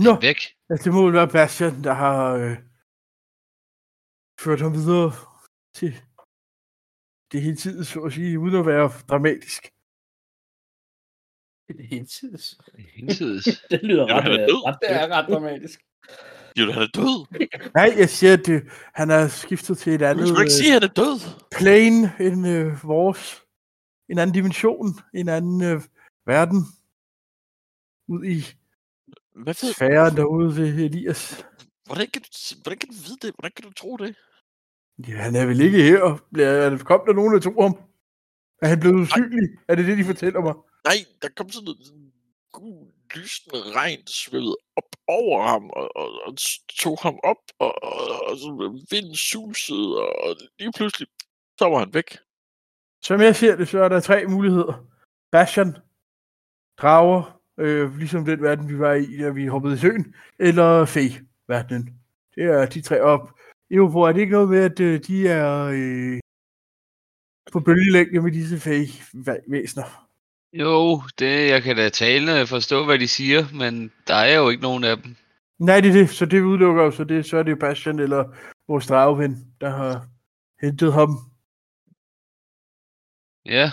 Nå, 0.05 0.13
Væk. 0.21 0.39
altså, 0.69 0.83
det 0.85 0.93
må 0.93 1.05
vel 1.05 1.13
være 1.13 1.27
Bastian, 1.27 1.83
der 1.83 1.93
har 1.93 2.33
øh, 2.35 2.57
ført 4.39 4.61
ham 4.61 4.73
videre 4.73 5.11
til 5.73 5.91
det 7.31 7.41
hele 7.41 7.55
tiden, 7.55 7.85
så 7.85 7.99
at 8.01 8.13
sige, 8.13 8.39
uden 8.39 8.55
at 8.59 8.65
være 8.65 8.91
dramatisk. 9.09 9.61
Det 11.67 11.79
er 11.79 11.87
hinsides. 11.95 12.57
Hinsides. 12.95 13.43
det 13.71 13.79
lyder 13.83 14.05
Jamen, 14.07 14.23
ret, 14.31 14.41
er 14.41 14.47
død. 14.47 14.65
ret 14.65 14.77
Det 14.81 14.91
er 14.91 15.07
ret 15.07 15.27
dramatisk. 15.29 15.79
Jo, 16.59 16.71
han 16.71 16.81
er 16.81 16.87
død. 16.87 17.17
Nej, 17.79 17.93
jeg 17.97 18.09
siger, 18.09 18.33
at 18.33 18.49
øh, 18.49 18.61
han 18.93 19.09
er 19.09 19.27
skiftet 19.27 19.77
til 19.77 19.93
et 19.93 19.99
Du 19.99 20.05
andet 20.05 20.27
skal 20.27 20.41
ikke 20.41 20.53
øh, 20.53 20.59
sige, 20.61 20.75
at 20.75 20.81
han 20.81 20.89
er 20.89 20.93
død. 20.93 21.19
plane 21.57 22.13
end 22.19 22.47
øh, 22.47 22.83
vores. 22.83 23.46
En 24.09 24.19
anden 24.19 24.33
dimension, 24.33 24.99
en 25.13 25.29
anden 25.29 25.63
øh, 25.63 25.81
verden. 26.25 26.65
Ud 28.07 28.23
i 28.23 28.37
Hvad 29.35 29.53
ved 29.61 29.73
sfæren 29.73 30.17
derude 30.17 30.55
ved 30.55 30.85
Elias. 30.85 31.45
Hvordan 31.85 32.07
kan, 32.13 32.21
du, 32.21 32.27
hvordan 32.61 32.77
kan 32.77 32.89
du 32.89 32.95
vide 32.95 33.17
det? 33.21 33.35
Hvordan 33.35 33.51
kan 33.55 33.65
du 33.65 33.73
tro 33.73 33.97
det? 33.97 34.15
Ja, 35.07 35.15
han 35.15 35.35
er 35.35 35.45
vel 35.45 35.61
ikke 35.61 35.83
her. 35.83 35.99
Kom 36.77 37.01
der 37.07 37.13
nogen, 37.13 37.33
der 37.33 37.39
tog 37.39 37.63
ham? 37.63 37.73
Er 38.61 38.67
han 38.67 38.79
blevet 38.79 39.01
usynlig? 39.01 39.49
Er 39.67 39.75
det 39.75 39.85
det, 39.85 39.97
de 39.97 40.03
fortæller 40.03 40.41
mig? 40.41 40.53
Nej, 40.85 40.99
der 41.21 41.29
kom 41.35 41.49
sådan 41.49 41.75
sådan 41.83 42.11
gul, 42.51 42.87
lysende 43.15 43.71
regn, 43.75 44.07
svævede 44.07 44.57
op 44.75 44.89
over 45.07 45.47
ham, 45.47 45.69
og, 45.69 45.95
og, 45.95 46.09
og 46.25 46.33
tog 46.79 46.97
ham 47.01 47.19
op, 47.23 47.43
og, 47.59 47.83
og, 47.83 48.21
og 48.27 48.37
så 48.37 48.49
vinden 48.91 49.15
susede, 49.15 49.99
og 49.99 50.35
lige 50.59 50.71
pludselig, 50.71 51.07
så 51.59 51.65
var 51.65 51.79
han 51.79 51.93
væk. 51.93 52.17
Som 53.01 53.21
jeg 53.21 53.35
ser 53.35 53.55
det, 53.55 53.67
så 53.67 53.83
er 53.83 53.89
der 53.89 53.99
tre 53.99 54.25
muligheder. 54.25 54.85
Bastion, 55.31 55.77
drager, 56.81 57.39
øh, 57.59 57.97
ligesom 57.97 58.25
den 58.25 58.41
verden, 58.41 58.69
vi 58.69 58.79
var 58.79 58.93
i, 58.93 59.17
da 59.17 59.29
vi 59.29 59.45
hoppede 59.47 59.73
i 59.73 59.77
søen, 59.77 60.15
eller 60.39 60.85
Fey-verdenen. 60.85 61.89
Det 62.35 62.43
er 62.43 62.65
de 62.65 62.81
tre 62.81 63.01
op. 63.01 63.31
Jo, 63.69 63.89
hvor 63.89 64.07
er 64.07 64.11
det 64.13 64.21
ikke 64.21 64.31
noget 64.33 64.49
med, 64.49 64.59
at 64.59 64.79
øh, 64.79 64.99
de 65.07 65.27
er 65.27 65.63
øh, 65.73 66.19
på 67.51 67.59
bølgelængde 67.59 68.21
med 68.21 68.31
disse 68.31 68.59
fake 68.59 69.03
væ- 69.13 69.51
væsener. 69.51 70.07
Jo, 70.53 71.01
det, 71.19 71.49
jeg 71.49 71.63
kan 71.63 71.75
da 71.75 71.89
tale 71.89 72.47
forstå, 72.47 72.85
hvad 72.85 72.99
de 72.99 73.07
siger, 73.07 73.45
men 73.53 73.91
der 74.07 74.15
er 74.15 74.37
jo 74.39 74.49
ikke 74.49 74.63
nogen 74.63 74.83
af 74.83 74.97
dem. 74.97 75.15
Nej, 75.59 75.79
det 75.81 75.89
er 75.89 75.93
det, 75.93 76.09
så 76.09 76.25
det 76.25 76.41
udelukker 76.41 76.83
jo, 76.83 76.91
så, 76.91 77.03
det, 77.03 77.25
så 77.25 77.37
er 77.37 77.43
det 77.43 77.51
jo 77.51 77.55
Bastian 77.55 77.99
eller 77.99 78.23
vores 78.67 78.87
drageven, 78.87 79.53
der 79.61 79.69
har 79.69 80.07
hentet 80.61 80.93
ham. 80.93 81.09
Ja. 83.47 83.67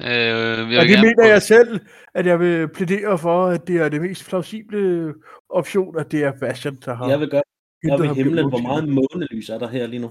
Øh, 0.00 0.06
jeg 0.08 0.80
Og 0.80 0.84
det 0.84 0.90
gerne 0.90 1.02
mener 1.02 1.14
prøve- 1.22 1.32
jeg 1.32 1.42
selv, 1.42 1.80
at 2.14 2.26
jeg 2.26 2.40
vil 2.40 2.68
plædere 2.68 3.18
for, 3.18 3.46
at 3.46 3.66
det 3.66 3.76
er 3.76 3.88
det 3.88 4.00
mest 4.02 4.28
plausible 4.28 5.14
option, 5.48 5.98
at 5.98 6.12
det 6.12 6.24
er 6.24 6.32
Bastian, 6.40 6.76
der 6.84 6.94
har 6.94 7.08
Jeg 7.08 7.20
vil 7.20 7.30
godt 7.30 7.44
hentet 7.82 7.98
jeg 8.06 8.14
vil 8.16 8.24
himlen, 8.24 8.48
hvor 8.48 8.58
meget 8.70 8.88
månelys 8.88 9.48
er 9.48 9.58
der 9.58 9.68
her 9.68 9.86
lige 9.86 10.00
nu? 10.00 10.10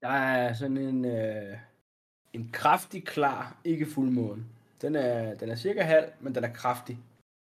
Der 0.00 0.08
er 0.08 0.52
sådan 0.54 0.76
en, 0.76 1.04
øh, 1.04 1.56
en 2.32 2.50
kraftig, 2.52 3.04
klar, 3.06 3.56
ikke 3.64 3.86
fuldmåne. 3.86 4.44
Den 4.82 4.96
er, 4.96 5.34
den 5.34 5.50
er 5.50 5.56
cirka 5.56 5.82
halv, 5.82 6.06
men 6.20 6.34
den 6.34 6.44
er 6.44 6.52
kraftig. 6.52 6.98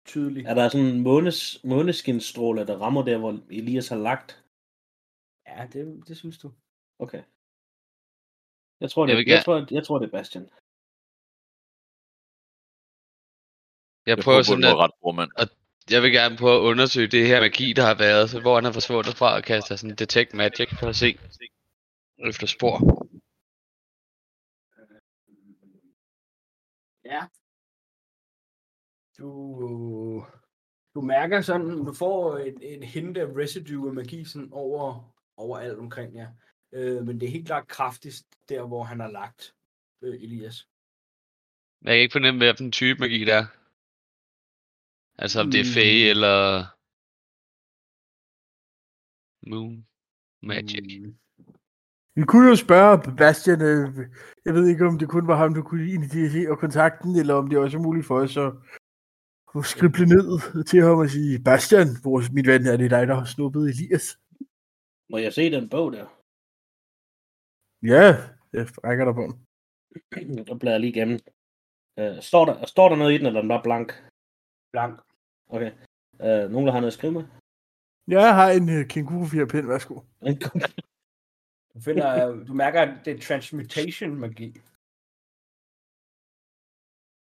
Tydelig. 0.07 0.45
Er 0.47 0.55
der 0.55 0.69
sådan 0.69 0.87
en 0.87 1.01
månes, 1.01 1.61
måneskinsstråle, 1.65 2.67
der 2.67 2.77
rammer 2.77 3.03
der, 3.05 3.19
hvor 3.19 3.39
Elias 3.51 3.89
har 3.89 3.97
lagt? 3.97 4.43
Ja, 5.49 5.67
det, 5.73 6.03
det 6.09 6.17
synes 6.17 6.39
du. 6.39 6.51
Okay. 6.99 7.23
Jeg 8.81 8.91
tror, 8.91 9.07
det, 9.07 9.11
Jeg 9.11 9.19
jeg, 9.19 9.27
vil 9.27 9.33
jeg, 9.33 9.45
tror, 9.45 9.67
jeg 9.71 9.85
tror, 9.87 9.99
det 9.99 10.07
er 10.07 10.11
Bastian. 10.11 10.43
Jeg 10.43 10.51
Jeg 14.07 14.25
prøver 14.25 14.25
prøver 14.25 14.43
sådan 14.43 14.65
at, 14.65 14.77
ret, 14.77 14.91
brormand. 15.01 15.31
jeg 15.91 16.03
vil 16.03 16.13
gerne 16.13 16.37
prøve 16.37 16.57
at 16.57 16.67
undersøge 16.71 17.09
det 17.09 17.27
her 17.27 17.41
magi, 17.41 17.73
der 17.73 17.83
har 17.83 17.95
været, 17.95 18.31
så 18.31 18.41
hvor 18.41 18.55
han 18.55 18.65
er 18.65 18.73
forsvundet 18.73 19.15
fra 19.17 19.37
og 19.37 19.43
kaste 19.43 19.77
sådan 19.77 19.97
detect 19.97 20.35
magic 20.35 20.69
for 20.81 20.89
at 20.89 20.97
se 20.97 21.19
efter 22.29 22.47
spor. 22.47 22.77
Ja. 27.05 27.23
Du, 29.19 30.25
du 30.95 31.01
mærker 31.01 31.41
sådan, 31.41 31.85
du 31.85 31.95
får 31.95 32.37
en, 32.37 32.63
en 32.63 32.83
hint 32.83 33.17
af 33.17 33.27
residue 33.37 33.89
af 33.89 33.95
magi 33.95 34.25
sådan 34.25 34.49
over, 34.53 35.15
over 35.37 35.59
alt 35.59 35.79
omkring 35.79 36.15
jer. 36.17 36.29
Øh, 36.73 37.07
men 37.07 37.21
det 37.21 37.27
er 37.27 37.31
helt 37.31 37.47
klart 37.47 37.69
kraftigst 37.69 38.27
der, 38.49 38.67
hvor 38.67 38.85
han 38.85 39.01
har 39.01 39.11
lagt 39.11 39.55
øh, 40.03 40.15
Elias. 40.15 40.69
Jeg 41.83 41.93
kan 41.95 42.03
ikke 42.03 42.13
fornemme, 42.13 42.39
hvad 42.39 42.55
for 42.57 42.65
en 42.65 42.73
type 42.73 43.01
magi 43.01 43.25
der 43.25 43.35
er. 43.35 43.47
Altså 45.23 45.41
om 45.41 45.51
det 45.51 45.61
er 45.61 45.65
Mm. 45.65 45.75
Fae 45.75 46.11
eller 46.15 46.37
Moon 49.51 49.87
Magic. 50.43 51.01
Mm. 51.01 51.19
Vi 52.15 52.25
kunne 52.25 52.49
jo 52.49 52.57
spørge 52.57 53.17
Bastian, 53.17 53.61
øh, 53.61 54.09
jeg 54.45 54.55
ved 54.55 54.69
ikke, 54.69 54.87
om 54.87 54.99
det 54.99 55.09
kun 55.09 55.27
var 55.27 55.37
ham, 55.37 55.55
der 55.55 55.63
kunne 55.63 55.93
initiere 55.93 56.57
kontakten, 56.57 57.17
eller 57.17 57.35
om 57.35 57.49
det 57.49 57.59
også 57.59 57.77
er 57.79 57.83
muligt 57.83 58.07
for 58.07 58.21
os 58.21 58.37
at 58.37 58.53
at 59.57 59.65
skrible 59.65 60.07
ned 60.07 60.65
til 60.65 60.83
ham 60.83 60.99
og 60.99 61.11
sige, 61.11 61.43
Bastian, 61.43 61.89
vores, 62.05 62.33
mit 62.33 62.47
ven, 62.47 62.67
er 62.67 62.77
det 62.77 62.91
dig, 62.91 63.07
der 63.07 63.15
har 63.15 63.25
snuppet 63.25 63.69
Elias? 63.69 64.19
Må 65.11 65.19
jeg 65.19 65.33
se 65.33 65.51
den 65.51 65.69
bog 65.69 65.93
der? 65.93 66.18
Ja, 67.83 68.07
jeg 68.53 68.67
rækker 68.85 69.05
dig 69.05 69.15
på. 69.15 69.25
Der 70.47 70.59
bladrer 70.61 70.79
lige 70.79 70.93
igennem. 70.93 71.19
Uh, 72.01 72.21
står, 72.21 72.45
der, 72.45 72.67
står 72.67 72.89
der 72.89 72.97
noget 72.97 73.15
i 73.15 73.19
den, 73.19 73.27
eller 73.27 73.41
er 73.41 73.43
den 73.43 73.49
bare 73.49 73.63
blank? 73.63 73.89
Blank. 74.73 75.01
Okay. 75.47 75.73
Uh, 76.13 76.51
nogen, 76.53 76.67
der 76.67 76.73
har 76.73 76.81
noget 76.81 76.93
at 76.93 76.99
skrive 76.99 77.13
med? 77.13 77.25
Jeg 78.09 78.35
har 78.35 78.51
en 78.51 78.69
uh, 78.77 78.87
kænguru 78.93 79.47
pind, 79.53 79.67
værsgo. 79.67 80.01
Du, 81.75 81.81
finder, 81.81 82.45
du 82.45 82.55
mærker, 82.55 82.81
at 82.83 83.05
det 83.05 83.13
er 83.17 83.21
transmutation 83.21 84.15
magi. 84.15 84.49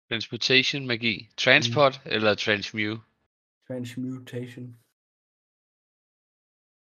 Transportation 0.10 0.88
magi. 0.88 1.30
Transport 1.38 2.01
mm. 2.06 2.12
eller 2.12 2.36
transmute. 2.36 3.01
Transmutation. 3.68 4.78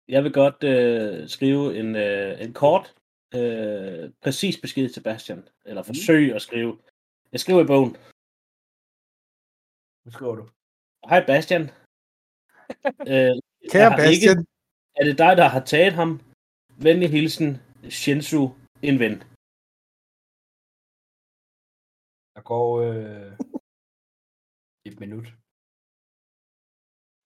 Jeg 0.08 0.24
vil 0.24 0.32
godt 0.32 0.64
øh, 0.64 1.28
skrive 1.28 1.78
en, 1.80 1.96
øh, 1.96 2.40
en 2.40 2.52
kort, 2.52 2.94
øh, 3.34 4.10
præcis 4.22 4.60
besked 4.60 4.88
til 4.88 5.02
Bastian. 5.02 5.48
Eller 5.64 5.82
forsøge 5.82 6.34
at 6.34 6.42
skrive. 6.42 6.78
Jeg 7.32 7.40
skriver 7.40 7.64
i 7.64 7.66
bogen. 7.66 7.92
Hvad 10.02 10.12
skriver 10.12 10.34
du? 10.40 10.44
Hej 11.10 11.20
Bastian. 11.26 11.62
øh, 13.12 13.34
Kære 13.72 13.90
jeg 13.90 13.98
Bastian, 13.98 14.38
Ikke, 14.38 14.46
er 14.98 15.04
det 15.04 15.18
dig, 15.24 15.32
der 15.40 15.48
har 15.54 15.64
taget 15.64 15.94
ham? 16.00 16.10
Venlig 16.86 17.10
hilsen, 17.10 17.50
Shinsu, 17.90 18.42
en 18.88 18.98
ven. 19.02 19.14
Der 22.34 22.42
går 22.52 22.68
øh, 22.86 23.32
et 24.88 25.00
minut. 25.00 25.26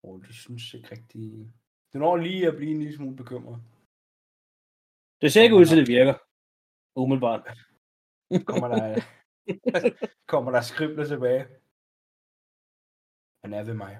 Og 0.02 0.12
du 0.26 0.32
synes 0.32 0.74
ikke 0.74 0.88
rigtig... 0.90 1.52
Du 1.92 1.98
når 1.98 2.16
lige 2.16 2.46
at 2.48 2.56
blive 2.56 2.70
en 2.70 2.78
lille 2.78 2.96
smule 2.96 3.16
bekymret. 3.16 3.58
Det 5.22 5.28
ser 5.32 5.42
ikke 5.46 5.58
ud 5.60 5.66
til, 5.66 5.78
det 5.80 5.88
virker. 5.96 6.14
Umiddelbart. 7.00 7.42
Kommer 8.50 8.68
der, 8.74 8.82
kommer 10.32 10.50
der 10.56 10.62
skribler 10.72 11.04
tilbage. 11.12 11.42
Han 13.42 13.50
er 13.58 13.62
ved 13.68 13.76
mig. 13.84 13.94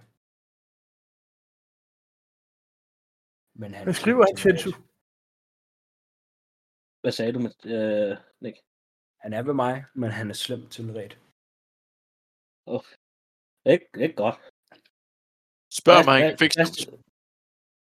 Men 3.61 3.71
han 3.77 3.85
hvad 3.85 3.95
er 3.95 4.01
skriver 4.03 4.25
han, 4.29 4.37
ret. 4.37 4.75
Hvad 7.03 7.13
sagde 7.13 7.33
du 7.37 7.41
med 7.47 7.53
øh, 7.77 8.13
Nick? 8.43 8.57
Han 9.25 9.31
er 9.39 9.43
ved 9.49 9.55
mig, 9.65 9.75
men 10.01 10.11
han 10.19 10.27
er 10.31 10.39
slemt 10.45 10.69
tilredt. 10.77 11.15
Ikke, 13.73 13.87
ikke 14.05 14.19
godt. 14.25 14.37
Spørg 15.81 16.03
mig, 16.11 16.19
det. 16.39 16.53
Bast- 16.59 16.91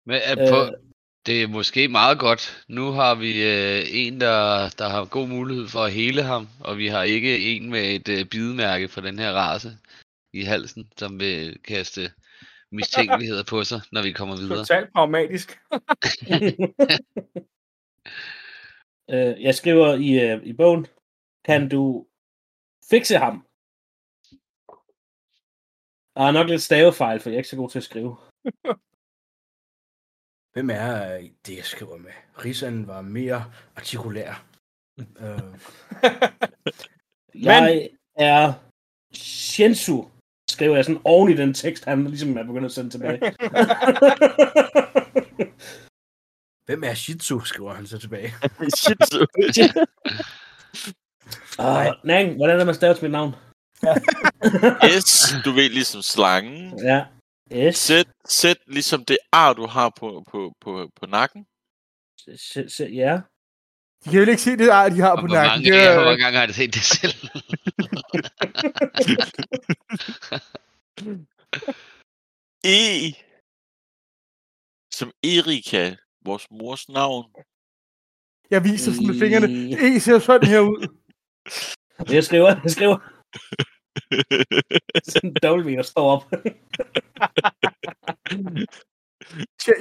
Men 0.09 0.17
er 0.29 0.35
Øh. 0.43 0.49
på, 0.53 0.59
det 1.25 1.43
er 1.43 1.47
måske 1.47 1.87
meget 1.87 2.19
godt. 2.19 2.65
Nu 2.67 2.91
har 2.91 3.15
vi 3.15 3.43
øh, 3.43 3.83
en, 3.91 4.21
der, 4.21 4.69
der 4.77 4.89
har 4.89 5.05
god 5.05 5.27
mulighed 5.27 5.67
for 5.67 5.79
at 5.79 5.91
hele 5.91 6.23
ham, 6.23 6.47
og 6.59 6.77
vi 6.77 6.87
har 6.87 7.03
ikke 7.03 7.55
en 7.55 7.69
med 7.69 7.95
et 7.95 8.09
øh, 8.09 8.25
bidemærke 8.25 8.87
for 8.87 9.01
den 9.01 9.19
her 9.19 9.31
race 9.31 9.77
i 10.33 10.43
halsen, 10.43 10.91
som 10.97 11.19
vil 11.19 11.63
kaste 11.63 12.11
mistænkeligheder 12.71 13.43
på 13.43 13.63
sig, 13.63 13.81
når 13.91 14.01
vi 14.01 14.11
kommer 14.11 14.35
videre. 14.35 14.57
Totalt 14.57 14.93
pragmatisk. 14.93 15.59
øh, 19.13 19.43
jeg 19.43 19.55
skriver 19.55 19.93
i, 19.93 20.31
øh, 20.31 20.43
i 20.43 20.53
bogen, 20.53 20.87
kan 21.45 21.69
du 21.69 22.07
fikse 22.89 23.17
ham? 23.17 23.47
Der 26.15 26.21
er 26.21 26.31
nok 26.31 26.49
lidt 26.49 26.61
stavefejl, 26.61 27.19
for 27.19 27.29
jeg 27.29 27.35
er 27.35 27.39
ikke 27.39 27.49
så 27.49 27.55
god 27.55 27.69
til 27.69 27.79
at 27.79 27.83
skrive. 27.83 28.17
Hvem 30.53 30.69
er 30.69 31.15
øh, 31.15 31.23
det, 31.45 31.57
jeg 31.57 31.65
skriver 31.65 31.97
med? 31.97 32.11
Risan 32.45 32.87
var 32.87 33.01
mere 33.01 33.51
artikulær. 33.75 34.45
øh. 35.23 35.39
Jeg 37.35 37.89
er 38.15 38.53
Shinsu, 39.13 40.05
skriver 40.49 40.75
jeg 40.75 40.85
sådan 40.85 41.01
oven 41.03 41.31
i 41.31 41.35
den 41.35 41.53
tekst, 41.53 41.85
han 41.85 42.03
ligesom 42.03 42.37
er 42.37 42.43
begyndt 42.43 42.65
at 42.65 42.71
sende 42.71 42.89
tilbage. 42.89 43.19
Hvem 46.65 46.83
er 46.83 46.93
Shitsu, 46.93 47.39
skriver 47.39 47.73
han 47.73 47.87
så 47.87 47.97
tilbage. 47.97 48.33
Shit, 48.77 48.97
så. 49.07 49.27
uh, 51.59 52.07
Nang, 52.07 52.35
hvordan 52.35 52.59
er 52.59 52.65
man 52.65 52.75
staver 52.75 52.93
til 52.93 53.03
mit 53.03 53.11
navn? 53.11 53.35
S, 54.99 55.33
du 55.45 55.51
ved, 55.51 55.69
ligesom 55.69 56.01
slangen. 56.01 56.79
Ja. 56.79 57.05
S. 57.51 57.77
Sæt, 57.77 58.07
sæt 58.29 58.57
ligesom 58.67 59.05
det 59.05 59.17
ar, 59.31 59.53
du 59.53 59.65
har 59.67 59.89
på, 59.99 60.23
på, 60.31 60.53
på, 60.61 60.89
på 60.95 61.05
nakken. 61.05 61.45
S- 62.37 62.57
s- 62.73 62.79
Ja. 62.79 63.21
De 64.05 64.09
kan 64.09 64.19
jo 64.23 64.29
ikke 64.29 64.41
se 64.41 64.57
det 64.57 64.69
ar, 64.69 64.89
de 64.89 64.99
har 65.01 65.11
Og 65.11 65.19
på 65.19 65.27
hvor 65.27 65.35
nakken. 65.35 65.63
mange, 65.63 65.77
ja, 65.77 65.89
er- 65.89 65.93
hvor 65.95 66.03
mange 66.05 66.23
gange 66.23 66.37
har 66.39 66.45
jeg 66.45 66.55
set 66.55 66.73
det 66.73 66.83
selv? 66.83 67.13
E. 72.63 73.13
Som 74.93 75.11
Erika, 75.23 75.95
vores 76.25 76.47
mors 76.51 76.89
navn. 76.89 77.25
Jeg 78.49 78.63
viser 78.63 78.91
sådan 78.91 79.07
med 79.07 79.19
fingrene. 79.19 79.47
E 79.97 79.99
ser 79.99 80.19
sådan 80.19 80.47
her 80.47 80.59
ud. 80.59 80.81
Jeg 82.15 82.23
skriver, 82.23 82.49
jeg 82.63 82.71
skriver. 82.71 82.97
Sådan 85.03 85.29
en 85.29 85.61
W, 85.65 85.75
der 85.75 85.81
står 85.81 86.11
op. 86.11 86.23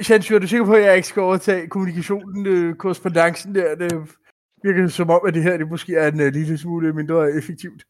Shansu, 0.01 0.35
er 0.35 0.39
du 0.39 0.47
sikker 0.47 0.65
på, 0.65 0.73
at 0.73 0.83
jeg 0.83 0.95
ikke 0.95 1.07
skal 1.07 1.21
overtage 1.21 1.67
kommunikationen, 1.67 2.45
øh, 2.47 2.75
korrespondancen 2.75 3.55
der? 3.55 3.75
Det 3.75 4.09
virker 4.63 4.87
som 4.87 5.09
om, 5.09 5.21
at 5.27 5.33
det 5.33 5.43
her 5.43 5.57
det 5.57 5.69
måske 5.69 5.95
er 5.95 6.07
en 6.07 6.19
uh, 6.19 6.27
lille 6.27 6.57
smule 6.57 6.93
mindre 6.93 7.31
effektivt. 7.31 7.83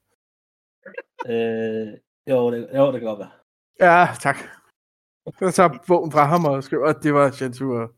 øh, 1.26 1.88
jo, 2.30 2.52
det, 2.52 2.70
jo, 2.76 2.92
det 2.92 3.00
kan 3.02 3.10
godt 3.10 3.20
være. 3.20 3.32
Ja, 3.80 4.08
tak. 4.20 4.38
Jeg 5.42 5.54
tager 5.54 5.84
bogen 5.88 6.12
fra 6.12 6.26
ham 6.26 6.46
og 6.46 6.64
skriver, 6.64 6.88
at 6.88 7.04
det 7.04 7.14
var 7.14 7.32
og 7.82 7.90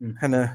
Mm. 0.00 0.16
han 0.16 0.34
er... 0.34 0.48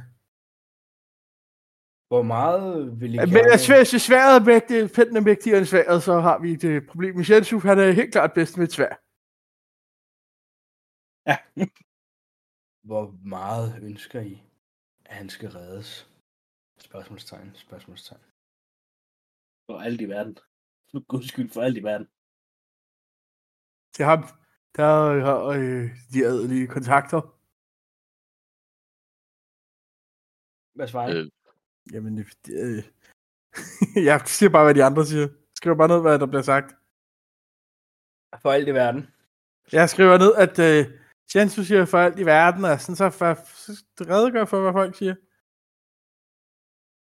Hvor 2.14 2.28
meget 2.38 3.02
vil 3.02 3.14
I 3.14 3.18
Men 3.18 3.30
gerne... 3.30 3.78
hvis 3.80 4.04
sværet 4.08 4.34
er 4.40 4.46
mægtig, 4.52 4.78
pinden 4.96 5.16
er 5.18 5.26
mægtigere 5.30 5.58
end 5.60 5.70
sværet, 5.74 6.00
så 6.08 6.14
har 6.28 6.38
vi 6.44 6.50
et 6.58 6.66
øh, 6.72 6.80
problem. 6.90 7.14
Mishensu, 7.20 7.56
han 7.70 7.80
er 7.80 8.00
helt 8.00 8.12
klart 8.16 8.32
bedst 8.38 8.54
med 8.58 8.66
et 8.68 8.76
svær. 8.78 8.94
Hvor 12.90 13.06
meget 13.36 13.70
ønsker 13.90 14.20
I, 14.32 14.34
at 15.06 15.16
han 15.20 15.30
skal 15.36 15.50
reddes? 15.60 15.90
Spørgsmålstegn, 16.88 17.50
spørgsmålstegn. 17.66 18.24
For 19.68 19.76
alt 19.86 20.02
i 20.06 20.08
verden. 20.16 20.36
For 20.92 21.00
guds 21.12 21.28
skyld, 21.32 21.50
for 21.56 21.62
alt 21.68 21.78
i 21.82 21.84
verden. 21.90 22.08
Til 23.96 24.06
ham, 24.12 24.22
der 24.78 24.90
har 25.28 25.38
øh, 25.60 25.86
de 26.14 26.20
adelige 26.32 26.68
kontakter. 26.76 27.22
Hvad 30.78 30.88
svarer? 30.94 31.10
Øh, 31.18 31.43
Jamen, 31.92 32.18
det, 32.18 32.28
øh, 32.50 32.84
jeg 34.10 34.22
siger 34.26 34.50
bare, 34.50 34.64
hvad 34.64 34.76
de 34.76 34.84
andre 34.84 35.06
siger. 35.06 35.22
Jeg 35.22 35.30
skriver 35.56 35.78
bare 35.78 35.88
ned, 35.88 36.02
hvad 36.02 36.20
der 36.20 36.26
bliver 36.26 36.42
sagt. 36.42 36.76
For 38.42 38.52
alt 38.52 38.68
i 38.68 38.74
verden. 38.74 39.08
Jeg 39.72 39.90
skriver 39.90 40.18
ned, 40.18 40.34
at 40.36 40.60
øh, 40.60 41.00
Jensu 41.36 41.64
siger 41.64 41.86
for 41.86 41.98
alt 41.98 42.20
i 42.20 42.26
verden, 42.26 42.66
og 42.66 42.82
sådan 42.82 42.96
så, 42.96 43.10
for, 43.10 43.34
så 43.46 43.84
redegør 44.10 44.46
for, 44.46 44.62
hvad 44.62 44.74
folk 44.74 44.96
siger. 44.96 45.16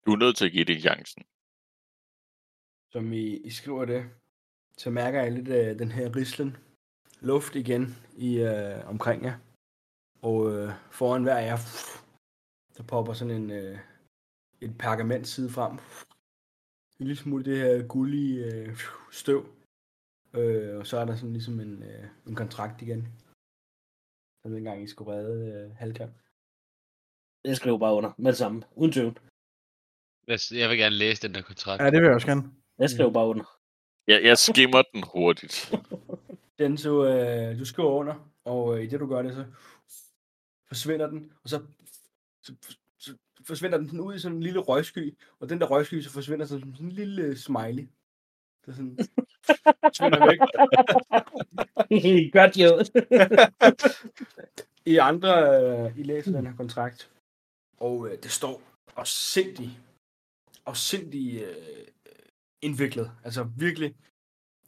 du 0.06 0.12
er 0.12 0.16
nødt 0.16 0.36
til 0.36 0.46
at 0.46 0.52
give 0.52 0.64
det 0.64 0.80
chancen. 0.80 1.22
Som 2.92 3.12
I, 3.12 3.36
I 3.36 3.50
skriver 3.50 3.84
det, 3.84 4.10
så 4.76 4.90
mærker 4.90 5.22
jeg 5.22 5.32
lidt 5.32 5.48
af 5.48 5.78
den 5.78 5.92
her 5.92 6.16
rislen. 6.16 6.56
Luft 7.20 7.54
igen 7.56 7.96
i 8.16 8.38
øh, 8.38 8.88
omkring 8.88 9.24
jer. 9.24 9.38
Og 10.22 10.52
øh, 10.52 10.72
foran 10.90 11.22
hver 11.22 11.36
af 11.36 11.46
jer, 11.46 11.58
der 12.76 12.82
popper 12.82 13.12
sådan 13.12 13.34
en, 13.34 13.50
øh, 13.50 13.78
et 14.60 14.78
pergament 14.78 15.28
side 15.28 15.50
frem. 15.50 15.72
En 15.72 17.06
lille 17.06 17.16
smule 17.16 17.44
det 17.44 17.58
her 17.58 17.86
gullige 17.86 18.44
øh, 18.54 18.78
støv. 19.12 19.46
Øh, 20.34 20.76
og 20.78 20.86
så 20.86 20.98
er 20.98 21.04
der 21.04 21.16
sådan 21.16 21.32
ligesom 21.32 21.60
en, 21.60 21.82
øh, 21.82 22.04
en 22.26 22.34
kontrakt 22.34 22.82
igen. 22.82 23.08
Som 24.42 24.52
dengang 24.52 24.82
I 24.82 24.86
skulle 24.88 25.12
redde 25.12 25.52
øh, 25.70 25.76
Halkan. 25.76 26.14
Jeg 27.44 27.56
skriver 27.56 27.78
bare 27.78 27.94
under 27.94 28.12
med 28.18 28.32
det 28.32 28.38
samme. 28.38 28.62
Uden 28.74 28.92
tvivl. 28.92 29.20
Jeg- 30.26 30.38
Jeg 30.50 30.70
vil 30.70 30.78
gerne 30.78 30.94
læse 30.96 31.22
den 31.22 31.34
der 31.34 31.42
kontrakt. 31.42 31.82
Ja, 31.82 31.86
det 31.90 32.00
vil 32.00 32.06
jeg 32.06 32.14
også 32.14 32.26
gerne. 32.26 32.50
Jeg 32.78 32.90
skriver 32.90 33.10
bare 33.10 33.26
under. 33.26 33.44
Jeg, 34.06 34.24
jeg 34.24 34.38
skimmer 34.38 34.82
den 34.92 35.02
hurtigt. 35.12 35.72
Den 36.58 36.78
så, 36.78 37.04
øh, 37.06 37.58
du 37.58 37.64
skriver 37.64 37.90
under, 37.90 38.30
og 38.44 38.76
øh, 38.78 38.84
i 38.84 38.86
det 38.86 39.00
du 39.00 39.06
gør 39.06 39.22
det, 39.22 39.34
så 39.34 39.44
forsvinder 40.68 41.06
den, 41.06 41.32
og 41.42 41.48
så, 41.48 41.62
så 42.42 42.54
forsvinder 43.48 43.78
den 43.78 43.86
sådan 43.86 44.00
ud 44.00 44.14
i 44.14 44.18
sådan 44.18 44.36
en 44.36 44.42
lille 44.42 44.60
røgsky, 44.60 45.18
og 45.40 45.48
den 45.48 45.60
der 45.60 45.66
røgsky, 45.66 46.00
så 46.00 46.10
forsvinder 46.10 46.46
så 46.46 46.60
som 46.60 46.74
sådan 46.74 46.86
en 46.86 46.92
lille 46.92 47.22
øh, 47.22 47.36
smiley. 47.36 47.86
Det 48.60 48.68
er 48.68 48.72
sådan, 48.72 48.98
forsvinder 49.86 50.26
væk. 50.30 50.40
Godt 52.38 52.54
jo. 52.64 52.70
I 54.86 54.96
andre, 54.96 55.32
øh, 55.62 55.98
I 55.98 56.02
læser 56.02 56.32
den 56.32 56.46
her 56.46 56.56
kontrakt, 56.56 57.12
og 57.76 58.08
øh, 58.08 58.22
det 58.22 58.30
står 58.30 58.62
afsindig, 58.96 59.70
afsindig 60.66 61.42
øh, 61.42 61.86
indviklet. 62.62 63.10
Altså 63.24 63.42
virkelig, 63.56 63.94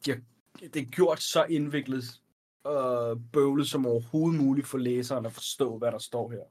de 0.05 0.11
har, 0.11 0.21
det 0.59 0.75
er 0.75 0.91
gjort 0.91 1.21
så 1.21 1.43
indviklet 1.43 2.21
og 2.63 3.21
bøvlet 3.33 3.67
som 3.67 3.85
overhovedet 3.85 4.41
muligt 4.41 4.67
for 4.67 4.77
læseren 4.77 5.25
at 5.25 5.33
forstå, 5.33 5.77
hvad 5.77 5.91
der 5.91 5.97
står 5.97 6.31
her. 6.31 6.43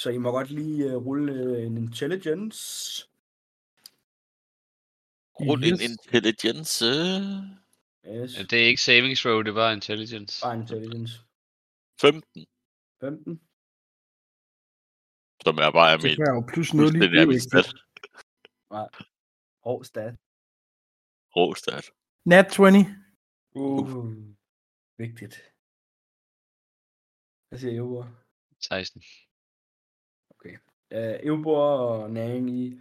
Så 0.00 0.10
I 0.10 0.18
må 0.18 0.30
godt 0.30 0.50
lige 0.50 0.84
øh, 0.90 0.96
rulle 0.96 1.32
øh, 1.32 1.66
en 1.66 1.76
intelligence. 1.76 2.60
Rund 5.40 5.64
en 5.64 5.72
Yes. 5.74 5.80
intelligence. 5.90 6.84
Yes, 8.06 8.30
Ja, 8.38 8.42
Det 8.50 8.52
er 8.62 8.66
ikke 8.70 8.82
saving 8.82 9.16
throw, 9.18 9.42
det 9.42 9.54
var 9.54 9.72
intelligence. 9.72 10.40
bare 10.44 10.56
intelligence. 10.56 11.12
15, 12.00 12.46
15. 13.00 13.40
som 15.44 15.56
er 15.66 15.70
bare 15.78 15.92
Det 15.96 16.02
mit 16.04 16.16
kan 16.16 16.26
jeg 16.26 16.34
jo 16.38 16.44
plus 16.52 16.74
noget 16.74 16.92
lige. 16.92 17.00
fuldstændig 17.02 17.18
er 17.20 17.20
Det 17.20 17.22
er 17.22 17.32
vigtigt. 17.34 17.50
stat. 17.50 17.68
Hård 19.66 19.84
stat. 19.84 20.14
Rå 21.36 21.54
stat. 21.54 21.84
Nat 22.24 22.46
20. 22.52 22.66
Uh. 23.54 24.12
Vigtigt. 24.98 25.34
Hvad 27.48 27.58
siger 27.58 27.74
Eubor? 27.80 28.04
16. 28.60 29.02
Uh, 30.94 31.26
Eubor 31.26 31.62
og 31.78 32.10
Næring, 32.10 32.50
I, 32.50 32.80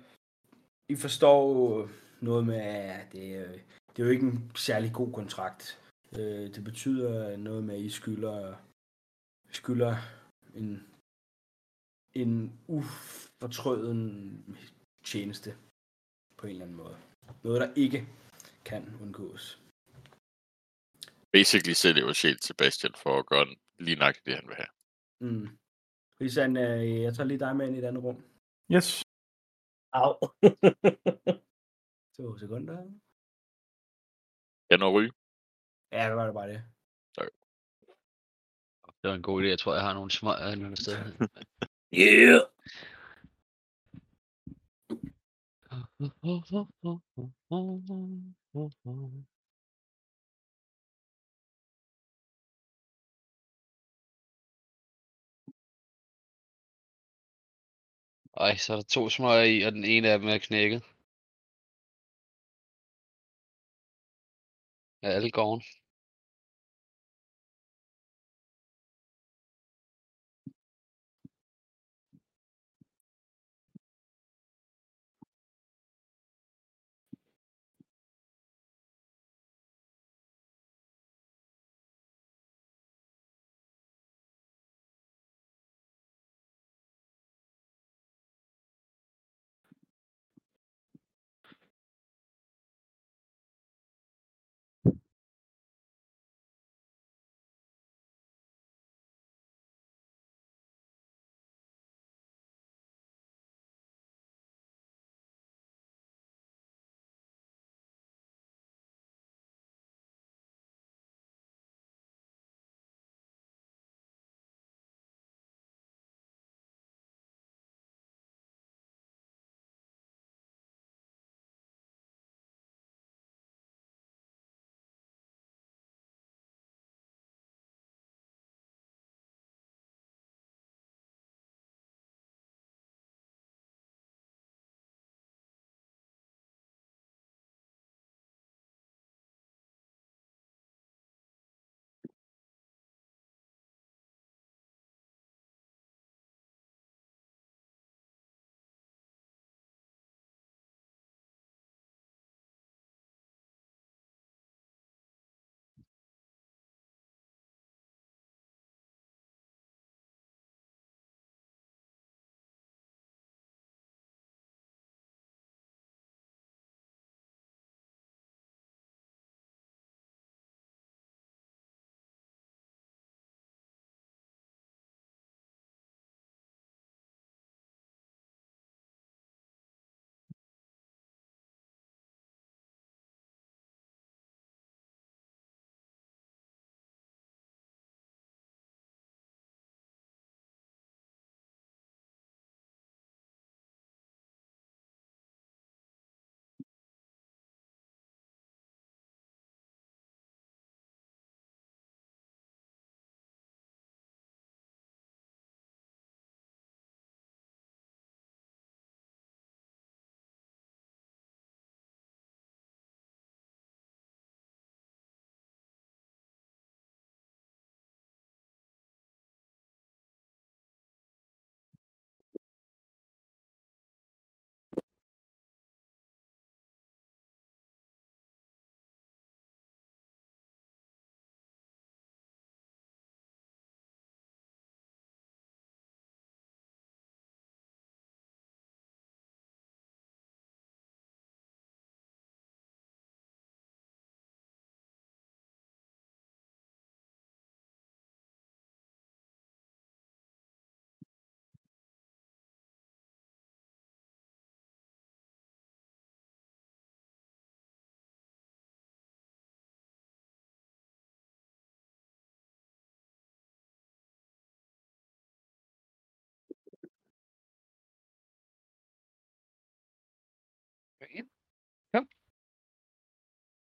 I 0.90 0.96
forstår 0.96 1.90
noget 2.22 2.46
med, 2.46 2.56
at 2.62 3.12
det, 3.12 3.36
er- 3.36 3.52
det 3.96 4.00
er 4.00 4.04
jo 4.06 4.10
ikke 4.12 4.26
en 4.28 4.52
særlig 4.56 4.94
god 4.94 5.14
kontrakt. 5.14 5.82
Uh, 6.12 6.18
det 6.56 6.64
betyder 6.64 7.38
noget 7.38 7.64
med, 7.64 7.76
at 7.76 7.82
I 7.82 7.90
skylder, 7.90 8.56
skylder 9.52 9.96
en, 10.56 10.88
en 12.14 12.60
ufortrøden 12.68 14.58
tjeneste 15.06 15.58
på 16.38 16.48
en 16.48 16.52
eller 16.52 16.66
anden 16.66 16.78
måde. 16.78 16.98
Noget, 17.44 17.62
der 17.62 17.74
ikke 17.76 18.08
kan 18.66 18.96
undgås. 19.02 19.62
Basically 21.32 21.74
sælger 21.74 22.06
jo 22.08 22.14
sjæl 22.14 22.38
til 22.38 22.54
Bastian 22.54 22.94
for 22.96 23.20
at 23.20 23.26
gøre 23.26 23.48
lige 23.80 23.96
nok 23.96 24.16
det, 24.26 24.36
han 24.36 24.48
vil 24.48 24.56
have. 24.56 24.68
Mm. 25.22 25.58
Risan, 26.22 26.58
øh, 26.58 27.02
jeg 27.02 27.14
tager 27.14 27.28
lige 27.28 27.40
dig 27.40 27.56
med 27.56 27.68
ind 27.68 27.76
i 27.76 27.80
et 27.80 27.86
andet 27.86 28.04
rum. 28.04 28.24
Yes. 28.72 29.04
Au. 29.94 30.14
To 32.18 32.38
sekunder. 32.38 32.78
Kan 34.70 34.80
du 34.80 34.92
ryge? 34.92 35.12
Ja, 35.92 36.08
det 36.10 36.16
var 36.16 36.26
det 36.26 36.34
bare 36.34 36.50
det. 36.50 36.64
Det 39.02 39.10
var 39.10 39.16
en 39.16 39.22
god 39.22 39.44
idé. 39.44 39.48
Jeg 39.48 39.60
tror, 39.60 39.74
jeg 39.74 39.84
har 39.84 39.94
nogle 39.94 40.12
små 40.12 40.30
et 40.30 40.52
eller 40.52 40.66
andet 40.66 40.80
sted. 40.80 40.96
yeah. 41.94 42.42
Ej, 58.40 58.56
så 58.58 58.74
er 58.74 58.78
der 58.78 58.84
to 58.84 59.10
smøger 59.10 59.44
i, 59.44 59.62
og 59.62 59.72
den 59.72 59.84
ene 59.84 60.10
af 60.10 60.20
dem 60.20 60.28
er 60.28 60.38
knækket. 60.38 60.84
Er 65.02 65.12
alle 65.12 65.32
gården? 65.32 65.64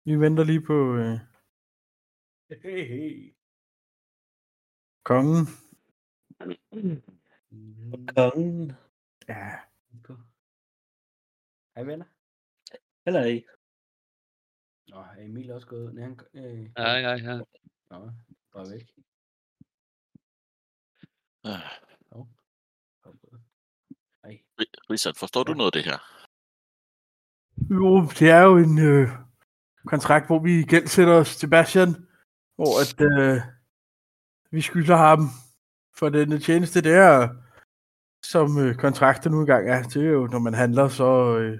Vi 0.04 0.20
venter 0.20 0.44
lige 0.44 0.62
på 0.66 0.94
øh, 0.96 1.18
Hey, 2.62 2.86
hey. 2.88 3.34
kongen. 5.02 5.46
Mm, 6.72 7.02
Kongen. 8.16 8.72
Ja. 9.28 9.60
Hej 11.74 11.84
venner. 11.84 12.04
Eller 13.06 13.20
ej. 13.20 13.44
Nå, 14.88 14.96
er 14.96 15.24
Emil 15.24 15.50
også 15.50 15.66
gået? 15.66 15.94
Nej, 15.94 16.04
han, 16.04 16.20
øh, 16.34 16.70
Ja, 16.76 16.90
ja, 17.06 17.12
ja. 17.12 17.36
Nå, 17.90 18.10
bare 18.52 18.70
væk. 18.72 18.88
Kom. 22.10 22.28
Ej, 24.22 24.42
Ri- 24.60 24.90
Richard, 24.90 25.14
forstår 25.14 25.42
du 25.44 25.52
noget 25.54 25.68
af 25.68 25.72
det 25.72 25.84
her? 25.84 25.98
Jo, 27.70 28.08
det 28.18 28.30
er 28.30 28.40
jo 28.40 28.56
en 28.56 28.78
øh, 28.78 29.08
kontrakt, 29.86 30.26
hvor 30.26 30.38
vi 30.38 30.62
gældsætter 30.62 31.14
os 31.14 31.36
til 31.36 31.50
Bastian, 31.50 31.94
hvor 32.56 32.72
at, 32.82 33.00
øh, 33.00 33.40
vi 34.50 34.60
skylder 34.60 34.96
ham 34.96 35.20
for 35.98 36.08
den 36.08 36.40
tjeneste 36.40 36.80
der, 36.80 37.28
som 38.22 38.58
øh, 38.58 38.74
kontrakter 38.74 39.30
nu 39.30 39.40
engang 39.40 39.68
er. 39.68 39.82
Det 39.82 39.96
er 39.96 40.10
jo, 40.10 40.26
når 40.26 40.38
man 40.38 40.54
handler, 40.54 40.88
så... 40.88 41.38
Øh, 41.38 41.58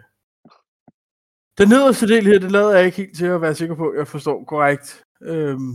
den 1.59 1.69
nederste 1.69 2.07
del 2.07 2.24
her, 2.27 2.39
det 2.39 2.53
lader 2.53 2.77
jeg 2.77 2.87
ikke 2.87 2.97
helt 2.97 3.16
til 3.16 3.27
at 3.27 3.41
være 3.41 3.55
sikker 3.55 3.74
på, 3.74 3.89
at 3.89 3.99
jeg 3.99 4.09
forstår 4.09 4.45
korrekt. 4.45 5.05
Øhm, 5.20 5.74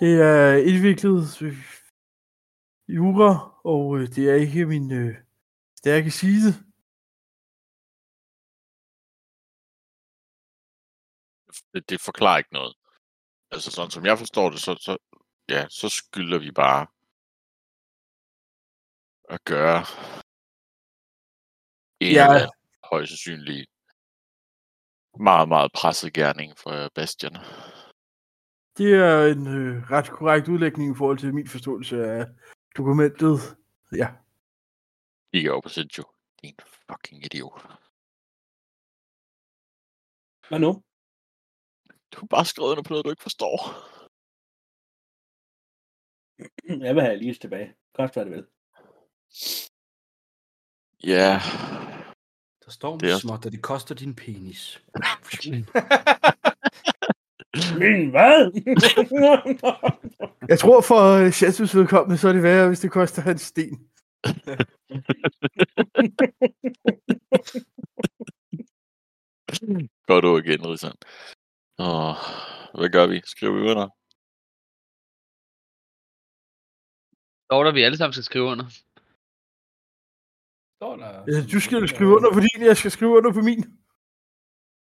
det 0.00 0.22
er 0.22 0.52
indviklet 0.56 1.42
øh, 1.42 1.58
jura, 2.88 3.60
og 3.64 3.98
øh, 3.98 4.08
det 4.08 4.30
er 4.30 4.34
ikke 4.34 4.66
min 4.66 4.92
øh, 4.92 5.14
stærke 5.78 6.10
side. 6.10 6.67
Det, 11.78 11.90
det 11.90 12.00
forklarer 12.00 12.38
ikke 12.38 12.52
noget. 12.52 12.74
Altså 13.50 13.70
sådan 13.70 13.90
som 13.90 14.06
jeg 14.06 14.18
forstår 14.18 14.50
det, 14.50 14.60
så, 14.60 14.74
så, 14.74 14.96
ja, 15.48 15.68
så 15.68 15.88
skylder 15.88 16.38
vi 16.38 16.50
bare 16.50 16.86
at 19.34 19.44
gøre 19.44 19.78
en 22.00 22.12
Ja. 22.12 22.24
eller 22.34 22.50
højst 22.90 23.10
sandsynlig 23.10 23.66
meget, 25.20 25.48
meget 25.48 25.72
presset 25.72 26.12
gerning 26.12 26.58
for 26.58 26.90
Bastian. 26.94 27.34
Det 28.76 28.94
er 28.94 29.26
en 29.32 29.46
øh, 29.46 29.90
ret 29.90 30.10
korrekt 30.10 30.48
udlægning 30.48 30.92
i 30.92 30.98
forhold 30.98 31.18
til 31.18 31.34
min 31.34 31.48
forståelse 31.48 31.96
af 32.04 32.26
dokumentet. 32.76 33.38
Ja, 33.92 34.08
Kigger 35.32 35.52
over 35.52 35.60
på 35.60 35.68
Sergio. 35.68 36.04
Din 36.42 36.56
fucking 36.86 37.24
idiot. 37.24 37.62
Hvad 40.48 40.58
nu? 40.58 40.82
Du 42.12 42.20
har 42.20 42.26
bare 42.26 42.44
skrevet 42.44 42.70
under 42.70 42.82
på 42.82 42.92
noget, 42.92 43.04
du 43.04 43.10
ikke 43.10 43.22
forstår. 43.22 43.58
Jeg 46.86 46.94
vil 46.94 47.02
have 47.02 47.16
lige 47.18 47.34
tilbage. 47.34 47.74
Kost 47.94 48.14
hvad 48.14 48.24
det 48.24 48.32
vil. 48.32 48.46
Ja, 51.04 51.38
der 52.64 52.70
står 52.70 52.98
Det 52.98 53.10
er- 53.10 53.18
småt, 53.18 53.46
og 53.46 53.52
det 53.52 53.62
koster 53.62 53.94
din 53.94 54.14
penis. 54.14 54.74
Men 57.78 58.10
hvad? 58.10 58.52
jeg 60.48 60.58
tror 60.58 60.80
for 60.80 61.24
øh, 61.26 61.32
Shatus 61.32 61.74
vedkommende, 61.76 62.18
så 62.18 62.28
er 62.28 62.32
det 62.32 62.42
værre, 62.42 62.68
hvis 62.68 62.80
det 62.80 62.90
koster 62.90 63.22
hans 63.22 63.42
sten. 63.42 63.90
går 70.06 70.20
du 70.20 70.38
igen, 70.38 70.66
Richard. 70.66 70.96
Åh, 71.86 72.16
hvad 72.78 72.90
gør 72.96 73.06
vi? 73.12 73.16
Skriver 73.34 73.54
vi 73.58 73.62
under? 73.72 73.86
Står 77.48 77.60
der, 77.64 77.72
vi 77.72 77.82
alle 77.82 77.96
sammen 77.98 78.12
skal 78.16 78.24
skrive 78.30 78.44
under? 78.52 78.66
Står 80.78 80.94
der, 81.02 81.10
Øh, 81.30 81.40
Du 81.52 81.58
skal 81.64 81.78
jo 81.82 81.86
skrive 81.94 82.10
under 82.16 82.30
på 82.36 82.40
din, 82.46 82.60
jeg 82.70 82.76
skal 82.76 82.90
skrive 82.90 83.12
under 83.18 83.32
på 83.32 83.42
min. 83.48 83.60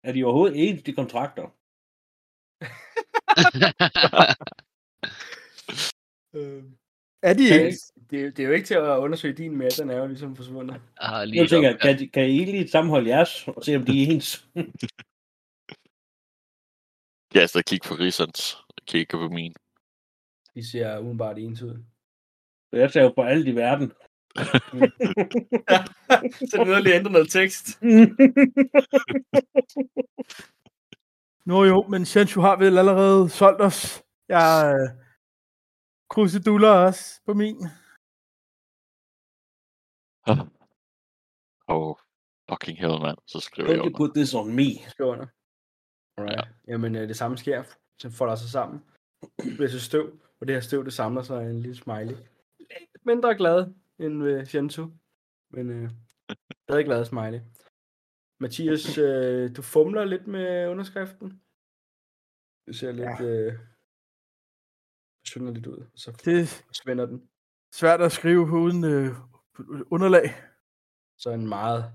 er 0.07 0.11
de 0.13 0.23
overhovedet 0.23 0.55
ens, 0.69 0.83
de 0.83 0.93
kontrakter? 1.01 1.45
Øh, 6.37 6.63
Er 7.29 7.33
de 7.33 7.39
det, 7.39 7.61
er 7.61 7.65
ikke? 7.65 7.77
det, 8.09 8.17
er- 8.25 8.31
det 8.31 8.39
er 8.39 8.47
jo 8.47 8.53
ikke 8.53 8.67
til 8.67 8.73
at 8.73 8.97
undersøge 9.05 9.33
din 9.33 9.57
med, 9.57 9.69
den 9.81 9.89
er 9.89 9.97
jo 9.97 10.07
ligesom 10.07 10.35
forsvundet. 10.35 10.73
Jeg 10.99 11.07
har 11.09 11.25
lige 11.25 11.41
Jeg 11.41 11.49
tænker, 11.49 11.73
op- 11.73 11.79
kan, 11.79 11.99
de, 11.99 12.07
kan 12.07 12.29
I 12.29 12.45
lige 12.45 12.67
sammenholde 12.67 13.09
jeres, 13.09 13.47
og 13.47 13.63
se 13.65 13.75
om 13.75 13.85
de 13.85 14.03
er 14.03 14.07
ens? 14.11 14.29
Jeg 17.33 17.49
skal 17.49 17.63
kigge 17.63 17.87
på 17.87 17.93
og 17.93 18.85
Kigge 18.85 19.17
på 19.17 19.27
min. 19.29 19.53
De 20.55 20.71
ser 20.71 20.97
udenbart 20.97 21.37
ens 21.37 21.61
ud. 21.61 21.83
Så 22.69 22.75
jeg 22.79 22.91
ser 22.91 23.01
jo 23.01 23.13
på 23.15 23.21
alt 23.21 23.47
i 23.47 23.55
verden. 23.55 23.91
Så 26.49 26.63
det 26.65 26.73
er 26.73 26.79
lige 26.79 26.95
ændre 26.95 27.11
noget 27.11 27.29
tekst. 27.29 27.65
Nå 31.49 31.63
jo, 31.63 31.87
men 31.87 32.05
Sancho 32.05 32.41
har 32.41 32.55
vel 32.55 32.77
allerede 32.77 33.29
solgt 33.29 33.61
os. 33.61 34.03
Jeg 34.29 34.75
øh, 34.75 34.89
kruseduller 36.09 36.69
også 36.69 37.21
på 37.25 37.33
min. 37.33 37.57
Oh, 41.67 41.95
fucking 42.49 42.77
hell, 42.77 43.01
mand. 43.01 43.17
Så 43.27 43.39
skriver 43.39 43.69
jeg 43.69 43.77
Don't 43.77 43.81
you 43.81 43.85
under. 43.85 43.97
put 43.97 44.11
this 44.15 44.33
on 44.33 44.55
me? 44.55 44.69
Skriv 44.89 45.07
under. 45.07 45.27
Alright. 46.17 46.37
Ja. 46.37 46.71
Jamen, 46.71 46.95
øh, 46.95 47.07
det 47.07 47.15
samme 47.17 47.37
sker. 47.37 47.63
Så 47.99 48.09
folder 48.09 48.35
sig 48.35 48.49
sammen. 48.49 48.79
Det 49.43 49.55
bliver 49.55 49.69
så 49.69 49.79
støv, 49.79 50.19
og 50.39 50.47
det 50.47 50.55
her 50.55 50.61
støv, 50.61 50.85
det 50.85 50.93
samler 50.93 51.21
sig 51.21 51.49
en 51.49 51.59
lille 51.59 51.75
smiley. 51.75 52.15
Lidt 52.59 53.05
mindre 53.05 53.35
glad 53.35 53.73
end 53.99 54.23
ved 54.23 54.45
Shensu. 54.45 54.89
Men 55.49 55.69
øh, 55.69 55.89
stadig 56.63 56.85
glad 56.85 57.05
smiley. 57.05 57.39
Mathias, 58.39 58.97
øh, 58.97 59.55
du 59.55 59.61
fumler 59.61 60.05
lidt 60.05 60.27
med 60.27 60.67
underskriften. 60.67 61.41
Det 62.67 62.75
ser 62.75 62.91
lidt... 62.91 63.21
Øh, 63.29 63.53
synger 65.25 65.51
lidt 65.51 65.67
ud, 65.67 65.85
så 65.95 66.11
Det 66.25 66.39
er 66.39 66.73
svinder 66.83 67.05
den. 67.05 67.29
svært 67.73 68.01
at 68.01 68.11
skrive 68.11 68.41
uden 68.41 68.83
øh, 68.83 69.09
underlag. 69.91 70.29
Så 71.17 71.29
en 71.31 71.47
meget 71.49 71.93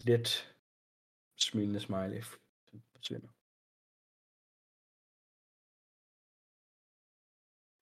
let 0.00 0.54
smilende 1.40 1.80
smiley 1.80 2.22
forsvinder. 2.92 3.28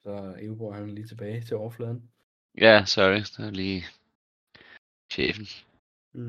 Så 0.02 0.36
Eveborg 0.40 0.74
han 0.74 0.82
er 0.88 0.94
lige 0.94 1.06
tilbage 1.06 1.42
til 1.42 1.56
overfladen. 1.56 2.12
Ja, 2.58 2.84
sorry. 2.86 3.20
Det 3.20 3.38
er 3.46 3.50
lige 3.50 3.82
chefen. 5.12 5.46
Mm. 6.14 6.20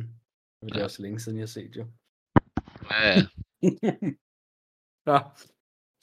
Men 0.62 0.70
det 0.70 0.76
er 0.76 0.80
Ja. 0.80 0.84
også 0.84 1.02
længe 1.02 1.20
siden, 1.20 1.38
jeg 1.38 1.42
har 1.42 1.48
set 1.48 1.76
jo. 1.76 1.86
Ja, 2.92 3.02
ja. 3.14 3.22
Nå, 5.10 5.18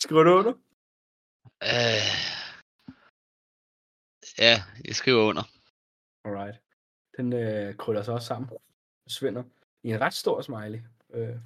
skriver 0.01 0.23
du 0.23 0.31
under? 0.39 0.53
Øh, 1.63 2.09
ja, 4.39 4.55
jeg 4.85 4.95
skriver 4.95 5.23
under. 5.31 5.43
Alright. 6.25 6.57
Den 7.17 7.33
øh, 7.33 7.77
krøller 7.77 8.03
sig 8.03 8.15
også 8.15 8.27
sammen. 8.27 8.49
Forsvinder 9.07 9.45
i 9.83 9.89
en 9.91 10.01
ret 10.01 10.15
stor 10.15 10.43
smiley. 10.43 10.81
Øh, 11.11 11.37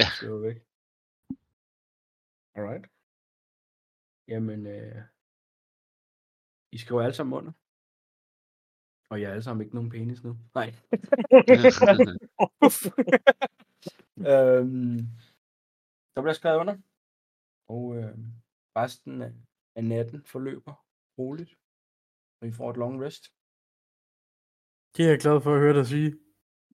Ja. 0.00 0.06
skriver 0.16 0.38
væk. 0.38 0.56
Alright. 2.56 2.86
Jamen, 4.28 4.66
øh, 4.66 5.02
I 6.74 6.78
skriver 6.78 7.02
alle 7.02 7.14
sammen 7.14 7.38
under. 7.38 7.52
Og 9.10 9.20
jeg 9.20 9.26
er 9.28 9.32
alle 9.32 9.42
sammen 9.42 9.62
ikke 9.64 9.74
nogen 9.74 9.90
penis 9.90 10.22
nu. 10.24 10.32
Nej. 10.54 10.68
øhm, 14.32 14.98
der 16.14 16.20
bliver 16.22 16.38
skrevet 16.40 16.60
under. 16.60 16.76
Og 17.74 17.82
øh, 17.96 18.18
resten 18.76 19.22
af, 19.22 19.32
af 19.76 19.84
natten 19.84 20.24
forløber 20.24 20.74
roligt. 21.18 21.52
Og 22.40 22.48
I 22.48 22.52
får 22.52 22.70
et 22.70 22.76
long 22.76 23.02
rest. 23.04 23.24
Det 24.96 25.04
er 25.04 25.10
jeg 25.10 25.20
glad 25.24 25.40
for 25.40 25.54
at 25.54 25.60
høre 25.60 25.74
dig 25.78 25.86
sige. 25.86 26.10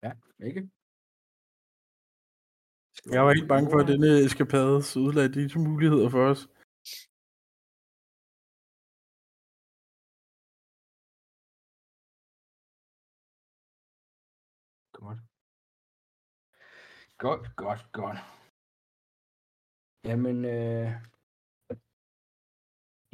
Ja, 0.03 0.13
ikke? 0.49 0.71
Jeg 3.15 3.25
var 3.25 3.33
helt 3.35 3.49
bange 3.49 3.71
for, 3.71 3.79
at 3.81 3.89
denne 3.89 4.25
eskapades 4.27 4.97
udlagde 4.97 5.35
de 5.35 5.59
muligheder 5.59 6.09
for 6.09 6.25
os. 6.31 6.49
Godt, 17.27 17.57
godt, 17.57 17.83
godt. 17.93 18.19
Jamen, 20.05 20.37
øh, 20.45 20.89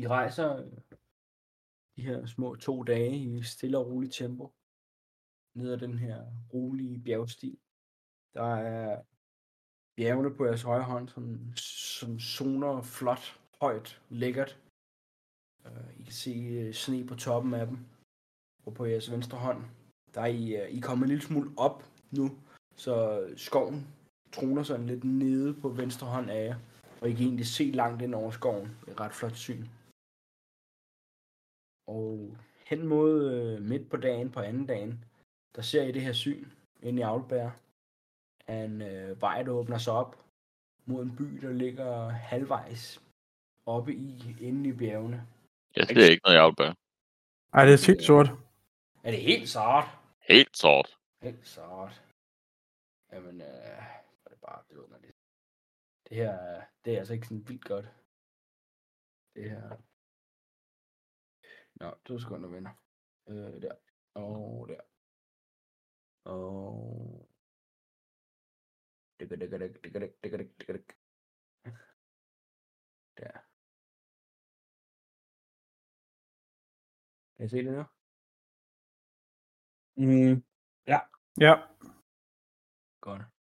I 0.02 0.04
rejser 0.16 0.48
de 1.96 2.02
her 2.08 2.26
små 2.26 2.56
to 2.56 2.82
dage 2.82 3.16
i 3.16 3.42
stille 3.42 3.78
og 3.78 3.86
roligt 3.86 4.14
tempo 4.14 4.44
ned 5.56 5.72
ad 5.72 5.78
den 5.78 5.98
her 5.98 6.18
rolige 6.54 7.02
bjergsti. 7.04 7.58
Der 8.34 8.50
er 8.54 9.02
bjergene 9.96 10.36
på 10.36 10.44
jeres 10.44 10.62
højre 10.62 10.90
hånd, 10.92 11.08
som, 11.08 11.24
som 12.00 12.20
zoner 12.20 12.82
flot, 12.82 13.40
højt, 13.60 14.02
lækkert. 14.08 14.60
Uh, 15.64 16.00
I 16.00 16.02
kan 16.02 16.12
se 16.12 16.30
øh, 16.30 16.74
sne 16.74 17.06
på 17.06 17.14
toppen 17.14 17.54
af 17.54 17.66
dem. 17.66 17.78
Og 18.66 18.74
på 18.74 18.84
jeres 18.84 19.10
venstre 19.10 19.38
hånd, 19.38 19.60
der 20.14 20.20
er 20.20 20.26
I, 20.26 20.56
øh, 20.56 20.68
I 20.70 20.78
er 20.78 20.82
kommet 20.82 21.04
en 21.04 21.08
lille 21.08 21.24
smule 21.24 21.50
op 21.58 21.78
nu. 22.18 22.26
Så 22.76 22.94
skoven 23.36 23.95
troner 24.32 24.62
sådan 24.62 24.86
lidt 24.86 25.04
nede 25.04 25.54
på 25.60 25.68
venstre 25.68 26.06
hånd 26.06 26.30
af 26.30 26.44
jer. 26.44 26.56
Og 27.00 27.08
I 27.08 27.12
kan 27.12 27.26
egentlig 27.26 27.46
se 27.46 27.64
langt 27.64 28.02
ind 28.02 28.14
over 28.14 28.30
skoven. 28.30 28.76
Det 28.80 28.88
er 28.88 28.92
et 28.92 29.00
ret 29.00 29.14
flot 29.14 29.34
syn. 29.34 29.64
Og 31.86 32.36
hen 32.66 32.86
mod 32.86 33.32
øh, 33.32 33.62
midt 33.62 33.90
på 33.90 33.96
dagen, 33.96 34.32
på 34.32 34.40
anden 34.40 34.66
dagen, 34.66 35.04
der 35.56 35.62
ser 35.62 35.82
I 35.82 35.92
det 35.92 36.02
her 36.02 36.12
syn 36.12 36.48
inde 36.82 37.00
i 37.00 37.02
Aulbær. 37.02 37.50
En 38.48 38.82
øh, 38.82 39.20
vej, 39.20 39.42
der 39.42 39.52
åbner 39.52 39.78
sig 39.78 39.92
op 39.92 40.24
mod 40.86 41.02
en 41.02 41.16
by, 41.16 41.24
der 41.24 41.52
ligger 41.52 42.08
halvvejs 42.08 43.02
oppe 43.66 43.94
i, 43.94 44.36
inde 44.40 44.68
i 44.68 44.72
bjergene. 44.72 45.26
Jeg 45.76 45.86
ser 45.86 46.10
ikke 46.10 46.22
noget 46.24 46.36
i 46.36 46.40
Outback. 46.40 46.78
Ej, 47.52 47.64
det 47.64 47.74
er 47.74 47.86
helt 47.86 48.02
sort. 48.02 48.26
Er 49.04 49.10
det 49.10 49.20
helt 49.20 49.48
sort? 49.48 49.84
Helt 50.28 50.56
sort. 50.56 50.98
Helt 51.22 51.48
sort. 51.48 52.02
Jamen, 53.12 53.40
øh, 53.40 53.46
er 53.46 53.95
bare 54.46 54.64
det 54.68 54.76
underligt. 54.76 55.16
Det 56.08 56.16
her, 56.16 56.64
det 56.84 56.94
er 56.94 56.98
altså 56.98 57.14
ikke 57.14 57.26
sådan 57.26 57.48
vildt 57.48 57.64
godt. 57.64 57.86
Det 59.34 59.50
her. 59.50 59.76
Nå, 61.80 61.88
to 62.04 62.18
sekunder, 62.18 62.48
venner. 62.48 62.74
Øh, 63.28 63.62
der. 63.62 63.74
Og 64.14 64.68
der. 64.68 64.80
Og... 66.24 67.28
Det 69.20 69.28
kan 69.28 69.40
det 69.40 69.50
kan 69.50 69.60
det 69.60 69.84
det 69.84 69.92
kan 69.92 70.02
det 70.02 70.30
kan 70.30 70.38
det 70.38 70.66
kan 70.66 70.74
det. 70.74 70.84
Der. 73.18 73.32
Kan 77.36 77.46
I 77.46 77.48
se 77.48 77.56
det 77.56 77.72
nu? 77.72 77.84
Mm, 79.96 80.44
Ja. 81.40 81.54
Godt. 83.00 83.35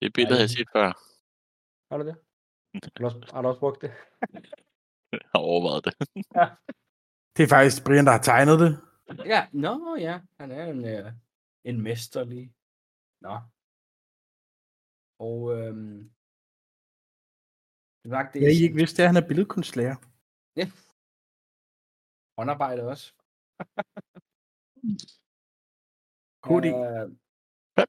Det 0.00 0.12
billede 0.16 0.34
har 0.34 0.42
jeg 0.46 0.50
set 0.50 0.68
før. 0.76 0.88
Har 1.90 1.98
du 1.98 2.04
det? 2.10 2.16
Har 2.84 2.90
du 2.98 3.04
også, 3.04 3.30
har 3.34 3.42
du 3.42 3.48
også 3.48 3.60
brugt 3.60 3.82
det? 3.82 3.92
Jeg 5.12 5.20
har 5.34 5.40
overvejet 5.40 5.84
det. 5.84 5.94
Det 7.36 7.42
er 7.44 7.48
faktisk 7.56 7.84
Brian, 7.84 8.06
der 8.06 8.12
har 8.18 8.22
tegnet 8.30 8.56
det. 8.64 8.72
Ja, 9.32 9.40
nå 9.52 9.96
ja. 9.96 10.14
Han 10.40 10.50
er 10.50 10.64
en, 10.64 10.84
øh, 10.84 11.12
en 11.64 11.82
mesterlig. 11.82 12.44
Nå. 13.20 13.34
Og 15.18 15.38
øhm, 15.56 15.98
det 18.02 18.10
var 18.10 18.22
det, 18.32 18.42
Ja, 18.42 18.48
I 18.48 18.62
ikke 18.64 18.74
vidste, 18.82 19.02
at 19.02 19.08
han 19.08 19.16
er 19.22 19.28
billedkunstlærer. 19.28 19.96
håndarbejde 22.38 22.82
også. 22.92 23.06
KD. 26.46 26.66
Øh, 26.66 27.06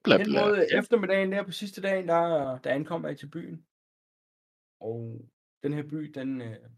Bla, 0.03 0.17
bla, 0.17 0.17
hen 0.17 0.25
bla. 0.25 0.45
mod 0.45 0.67
eftermiddagen 0.71 1.31
der 1.31 1.43
på 1.43 1.51
sidste 1.51 1.81
dagen, 1.81 2.07
der, 2.07 2.57
der 2.57 2.69
ankommer 2.69 3.07
jeg 3.07 3.17
til 3.17 3.27
byen. 3.27 3.65
Og 4.79 5.29
den 5.63 5.73
her 5.73 5.83
by, 5.83 5.95
den, 5.95 6.41
øh, 6.41 6.69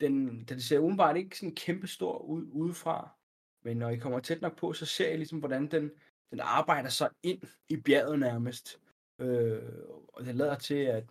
den, 0.00 0.44
den 0.44 0.60
ser 0.60 0.78
udenbart 0.78 1.16
ikke 1.16 1.38
sådan 1.38 1.54
kæmpe 1.54 1.86
stor 1.86 2.18
ud 2.18 2.48
udefra. 2.52 3.16
Men 3.62 3.76
når 3.76 3.88
I 3.88 3.96
kommer 3.96 4.20
tæt 4.20 4.40
nok 4.40 4.56
på, 4.56 4.72
så 4.72 4.86
ser 4.86 5.12
I 5.12 5.16
ligesom, 5.16 5.38
hvordan 5.38 5.70
den, 5.70 5.90
den 6.30 6.40
arbejder 6.40 6.88
sig 6.88 7.10
ind 7.22 7.42
i 7.68 7.76
bjerget 7.76 8.18
nærmest. 8.18 8.80
Øh, 9.18 9.62
og 10.08 10.24
det 10.24 10.34
lader 10.34 10.58
til, 10.58 10.74
at 10.74 11.04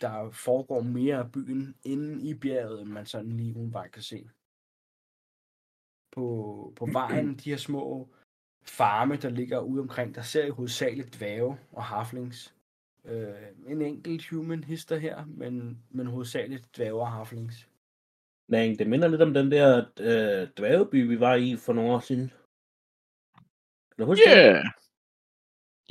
der 0.00 0.30
foregår 0.30 0.80
mere 0.80 1.16
af 1.16 1.32
byen 1.32 1.76
inde 1.84 2.28
i 2.28 2.34
bjerget, 2.34 2.80
end 2.80 2.90
man 2.90 3.06
sådan 3.06 3.36
lige 3.36 3.56
udenbart 3.56 3.92
kan 3.92 4.02
se. 4.02 4.30
På, 6.12 6.72
på 6.76 6.86
vejen, 6.92 7.36
de 7.36 7.50
her 7.50 7.56
små 7.56 8.08
farme, 8.70 9.16
der 9.16 9.28
ligger 9.30 9.60
ude 9.60 9.80
omkring, 9.80 10.14
der 10.14 10.22
ser 10.22 10.44
I 10.44 10.50
hovedsageligt 10.50 11.14
dvæve 11.14 11.58
og 11.72 11.84
halflings. 11.84 12.54
Øh, 13.04 13.34
en 13.66 13.82
enkelt 13.82 14.28
human 14.28 14.64
hister 14.64 14.96
her, 14.98 15.24
men, 15.24 15.82
men 15.90 16.06
hovedsageligt 16.06 16.76
dvæve 16.76 17.00
og 17.00 17.12
halflings. 17.12 17.68
Nej, 18.48 18.74
det 18.78 18.86
minder 18.86 19.08
lidt 19.08 19.22
om 19.22 19.34
den 19.34 19.50
der 19.50 19.78
øh, 20.00 20.48
dværgeby, 20.56 21.08
vi 21.08 21.20
var 21.20 21.34
i 21.34 21.56
for 21.56 21.72
nogle 21.72 21.92
år 21.92 22.00
siden. 22.00 22.28
Kan 23.90 23.98
du 23.98 24.04
huske 24.04 24.30
Ja. 24.30 24.36
det? 24.48 24.54
Yeah. 24.54 24.64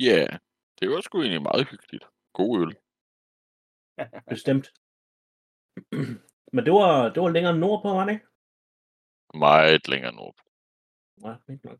Ja. 0.00 0.26
Yeah. 0.30 0.38
Det 0.80 0.90
var 0.90 1.00
sgu 1.00 1.20
egentlig 1.20 1.42
meget 1.42 1.68
hyggeligt. 1.70 2.04
God 2.32 2.60
øl. 2.62 2.76
Bestemt. 4.34 4.72
Men 6.54 6.64
det 6.64 6.72
var, 6.72 7.08
det 7.12 7.22
var 7.22 7.28
længere 7.28 7.58
nordpå, 7.58 7.88
var 7.88 8.04
det 8.04 8.12
ikke? 8.12 8.26
Meget 9.34 9.88
længere 9.88 10.14
nord. 10.14 10.36
Nej, 11.16 11.36
ikke 11.48 11.66
nok. 11.66 11.78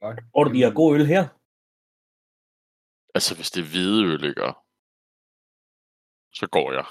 Og 0.00 0.46
du 0.46 0.50
bliver 0.50 0.74
god 0.74 0.94
øl 0.94 1.06
her? 1.06 1.28
Altså, 3.14 3.34
hvis 3.34 3.50
det 3.50 3.60
er 3.60 3.70
hvide 3.70 4.04
øl, 4.12 4.24
ikke? 4.24 4.52
Så 6.32 6.46
går 6.56 6.72
jeg. 6.72 6.86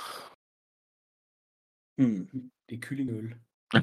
Hmm. 1.98 2.52
Det 2.70 2.76
er 2.78 2.82
kyllingøl. 2.82 3.36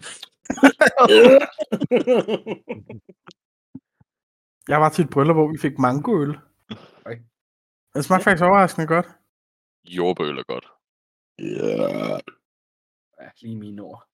Jeg 4.69 4.81
var 4.81 4.89
til 4.89 5.05
et 5.05 5.11
bryllup, 5.11 5.37
hvor 5.37 5.53
vi 5.53 5.59
fik 5.59 5.79
mangoøl. 5.79 6.39
Oj. 7.07 7.23
Det 7.95 8.05
smagte 8.05 8.25
faktisk 8.25 8.45
overraskende 8.45 8.87
godt. 8.87 9.07
Jordbøl 9.85 10.39
er 10.39 10.43
godt. 10.43 10.67
Ja. 11.39 12.19
Ja, 13.21 13.31
lige 13.41 13.57
mine 13.57 13.83
ord. 13.83 14.09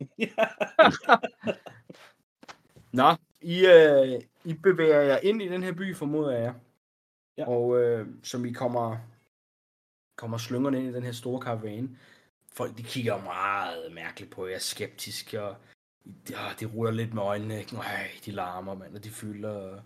Nå, 2.98 3.08
I, 3.42 3.66
øh, 3.66 4.20
I 4.44 4.54
bevæger 4.54 5.00
jer 5.00 5.18
ind 5.18 5.42
i 5.42 5.48
den 5.48 5.62
her 5.62 5.72
by, 5.72 5.96
formoder 5.96 6.30
jeg. 6.30 6.54
Ja. 7.38 7.48
Og 7.48 7.82
øh, 7.82 8.06
som 8.22 8.44
I 8.44 8.52
kommer, 8.52 8.96
kommer 10.16 10.38
slyngerne 10.38 10.78
ind 10.78 10.88
i 10.88 10.92
den 10.92 11.02
her 11.02 11.12
store 11.12 11.40
karavane, 11.40 11.98
folk 12.52 12.76
de 12.76 12.82
kigger 12.82 13.22
meget 13.22 13.92
mærkeligt 13.92 14.30
på 14.30 14.46
jer, 14.46 14.58
skeptiske, 14.58 15.42
og 15.42 15.56
ja, 16.30 16.48
de 16.60 16.66
ruller 16.66 16.92
lidt 16.92 17.14
med 17.14 17.22
øjnene. 17.22 17.58
Ikke? 17.58 17.76
De 18.26 18.30
larmer, 18.30 18.74
mand, 18.74 18.94
og 18.94 19.04
de 19.04 19.10
fylder. 19.10 19.50
Og 19.50 19.82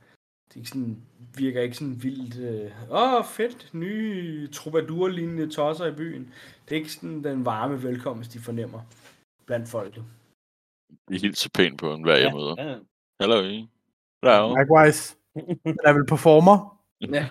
de 0.55 0.59
er 0.59 0.61
ikke 0.61 0.69
sådan, 0.69 1.03
virker 1.37 1.63
ikke 1.63 1.77
sådan 1.77 2.03
vildt... 2.03 2.39
øh, 2.39 2.91
Åh, 2.91 3.19
øh, 3.19 3.25
fedt, 3.25 3.75
nye 3.75 4.49
troubadour-lignende 4.49 5.51
tosser 5.51 5.87
i 5.87 5.95
byen. 5.95 6.35
Det 6.69 6.75
er 6.75 6.79
ikke 6.79 6.93
sådan 6.93 7.25
den 7.25 7.45
varme 7.45 7.83
velkomst, 7.83 8.33
de 8.33 8.39
fornemmer 8.39 8.81
blandt 9.47 9.69
folket. 9.69 10.05
Vi 11.09 11.19
hilser 11.19 11.51
pænt 11.55 11.81
på 11.81 11.95
en 11.95 12.03
hver 12.03 12.17
jeg 12.17 12.33
møder. 12.33 12.55
ja. 12.59 12.79
Hallo, 13.21 13.45
I. 13.45 13.69
Hallo. 14.23 14.57
Likewise. 14.57 15.17
Han 15.67 15.77
er 15.85 15.93
vel 15.93 16.07
performer. 16.07 16.85
Ja. 17.01 17.29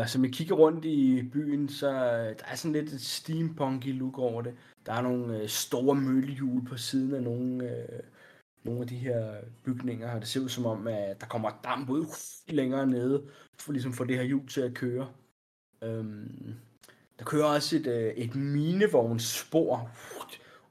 Uh, 0.00 0.06
som 0.06 0.24
I 0.24 0.28
kigger 0.28 0.54
rundt 0.54 0.84
i 0.84 1.22
byen, 1.32 1.68
så 1.68 1.88
øh, 1.88 2.36
der 2.38 2.44
er 2.44 2.54
sådan 2.54 2.72
lidt 2.72 2.92
et 2.92 3.00
steampunky 3.00 3.98
look 3.98 4.18
over 4.18 4.42
det. 4.42 4.54
Der 4.86 4.92
er 4.92 5.00
nogle 5.00 5.42
uh, 5.42 5.48
store 5.48 5.94
møllehjul 5.94 6.64
på 6.64 6.76
siden 6.76 7.14
af 7.14 7.22
nogle, 7.22 7.64
uh, 7.64 7.98
nogle 8.64 8.80
af 8.80 8.86
de 8.86 8.96
her 8.96 9.36
bygninger, 9.64 10.14
og 10.14 10.20
det 10.20 10.28
ser 10.28 10.40
ud 10.40 10.48
som 10.48 10.66
om, 10.66 10.86
at 10.86 11.20
der 11.20 11.26
kommer 11.26 11.50
damp 11.64 11.90
ud 11.90 12.00
uh, 12.00 12.54
længere 12.54 12.86
nede, 12.86 13.22
for 13.58 13.72
ligesom 13.72 13.92
få 13.92 14.04
det 14.04 14.16
her 14.16 14.24
hjul 14.24 14.48
til 14.48 14.60
at 14.60 14.74
køre. 14.74 15.08
Um, 15.86 16.54
der 17.18 17.24
kører 17.24 17.46
også 17.46 17.76
et, 17.76 17.86
uh, 17.86 18.24
et 18.24 18.34
minevognsspor 18.34 19.74
uh, 19.74 20.26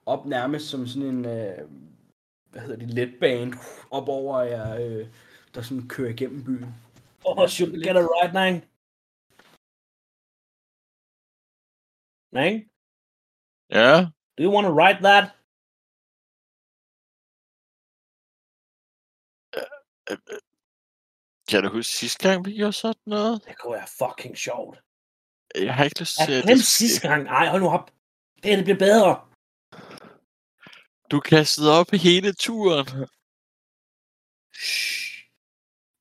op 0.05 0.25
nærmest 0.25 0.69
som 0.69 0.87
sådan 0.87 1.09
en, 1.09 1.25
uh, 1.25 1.69
hvad 2.55 2.63
hedder 2.63 2.85
det, 2.85 2.93
letbane, 2.93 3.53
op 3.91 4.07
over 4.09 4.41
jer, 4.41 4.69
uh, 4.75 5.07
der 5.53 5.61
sådan 5.61 5.87
kører 5.87 6.09
igennem 6.09 6.43
byen. 6.43 6.65
Oh, 7.25 7.47
should 7.49 7.71
we 7.73 7.79
get 7.87 7.97
a 7.97 8.05
ride, 8.13 8.33
Nang? 8.33 8.55
Nang, 12.31 12.55
Ja, 13.69 13.91
do 14.37 14.43
you 14.43 14.51
want 14.55 14.65
to 14.67 14.73
ride 14.83 15.01
that? 15.09 15.23
øh, 19.57 20.17
øh. 20.33 20.39
kan 21.49 21.63
du 21.63 21.69
huske 21.69 21.91
sidste 21.91 22.29
gang, 22.29 22.45
vi 22.45 22.51
gjorde 22.55 22.73
sådan 22.73 23.01
noget? 23.05 23.45
Det 23.45 23.57
kunne 23.57 23.73
være 23.73 23.87
fucking 23.87 24.37
sjovt. 24.37 24.81
Jeg 25.55 25.75
har 25.75 25.83
ikke 25.83 25.99
lyst 25.99 26.15
til, 26.25 26.33
at 26.33 26.43
det 26.43 26.63
sidste 26.63 27.07
gang. 27.07 27.27
Ej, 27.27 27.47
hold 27.47 27.61
nu 27.61 27.69
op. 27.69 27.91
Det 28.35 28.45
her, 28.45 28.55
det 28.55 28.65
bliver 28.65 28.79
bedre. 28.79 29.27
Du 31.11 31.19
kastede 31.19 31.71
op 31.79 31.93
i 31.93 31.97
hele 31.97 32.33
turen. 32.33 32.87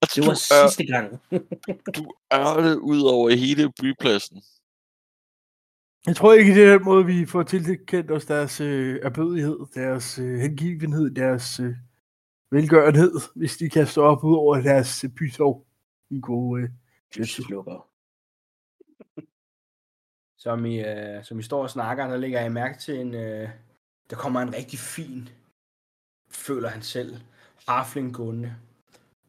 Altså, 0.03 0.15
Det 0.15 0.23
du, 0.23 0.27
var 0.31 0.39
ør, 0.53 0.69
sidste 0.69 0.87
gang. 0.87 1.11
du 1.97 2.15
ørlede 2.35 2.81
ud 2.81 3.03
over 3.03 3.31
hele 3.31 3.73
bypladsen. 3.81 4.43
Jeg 6.07 6.17
tror 6.17 6.33
ikke, 6.33 6.55
det 6.55 6.65
er 6.65 6.73
den 6.73 6.85
måde, 6.85 7.07
vi 7.07 7.27
får 7.27 7.43
tilkendt 7.43 8.11
os 8.11 8.25
deres 8.25 8.61
øh, 8.61 9.01
erbødighed, 9.03 9.59
deres 9.75 10.19
øh, 10.19 10.39
hengivenhed, 10.41 11.11
deres 11.11 11.61
øh, 11.61 11.75
velgørenhed, 12.51 13.13
hvis 13.37 13.57
de 13.57 13.71
kan 13.71 13.87
stå 13.87 14.03
op 14.03 14.25
ud 14.25 14.37
over 14.37 14.57
deres 14.57 15.05
øh, 15.05 15.11
pytov. 15.11 15.67
En 16.11 16.21
god 16.21 16.61
øh, 16.61 16.69
Slukker. 17.25 17.89
Som 20.39 20.65
I, 20.67 20.81
øh, 20.81 21.25
som 21.25 21.39
I 21.39 21.43
står 21.43 21.63
og 21.63 21.71
snakker, 21.71 22.07
der 22.07 22.17
lægger 22.17 22.41
jeg 22.41 22.53
mærke 22.53 22.79
til 22.79 23.01
en... 23.01 23.15
Øh, 23.15 23.49
der 24.11 24.17
kommer 24.17 24.41
en 24.41 24.55
rigtig 24.55 24.79
fin, 24.79 25.29
føler 26.31 26.69
han 26.69 26.83
selv, 26.83 27.17
harfling 27.69 28.15
gående. 28.15 28.57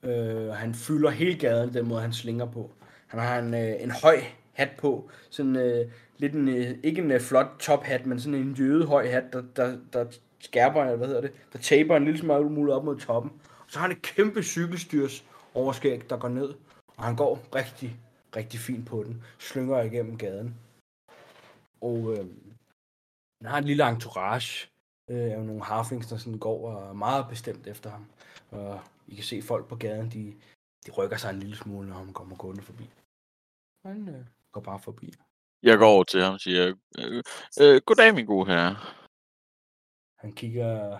Øh, 0.03 0.49
og 0.49 0.57
han 0.57 0.73
fylder 0.73 1.09
hele 1.09 1.39
gaden, 1.39 1.73
den 1.73 1.87
måde 1.87 2.01
han 2.01 2.13
slinger 2.13 2.45
på. 2.45 2.71
Han 3.07 3.19
har 3.19 3.39
en, 3.39 3.53
øh, 3.53 3.83
en 3.83 3.91
høj 3.91 4.23
hat 4.53 4.69
på, 4.77 5.09
sådan 5.29 5.55
øh, 5.55 5.91
lidt 6.17 6.33
en, 6.33 6.47
øh, 6.47 6.77
ikke 6.83 7.01
en 7.01 7.11
øh, 7.11 7.21
flot 7.21 7.47
tophat, 7.59 8.05
men 8.05 8.19
sådan 8.19 8.39
en 8.39 8.53
jøde 8.53 8.85
høj 8.85 9.07
hat, 9.07 9.23
der, 9.33 9.43
der, 9.55 9.77
der 9.93 10.05
skærper, 10.39 10.81
eller 10.81 10.95
hvad 10.95 11.07
hedder 11.07 11.21
det, 11.21 11.31
der 11.53 11.59
taber 11.59 11.97
en 11.97 12.05
lille 12.05 12.19
smule 12.19 12.49
muligt 12.49 12.75
op 12.75 12.85
mod 12.85 12.99
toppen. 12.99 13.31
Og 13.59 13.65
så 13.67 13.79
har 13.79 13.87
han 13.87 13.95
et 13.95 14.01
kæmpe 14.01 14.43
cykelstyrs 14.43 15.25
overskæg, 15.53 16.09
der 16.09 16.17
går 16.17 16.29
ned, 16.29 16.53
og 16.97 17.03
han 17.03 17.15
går 17.15 17.39
rigtig, 17.55 17.97
rigtig 18.35 18.59
fint 18.59 18.87
på 18.87 19.03
den, 19.03 19.23
slynger 19.39 19.81
igennem 19.81 20.17
gaden. 20.17 20.55
Og 21.81 22.17
øh, 22.17 22.25
han 23.45 23.51
har 23.51 23.57
en 23.57 23.63
lille 23.63 23.89
entourage 23.89 24.69
øh, 25.09 25.31
af 25.31 25.39
nogle 25.39 25.63
harflings, 25.63 26.07
der 26.07 26.17
sådan 26.17 26.39
går 26.39 26.69
og 26.69 26.89
er 26.89 26.93
meget 26.93 27.25
bestemt 27.29 27.67
efter 27.67 27.89
ham. 27.89 28.05
Og 28.51 28.81
I 29.07 29.15
kan 29.15 29.23
se 29.23 29.41
folk 29.41 29.67
på 29.67 29.75
gaden, 29.75 30.11
de, 30.11 30.35
de 30.85 30.91
rykker 30.91 31.17
sig 31.17 31.29
en 31.29 31.39
lille 31.39 31.55
smule, 31.55 31.89
når 31.89 31.95
han 31.95 32.13
kommer 32.13 32.35
gående 32.35 32.61
forbi. 32.61 32.89
Han 33.85 34.09
øh, 34.09 34.25
går 34.51 34.61
bare 34.61 34.79
forbi. 34.79 35.13
Jeg 35.63 35.77
går 35.77 35.87
over 35.87 36.03
til 36.03 36.21
ham 36.21 36.33
og 36.33 36.39
siger, 36.39 36.75
øh, 36.99 37.23
øh, 37.61 37.81
goddag 37.85 38.15
min 38.15 38.25
gode 38.25 38.45
herre. 38.45 38.75
Han 40.17 40.33
kigger, 40.33 40.99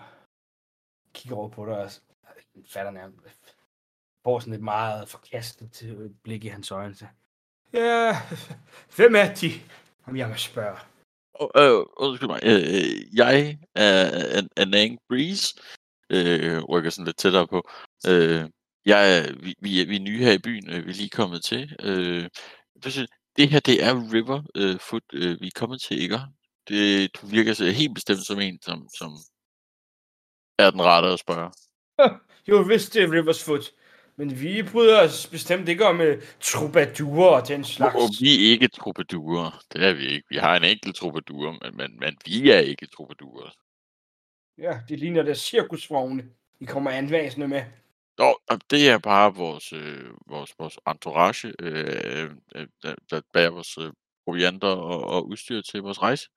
kigger 1.12 1.36
over 1.36 1.48
på 1.48 1.66
dig 1.66 1.78
og 1.78 1.90
fatter 2.68 2.90
nærmest. 2.90 3.56
Får 4.24 4.38
sådan 4.38 4.54
et 4.54 4.62
meget 4.62 5.08
forkastet 5.08 5.82
øh, 5.82 6.10
blik 6.22 6.44
i 6.44 6.48
hans 6.48 6.70
øjne. 6.70 6.94
Ja, 7.72 8.16
hvem 8.96 9.14
er 9.14 9.34
de? 9.34 9.50
Om 10.04 10.16
jeg 10.16 10.28
må 10.28 10.34
spørge. 10.34 10.95
Øh, 11.56 11.84
undskyld 11.96 12.28
mig, 12.28 12.40
øh, 12.42 13.16
jeg 13.16 13.58
er 13.74 14.38
en, 14.38 14.48
en 14.56 14.74
Ang 14.74 14.98
Breeze, 15.08 15.54
øh, 16.10 16.62
rykker 16.62 16.90
sådan 16.90 17.04
lidt 17.04 17.16
tættere 17.16 17.46
på. 17.46 17.68
Øh, 18.08 18.44
jeg 18.86 19.18
er, 19.18 19.32
vi, 19.42 19.54
vi, 19.60 19.80
er, 19.80 19.86
vi 19.86 19.96
er 19.96 20.00
nye 20.00 20.18
her 20.18 20.32
i 20.32 20.38
byen, 20.38 20.70
øh, 20.70 20.86
vi 20.86 20.90
er 20.90 20.94
lige 20.94 21.08
kommet 21.08 21.44
til. 21.44 21.76
Øh, 21.82 22.28
det, 22.82 23.08
det 23.36 23.48
her, 23.48 23.60
det 23.60 23.84
er 23.84 24.12
River 24.12 24.42
øh, 24.54 24.78
Foot, 24.80 25.02
øh, 25.12 25.40
vi 25.40 25.46
er 25.46 25.58
kommet 25.60 25.80
til, 25.80 26.02
ikke? 26.02 26.20
Det, 26.68 27.10
du 27.16 27.26
virker 27.26 27.54
så 27.54 27.64
helt 27.64 27.94
bestemt 27.94 28.26
som 28.26 28.40
en, 28.40 28.62
som, 28.62 28.88
som 28.98 29.12
er 30.58 30.70
den 30.70 30.82
rette 30.82 31.08
at 31.08 31.18
spørge. 31.18 31.50
Jo, 32.48 32.62
vidst 32.62 32.94
det 32.94 33.02
er 33.02 33.12
Riversfoot. 33.12 33.72
Men 34.16 34.40
vi 34.40 34.62
bryder 34.72 35.02
os 35.02 35.26
bestemt 35.26 35.68
ikke 35.68 35.86
om 35.86 36.00
uh, 36.00 36.06
troubadour 36.40 37.26
og 37.28 37.48
den 37.48 37.64
slags. 37.64 37.94
Og 37.94 38.08
vi 38.20 38.34
er 38.34 38.50
ikke 38.50 38.68
troubadurer. 38.68 39.64
Det 39.72 39.84
er 39.84 39.94
vi 39.94 40.06
ikke. 40.06 40.26
Vi 40.28 40.36
har 40.36 40.56
en 40.56 40.64
enkelt 40.64 40.96
troubadour, 40.96 41.58
men, 41.62 41.76
men, 41.76 42.00
men 42.00 42.16
vi 42.26 42.50
er 42.50 42.58
ikke 42.58 42.86
troubadurer. 42.86 43.50
Ja, 44.58 44.78
det 44.88 44.98
ligner 44.98 45.22
der 45.22 45.34
cirkusvogne. 45.34 46.24
I 46.60 46.64
kommer 46.64 46.90
anvæsende 46.90 47.48
med. 47.48 47.64
Nå, 48.18 48.38
det 48.70 48.88
er 48.88 48.98
bare 48.98 49.34
vores, 49.34 49.72
øh, 49.72 50.10
vores, 50.26 50.54
vores 50.58 50.78
entourage, 50.88 51.52
øh, 51.60 52.30
øh, 52.54 52.66
der, 52.82 52.94
der 53.10 53.20
bærer 53.32 53.50
vores 53.50 53.78
øh, 53.78 53.92
provianter 54.24 54.68
og, 54.68 55.04
og 55.04 55.28
udstyr 55.28 55.62
til 55.62 55.82
vores 55.82 56.02
rejse. 56.02 56.28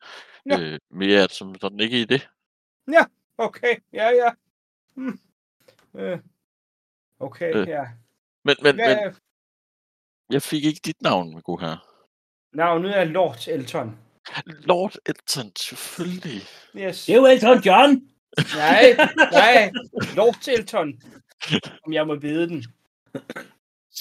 Ja. 0.46 0.60
Øh, 0.60 0.80
mere 0.92 1.24
er 1.24 1.28
som 1.28 1.56
sådan 1.62 1.80
ikke 1.80 2.02
i 2.02 2.06
det. 2.06 2.30
Okay, 3.40 3.76
ja, 3.94 4.10
ja. 4.10 4.30
Hmm. 4.96 5.20
Øh. 5.96 6.20
Okay, 7.20 7.56
Øh, 7.56 7.68
ja. 7.68 7.84
Men, 8.46 8.56
men, 8.62 8.76
Hvad 8.76 8.96
men 8.96 9.16
jeg 10.30 10.41
fik 10.41 10.66
ikke 10.66 10.82
dit 10.86 11.02
navn, 11.02 11.30
min 11.30 11.41
gode 11.41 11.62
herre. 11.62 11.78
navnet 12.54 12.98
er 12.98 13.04
Lord 13.04 13.48
Elton. 13.48 13.98
Lord 14.46 14.96
Elton, 15.06 15.52
selvfølgelig. 15.58 16.41
Yes. 16.76 17.06
Det 17.06 17.14
er 17.14 17.18
jo 17.18 17.26
Elton 17.26 17.60
John! 17.66 18.10
Nej, 18.56 18.84
nej. 19.32 19.72
Lord 20.16 20.48
Elton. 20.48 21.02
Om 21.86 21.94
jeg 21.94 22.08
må 22.08 22.16
vide 22.16 22.48
den. 22.48 22.64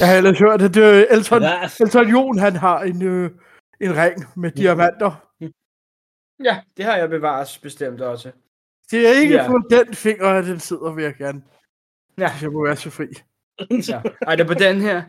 Jeg 0.00 0.08
har 0.08 0.16
ellers 0.16 0.38
hørt, 0.38 0.62
at 0.62 0.76
øh, 0.76 1.06
Elton, 1.10 1.42
Elton 1.80 2.08
Jon, 2.08 2.38
han 2.38 2.56
har 2.56 2.80
en, 2.80 3.02
øh, 3.02 3.30
en 3.80 3.96
ring 3.96 4.24
med 4.36 4.50
diamanter. 4.52 5.28
Ja, 6.44 6.60
det 6.76 6.84
har 6.84 6.96
jeg 6.96 7.08
bevaret 7.08 7.58
bestemt 7.62 8.00
også. 8.00 8.32
Det 8.90 9.06
er 9.08 9.12
ikke 9.12 9.34
ja. 9.34 9.46
på 9.46 9.60
den 9.70 9.94
finger, 9.94 10.26
at 10.26 10.44
den 10.44 10.60
sidder, 10.60 10.92
vil 10.92 11.04
jeg 11.04 11.14
gerne. 11.14 11.42
Ja. 12.18 12.30
Jeg 12.42 12.52
må 12.52 12.64
være 12.64 12.76
så 12.76 12.90
fri. 12.90 13.06
Ja. 13.88 14.02
Ej, 14.26 14.36
det 14.36 14.42
er 14.42 14.46
på 14.46 14.54
den 14.54 14.80
her. 14.80 15.02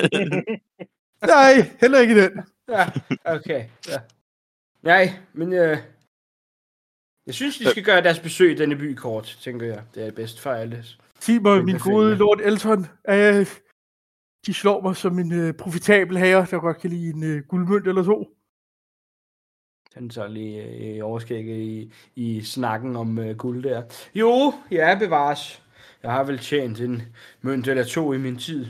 Nej, 1.26 1.70
heller 1.80 1.98
ikke 1.98 2.22
den. 2.22 2.40
Ja, 2.68 2.86
okay. 3.24 3.64
Ja. 3.88 3.98
Nej, 4.82 5.08
men 5.32 5.52
øh, 5.52 5.78
jeg 7.26 7.34
synes, 7.34 7.58
de 7.58 7.70
skal 7.70 7.84
gøre 7.84 8.02
deres 8.02 8.20
besøg 8.20 8.52
i 8.52 8.54
denne 8.54 8.76
by 8.76 8.94
kort, 8.94 9.38
tænker 9.40 9.66
jeg. 9.66 9.82
Det 9.94 10.06
er 10.06 10.12
bedst 10.12 10.40
for 10.40 10.50
alle. 10.50 10.84
Sig 11.20 11.42
mig, 11.42 11.56
Den 11.56 11.66
min 11.66 11.78
gode 11.78 12.16
Lord 12.16 12.40
Elton, 12.40 12.86
øh, 13.08 13.46
de 14.46 14.54
slår 14.54 14.80
mig 14.80 14.96
som 14.96 15.18
en 15.18 15.32
øh, 15.32 15.54
profitabel 15.54 16.18
herre, 16.18 16.46
der 16.50 16.60
godt 16.60 16.78
kan 16.78 16.90
lide 16.90 17.10
en 17.10 17.22
øh, 17.22 17.42
guldmønt 17.48 17.86
eller 17.86 18.02
to. 18.04 18.36
Han 19.94 20.10
så 20.10 20.26
lige 20.26 20.62
øh, 20.62 21.06
overskægget 21.06 21.56
i, 21.56 21.92
i 22.16 22.42
snakken 22.42 22.96
om 22.96 23.18
øh, 23.18 23.36
guld 23.36 23.62
der. 23.62 23.82
Jo, 24.14 24.54
ja, 24.70 24.98
bevares. 24.98 25.61
Jeg 26.02 26.12
har 26.12 26.24
vel 26.24 26.38
tjent 26.38 26.80
en 26.80 27.02
mønt 27.40 27.68
eller 27.68 27.84
to 27.84 28.12
i 28.12 28.18
min 28.18 28.38
tid. 28.38 28.66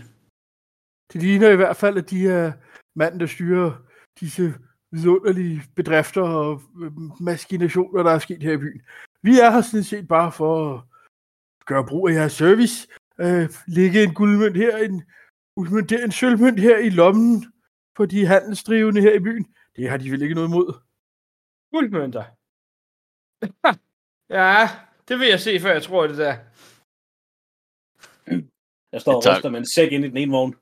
Det 1.13 1.23
ligner 1.23 1.51
i 1.51 1.57
hvert 1.57 1.77
fald, 1.77 1.99
at 1.99 2.11
de 2.11 2.29
er 2.29 2.53
manden, 2.95 3.21
der 3.21 3.27
styrer 3.27 3.73
disse 4.21 4.55
vidunderlige 4.91 5.63
bedrifter 5.77 6.23
og 6.23 6.63
øh, 6.83 6.93
maskinationer, 7.21 8.03
der 8.03 8.11
er 8.11 8.19
sket 8.19 8.43
her 8.43 8.53
i 8.53 8.57
byen. 8.57 8.83
Vi 9.23 9.39
er 9.39 9.51
her 9.51 9.61
sådan 9.61 9.85
set 9.85 10.09
bare 10.09 10.33
for 10.33 10.75
at 10.75 10.81
gøre 11.67 11.87
brug 11.87 12.09
af 12.09 12.15
jeres 12.15 12.33
service. 12.33 12.89
Øh, 13.21 13.49
lægge 13.67 14.03
en 14.03 14.15
guldmønt 14.15 14.57
her, 14.57 14.77
en, 14.77 15.03
guldmønt 15.57 15.93
en 15.93 16.13
sølvmønt 16.13 16.61
her 16.61 16.79
i 16.79 16.91
lommen 16.91 17.53
på 17.97 18.07
de 18.07 18.27
handelsdrivende 18.27 19.01
her 19.01 19.15
i 19.15 19.21
byen. 19.21 19.55
Det 19.77 19.91
har 19.91 19.97
de 19.97 20.11
vel 20.11 20.23
ikke 20.23 20.35
noget 20.35 20.49
imod. 20.49 20.75
Guldmønter. 21.71 22.25
ja, 24.39 24.69
det 25.09 25.19
vil 25.19 25.29
jeg 25.29 25.41
se, 25.41 25.61
før 25.61 25.73
jeg 25.73 25.83
tror 25.83 26.07
det 26.07 26.19
der. 26.19 26.37
Jeg 28.93 29.01
står 29.01 29.13
og 29.15 29.23
ryster 29.37 29.51
med 29.51 29.59
en 29.59 29.67
sæk 29.67 29.93
ind 29.93 30.05
i 30.05 30.09
den 30.09 30.17
ene 30.17 30.33
vogn. 30.33 30.55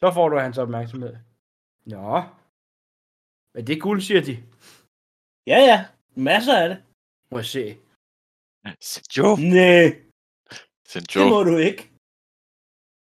Så 0.00 0.10
får 0.14 0.28
du 0.28 0.38
hans 0.38 0.58
opmærksomhed. 0.58 1.16
Nå. 1.86 2.22
Men 3.54 3.66
det 3.66 3.76
er 3.76 3.80
guld, 3.80 4.00
siger 4.00 4.20
de. 4.20 4.42
Ja, 5.46 5.58
ja. 5.70 5.84
Masser 6.14 6.58
af 6.62 6.68
det. 6.68 6.82
Må 7.30 7.38
jeg 7.38 7.44
se. 7.44 7.76
Senjo, 8.80 9.36
Nej, 9.36 10.02
Senjo. 10.86 11.20
det 11.22 11.30
må 11.32 11.42
du 11.42 11.56
ikke. 11.56 11.90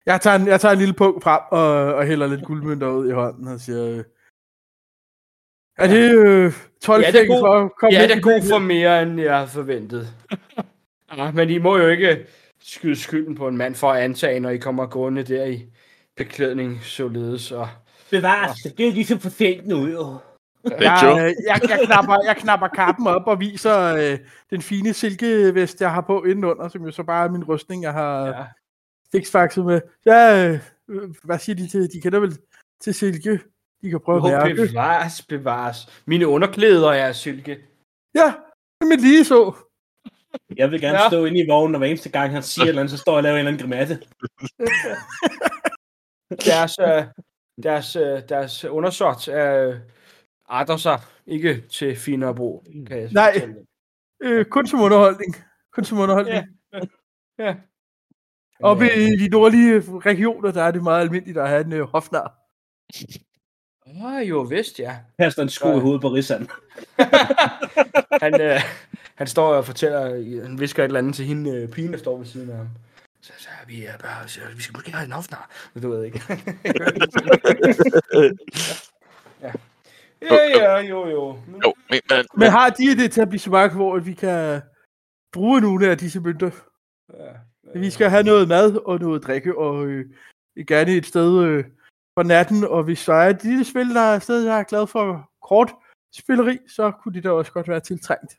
Jeg 0.06 0.20
tager 0.20 0.36
en, 0.36 0.46
jeg 0.46 0.60
tager 0.60 0.72
en 0.72 0.78
lille 0.78 0.94
punkt 0.94 1.22
frem 1.24 1.40
og, 1.50 1.94
og 1.94 2.06
hælder 2.06 2.26
lidt 2.26 2.44
guldmønter 2.44 2.88
ud 2.88 3.08
i 3.08 3.12
hånden 3.12 3.48
og 3.48 3.60
siger... 3.60 3.98
Øh, 3.98 4.04
er 5.78 5.86
det 5.86 6.26
øh, 6.26 6.52
12 6.82 7.02
Ja, 7.02 7.10
det 7.12 7.22
er 7.22 7.26
god- 7.26 7.40
for 7.42 7.64
at 7.64 7.70
komme 7.78 7.94
Ja, 7.96 8.02
det 8.08 8.16
er 8.16 8.20
god 8.20 8.42
for 8.50 8.58
mere, 8.58 9.02
end 9.02 9.20
jeg 9.20 9.36
havde 9.36 9.48
forventet. 9.50 10.06
ja, 11.16 11.30
men 11.30 11.50
I 11.50 11.58
må 11.58 11.76
jo 11.76 11.88
ikke 11.88 12.26
skyde 12.60 12.96
skylden 12.96 13.34
på 13.34 13.48
en 13.48 13.56
mand 13.56 13.74
for 13.74 13.92
at 13.92 14.02
antage, 14.02 14.40
når 14.40 14.50
I 14.50 14.58
kommer 14.58 14.86
gående 14.86 15.22
der 15.22 15.44
i 15.44 15.66
beklædning 16.16 16.80
således. 16.82 17.52
Og... 17.52 17.68
Bevares, 18.10 18.62
det 18.62 18.88
er 18.88 18.92
ligesom 18.92 19.18
for 19.18 19.28
sent 19.28 19.66
nu, 19.66 19.86
jo. 19.86 20.18
Jeg, 20.70 20.80
jeg, 20.80 21.34
jeg, 21.68 21.80
knapper, 21.84 22.16
jeg 22.26 22.36
knapper 22.36 22.68
kappen 22.68 23.06
op 23.06 23.26
og 23.26 23.40
viser 23.40 23.94
øh, 23.94 24.18
den 24.50 24.62
fine 24.62 24.92
silkevest, 24.92 25.80
jeg 25.80 25.92
har 25.92 26.00
på 26.00 26.24
indenunder, 26.24 26.68
som 26.68 26.84
jo 26.84 26.90
så 26.90 27.02
bare 27.02 27.26
er 27.26 27.30
min 27.30 27.44
rustning, 27.44 27.82
jeg 27.82 27.92
har 27.92 28.26
ja. 28.26 28.44
Fiksfakset 29.12 29.64
med. 29.64 29.80
Ja, 30.06 30.48
øh, 30.48 30.60
hvad 31.24 31.38
siger 31.38 31.56
de 31.56 31.68
til? 31.68 31.92
De 31.92 32.00
kender 32.00 32.20
vel 32.20 32.38
til 32.80 32.94
silke? 32.94 33.40
De 33.82 33.90
kan 33.90 34.00
prøve 34.00 34.18
at 34.18 34.22
Jo, 34.22 34.28
mærke. 34.28 34.54
bevares, 34.54 35.22
bevares. 35.22 36.02
Mine 36.06 36.28
underklæder 36.28 36.90
er 36.90 37.06
af 37.06 37.14
silke. 37.14 37.58
Ja, 38.14 38.34
men 38.80 39.00
lige 39.00 39.24
så. 39.24 39.54
Jeg 40.56 40.70
vil 40.70 40.80
gerne 40.80 40.98
Ja. 41.02 41.08
stå 41.08 41.24
inde 41.24 41.40
i 41.40 41.46
vognen, 41.48 41.74
og 41.74 41.78
hver 41.78 41.88
eneste 41.88 42.10
gang 42.10 42.32
han 42.32 42.42
siger 42.42 42.64
et 42.64 42.68
eller 42.68 42.82
andet, 42.82 42.90
så 42.90 42.96
står 42.98 43.12
jeg 43.12 43.16
og 43.16 43.22
laver 43.22 43.36
en 43.36 43.38
eller 43.38 43.50
anden 43.52 43.62
grimasse. 43.62 43.98
Deres, 46.50 46.78
øh, 46.78 47.04
deres, 47.62 47.96
øh, 47.96 48.22
deres 48.28 48.64
undersåt 48.64 49.28
er 49.28 49.78
arter 50.46 50.76
sig 50.76 51.00
ikke 51.26 51.60
til 51.68 51.96
finere 51.96 52.34
brug. 52.34 52.64
Kan 52.86 52.98
jeg 53.00 53.10
Nej. 53.12 53.32
fortælle. 53.32 53.66
Øh, 54.22 54.44
kun 54.44 54.66
som 54.66 54.80
underholdning. 54.80 55.36
Kun 55.72 55.84
som 55.84 55.98
underholdning. 55.98 56.46
Ja. 56.72 56.80
Ja. 57.38 57.54
Oppe 58.60 58.84
øh, 58.84 58.96
i 58.98 59.16
de 59.16 59.28
nordlige 59.28 59.80
regioner, 59.98 60.52
der 60.52 60.62
er 60.62 60.70
det 60.70 60.82
meget 60.82 61.00
almindeligt 61.00 61.38
at 61.38 61.48
have 61.48 61.64
en 61.64 61.72
øh, 61.72 61.88
hofnar. 61.88 62.38
Oh, 63.86 64.28
jo 64.28 64.40
vist, 64.40 64.78
ja. 64.78 64.96
Kaster 65.18 65.42
en 65.42 65.48
sko 65.48 65.76
i 65.76 65.80
hovedet 65.80 66.00
på 66.00 66.08
Rissan. 66.08 66.48
han, 68.22 68.40
øh, 68.40 68.60
han 69.14 69.26
står 69.26 69.54
og 69.54 69.64
fortæller, 69.64 70.00
han 70.42 70.60
visker 70.60 70.82
et 70.82 70.86
eller 70.86 70.98
andet 70.98 71.14
til 71.14 71.24
hende, 71.24 71.50
øh, 71.50 71.68
pigen, 71.68 71.92
der 71.92 71.98
står 71.98 72.18
ved 72.18 72.26
siden 72.26 72.50
af 72.50 72.56
ham. 72.56 72.68
Så, 73.20 73.32
så 73.38 73.48
vi 73.66 73.84
er 73.84 73.98
bare, 73.98 74.28
så, 74.28 74.40
vi 74.56 74.62
skal 74.62 74.76
måske 74.76 74.92
have 74.92 75.04
en 75.06 75.12
afsnar. 75.12 75.50
Du 75.82 75.90
ved 75.90 76.04
ikke. 76.04 76.22
ja. 79.42 79.52
Ja, 80.22 80.34
ja, 80.56 80.76
jo, 80.78 81.08
jo. 81.08 81.38
Men, 81.46 81.62
Jo, 81.64 81.74
men, 81.90 82.00
men, 82.10 82.24
Men 82.36 82.50
har 82.50 82.70
de 82.70 82.84
et 82.84 83.00
etablissement, 83.00 83.72
hvor 83.72 83.98
vi 83.98 84.12
kan 84.12 84.60
bruge 85.32 85.60
nogle 85.60 85.90
af 85.90 85.98
disse 85.98 86.20
mønter? 86.20 86.50
ja, 87.14 87.32
Vi 87.80 87.90
skal 87.90 88.10
have 88.10 88.22
noget 88.22 88.48
mad 88.48 88.76
og 88.86 89.00
noget 89.00 89.22
drikke, 89.22 89.58
og 89.58 89.86
øh, 89.86 90.04
gerne 90.66 90.92
et 90.92 91.06
sted 91.06 91.42
øh, 91.42 91.64
for 92.18 92.22
natten, 92.22 92.64
og 92.64 92.82
hvis 92.84 93.04
der 93.04 93.14
er 93.14 93.30
et 93.30 93.44
lille 93.44 93.64
spil, 93.64 93.94
der 93.94 94.00
er 94.00 94.18
sted, 94.18 94.44
jeg 94.44 94.60
er 94.60 94.64
glad 94.64 94.86
for 94.86 95.30
kort 95.42 95.70
spilleri, 96.12 96.58
så 96.68 96.90
kunne 96.90 97.14
det 97.14 97.24
da 97.24 97.30
også 97.30 97.52
godt 97.52 97.68
være 97.68 97.80
tiltrængt. 97.80 98.32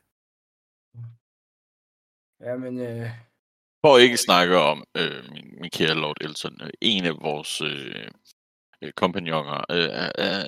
ja, 2.40 2.56
men 2.56 2.80
øh, 2.80 3.10
For 3.80 3.96
at 3.96 4.02
ikke 4.02 4.16
snakke 4.16 4.56
om, 4.56 4.84
øh, 4.96 5.32
min, 5.32 5.46
min 5.60 5.70
kære 5.70 5.94
Lord 5.94 6.16
Elton, 6.20 6.58
øh, 6.62 6.70
en 6.80 7.04
af 7.04 7.14
vores 7.20 7.60
øh, 7.60 8.08
øh, 8.82 8.92
kompagnoner 8.92 9.64
øh, 9.70 9.88
er, 10.02 10.10
er, 10.18 10.42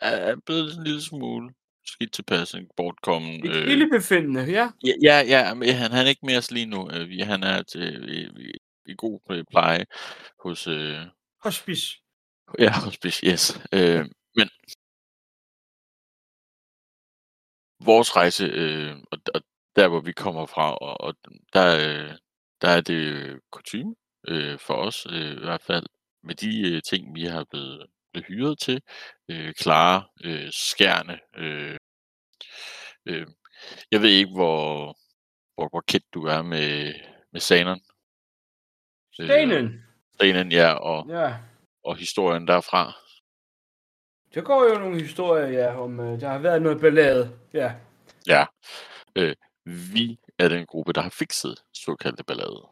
er 0.00 0.36
blevet 0.46 0.76
en 0.76 0.84
lille 0.84 1.02
smule 1.02 1.54
skidt 1.86 2.12
tilpas, 2.12 2.54
en 2.54 2.70
bortkommen. 2.76 3.46
et 3.46 3.68
lille 3.68 3.88
befindende, 3.90 4.42
ja. 4.42 4.70
ja, 4.84 4.92
ja, 5.02 5.22
ja, 5.26 5.54
men 5.54 5.74
han, 5.74 5.90
han 5.90 6.06
er 6.06 6.10
ikke 6.10 6.26
mere 6.26 6.38
os 6.38 6.50
lige 6.50 6.66
nu. 6.66 6.90
Øh, 6.90 7.08
vi, 7.08 7.20
han 7.20 7.42
er 7.42 7.62
til, 7.62 8.08
i, 8.08 8.42
i, 8.48 8.52
i 8.86 8.94
god 8.96 9.20
øh, 9.30 9.44
pleje 9.50 9.84
hos, 10.44 10.66
øh, 10.66 10.96
Hospice. 11.42 11.98
ja, 12.58 12.72
hospice, 12.84 13.26
yes. 13.26 13.60
Øh, 13.72 14.04
men 14.36 14.48
vores 17.84 18.16
rejse, 18.16 18.44
øh, 18.44 18.96
og, 19.10 19.18
og 19.34 19.42
der 19.76 19.88
hvor 19.88 20.00
vi 20.00 20.12
kommer 20.12 20.46
fra, 20.46 20.74
og, 20.76 21.00
og 21.00 21.14
der, 21.52 21.76
øh, 21.76 22.16
der 22.62 22.68
er 22.68 22.80
det 22.80 23.40
kutume 23.50 23.94
øh, 24.28 24.58
for 24.58 24.74
os 24.74 25.06
øh, 25.10 25.32
i 25.32 25.44
hvert 25.44 25.62
fald, 25.62 25.86
med 26.22 26.34
de 26.34 26.70
øh, 26.70 26.82
ting, 26.82 27.14
vi 27.14 27.24
har 27.24 27.44
blevet, 27.50 27.86
blevet 28.12 28.26
hyret 28.26 28.58
til, 28.58 28.82
øh, 29.28 29.54
klare, 29.54 30.04
øh, 30.24 30.52
skærne. 30.52 31.20
Øh, 31.36 31.78
øh, 33.06 33.26
jeg 33.90 34.02
ved 34.02 34.10
ikke, 34.10 34.32
hvor, 34.32 34.96
hvor, 35.54 35.68
hvor 35.68 35.80
kendt 35.80 36.14
du 36.14 36.24
er 36.24 36.42
med, 36.42 36.94
med 37.32 37.40
Sanon. 37.40 37.80
Stenen. 39.12 39.91
Stenen, 40.14 40.52
ja, 40.52 40.72
og, 40.72 41.06
Ja. 41.08 41.34
og 41.84 41.96
historien 41.96 42.46
derfra. 42.48 42.92
Der 44.34 44.40
går 44.42 44.72
jo 44.72 44.78
nogle 44.78 45.00
historier, 45.00 45.46
ja, 45.48 45.80
om 45.80 46.00
øh, 46.00 46.20
der 46.20 46.28
har 46.28 46.38
været 46.38 46.62
noget 46.62 46.80
ballade. 46.80 47.38
Ja. 47.52 47.74
Ja. 48.26 48.44
Øh, 49.16 49.34
vi 49.94 50.18
er 50.38 50.48
den 50.48 50.66
gruppe, 50.66 50.92
der 50.92 51.00
har 51.00 51.10
fikset 51.10 51.64
såkaldte 51.74 52.24
ballade. 52.24 52.68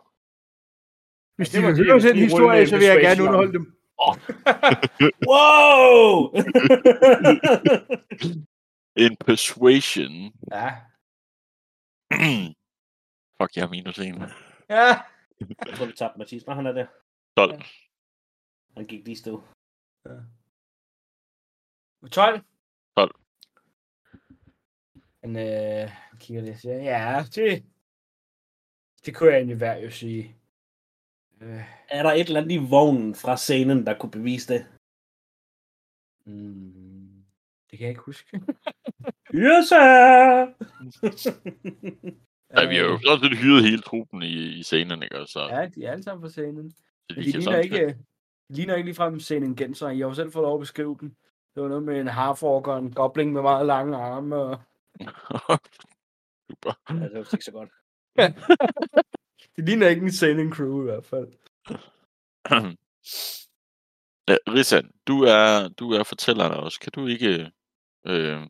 Hvis 1.37 1.51
de 1.51 1.57
det 1.59 1.67
vil 1.67 1.87
høre 1.87 1.99
de- 1.99 2.09
den 2.09 2.17
de 2.17 2.21
historie, 2.23 2.67
så 2.67 2.77
vil 2.77 2.87
jeg 2.87 3.01
gerne 3.01 3.23
underholde 3.23 3.53
dem. 3.53 3.77
Wow! 5.31 6.33
En 8.97 9.17
persuasion. 9.17 10.33
ja. 10.53 10.69
Fuck, 13.43 13.57
jeg 13.57 13.63
har 13.65 13.69
minus 13.71 13.99
en. 13.99 14.23
Ja. 14.71 14.87
jeg 15.67 15.75
tror, 15.77 15.87
vi 15.87 15.93
tabte 15.93 16.19
Mathis. 16.19 16.47
Nå, 16.47 16.55
han 16.55 16.67
er 16.67 16.73
der. 16.73 16.87
12. 17.47 17.63
Han 18.77 18.87
gik 18.87 19.05
lige 19.05 19.17
stå. 19.17 19.43
12. 22.11 22.41
12. 22.97 23.15
Men 25.23 25.37
øh, 25.37 25.43
jeg 25.43 25.97
kigger 26.21 26.43
lidt 26.43 26.61
siger, 26.61 26.77
ja, 26.77 27.25
det, 27.35 27.65
det 29.07 29.17
kunne 29.17 29.29
jeg 29.31 29.37
egentlig 29.37 29.61
være 29.61 29.81
jo 29.81 29.91
sige. 29.91 30.37
Øh, 31.41 31.65
Er 31.89 32.03
der 32.03 32.13
et 32.13 32.27
eller 32.27 32.41
andet 32.41 32.53
i 32.55 32.71
vognen 32.71 33.15
fra 33.15 33.37
scenen, 33.37 33.87
der 33.87 33.99
kunne 33.99 34.11
bevise 34.11 34.55
det? 34.55 34.67
mm, 36.27 37.25
det 37.71 37.79
kan 37.79 37.81
jeg 37.81 37.89
ikke 37.91 38.03
huske. 38.07 38.41
Ja, 39.35 39.63
sir! 39.69 40.55
Nej, 42.55 42.67
vi 42.69 42.75
har 42.77 42.83
jo 42.85 42.99
sådan 43.05 43.25
set 43.31 43.39
hyret 43.39 43.65
hele 43.65 43.83
truppen 43.83 44.23
i, 44.23 44.59
i 44.59 44.63
scenen, 44.63 45.03
ikke? 45.03 45.27
Så, 45.27 45.41
Ja, 45.51 45.67
de 45.67 45.85
er 45.85 45.91
alle 45.93 46.03
sammen 46.03 46.23
på 46.23 46.29
scenen. 46.29 46.73
Men 47.17 47.25
de 47.25 47.33
de 47.33 47.39
ligner 47.39 47.43
sådan 47.43 47.65
ikke, 47.65 47.87
de 48.49 48.55
ligner 48.55 48.75
ikke 48.75 48.87
ligefrem 48.87 49.21
scenen 49.21 49.57
genser. 49.57 49.89
Jeg 49.89 50.07
har 50.07 50.15
selv 50.15 50.33
fået 50.33 50.43
lov 50.43 50.55
at 50.55 50.61
beskrive 50.61 50.97
den. 51.01 51.17
Det 51.55 51.63
var 51.63 51.69
noget 51.69 51.85
med 51.85 52.01
en 52.01 52.07
harforker 52.07 52.73
og 52.73 52.79
en 52.79 52.93
gobling 52.93 53.33
med 53.33 53.43
meget 53.43 53.67
lange 53.67 53.97
arme. 53.97 54.37
Og... 54.37 54.59
Super. 56.51 56.73
Ja, 56.89 56.95
det 56.95 57.15
var 57.15 57.35
ikke 57.35 57.45
så 57.45 57.53
godt. 57.53 57.71
Det 59.57 59.65
ligner 59.69 59.89
ikke 59.89 60.03
en 60.03 60.13
scenen 60.13 60.53
crew 60.53 60.81
i 60.81 60.85
hvert 60.85 61.05
fald. 61.05 61.29
ja, 64.29 64.37
Rissan, 64.49 64.91
du 65.07 65.23
er, 65.23 65.69
du 65.69 65.91
er 65.93 66.03
fortælleren 66.03 66.53
også. 66.53 66.81
Kan 66.81 66.93
du 66.93 67.07
ikke 67.07 67.51
øh, 68.07 68.47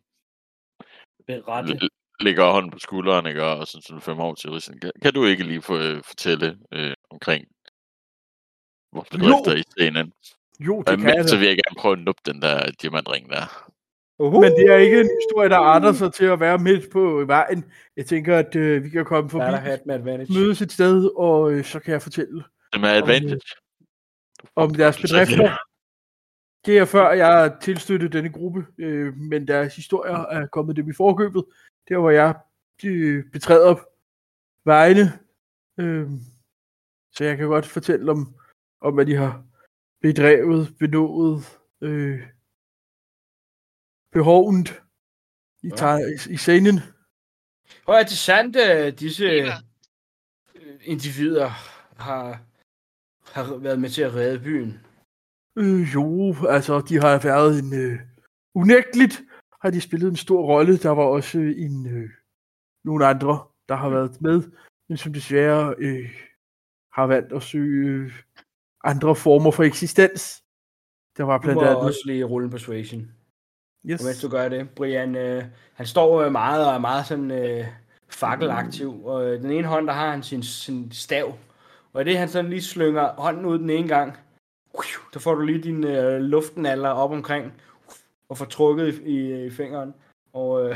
Berette. 1.27 1.73
l- 1.73 1.87
lægge 2.19 2.43
hånden 2.43 2.71
på 2.71 2.79
skulderen, 2.79 3.25
ikke? 3.25 3.43
Og 3.43 3.67
sådan, 3.67 3.81
sådan 3.81 4.01
fem 4.01 4.19
år 4.19 4.35
til 4.35 4.51
Rissan. 4.51 4.79
Kan, 4.79 4.91
kan 5.01 5.13
du 5.13 5.25
ikke 5.25 5.43
lige 5.43 5.61
få, 5.61 5.77
øh, 5.77 6.03
fortælle 6.03 6.59
øh, 6.71 6.93
omkring 7.09 7.47
vores 8.93 9.09
bedrifter 9.09 9.55
i 9.55 9.63
scenen? 9.69 10.13
Jo, 10.59 10.81
det 10.81 10.89
Og 10.89 10.97
kan 10.97 11.15
jeg 11.15 11.29
så 11.29 11.37
vil 11.37 11.47
jeg 11.47 11.55
gerne 11.55 11.79
prøve 11.79 11.93
at 11.93 11.99
nuppe 11.99 12.21
den 12.25 12.41
der 12.41 12.71
diamantring 12.81 13.29
der. 13.29 13.45
Uh-huh. 14.21 14.41
Men 14.41 14.51
det 14.51 14.65
er 14.73 14.77
ikke 14.77 15.01
en 15.01 15.09
historie, 15.21 15.49
der 15.49 15.57
arter 15.57 15.93
sig 15.93 16.13
til 16.13 16.25
at 16.25 16.39
være 16.39 16.57
midt 16.57 16.91
på 16.91 17.23
vejen. 17.27 17.65
Jeg 17.97 18.05
tænker, 18.05 18.37
at 18.37 18.55
øh, 18.55 18.83
vi 18.83 18.89
kan 18.89 19.05
komme 19.05 19.29
forbi, 19.29 19.85
med 19.85 20.27
mødes 20.29 20.61
et 20.61 20.71
sted, 20.71 21.09
og 21.17 21.51
øh, 21.51 21.65
så 21.65 21.79
kan 21.79 21.91
jeg 21.93 22.01
fortælle 22.01 22.43
Det 22.73 22.81
med 22.81 22.89
advantage. 22.89 23.41
om 24.55 24.75
deres 24.75 25.01
bedrifter. 25.01 25.57
Det 26.65 26.77
er 26.77 26.85
før, 26.85 27.11
jeg 27.11 27.27
har 27.27 27.57
tilstøttet 27.61 28.13
denne 28.13 28.29
gruppe, 28.29 28.65
øh, 28.77 29.15
men 29.15 29.47
deres 29.47 29.75
historier 29.75 30.17
er 30.17 30.47
kommet 30.47 30.75
dem 30.75 30.89
i 30.89 30.93
forkøbet. 30.93 31.43
Der, 31.89 31.97
hvor 31.97 32.09
jeg 32.09 32.35
øh, 32.85 33.23
betræder 33.31 33.75
vejene. 34.65 35.19
Øh, 35.79 36.07
så 37.13 37.23
jeg 37.23 37.37
kan 37.37 37.47
godt 37.47 37.65
fortælle 37.65 38.11
om, 38.11 38.35
om 38.81 38.99
at 38.99 39.07
de 39.07 39.15
har 39.15 39.43
bedrevet, 40.01 40.75
benået, 40.79 41.59
øh, 41.81 42.27
behovet 44.11 44.69
i, 45.63 45.71
Ja. 45.81 45.97
i, 45.97 46.33
i 46.33 46.37
scenen. 46.37 46.79
Hvor 47.83 47.93
er 47.93 48.03
det 48.03 48.11
sandt, 48.17 48.55
at 48.55 48.99
disse 48.99 49.25
Ja. 49.25 49.53
øh, 50.55 50.79
individer 50.83 51.47
har, 52.03 52.41
har 53.33 53.57
været 53.57 53.79
med 53.79 53.89
til 53.89 54.01
at 54.01 54.13
redde 54.13 54.39
byen? 54.39 54.79
Øh, 55.55 55.93
jo, 55.93 56.35
altså, 56.49 56.81
de 56.89 56.95
har 56.99 57.19
været 57.23 57.59
en... 57.63 57.73
Øh, 57.73 57.99
unægteligt 58.55 59.21
har 59.61 59.69
de 59.69 59.81
spillet 59.81 60.09
en 60.09 60.15
stor 60.15 60.45
rolle. 60.45 60.77
Der 60.77 60.89
var 60.89 61.03
også 61.03 61.39
en, 61.39 61.87
øh, 61.87 62.09
nogle 62.83 63.05
andre, 63.07 63.45
der 63.69 63.75
har 63.75 63.89
været 63.89 64.21
med, 64.21 64.43
men 64.89 64.97
som 64.97 65.13
desværre 65.13 65.75
øh, 65.77 66.09
har 66.93 67.07
valgt 67.07 67.33
at 67.33 67.43
søge 67.43 67.87
øh, 67.87 68.13
andre 68.83 69.15
former 69.15 69.51
for 69.51 69.63
eksistens. 69.63 70.43
Der 71.17 71.23
var 71.23 71.37
blandt 71.37 71.61
andet... 71.61 71.77
også 71.77 71.99
lige 72.05 72.23
rulle 72.23 72.49
persuasion. 72.49 73.11
Yes. 73.85 74.01
Og 74.01 74.05
mens 74.05 74.21
du 74.21 74.29
gør 74.29 74.49
det, 74.49 74.69
Brian, 74.69 75.15
øh, 75.15 75.43
han 75.73 75.85
står 75.85 76.21
øh, 76.21 76.31
meget 76.31 76.67
og 76.67 76.73
er 76.73 76.79
meget 76.79 77.05
sådan 77.05 77.31
øh, 77.31 77.65
fakkelaktiv. 78.09 79.05
Og 79.05 79.25
øh, 79.25 79.41
den 79.41 79.51
ene 79.51 79.67
hånd, 79.67 79.87
der 79.87 79.93
har 79.93 80.11
han 80.11 80.23
sin, 80.23 80.43
sin 80.43 80.91
stav. 80.91 81.37
Og 81.93 82.05
det 82.05 82.17
han 82.17 82.29
sådan 82.29 82.49
lige 82.49 82.61
slynger 82.61 83.13
hånden 83.13 83.45
ud 83.45 83.59
den 83.59 83.69
ene 83.69 83.87
gang, 83.87 84.17
der 85.13 85.19
får 85.19 85.35
du 85.35 85.41
lige 85.41 85.61
din 85.61 85.83
øh, 85.83 86.21
luftenaller 86.21 86.89
op 86.89 87.11
omkring, 87.11 87.53
og 88.29 88.37
får 88.37 88.45
trukket 88.45 88.93
i, 88.93 89.11
i, 89.11 89.45
i 89.45 89.49
fingeren. 89.49 89.93
Og 90.33 90.69
øh, 90.69 90.75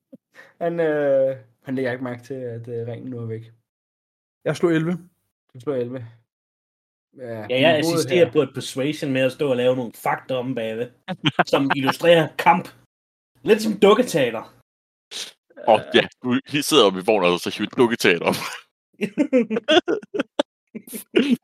han, 0.62 0.80
øh, 0.80 1.36
han 1.62 1.74
lægger 1.74 1.92
ikke 1.92 2.04
mærke 2.04 2.22
til, 2.22 2.34
at 2.34 2.68
øh, 2.68 2.86
ringen 2.86 3.10
nu 3.10 3.18
er 3.18 3.26
væk. 3.26 3.52
Jeg 4.44 4.56
slog 4.56 4.72
11. 4.72 4.98
Du 5.54 5.60
slår 5.60 5.74
11. 5.74 6.06
Ja, 7.18 7.46
jeg 7.48 7.48
din 7.48 7.84
hoved 7.84 7.94
assisterer 7.94 8.24
her. 8.24 8.32
på 8.32 8.42
et 8.42 8.50
persuasion 8.54 9.12
med 9.12 9.20
at 9.20 9.32
stå 9.32 9.50
og 9.50 9.56
lave 9.56 9.76
nogle 9.76 9.92
fakta 9.94 10.34
om 10.34 10.54
bagved, 10.54 10.88
som 11.46 11.70
illustrerer 11.76 12.28
kamp. 12.38 12.68
Lidt 13.42 13.62
som 13.62 13.78
dukketeater. 13.78 14.54
Åh, 15.68 15.74
oh, 15.74 15.80
ja, 15.94 16.00
du 16.22 16.40
I 16.52 16.62
sidder 16.62 16.84
oppe 16.86 17.00
i 17.00 17.02
vognen, 17.06 17.32
og 17.32 17.40
så 17.40 17.50
hiver 17.58 17.68
dukketeater 17.76 18.26
op. 18.26 18.34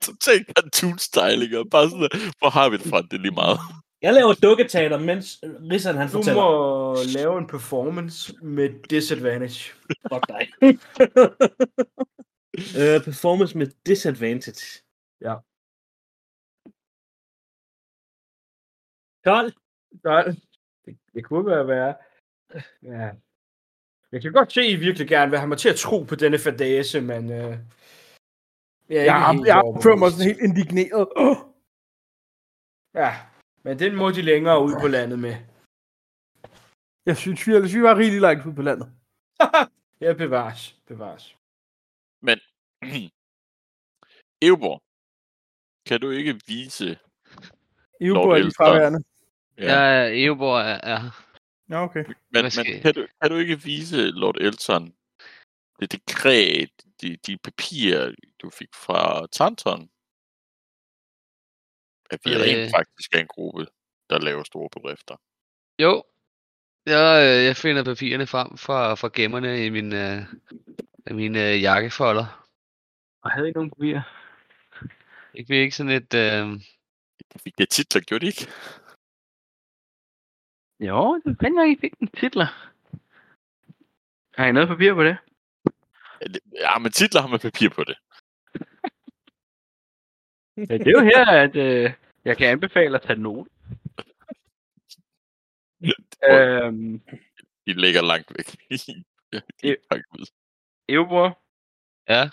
Totalt 0.00 0.46
cartoon-styling, 0.58 1.56
og 1.58 1.70
bare 1.70 1.90
sådan, 1.90 2.08
hvor 2.38 2.50
har 2.50 2.68
vi 2.70 2.76
det 2.76 2.86
fra? 2.86 3.02
Det 3.02 3.12
er 3.12 3.18
lige 3.18 3.34
meget. 3.34 3.58
Jeg 4.02 4.14
laver 4.14 4.34
dukketeater, 4.34 4.98
mens 4.98 5.38
Rissan 5.42 5.96
han 5.96 6.06
Du 6.06 6.12
fortæller. 6.12 6.42
må 6.42 6.96
lave 7.16 7.38
en 7.38 7.46
performance 7.46 8.34
med 8.42 8.68
disadvantage. 8.90 9.72
Fuck 10.12 10.24
dig. 10.28 10.48
uh, 12.80 13.04
performance 13.04 13.58
med 13.58 13.66
disadvantage. 13.86 14.82
Ja. 15.20 15.34
12. 19.24 19.52
Nej, 20.04 20.24
det, 20.84 20.98
det 21.14 21.24
kunne 21.24 21.46
være 21.46 21.66
værre. 21.68 21.94
Ja. 22.82 23.10
Jeg 24.12 24.22
kan 24.22 24.32
godt 24.32 24.52
se, 24.52 24.60
at 24.60 24.70
I 24.70 24.76
virkelig 24.76 25.08
gerne 25.08 25.30
vil 25.30 25.38
have 25.38 25.48
mig 25.48 25.58
til 25.58 25.68
at 25.68 25.76
tro 25.76 26.02
på 26.02 26.14
denne 26.14 26.38
fadase, 26.38 27.00
men... 27.00 27.32
Øh, 27.32 27.58
jeg 28.88 29.00
er 29.00 29.04
Jeg, 29.04 29.32
helt 29.32 29.46
jeg 29.46 29.62
føler 29.82 29.96
mig 29.96 30.10
sådan 30.10 30.26
helt 30.26 30.40
indigneret. 30.40 31.08
Åh, 31.16 31.36
Ja, 33.02 33.10
men 33.62 33.78
den 33.78 33.96
må 33.96 34.10
de 34.10 34.22
længere 34.22 34.62
ud 34.62 34.74
på 34.80 34.88
landet 34.88 35.18
med. 35.18 35.36
Jeg 37.06 37.16
synes, 37.16 37.46
vi, 37.46 37.52
ellers, 37.52 37.74
vi 37.74 37.82
var 37.82 37.98
rigtig 37.98 38.20
langt 38.20 38.46
ude 38.46 38.54
på 38.54 38.62
landet. 38.62 38.92
Ja, 40.00 40.12
bevares. 40.12 40.80
Bevares. 40.86 41.36
Men, 42.20 42.38
Eubor, 44.48 44.82
kan 45.88 46.00
du 46.00 46.10
ikke 46.10 46.40
vise... 46.46 46.98
EU 48.00 48.14
Lord 48.14 48.38
er 48.38 48.50
fraværende. 48.56 49.04
Ja, 49.58 49.80
ja 49.80 50.24
Eoborg 50.24 50.60
er, 50.60 50.80
er 50.82 50.98
her. 50.98 51.10
Ja, 51.70 51.82
okay. 51.82 52.04
Men, 52.06 52.42
men 52.42 52.82
kan, 52.82 52.94
du, 52.94 53.06
kan 53.22 53.30
du 53.30 53.36
ikke 53.36 53.62
vise 53.62 54.10
Lord 54.10 54.36
Elton 54.40 54.94
det 55.80 55.92
dekret, 55.92 56.70
de, 57.00 57.16
de 57.16 57.36
papirer, 57.36 58.14
du 58.42 58.50
fik 58.50 58.74
fra 58.74 59.26
Tanton? 59.26 59.90
At 62.10 62.20
vi 62.24 62.34
Øh. 62.34 62.40
rent 62.40 62.70
faktisk 62.76 63.14
er 63.14 63.20
en 63.20 63.26
gruppe, 63.26 63.66
der 64.10 64.18
laver 64.18 64.42
store 64.42 64.68
bedrifter. 64.72 65.16
Jo. 65.78 66.04
Jeg, 66.86 67.38
øh, 67.38 67.44
jeg 67.44 67.56
finder 67.56 67.84
papirerne 67.84 68.26
frem 68.26 68.56
fra, 68.56 68.94
fra 68.94 69.10
gemmerne 69.14 69.66
i 69.66 69.70
min, 69.70 69.92
øh, 69.92 70.22
af 71.06 71.14
mine 71.14 71.50
øh, 71.50 71.62
jakkefolder. 71.62 72.48
Og 73.22 73.30
havde 73.30 73.48
I 73.48 73.52
nogle 73.52 73.70
papirer? 73.70 74.02
Ikke 75.34 75.48
vi 75.48 75.56
ikke 75.56 75.76
sådan 75.76 75.92
et... 75.92 76.14
Øh, 76.14 76.60
De 77.32 77.38
fik 77.38 77.58
det 77.58 77.68
titler, 77.68 78.02
gjorde 78.02 78.22
de 78.22 78.26
ikke? 78.26 78.48
Jo, 80.80 81.20
det 81.24 81.36
fanden 81.40 81.54
nok, 81.54 81.68
I 81.68 81.80
fik 81.80 81.92
en 82.00 82.08
titler. 82.08 82.46
Har 84.36 84.46
I 84.46 84.52
noget 84.52 84.68
papir 84.68 84.94
på 84.94 85.04
det? 85.04 85.16
Ja, 86.52 86.78
men 86.78 86.92
titler 86.92 87.20
har 87.20 87.28
man 87.28 87.40
papir 87.40 87.68
på 87.68 87.84
det. 87.84 87.96
Ja, 90.56 90.78
det 90.78 90.86
er 90.86 90.90
jo 90.90 91.04
her, 91.04 91.26
at 91.26 91.56
øh, 91.56 91.92
jeg 92.24 92.36
kan 92.36 92.48
anbefale 92.48 92.96
at 92.96 93.02
tage 93.02 93.18
note. 93.20 93.50
Øhm, 96.30 97.00
De 97.66 97.72
ligger 97.72 98.02
langt 98.02 98.32
væk. 98.38 98.46
De 99.62 99.68
er 99.70 99.76
pakket 99.90 100.06
ud. 100.18 100.26
Eubor, 100.88 101.42
ja, 102.08 102.30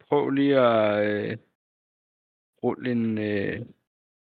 prøv 0.00 0.30
lige 0.30 0.60
at 0.60 1.06
øh, 1.06 1.38
rulle 2.62 2.92
en, 2.92 3.18
øh, 3.18 3.66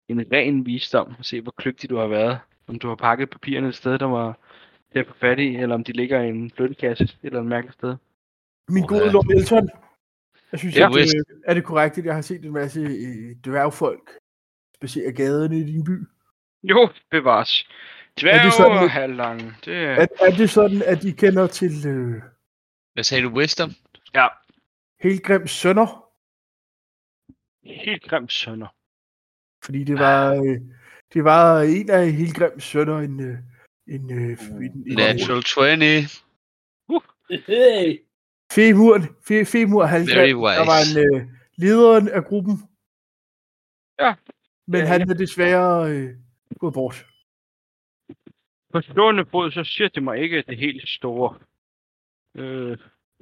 en 0.08 0.32
ren 0.32 0.66
visdom 0.66 1.16
og 1.20 1.26
se, 1.26 1.42
hvor 1.42 1.52
kløgtig 1.52 1.90
du 1.90 1.98
har 1.98 2.08
været. 2.08 2.40
Om 2.72 2.80
du 2.80 2.88
har 2.88 2.96
pakket 2.96 3.30
papirerne 3.30 3.68
et 3.68 3.76
sted, 3.76 4.00
der 4.00 4.06
var 4.06 4.38
til 4.92 5.00
at 5.00 5.08
få 5.08 5.14
fat 5.14 5.40
i, 5.40 5.56
eller 5.56 5.76
om 5.76 5.84
de 5.84 5.92
ligger 5.92 6.22
i 6.22 6.30
en 6.30 6.52
flyttekasse 6.52 7.04
et 7.04 7.18
eller 7.24 7.40
andet 7.40 7.50
mærkeligt 7.50 7.74
sted. 7.78 7.96
Min 8.70 8.86
gode 8.86 9.06
Ja. 9.06 9.12
Lord 9.12 9.26
Elton. 9.36 9.70
Jeg 10.52 10.60
synes, 10.60 10.76
Ja, 10.78 10.88
at, 10.90 10.96
vist. 10.96 11.16
øh, 11.30 11.38
er 11.46 11.54
det 11.54 11.64
korrekt, 11.64 11.98
at 11.98 12.06
jeg 12.06 12.14
har 12.16 12.22
set 12.22 12.46
en 12.46 12.54
masse 12.54 12.80
øh, 12.80 13.36
dværgfolk 13.46 14.12
spacere 14.76 15.12
gaderne 15.12 15.58
i 15.60 15.64
din 15.64 15.84
by? 15.84 16.08
Jo, 16.64 16.90
bevares. 17.12 17.68
Dværg 18.22 18.36
Er 18.36 18.44
det 18.44 18.54
sådan 18.54 18.72
og 18.78 18.82
lidt- 18.82 18.92
halvlang. 18.92 19.42
Det 19.66 19.76
er... 19.78 20.08
Er, 20.22 20.32
det 20.38 20.50
sådan, 20.50 20.82
at 20.86 21.04
I 21.04 21.12
kender 21.12 21.48
til 21.48 21.88
øh, 21.88 22.22
hvad 22.94 23.04
sagde 23.04 23.24
du? 23.24 23.30
Wisdom? 23.30 23.72
Ja, 24.14 24.28
Helgrims 25.00 25.52
sønner? 25.52 26.08
helt 27.64 28.04
grimt 28.04 28.32
sønner. 28.32 28.68
Fordi 29.64 29.84
det 29.84 30.00
var, 30.00 30.34
øh, 30.36 30.62
det 31.14 31.24
var 31.24 31.62
en 31.62 31.90
af 31.90 32.12
Helgrims 32.12 32.64
sønner, 32.64 32.98
en, 32.98 33.20
øh, 33.20 33.38
en, 33.88 34.12
øh, 34.12 34.32
en, 34.40 34.64
en, 34.64 34.84
en 34.88 34.96
Natural 34.98 35.44
20. 35.44 35.68
Hey. 37.48 38.00
Femur, 38.52 38.98
fe, 39.28 39.46
Femur 39.46 39.84
Halgrim, 39.86 40.38
der 40.58 40.66
var 40.74 40.80
en 40.90 40.94
øh, 41.06 41.28
lederen 41.56 42.08
af 42.10 42.24
gruppen. 42.26 42.54
Ja. 44.00 44.14
Men 44.68 44.82
Ja, 44.82 44.86
han 44.88 45.10
er 45.10 45.14
desværre 45.14 45.92
øh, 45.92 46.10
gået 46.60 46.74
bort. 46.74 47.06
På 48.74 48.82
stående 48.82 49.26
fod, 49.26 49.52
så 49.52 49.64
siger 49.64 49.88
det 49.90 50.04
mig 50.04 50.18
ikke 50.18 50.42
det 50.48 50.58
helt 50.58 50.90
store. 50.90 51.38
Øh, 52.38 52.78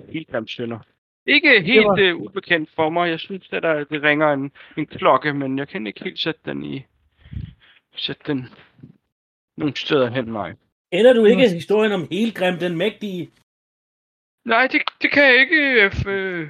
helt 0.09 0.27
grimt 0.31 0.49
sønder. 0.51 0.79
Ikke 1.25 1.61
helt 1.61 1.85
var- 1.85 1.99
øh, 1.99 2.15
ubekendt 2.17 2.69
for 2.75 2.89
mig. 2.89 3.09
Jeg 3.09 3.19
synes, 3.19 3.49
at 3.53 3.63
der, 3.63 3.83
det 3.83 4.03
ringer 4.03 4.33
en, 4.33 4.51
en 4.77 4.85
klokke, 4.85 5.33
men 5.33 5.57
jeg 5.59 5.67
kan 5.67 5.87
ikke 5.87 6.03
helt 6.03 6.19
sætte 6.19 6.41
den 6.45 6.63
i... 6.65 6.85
Sætte 7.99 8.21
den 8.27 8.49
nogle 9.57 9.75
steder 9.75 10.09
hen, 10.09 10.25
nej. 10.25 10.53
Ender 10.91 11.13
du 11.13 11.25
ikke 11.25 11.49
historien 11.49 11.91
om 11.91 12.07
Helgrim 12.11 12.57
den 12.59 12.77
Mægtige? 12.77 13.29
Nej, 14.45 14.67
det, 14.67 14.81
det 15.01 15.11
kan 15.11 15.23
jeg 15.23 15.35
ikke 15.39 15.55
øh, 15.83 15.91
øh, 16.07 16.49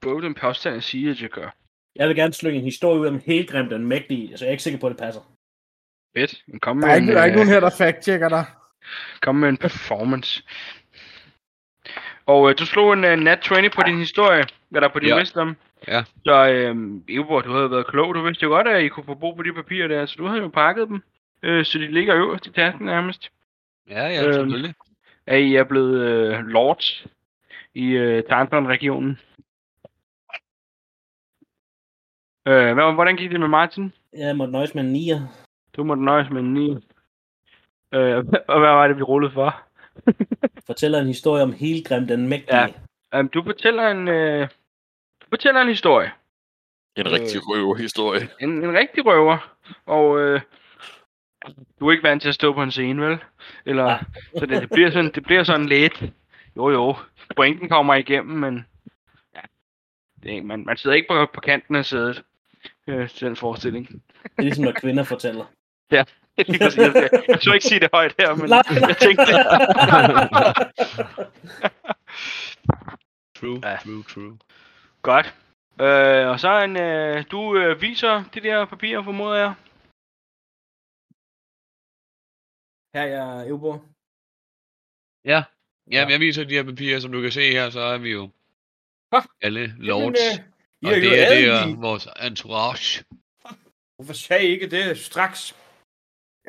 både 0.00 0.22
den 0.22 0.34
påstand 0.34 0.76
at 0.76 0.82
sige, 0.84 1.10
at 1.10 1.22
jeg 1.22 1.30
gør. 1.30 1.56
Jeg 1.96 2.08
vil 2.08 2.16
gerne 2.16 2.32
slynge 2.32 2.58
en 2.58 2.64
historie 2.64 3.00
ud 3.00 3.06
om 3.06 3.20
Helgrim 3.26 3.68
den 3.68 3.86
Mægtige, 3.86 4.38
så 4.38 4.44
jeg 4.44 4.48
er 4.48 4.52
ikke 4.52 4.62
sikker 4.62 4.80
på, 4.80 4.86
at 4.86 4.90
det 4.90 4.98
passer. 5.00 5.20
Fedt. 6.16 6.44
Kom 6.62 6.80
Der 6.80 6.86
med, 6.86 6.92
er 6.92 6.96
ikke, 6.96 7.08
en, 7.08 7.14
der 7.14 7.20
er 7.20 7.24
ikke 7.24 7.32
øh, 7.34 7.46
nogen 7.46 7.48
her, 7.48 7.60
der 7.60 7.70
fact-checker 7.70 8.28
dig. 8.28 8.44
kom 9.22 9.34
med 9.34 9.48
en 9.48 9.56
performance. 9.56 10.42
Og 12.26 12.50
øh, 12.50 12.58
du 12.58 12.66
slog 12.66 12.92
en 12.92 13.04
uh, 13.04 13.10
nat 13.10 13.40
20 13.40 13.70
på 13.70 13.82
din 13.86 13.98
historie, 13.98 14.44
eller 14.74 14.88
på 14.88 14.98
din 14.98 15.08
Ja. 15.08 15.16
wisdom. 15.18 15.56
Ja. 15.88 16.04
Så 16.24 16.48
øh, 16.48 16.76
Eubor, 17.08 17.40
du 17.40 17.52
havde 17.52 17.70
været 17.70 17.86
klog. 17.86 18.14
Du 18.14 18.22
vidste 18.22 18.42
jo 18.42 18.48
godt, 18.48 18.68
at 18.68 18.82
I 18.84 18.88
kunne 18.88 19.04
få 19.04 19.14
brug 19.14 19.36
for 19.36 19.42
de 19.42 19.52
papirer 19.52 19.88
der, 19.88 20.06
så 20.06 20.14
du 20.18 20.26
havde 20.26 20.40
jo 20.42 20.48
pakket 20.48 20.88
dem. 20.88 21.02
Øh, 21.42 21.64
så 21.64 21.78
de 21.78 21.86
ligger 21.92 22.16
øverst 22.16 22.46
i 22.46 22.52
tasken 22.52 22.86
nærmest. 22.86 23.30
Ja, 23.90 24.06
ja, 24.08 24.24
Øhm, 24.24 24.32
selvfølgelig. 24.32 24.74
At 25.26 25.40
I 25.40 25.56
er 25.56 25.64
blevet 25.64 26.00
øh, 26.00 26.46
lords 26.46 27.06
i 27.74 27.86
øh, 27.86 28.22
Tarnton-regionen. 28.28 29.18
Øh, 32.48 32.74
hvad, 32.74 32.94
hvordan 32.94 33.16
gik 33.16 33.30
det 33.30 33.40
med 33.40 33.48
Martin? 33.48 33.92
Jeg 34.12 34.36
måtte 34.36 34.52
nøjes 34.52 34.74
med 34.74 34.82
en 34.82 34.92
nier. 34.92 35.20
Du 35.76 35.84
måtte 35.84 36.04
nøjes 36.04 36.30
med 36.30 36.40
en 36.40 36.54
9. 36.54 36.70
Øh, 37.94 38.16
og 38.52 38.58
hvad 38.60 38.70
var 38.70 38.88
det, 38.88 38.96
vi 38.96 39.02
rullede 39.02 39.32
for? 39.32 39.62
Fortæller 40.66 40.98
en 41.00 41.06
historie 41.06 41.42
om 41.42 41.52
Helgrim 41.52 42.06
den 42.06 42.28
Mægtige. 42.28 42.56
Ja. 43.12 43.20
Um, 43.20 43.28
du 43.28 43.42
fortæller 43.42 43.88
en, 43.88 44.08
øh, 44.08 44.48
fortæller 45.30 45.60
en 45.60 45.68
historie. 45.68 46.12
En 46.96 47.12
rigtig 47.12 47.48
røverhistorie. 47.48 48.28
En, 48.40 48.50
en 48.64 48.72
rigtig 48.78 49.06
røver. 49.06 49.56
Og 49.86 50.20
øh, 50.20 50.40
du 51.80 51.88
er 51.88 51.92
ikke 51.92 52.02
vant 52.02 52.22
til 52.22 52.28
at 52.28 52.34
stå 52.34 52.52
på 52.52 52.62
en 52.62 52.70
scene, 52.70 53.06
vel? 53.06 53.18
Eller, 53.66 53.84
Ja. 53.90 53.98
så 54.38 54.46
det, 54.46 54.62
det, 54.62 54.70
bliver 54.70 54.90
sådan, 54.90 55.10
det 55.14 55.22
bliver 55.22 55.44
sådan 55.44 55.66
lidt. 55.66 56.02
Jo 56.56 56.70
jo, 56.70 56.96
pointen 57.36 57.68
kommer 57.68 57.94
igennem, 57.94 58.38
men 58.38 58.66
ja, 59.34 59.40
det 60.22 60.30
er, 60.30 60.34
ikke- 60.34 60.46
man, 60.46 60.64
man 60.66 60.76
sidder 60.76 60.96
ikke 60.96 61.08
på, 61.10 61.26
på 61.34 61.40
kanten 61.40 61.76
af 61.76 61.84
sædet. 61.84 62.22
Øh, 62.86 63.08
til 63.08 63.26
den 63.26 63.36
forestilling. 63.36 63.88
Det 63.88 64.00
er 64.38 64.42
ligesom, 64.42 64.64
når 64.64 64.72
kvinder 64.72 65.04
fortæller. 65.04 65.44
Lige 66.48 66.58
præcis. 66.58 66.78
jeg, 66.78 67.10
jeg 67.28 67.38
så 67.40 67.52
ikke 67.52 67.66
sige 67.66 67.80
det 67.80 67.88
højt 67.92 68.14
her, 68.18 68.34
men 68.34 68.48
Nej, 68.50 68.62
jeg 68.88 68.96
tænkte 68.96 69.24
det. 69.26 69.36
True, 73.40 73.60
Ja. 73.64 73.76
true, 73.84 74.02
true. 74.02 74.38
Godt. 75.10 75.26
Øh, 75.86 76.24
og 76.32 76.40
så 76.40 76.50
en, 76.64 76.76
øh, 76.76 77.24
du 77.30 77.56
øh, 77.60 77.80
viser 77.80 78.14
de 78.34 78.40
der 78.40 78.64
papirer, 78.64 79.02
formoder 79.02 79.36
jeg. 79.44 79.52
Her 82.94 83.02
er 83.02 83.10
jeg 83.16 83.48
Eubor. 83.48 83.76
Ja, 85.32 85.40
Jamen, 85.92 86.12
jeg 86.12 86.20
viser 86.20 86.44
de 86.44 86.54
her 86.54 86.62
papirer, 86.72 87.00
som 87.00 87.12
du 87.12 87.20
kan 87.22 87.32
se 87.32 87.50
her, 87.52 87.70
så 87.70 87.80
er 87.80 87.98
vi 87.98 88.10
jo 88.18 88.22
Hå? 89.12 89.18
alle 89.46 89.64
lords. 89.78 90.18
Jamen, 90.82 90.84
øh, 90.84 90.88
og 90.88 90.94
det 90.94 91.22
er, 91.22 91.28
det 91.34 91.48
er 91.48 91.80
vores 91.88 92.08
entourage. 92.28 93.04
Hvorfor 93.96 94.12
sagde 94.14 94.44
I 94.46 94.50
ikke 94.50 94.70
det 94.70 94.98
straks? 94.98 95.56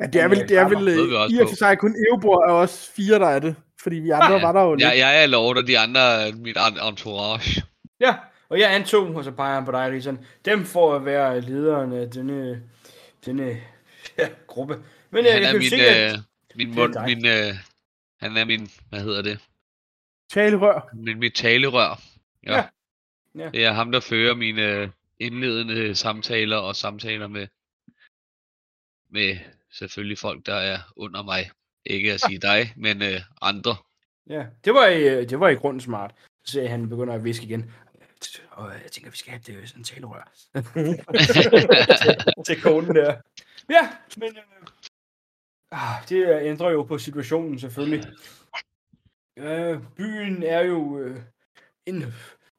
Ja, 0.00 0.06
det 0.06 0.20
er 0.24 0.28
vel, 0.28 0.38
det 0.48 0.56
er 0.62 0.68
vel 0.68 0.86
vi 0.86 0.92
øh, 1.14 1.20
også 1.22 1.36
i 1.36 1.38
og 1.42 1.48
for 1.48 1.56
sig 1.56 1.78
kun 1.78 1.94
Eubor 2.08 2.38
er 2.48 2.52
også 2.52 2.92
fire, 2.92 3.18
der 3.18 3.26
er 3.36 3.38
det. 3.38 3.56
Fordi 3.82 3.96
vi 3.96 4.10
andre 4.10 4.32
Ja. 4.32 4.40
var 4.46 4.52
der 4.52 4.62
jo 4.62 4.74
lidt. 4.74 4.88
Jeg, 4.88 4.98
jeg 4.98 5.22
er 5.22 5.26
lord, 5.26 5.56
og 5.58 5.66
de 5.66 5.78
andre 5.78 6.00
er 6.00 6.32
mit 6.46 6.56
en- 6.66 6.80
entourage. 6.88 7.62
Ja, 8.00 8.12
og 8.48 8.58
jeg 8.58 8.74
antog, 8.74 9.14
og 9.14 9.24
så 9.24 9.30
peger 9.32 9.54
han 9.54 9.64
på 9.64 9.72
dig, 9.72 9.90
Risan, 9.92 10.26
dem 10.44 10.64
for 10.64 10.96
at 10.96 11.04
være 11.04 11.40
lederen 11.40 11.92
af 11.92 12.10
denne, 12.10 12.62
denne 13.24 13.60
ja, 14.18 14.28
gruppe. 14.46 14.84
Men 15.10 15.24
jeg, 15.24 15.32
Han 15.32 15.42
jeg 15.42 15.48
er 15.48 15.52
kan 15.52 15.58
min, 15.60 15.70
se, 15.70 15.76
at... 15.76 16.12
øh, 16.12 16.18
min 16.54 16.68
det 16.68 16.78
er 16.78 16.80
mund, 16.80 16.94
min, 17.06 17.26
øh, 17.26 17.54
han 18.20 18.36
er 18.36 18.44
min, 18.44 18.70
hvad 18.88 19.00
hedder 19.00 19.22
det, 19.22 19.38
Talerør. 20.30 20.88
min, 20.94 21.18
mit 21.18 21.34
talerør. 21.34 22.00
Ja. 22.46 22.56
Ja. 22.56 22.64
Ja. 23.34 23.50
Det 23.50 23.64
er 23.64 23.72
ham, 23.72 23.92
der 23.92 24.00
fører 24.00 24.34
mine 24.34 24.62
øh, 24.62 24.88
indledende 25.18 25.94
samtaler 25.94 26.56
og 26.56 26.76
samtaler 26.76 27.26
med, 27.26 27.46
med 29.10 29.36
selvfølgelig 29.72 30.18
folk, 30.18 30.46
der 30.46 30.54
er 30.54 30.78
under 30.96 31.22
mig. 31.22 31.50
Ikke 31.84 32.12
at 32.12 32.20
sige 32.20 32.38
dig, 32.38 32.72
men 32.76 33.02
øh, 33.02 33.20
andre. 33.42 33.76
Ja, 34.28 34.46
det 34.64 34.74
var, 34.74 34.86
i, 34.86 35.08
øh, 35.08 35.30
det 35.30 35.40
var 35.40 35.48
i 35.48 35.54
grunden 35.54 35.80
smart. 35.80 36.14
Så 36.44 36.52
ser 36.52 36.62
jeg, 36.62 36.70
han 36.70 36.88
begynder 36.88 37.14
at 37.14 37.24
viske 37.24 37.46
igen. 37.46 37.72
Og 38.50 38.72
jeg 38.72 38.92
tænker, 38.92 39.10
vi 39.10 39.16
skal 39.16 39.30
have 39.30 39.42
det 39.46 39.68
sådan 39.68 39.80
en 39.80 39.84
talerør. 39.84 40.32
til 42.46 42.60
konen 42.62 42.94
der. 42.94 43.16
Ja, 43.70 43.90
men 44.16 44.36
øh, 44.36 44.68
Ah, 45.70 46.08
det 46.08 46.40
ændrer 46.42 46.70
jo 46.70 46.82
på 46.82 46.98
situationen 46.98 47.58
selvfølgelig. 47.58 48.04
Øh, 49.36 49.80
byen 49.96 50.42
er 50.42 50.60
jo 50.60 50.98
øh, 50.98 51.20
en 51.86 52.04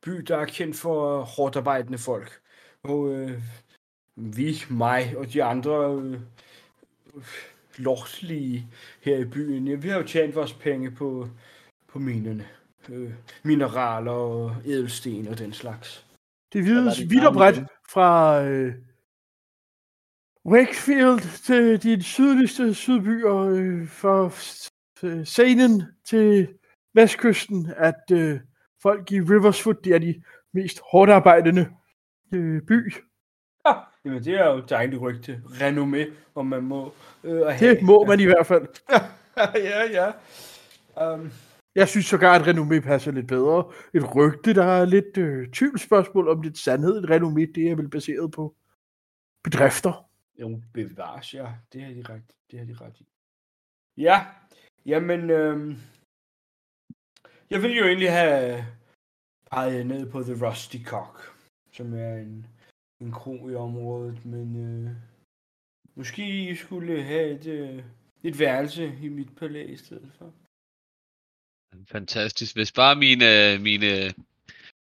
by, 0.02 0.11
der 0.11 0.38
er 0.38 0.45
kendt 0.45 0.77
for 0.77 1.22
hårdt 1.22 1.56
arbejdende 1.56 1.98
folk. 1.98 2.41
Og 2.84 3.14
øh, 3.14 3.41
vi, 4.15 4.64
mig 4.69 5.18
og 5.18 5.34
de 5.34 5.44
andre 5.44 5.95
øh, 5.95 6.19
lortlige 7.77 8.68
her 9.02 9.18
i 9.18 9.26
byen, 9.26 9.68
ja, 9.68 9.76
vi 9.76 9.90
har 9.90 9.98
jo 9.98 10.07
tjent 10.07 10.36
vores 10.36 10.53
penge 10.53 10.91
på, 10.91 11.30
på 11.88 11.99
minerne. 11.99 12.48
Øh, 12.91 13.14
mineraler 13.44 14.11
og 14.11 14.56
ædelsten 14.66 15.28
og 15.28 15.38
den 15.38 15.53
slags. 15.53 16.06
Det 16.53 16.66
vides 16.66 16.98
det 16.98 17.10
vidt 17.10 17.26
og 17.26 17.34
bredt 17.34 17.60
fra 17.90 18.41
øh, 18.44 18.74
Wakefield 20.45 21.44
til 21.45 21.84
de 21.84 22.03
sydligste 22.03 22.74
sydbyer, 22.74 23.36
øh, 23.36 23.88
fra 23.88 24.32
øh, 25.03 25.26
scenen 25.26 25.84
til 26.06 26.48
vestkysten, 26.94 27.74
at 27.78 28.11
øh, 28.11 28.40
folk 28.82 29.11
i 29.11 29.22
Riverswood, 29.22 29.76
de 29.84 29.94
er 29.94 29.99
de 29.99 30.22
mest 30.53 30.82
hårdt 30.91 31.11
arbejdende 31.11 31.70
øh, 32.34 32.61
by. 32.61 32.94
Ah, 33.66 33.76
jamen, 34.06 34.24
det 34.24 34.34
er 34.34 34.45
jo 34.45 34.57
et 34.57 34.70
dejligt 34.70 35.02
rygte. 35.02 35.41
Renommé, 35.45 36.14
om 36.36 36.45
man 36.45 36.64
må 36.64 36.94
øh, 37.24 37.41
have. 37.45 37.76
Det 37.76 37.82
må 37.82 38.06
man 38.06 38.20
i 38.20 38.26
hvert 38.26 38.45
fald. 38.48 38.68
ja, 39.56 39.84
ja. 39.91 40.11
Um, 41.14 41.32
jeg 41.75 41.87
synes 41.87 42.05
sågar, 42.05 42.35
at 42.35 42.47
renommé 42.47 42.79
passer 42.79 43.11
lidt 43.11 43.27
bedre. 43.27 43.71
Et 43.93 44.15
rygte, 44.15 44.53
der 44.53 44.65
er 44.65 44.85
lidt 44.85 45.17
øh, 45.17 45.51
tvivlsspørgsmål 45.51 46.27
om 46.27 46.41
lidt 46.41 46.57
sandhed. 46.57 47.03
Et 47.03 47.09
renommé, 47.09 47.51
det 47.55 47.71
er 47.71 47.75
vel 47.75 47.89
baseret 47.89 48.31
på 48.31 48.55
bedrifter. 49.43 50.09
jo, 50.39 50.61
bevares, 50.73 51.33
ja. 51.33 51.53
Det 51.73 51.81
har 51.81 51.93
de 51.93 52.03
ret, 52.09 52.23
det 52.51 52.59
har 52.59 52.65
de 52.65 52.73
ret 52.73 52.99
i. 52.99 53.07
Ja, 53.97 54.25
jamen, 54.85 55.29
Øh... 55.29 55.77
jeg 57.49 57.61
ville 57.61 57.77
jo 57.77 57.85
egentlig 57.85 58.11
have 58.11 58.65
peget 59.51 59.87
ned 59.87 60.11
på 60.11 60.23
The 60.23 60.47
Rusty 60.47 60.77
Cock, 60.85 61.19
som 61.71 61.93
er 61.93 62.13
en, 62.15 62.45
en 62.99 63.11
kro 63.11 63.49
i 63.49 63.55
området, 63.55 64.25
men 64.25 64.55
øh, 64.55 64.91
måske 65.95 66.49
I 66.49 66.55
skulle 66.55 67.03
have 67.03 67.29
et, 67.29 67.47
øh, 67.47 67.83
et 68.23 68.39
værelse 68.39 68.97
i 69.01 69.09
mit 69.09 69.35
palæ 69.35 69.65
i 69.65 69.75
stedet 69.75 70.11
for. 70.17 70.33
Fantastisk. 71.91 72.55
Hvis 72.55 72.71
bare 72.71 72.95
mine, 72.95 73.57
mine 73.59 74.13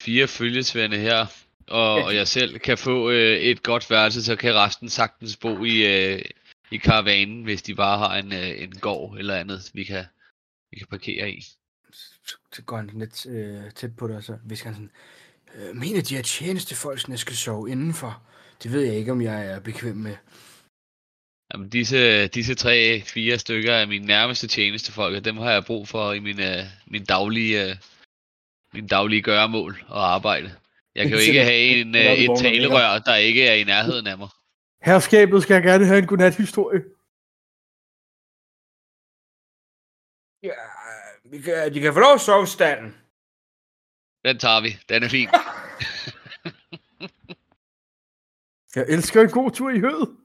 fire 0.01 0.27
følgesvende 0.27 0.97
her 0.97 1.25
og, 1.67 2.03
og 2.03 2.15
jeg 2.15 2.27
selv 2.27 2.59
kan 2.59 2.77
få 2.77 3.09
øh, 3.09 3.37
et 3.37 3.63
godt 3.63 3.89
værelse, 3.89 4.23
så 4.23 4.35
kan 4.35 4.55
resten 4.55 4.89
sagtens 4.89 5.37
bo 5.37 5.63
i, 5.63 5.85
øh, 5.85 6.21
i 6.71 6.77
karavanen, 6.77 7.43
hvis 7.43 7.61
de 7.61 7.75
bare 7.75 7.97
har 7.97 8.15
en, 8.15 8.33
øh, 8.33 8.63
en 8.63 8.71
gård 8.71 9.17
eller 9.17 9.35
andet, 9.35 9.71
vi 9.73 9.83
kan, 9.83 10.05
vi 10.71 10.77
kan 10.77 10.87
parkere 10.87 11.31
i. 11.31 11.41
Så, 12.25 12.35
så 12.53 12.61
går 12.61 12.77
han 12.77 12.89
lidt 12.93 13.25
øh, 13.25 13.71
tæt 13.71 13.95
på 13.95 14.07
dig, 14.07 14.15
og 14.15 14.23
så 14.23 14.37
visker 14.45 14.69
han 14.69 14.75
sådan, 14.75 14.91
øh, 15.55 15.75
mener 15.75 16.01
de, 16.01 16.17
at 16.17 16.25
tjenestefolkene 16.25 17.17
skal 17.17 17.35
sove 17.35 17.71
indenfor? 17.71 18.23
Det 18.63 18.71
ved 18.71 18.81
jeg 18.81 18.95
ikke, 18.95 19.11
om 19.11 19.21
jeg 19.21 19.45
er 19.45 19.59
bekvem 19.59 19.95
med. 19.95 20.15
Jamen, 21.53 21.69
disse, 21.69 22.27
disse 22.27 22.55
tre, 22.55 23.01
fire 23.01 23.39
stykker 23.39 23.75
af 23.75 23.87
mine 23.87 24.05
nærmeste 24.05 24.47
tjenestefolk, 24.47 25.15
og 25.15 25.25
dem 25.25 25.37
har 25.37 25.51
jeg 25.51 25.65
brug 25.65 25.87
for 25.87 26.13
i 26.13 26.19
min, 26.19 26.39
øh, 26.39 26.63
min 26.87 27.05
daglige, 27.05 27.69
øh, 27.69 27.75
min 28.73 28.87
daglige 28.87 29.21
gøremål 29.21 29.83
og 29.87 30.13
arbejde. 30.13 30.55
Jeg 30.95 31.03
kan 31.03 31.13
jo 31.13 31.19
ikke 31.19 31.43
have 31.43 31.59
en, 31.59 31.95
øh, 31.95 32.01
et 32.01 32.39
talerør, 32.39 32.99
der 32.99 33.15
ikke 33.15 33.47
er 33.47 33.53
i 33.53 33.63
nærheden 33.63 34.07
af 34.07 34.17
mig. 34.17 34.29
Herskabet 34.81 35.43
skal 35.43 35.63
gerne 35.63 35.85
have 35.85 35.99
en 35.99 36.07
godnat-historie. 36.07 36.83
Ja, 40.43 40.53
vi 41.31 41.41
kan, 41.41 41.73
de 41.73 41.79
kan 41.79 41.93
få 41.93 41.99
lov 41.99 42.13
at 42.13 42.21
sove 42.21 42.43
i 42.43 42.47
stallen. 42.47 42.95
Den 44.25 44.39
tager 44.39 44.61
vi. 44.61 44.77
Den 44.89 45.03
er 45.03 45.09
fin. 45.09 45.29
Jeg 48.75 48.85
elsker 48.89 49.21
en 49.21 49.29
god 49.29 49.51
tur 49.51 49.69
i 49.69 49.79
høet. 49.79 50.17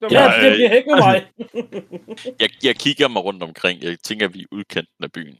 Ja, 0.00 0.08
Ja, 0.10 0.44
det 0.44 0.56
bliver 0.56 0.74
ikke 0.74 0.90
med 0.90 0.98
mig. 1.06 1.32
Jeg, 2.42 2.50
jeg 2.62 2.76
kigger 2.76 3.08
mig 3.08 3.24
rundt 3.24 3.42
omkring. 3.42 3.82
Jeg 3.82 3.98
tænker, 4.00 4.28
vi 4.28 4.40
er 4.42 4.46
udkanten 4.52 5.04
af 5.04 5.12
byen. 5.12 5.38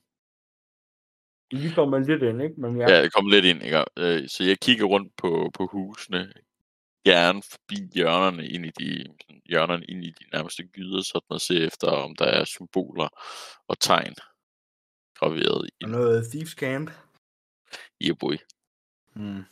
Vi 1.50 1.70
kommer 1.74 1.98
lidt 1.98 2.22
ind, 2.22 2.42
ikke? 2.42 2.60
Men 2.60 2.76
ja. 2.80 2.90
Ja, 2.90 2.98
jeg 3.00 3.12
kommer 3.12 3.30
lidt 3.30 3.44
ind, 3.44 3.62
ikke? 3.62 3.84
Øh, 3.98 4.28
Så 4.28 4.44
jeg 4.44 4.58
kigger 4.60 4.84
rundt 4.84 5.16
på, 5.16 5.50
på 5.54 5.66
husene. 5.66 6.32
Gerne 7.04 7.42
forbi 7.42 7.76
hjørnerne 7.94 8.48
ind 8.48 8.66
i 8.66 8.70
de, 8.70 9.14
sådan 9.28 9.42
hjørnerne 9.46 9.84
ind 9.84 10.04
i 10.04 10.10
de 10.10 10.24
nærmeste 10.32 10.62
gyder, 10.62 11.02
sådan 11.02 11.34
at 11.34 11.40
se 11.40 11.54
efter, 11.66 11.88
om 11.88 12.16
der 12.16 12.24
er 12.24 12.44
symboler 12.44 13.08
og 13.68 13.80
tegn 13.80 14.14
graveret 15.14 15.70
i 15.80 15.84
Og 15.84 15.90
noget 15.90 16.28
Thieves 16.30 16.50
Camp. 16.50 16.90
Irboy. 18.00 18.36
Mm. 19.14 19.44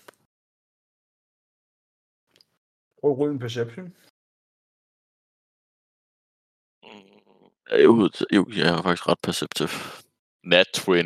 Prøv 3.01 3.26
at 3.26 3.32
en 3.32 3.39
perception. 3.39 3.97
Jo, 7.73 8.11
jo, 8.36 8.47
jeg 8.57 8.78
er 8.78 8.82
faktisk 8.82 9.09
ret 9.09 9.19
perceptiv. 9.23 9.69
Nat 10.45 10.66
20, 10.74 10.95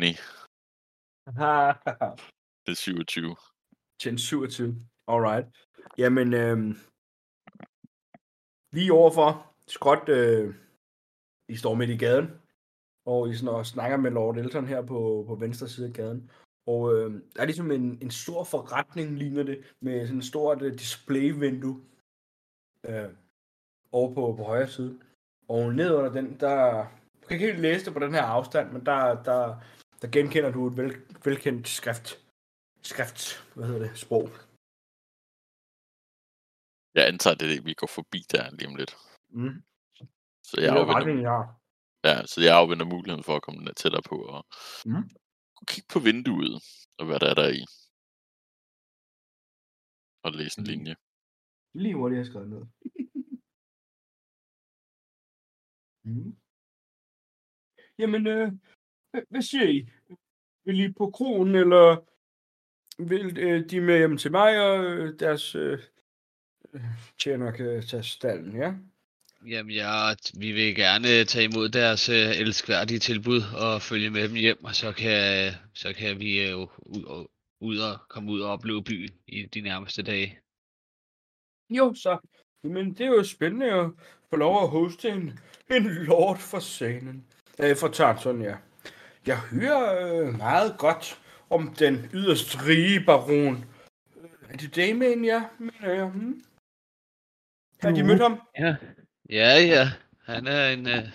det 2.65 2.71
er 2.71 2.75
27. 2.75 3.35
Til 4.01 4.11
en 4.11 4.17
27. 4.17 4.75
Alright. 5.07 5.47
Jamen, 5.97 6.33
øhm, 6.33 6.71
lige 8.71 8.93
overfor 8.93 9.53
skråt, 9.67 10.09
øh, 10.09 10.55
I 11.49 11.55
står 11.55 11.75
midt 11.75 11.89
i 11.89 11.97
gaden, 11.97 12.27
og 13.05 13.29
I 13.29 13.35
sådan, 13.35 13.55
og 13.55 13.65
snakker 13.65 13.97
med 13.97 14.11
Lord 14.11 14.37
Elton 14.37 14.67
her 14.67 14.81
på, 14.81 15.23
på 15.27 15.35
venstre 15.35 15.67
side 15.67 15.87
af 15.87 15.93
gaden. 15.93 16.31
Og 16.65 16.95
øh, 16.95 17.21
der 17.35 17.41
er 17.41 17.45
ligesom 17.45 17.71
en, 17.71 18.01
en 18.01 18.11
stor 18.11 18.43
forretning, 18.43 19.17
ligner 19.17 19.43
det, 19.43 19.75
med 19.81 20.07
sådan 20.07 20.19
et 20.19 20.25
stort 20.25 20.61
øh, 20.61 20.73
displayvindue 20.73 21.81
øh, 22.85 23.09
over 23.91 24.13
på, 24.13 24.35
på 24.37 24.43
højre 24.43 24.67
side. 24.67 24.99
Og 25.49 25.73
ned 25.75 25.91
under 25.97 26.11
den, 26.11 26.39
der... 26.39 26.55
Du 27.21 27.27
kan 27.27 27.35
ikke 27.35 27.45
helt 27.51 27.59
læse 27.67 27.85
det 27.85 27.93
på 27.93 27.99
den 27.99 28.13
her 28.13 28.23
afstand, 28.23 28.71
men 28.71 28.85
der, 28.85 29.23
der, 29.23 29.41
der 30.01 30.07
genkender 30.11 30.51
du 30.51 30.67
et 30.67 30.77
vel, 30.77 30.91
velkendt 31.25 31.67
skrift. 31.67 32.07
Skrift, 32.81 33.19
hvad 33.55 33.65
hedder 33.67 33.87
det, 33.87 33.97
sprog. 33.97 34.25
Jeg 36.97 37.07
antager, 37.07 37.35
det 37.35 37.45
er 37.49 37.53
det, 37.55 37.65
vi 37.65 37.73
går 37.73 37.87
forbi 37.87 38.19
der 38.31 38.51
lige 38.51 38.67
om 38.67 38.75
lidt. 38.75 38.93
Mm. 39.29 39.63
Så 40.47 40.53
Det 40.55 40.61
jeg 40.63 40.69
er 40.69 40.73
jo 40.73 40.79
afventer, 40.79 40.95
retningen, 40.99 41.23
jeg 41.23 41.31
har. 41.39 41.45
ja, 42.09 42.15
så 42.25 42.37
jeg 42.41 42.53
afventer 42.57 42.85
muligheden 42.85 43.23
for 43.23 43.35
at 43.35 43.41
komme 43.41 43.65
lidt 43.65 43.77
tættere 43.77 44.01
på 44.11 44.15
og 44.35 44.41
kunne 45.55 45.69
kigge 45.73 45.87
på 45.93 45.99
vinduet 45.99 46.53
og 46.99 47.05
hvad 47.05 47.19
der 47.19 47.29
er 47.29 47.37
der 47.41 47.49
i. 47.59 47.61
Og 50.23 50.31
læse 50.39 50.59
en 50.59 50.63
Mhm. 50.63 50.69
linje. 50.71 50.95
Lige 51.83 51.95
hurtigt, 51.95 52.17
jeg 52.17 52.25
har 52.25 52.31
skrevet 52.31 52.49
ned. 52.49 52.63
mm. 56.09 56.35
Jamen, 57.99 58.27
øh, 58.27 58.51
hvad, 59.29 59.41
siger 59.41 59.69
I? 59.69 59.89
Vil 60.65 60.79
I 60.79 60.91
på 60.91 61.09
kronen, 61.11 61.55
eller 61.55 62.05
vil 62.99 63.37
øh, 63.37 63.69
de 63.69 63.81
med 63.81 63.97
hjem 63.97 64.17
til 64.17 64.31
mig, 64.31 64.61
og 64.61 64.85
øh, 64.85 65.19
deres 65.19 65.55
øh, 65.55 65.79
øh, 66.73 66.81
tjener 67.19 67.51
kan 67.51 67.83
tage 67.87 68.03
stallen, 68.03 68.55
ja? 68.55 68.73
Jamen, 69.47 69.71
ja, 69.71 70.13
vi 70.39 70.51
vil 70.51 70.75
gerne 70.75 71.25
tage 71.25 71.45
imod 71.45 71.69
deres 71.69 72.09
øh, 72.09 72.39
elskværdige 72.39 72.99
tilbud 72.99 73.41
og 73.57 73.81
følge 73.81 74.09
med 74.09 74.27
dem 74.27 74.35
hjem, 74.35 74.63
og 74.63 74.75
så 74.75 74.91
kan, 74.91 75.51
så 75.73 75.93
kan 75.93 76.19
vi 76.19 76.41
øh, 76.41 76.51
jo 76.51 76.69
ud 76.77 77.03
og, 77.03 77.31
ud 77.61 77.77
og 77.77 77.99
komme 78.09 78.31
ud 78.31 78.41
og 78.41 78.51
opleve 78.51 78.83
byen 78.83 79.11
i 79.27 79.45
de 79.45 79.61
nærmeste 79.61 80.03
dage. 80.03 80.39
Jo, 81.69 81.93
så. 81.93 82.17
Men 82.63 82.93
det 82.93 83.01
er 83.01 83.07
jo 83.07 83.23
spændende 83.23 83.71
at 83.71 83.91
få 84.29 84.35
lov 84.35 84.63
at 84.63 84.69
hoste 84.69 85.09
en, 85.09 85.39
en 85.71 85.83
lord 85.83 86.37
for 86.37 86.59
scenen. 86.59 87.25
Øh, 87.59 87.77
for 87.77 87.87
Tarton, 87.87 88.41
ja. 88.41 88.55
Jeg 89.25 89.39
hører 89.39 90.13
øh, 90.13 90.37
meget 90.37 90.75
godt 90.77 91.21
om 91.49 91.73
den 91.73 92.09
yderst 92.13 92.67
rige 92.67 93.05
baron. 93.05 93.65
Øh, 94.15 94.29
Er 94.49 94.57
det 94.57 94.75
Damien, 94.75 95.25
ja? 95.25 95.43
Mener 95.59 95.93
jeg. 95.93 96.09
Hmm? 96.09 96.43
Har 97.81 97.91
de 97.91 98.03
mødt 98.03 98.21
ham? 98.21 98.41
Ja, 98.59 98.75
ja, 99.29 99.59
ja. 99.59 99.91
Han 100.25 100.47
er 100.47 100.69
en 100.69 100.87
øh, 100.87 101.09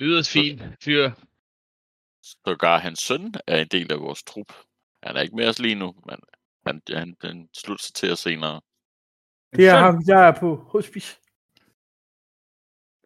yderst 0.00 0.30
fin 0.30 0.62
fyr. 0.84 1.10
Sågar 2.22 2.78
hans 2.78 2.98
søn 2.98 3.34
er 3.46 3.60
en 3.60 3.68
del 3.68 3.92
af 3.92 4.00
vores 4.00 4.22
trup. 4.22 4.52
Han 5.02 5.16
er 5.16 5.20
ikke 5.20 5.36
med 5.36 5.48
os 5.48 5.58
lige 5.58 5.74
nu, 5.74 5.94
men 6.06 6.16
han, 6.66 6.82
han, 6.88 7.16
han 7.22 7.48
slutter 7.54 7.84
sig 7.84 7.94
til 7.94 8.12
os 8.12 8.18
senere. 8.18 8.60
Det 9.56 9.68
er 9.68 9.78
ham, 9.78 10.02
jeg 10.06 10.28
er 10.28 10.40
på 10.40 10.54
hospice. 10.54 11.16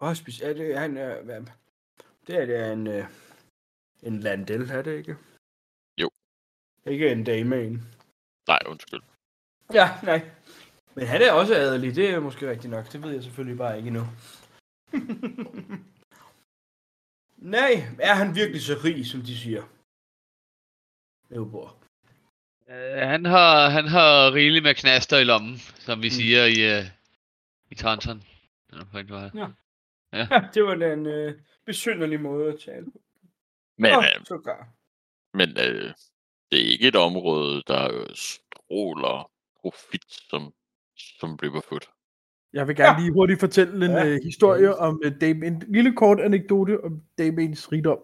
Hospice, 0.01 0.45
er 0.45 0.53
det 0.53 0.79
han... 0.79 0.97
Øh, 0.97 1.25
hvad? 1.25 1.43
Det 2.27 2.37
er 2.37 2.47
det 2.47 2.73
en... 2.73 2.87
Øh, 2.87 3.05
en 4.03 4.21
Landel, 4.21 4.71
er 4.71 4.83
det 4.83 4.99
ikke? 4.99 5.17
Jo. 5.99 6.11
Ikke 6.87 7.13
en 7.13 7.25
Damien. 7.25 7.83
Nej, 8.49 8.59
undskyld. 8.67 9.01
Ja, 9.75 9.89
nej. 10.03 10.31
Men 10.95 11.07
han 11.07 11.23
er 11.23 11.33
også 11.33 11.55
adelig, 11.55 11.95
det 11.95 12.11
er 12.11 12.21
måske 12.21 12.51
rigtigt 12.51 12.71
nok. 12.71 12.93
Det 12.93 13.03
ved 13.03 13.11
jeg 13.13 13.23
selvfølgelig 13.23 13.59
bare 13.59 13.77
ikke 13.77 13.87
endnu. 13.89 14.03
Nej, 17.57 17.73
er 17.99 18.15
han 18.15 18.35
virkelig 18.35 18.63
så 18.63 18.81
rig, 18.85 19.07
som 19.07 19.21
de 19.23 19.39
siger? 19.39 19.63
Øvbord. 21.31 21.77
Øh, 22.69 23.09
han, 23.09 23.25
har, 23.25 23.69
han 23.69 23.87
har 23.87 24.35
rigeligt 24.35 24.63
med 24.63 24.75
knaster 24.75 25.19
i 25.19 25.25
lommen, 25.25 25.59
som 25.59 26.03
vi 26.03 26.07
Mm. 26.07 26.11
siger 26.11 26.45
i, 26.45 26.79
uh, 26.79 26.87
i 27.71 27.75
Taunton. 27.75 28.23
Eller 28.73 28.85
hvad 28.85 29.05
det 30.13 30.19
var. 30.31 30.37
Ja, 30.43 30.49
det 30.55 30.65
var 30.65 30.75
da 30.75 30.93
en 30.93 31.07
øh, 31.07 31.35
besynderlig 31.67 32.21
måde 32.21 32.53
at 32.53 32.61
tale 32.61 32.85
på. 32.85 33.01
Men, 33.79 33.93
Åh, 33.97 34.05
øh, 34.05 34.25
sågar. 34.25 34.69
men 35.35 35.49
øh, 35.49 35.95
det 36.51 36.59
er 36.67 36.73
ikke 36.73 36.89
et 36.89 36.97
område, 36.97 37.63
der 37.67 37.95
øh, 37.95 38.07
stråler 38.15 39.31
profit, 39.61 40.05
som, 40.11 40.53
som 40.97 41.37
Riverfoot. 41.43 41.91
Jeg 42.53 42.69
vil 42.69 42.77
gerne 42.77 42.93
Ja. 42.93 43.01
lige 43.01 43.13
hurtigt 43.13 43.41
fortælle 43.41 43.87
en 43.87 43.93
Ja. 43.93 44.05
ja. 44.05 44.15
uh, 44.17 44.21
historie 44.25 44.77
om 44.77 45.01
uh, 45.07 45.13
Dame, 45.21 45.47
en 45.47 45.63
lille 45.69 45.97
kort 45.97 46.21
anekdote 46.21 46.85
om 46.85 47.03
Damiens 47.19 47.73
rigdom. 47.73 47.99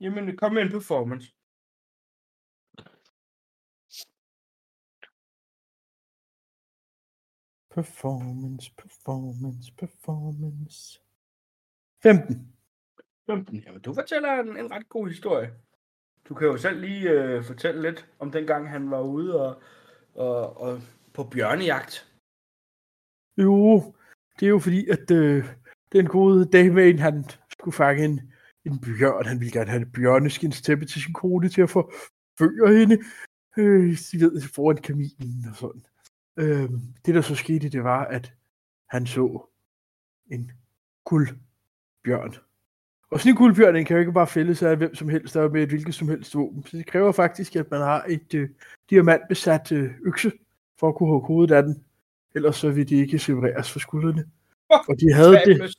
Jamen, 0.00 0.36
kom 0.36 0.52
med 0.52 0.62
en 0.62 0.70
performance. 0.70 1.32
Performance, 7.76 8.72
performance, 8.78 9.70
performance. 9.78 11.00
15. 12.02 12.52
15. 13.26 13.62
Jamen, 13.66 13.80
du 13.80 13.94
fortæller 13.94 14.32
en, 14.32 14.56
en 14.56 14.70
ret 14.72 14.88
god 14.88 15.08
historie. 15.08 15.54
Du 16.28 16.34
kan 16.34 16.46
jo 16.46 16.56
selv 16.56 16.80
lige 16.80 17.10
øh, 17.10 17.44
fortælle 17.44 17.82
lidt 17.82 18.10
om 18.18 18.30
den 18.32 18.46
gang, 18.46 18.70
han 18.70 18.90
var 18.90 19.00
ude 19.00 19.40
og, 19.40 19.62
og, 20.14 20.56
og 20.60 20.80
på 21.14 21.24
bjørnejagt. 21.24 22.12
Jo, 23.36 23.94
det 24.40 24.46
er 24.46 24.50
jo 24.50 24.58
fordi, 24.58 24.88
at 24.88 25.10
øh, 25.10 25.44
den 25.92 26.06
gode 26.06 26.44
Damian, 26.44 26.98
han 26.98 27.24
skulle 27.52 27.74
fange 27.74 28.04
en, 28.04 28.32
en 28.64 28.80
bjørn. 28.80 29.26
Han 29.26 29.40
ville 29.40 29.52
gerne 29.52 29.70
have 29.70 29.82
et 29.82 29.92
bjørneskins 29.92 30.62
tæppe 30.62 30.86
til 30.86 31.02
sin 31.02 31.12
kone 31.12 31.48
til 31.48 31.62
at 31.62 31.70
forføre 31.70 32.78
hende. 32.78 32.98
Øh, 33.56 33.98
de 34.12 34.20
ved, 34.20 34.42
foran 34.42 34.76
kaminen 34.76 35.48
og 35.50 35.56
sådan. 35.56 35.86
Øh, 36.36 36.70
det, 37.06 37.14
der 37.14 37.20
så 37.20 37.34
skete, 37.34 37.68
det 37.68 37.84
var, 37.84 38.04
at 38.04 38.32
han 38.88 39.06
så 39.06 39.46
en 40.30 40.52
guldbjørn. 41.04 42.34
Og 43.10 43.20
sådan 43.20 43.32
en 43.32 43.36
guldbjørn, 43.36 43.74
den 43.74 43.84
kan 43.84 43.96
jo 43.96 44.00
ikke 44.00 44.12
bare 44.12 44.26
fældes 44.26 44.62
af 44.62 44.76
hvem 44.76 44.94
som 44.94 45.08
helst, 45.08 45.34
der 45.34 45.42
er 45.42 45.48
med 45.48 45.62
et 45.62 45.68
hvilket 45.68 45.94
som 45.94 46.08
helst 46.08 46.34
våben. 46.34 46.66
Så 46.66 46.76
det 46.76 46.86
kræver 46.86 47.12
faktisk, 47.12 47.56
at 47.56 47.70
man 47.70 47.80
har 47.80 48.04
et 48.08 48.34
øh, 48.34 48.48
diamantbesat 48.90 49.72
øh, 49.72 49.90
økse, 50.06 50.32
for 50.80 50.88
at 50.88 50.94
kunne 50.94 51.08
hugge 51.08 51.26
hovedet 51.26 51.54
af 51.54 51.62
den. 51.62 51.84
Ellers 52.34 52.56
så 52.56 52.70
vil 52.70 52.88
de 52.88 52.96
ikke 52.96 53.18
separeres 53.18 53.72
fra 53.72 53.80
skuldrene. 53.80 54.24
Og 54.68 55.00
de 55.00 55.12
havde 55.12 55.32
det, 55.46 55.76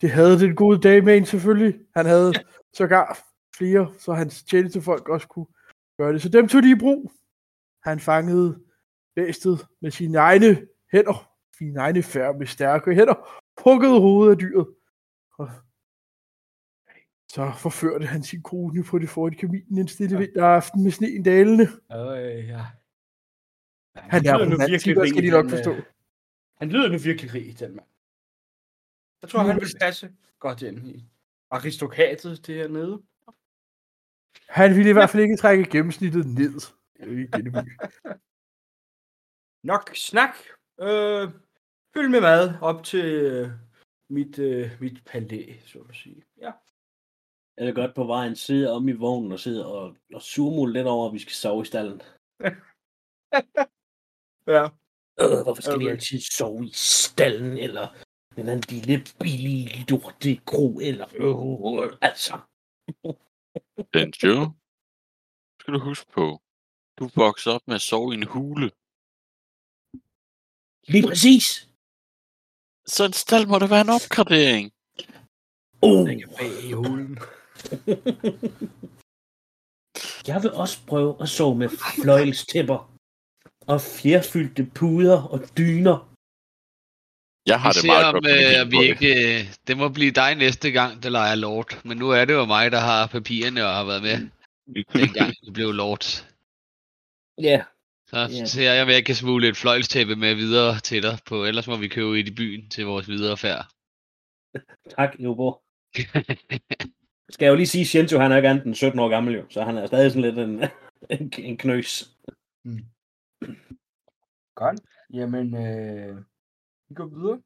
det 0.00 0.10
havde 0.10 0.40
den 0.40 0.54
gode 0.54 0.80
Damian 0.80 1.24
selvfølgelig. 1.24 1.80
Han 1.96 2.06
havde 2.06 2.32
sågar 2.72 3.18
flere, 3.56 3.92
så 3.98 4.12
hans 4.12 4.42
tjenestefolk 4.42 5.08
også 5.08 5.28
kunne 5.28 5.46
gøre 5.98 6.12
det. 6.12 6.22
Så 6.22 6.28
dem 6.28 6.48
tog 6.48 6.62
de 6.62 6.70
i 6.70 6.78
brug. 6.80 7.12
Han 7.82 8.00
fangede 8.00 8.60
bæstet 9.16 9.66
med 9.80 9.90
sine 9.90 10.18
egne 10.18 10.66
hænder, 10.92 11.32
sine 11.58 11.80
egne 11.80 12.02
færre 12.02 12.34
med 12.38 12.46
stærke 12.46 12.94
hænder, 12.94 13.42
huggede 13.64 14.00
hovedet 14.00 14.32
af 14.32 14.38
dyret. 14.38 14.66
Og 15.38 15.50
så 17.28 17.52
forførte 17.58 18.06
han 18.06 18.22
sin 18.22 18.42
kone 18.42 18.84
på 18.84 18.98
det 18.98 19.08
foran 19.08 19.34
kaminen 19.34 19.78
en 19.78 19.88
stille 19.88 20.14
Ja. 20.16 20.18
vinteraften 20.24 20.82
med 20.82 20.90
sneen 20.90 21.22
dalende. 21.22 21.64
Øh, 21.92 22.48
ja. 22.48 22.64
Han 23.96 24.26
er 24.26 24.38
lyder 24.38 24.44
nu 24.44 24.54
romantiker, 24.54 25.06
skal 25.06 25.22
de 25.22 25.30
nok 25.30 25.44
han, 25.44 25.50
forstå. 25.50 25.72
øh, 25.72 25.82
Han 26.56 26.68
lyder 26.68 26.88
nu 26.88 26.98
virkelig 26.98 27.34
rig, 27.34 27.58
den 27.60 27.76
mand. 27.76 27.86
Jeg 29.22 29.30
tror, 29.30 29.42
Nu- 29.42 29.48
han 29.48 29.60
vil 29.60 29.68
passe 29.80 30.12
godt 30.38 30.62
ind 30.62 30.88
i 30.88 31.04
aristokratet 31.50 32.46
det 32.46 32.54
hernede. 32.54 33.02
Han 34.48 34.76
ville 34.76 34.90
i 34.90 34.92
hvert 34.92 35.10
fald 35.10 35.22
ikke 35.22 35.36
trække 35.36 35.64
gennemsnittet 35.64 36.26
ned 36.26 36.60
i 37.00 37.26
denne 37.26 37.50
by. 37.50 37.70
Nok 39.66 39.90
snak. 39.94 40.34
Øh, 40.80 41.28
fyld 41.94 42.08
med 42.08 42.20
mad 42.20 42.58
op 42.62 42.84
til 42.84 43.04
øh, 43.04 43.50
mit, 44.10 44.38
øh, 44.38 44.70
mit 44.80 45.04
palæ, 45.04 45.52
så 45.66 45.78
at 45.88 45.96
sige. 45.96 46.22
Ja. 46.36 46.52
Jeg 47.56 47.66
vil 47.66 47.74
godt 47.74 47.94
på 47.94 48.04
vejen 48.04 48.36
sidde 48.36 48.72
om 48.72 48.88
i 48.88 48.92
vognen 48.92 49.32
og 49.32 49.40
sidde 49.40 49.66
og, 49.66 49.96
og 50.14 50.22
surmule 50.22 50.72
lidt 50.72 50.86
over, 50.86 51.06
at 51.06 51.14
vi 51.14 51.18
skal 51.18 51.32
sove 51.32 51.62
i 51.62 51.64
stallen. 51.64 52.00
Ja. 54.56 54.64
Øh, 55.20 55.42
hvorfor 55.44 55.62
skal 55.62 55.74
okay. 55.74 55.84
vi 55.84 55.90
altid 55.90 56.20
sove 56.20 56.64
i 56.64 56.70
stallen, 56.74 57.58
eller 57.58 57.86
den 58.36 58.48
anden 58.48 58.64
lille 58.68 59.04
billige 59.20 59.84
lorte 59.88 60.36
kro, 60.36 60.78
eller 60.80 61.06
øh, 61.14 61.98
altså. 62.00 62.34
Den 63.94 64.08
Joe, 64.22 64.54
skal 65.60 65.74
du 65.74 65.78
huske 65.78 66.12
på, 66.12 66.42
du 66.98 67.08
voksede 67.14 67.54
op 67.54 67.60
med 67.66 67.74
at 67.74 67.80
sove 67.80 68.14
i 68.14 68.16
en 68.16 68.26
hule. 68.26 68.70
Lige 70.88 71.06
præcis. 71.08 71.68
Så 72.86 73.04
en 73.04 73.12
stald 73.12 73.46
må 73.46 73.58
det 73.58 73.70
være 73.70 73.80
en 73.80 73.88
opgradering. 73.88 74.72
Oh. 75.82 76.08
Bag 76.38 76.64
i 76.64 76.72
hulen. 76.72 77.18
Jeg 80.26 80.42
vil 80.42 80.52
også 80.52 80.78
prøve 80.86 81.16
at 81.20 81.28
sove 81.28 81.54
med 81.54 81.68
fløjlstæpper 81.68 82.92
og 83.66 83.80
fjerfyldte 83.80 84.66
puder 84.74 85.22
og 85.22 85.40
dyner. 85.58 86.12
Jeg 87.46 87.60
har 87.60 87.70
Vi 87.70 87.74
det 87.74 87.80
ser 87.82 87.88
meget 87.88 88.06
om 88.06 88.12
godt 88.12 88.24
med 88.24 88.60
øh, 88.60 88.66
min 88.66 88.80
vi 88.80 88.86
ikke... 88.86 89.38
Øh, 89.38 89.54
det 89.66 89.76
må 89.76 89.88
blive 89.88 90.10
dig 90.10 90.34
næste 90.34 90.70
gang, 90.70 91.02
der 91.02 91.08
leger 91.08 91.34
Lord. 91.34 91.84
Men 91.84 91.98
nu 91.98 92.10
er 92.10 92.24
det 92.24 92.34
jo 92.34 92.44
mig, 92.44 92.72
der 92.72 92.80
har 92.80 93.06
papirerne 93.06 93.66
og 93.66 93.74
har 93.74 93.84
været 93.84 94.02
med, 94.02 94.18
dengang 95.02 95.34
det 95.44 95.52
blev 95.52 95.72
Lord. 95.72 96.04
Ja, 97.42 97.64
Så 98.10 98.16
Ja. 98.18 98.44
ser 98.44 98.72
jeg, 98.72 98.82
om 98.82 98.88
jeg 98.88 99.04
kan 99.04 99.14
smule 99.14 99.48
et 99.48 99.56
fløjlstæppe 99.56 100.16
med 100.16 100.34
videre 100.34 100.80
til 100.80 101.02
dig 101.02 101.18
på. 101.26 101.44
Ellers 101.44 101.68
må 101.68 101.76
vi 101.76 101.88
købe 101.88 102.20
et 102.20 102.28
i 102.28 102.34
byen 102.34 102.68
til 102.70 102.84
vores 102.86 103.08
videre 103.08 103.36
færd. 103.36 103.66
tak, 104.96 105.16
Jobo. 105.18 105.52
Skal 107.34 107.44
jeg 107.46 107.50
jo 107.50 107.56
lige 107.56 107.66
sige, 107.66 107.82
at 107.82 107.86
Shinto, 107.86 108.18
han 108.18 108.32
er 108.32 108.36
ikke 108.36 108.48
andet 108.48 108.64
end 108.66 108.74
17 108.74 108.98
år 109.00 109.08
gammel, 109.08 109.34
jo, 109.34 109.44
så 109.50 109.62
han 109.64 109.76
er 109.76 109.86
stadig 109.86 110.10
sådan 110.12 110.22
lidt 110.22 110.38
en, 110.38 110.62
en, 111.20 111.32
en 111.38 111.56
knøs. 111.56 112.16
Godt. 114.54 114.80
Jamen, 115.12 115.54
øh, 115.56 116.16
vi 116.88 116.94
går 116.94 117.06
videre. 117.06 117.42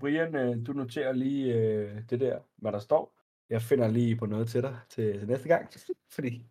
Brian, 0.00 0.34
øh, 0.34 0.66
du 0.66 0.72
noterer 0.72 1.12
lige 1.12 1.54
øh, 1.54 2.02
det 2.10 2.20
der, 2.20 2.38
hvad 2.56 2.72
der 2.72 2.78
står. 2.78 3.14
Jeg 3.50 3.62
finder 3.62 3.88
lige 3.88 4.16
på 4.16 4.26
noget 4.26 4.48
til 4.48 4.62
dig 4.62 4.78
til 4.90 5.26
næste 5.26 5.48
gang, 5.48 5.68
fordi 6.12 6.42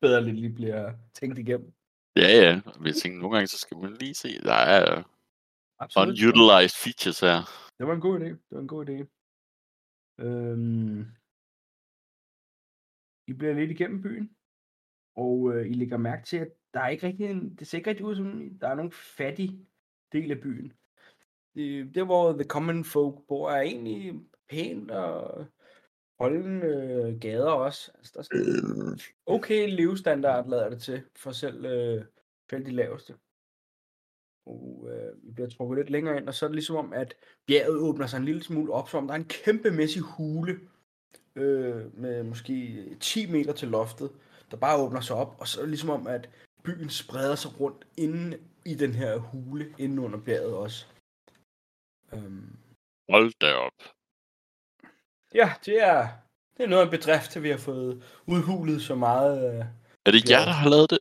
bedre 0.00 0.24
lidt 0.24 0.36
lige 0.36 0.52
bliver 0.54 0.92
tænkt 1.14 1.38
igennem. 1.38 1.72
Ja, 2.16 2.28
ja. 2.42 2.60
Vi 2.80 2.92
tænker, 2.92 3.18
nogle 3.18 3.36
gange, 3.36 3.46
så 3.46 3.58
skal 3.58 3.76
man 3.76 3.94
lige 3.94 4.14
se, 4.14 4.40
der 4.42 4.54
er 4.54 5.02
Absolut. 5.78 6.08
unutilized 6.08 6.76
features 6.84 7.20
her. 7.20 7.38
Det 7.78 7.86
var 7.86 7.94
en 7.94 8.00
god 8.00 8.20
idé. 8.20 8.24
Det 8.24 8.50
var 8.50 8.60
en 8.60 8.68
god 8.68 8.88
idé. 8.88 9.06
Øhm, 10.24 11.06
I 13.26 13.32
bliver 13.32 13.54
lidt 13.54 13.70
igennem 13.70 14.02
byen, 14.02 14.36
og 15.16 15.52
øh, 15.54 15.70
I 15.70 15.72
lægger 15.72 15.96
mærke 15.96 16.26
til, 16.26 16.36
at 16.36 16.48
der 16.74 16.80
er 16.80 16.88
ikke 16.88 17.06
rigtig 17.06 17.30
en, 17.30 17.54
det 17.54 17.66
ser 17.66 17.78
ikke 17.78 17.90
rigtig 17.90 18.06
ud 18.06 18.16
som, 18.16 18.58
der 18.60 18.68
er 18.68 18.74
nogen 18.74 18.92
fattig 18.92 19.66
del 20.12 20.30
af 20.30 20.40
byen. 20.40 20.72
Det, 21.54 21.94
der 21.94 22.04
hvor 22.04 22.32
The 22.32 22.44
Common 22.44 22.84
Folk 22.84 23.14
bor, 23.28 23.50
er 23.50 23.60
egentlig 23.60 24.20
pænt 24.48 24.90
og 24.90 25.46
holdende 26.20 26.66
øh, 26.66 27.20
gader 27.20 27.50
også. 27.50 27.92
Altså, 27.94 28.12
der 28.14 28.18
er 28.20 28.22
sådan 28.22 28.98
okay 29.26 29.76
levestandard, 29.76 30.48
lader 30.48 30.70
det 30.70 30.82
til, 30.82 31.02
for 31.16 31.32
selv, 31.32 31.64
øh, 31.64 32.04
selv 32.50 32.66
de 32.66 32.70
laveste. 32.70 33.14
Og 34.46 34.88
øh, 34.90 35.26
vi 35.26 35.32
bliver 35.32 35.48
trukket 35.48 35.78
lidt 35.78 35.90
længere 35.90 36.16
ind, 36.16 36.28
og 36.28 36.34
så 36.34 36.46
er 36.46 36.48
det 36.48 36.54
ligesom 36.54 36.76
om, 36.76 36.92
at 36.92 37.14
bjerget 37.46 37.78
åbner 37.78 38.06
sig 38.06 38.18
en 38.18 38.24
lille 38.24 38.42
smule 38.42 38.72
op, 38.72 38.88
som 38.88 38.98
om 38.98 39.06
der 39.06 39.14
er 39.14 39.18
en 39.18 39.28
kæmpemæssig 39.44 40.02
hule, 40.02 40.60
øh, 41.36 41.98
med 41.98 42.22
måske 42.22 42.86
10 43.00 43.32
meter 43.32 43.52
til 43.52 43.68
loftet, 43.68 44.10
der 44.50 44.56
bare 44.56 44.82
åbner 44.82 45.00
sig 45.00 45.16
op, 45.16 45.36
og 45.38 45.48
så 45.48 45.60
er 45.60 45.62
det 45.62 45.70
ligesom 45.70 45.90
om, 45.90 46.06
at 46.06 46.30
byen 46.64 46.90
spreder 46.90 47.34
sig 47.34 47.60
rundt 47.60 47.86
inde 47.96 48.38
i 48.64 48.74
den 48.74 48.94
her 48.94 49.18
hule, 49.18 49.74
inde 49.78 50.02
under 50.02 50.18
bjerget 50.18 50.54
også. 50.54 50.86
Øhm, 52.12 52.56
Hold 53.10 53.32
da 53.40 53.54
op. 53.54 53.99
ja, 55.34 55.52
det 55.64 55.82
er, 55.82 56.08
det 56.56 56.64
er 56.64 56.68
noget 56.68 56.82
af 56.82 56.86
en 56.86 56.90
bedrift, 56.90 57.36
at 57.36 57.42
vi 57.42 57.50
har 57.50 57.58
fået 57.58 58.04
udhulet 58.26 58.82
så 58.82 58.94
meget. 58.94 59.54
Øh, 59.54 59.64
Er 60.06 60.10
det 60.10 60.30
Ja. 60.30 60.38
jer, 60.38 60.44
der 60.44 60.52
har 60.52 60.68
lavet 60.70 60.90
det? 60.90 60.98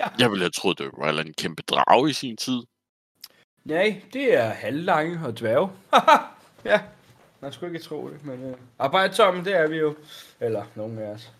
Ja. 0.00 0.08
Jeg 0.18 0.30
ville 0.30 0.44
have 0.44 0.50
troet, 0.50 0.78
det 0.78 0.90
var 0.96 1.20
en 1.20 1.34
kæmpe 1.34 1.62
drage 1.62 2.10
i 2.10 2.12
sin 2.12 2.36
tid. 2.36 2.62
Nej, 3.64 4.02
det 4.12 4.34
er 4.34 4.48
halvlange 4.48 5.26
og 5.26 5.38
dværge. 5.38 5.70
ja, 6.70 6.82
man 7.40 7.52
skulle 7.52 7.74
ikke 7.74 7.84
tro 7.86 8.10
det, 8.10 8.24
men 8.24 8.42
øh, 8.50 8.56
arbejdsomme, 8.78 9.44
det 9.44 9.52
er 9.56 9.68
vi 9.68 9.76
jo. 9.76 9.96
Eller 10.40 10.66
nogen 10.76 10.98
af 10.98 11.06
os. 11.10 11.32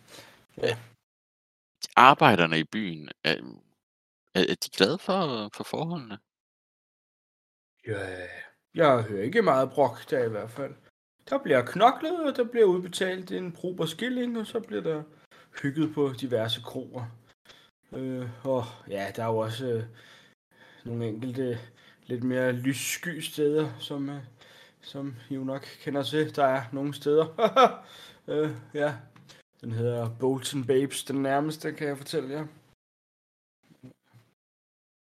Arbejderne 1.96 2.58
i 2.58 2.64
byen, 2.64 3.08
er, 3.24 3.34
er, 4.34 4.40
er 4.40 4.54
de 4.64 4.70
glade 4.76 4.98
for, 4.98 5.50
for 5.54 5.64
forholdene? 5.64 6.18
Ja, 7.86 8.26
Jeg 8.74 9.02
hører 9.02 9.22
ikke 9.22 9.42
meget 9.42 9.70
brok 9.70 10.10
der 10.10 10.24
i 10.24 10.28
hvert 10.28 10.50
fald. 10.50 10.74
Der 11.30 11.38
bliver 11.38 11.62
knoklet, 11.62 12.26
og 12.26 12.36
der 12.36 12.44
bliver 12.44 12.66
udbetalt 12.66 13.32
en 13.32 13.52
prober 13.52 13.86
skilling, 13.86 14.38
og 14.38 14.46
så 14.46 14.60
bliver 14.60 14.82
der 14.82 15.02
hygget 15.62 15.94
på 15.94 16.12
diverse 16.20 16.60
kroer. 16.60 17.04
Øh, 17.92 18.28
og 18.44 18.64
ja, 18.88 19.12
der 19.16 19.22
er 19.22 19.26
jo 19.26 19.36
også 19.36 19.66
øh, 19.66 19.84
nogle 20.84 21.08
enkelte 21.08 21.58
lidt 22.06 22.24
mere 22.24 22.52
lyssky 22.52 23.20
steder, 23.20 23.70
som, 23.80 24.10
øh, 24.10 24.20
som 24.80 25.14
I 25.30 25.34
jo 25.34 25.44
nok 25.44 25.66
kender 25.82 26.02
til. 26.02 26.36
Der 26.36 26.44
er 26.44 26.62
nogle 26.72 26.94
steder. 26.94 27.26
øh, 28.28 28.50
ja, 28.74 28.94
den 29.60 29.72
hedder 29.72 30.16
Bolton 30.20 30.64
Babes, 30.64 31.04
den 31.04 31.22
nærmeste, 31.22 31.72
kan 31.72 31.88
jeg 31.88 31.98
fortælle 31.98 32.30
jer. 32.30 32.46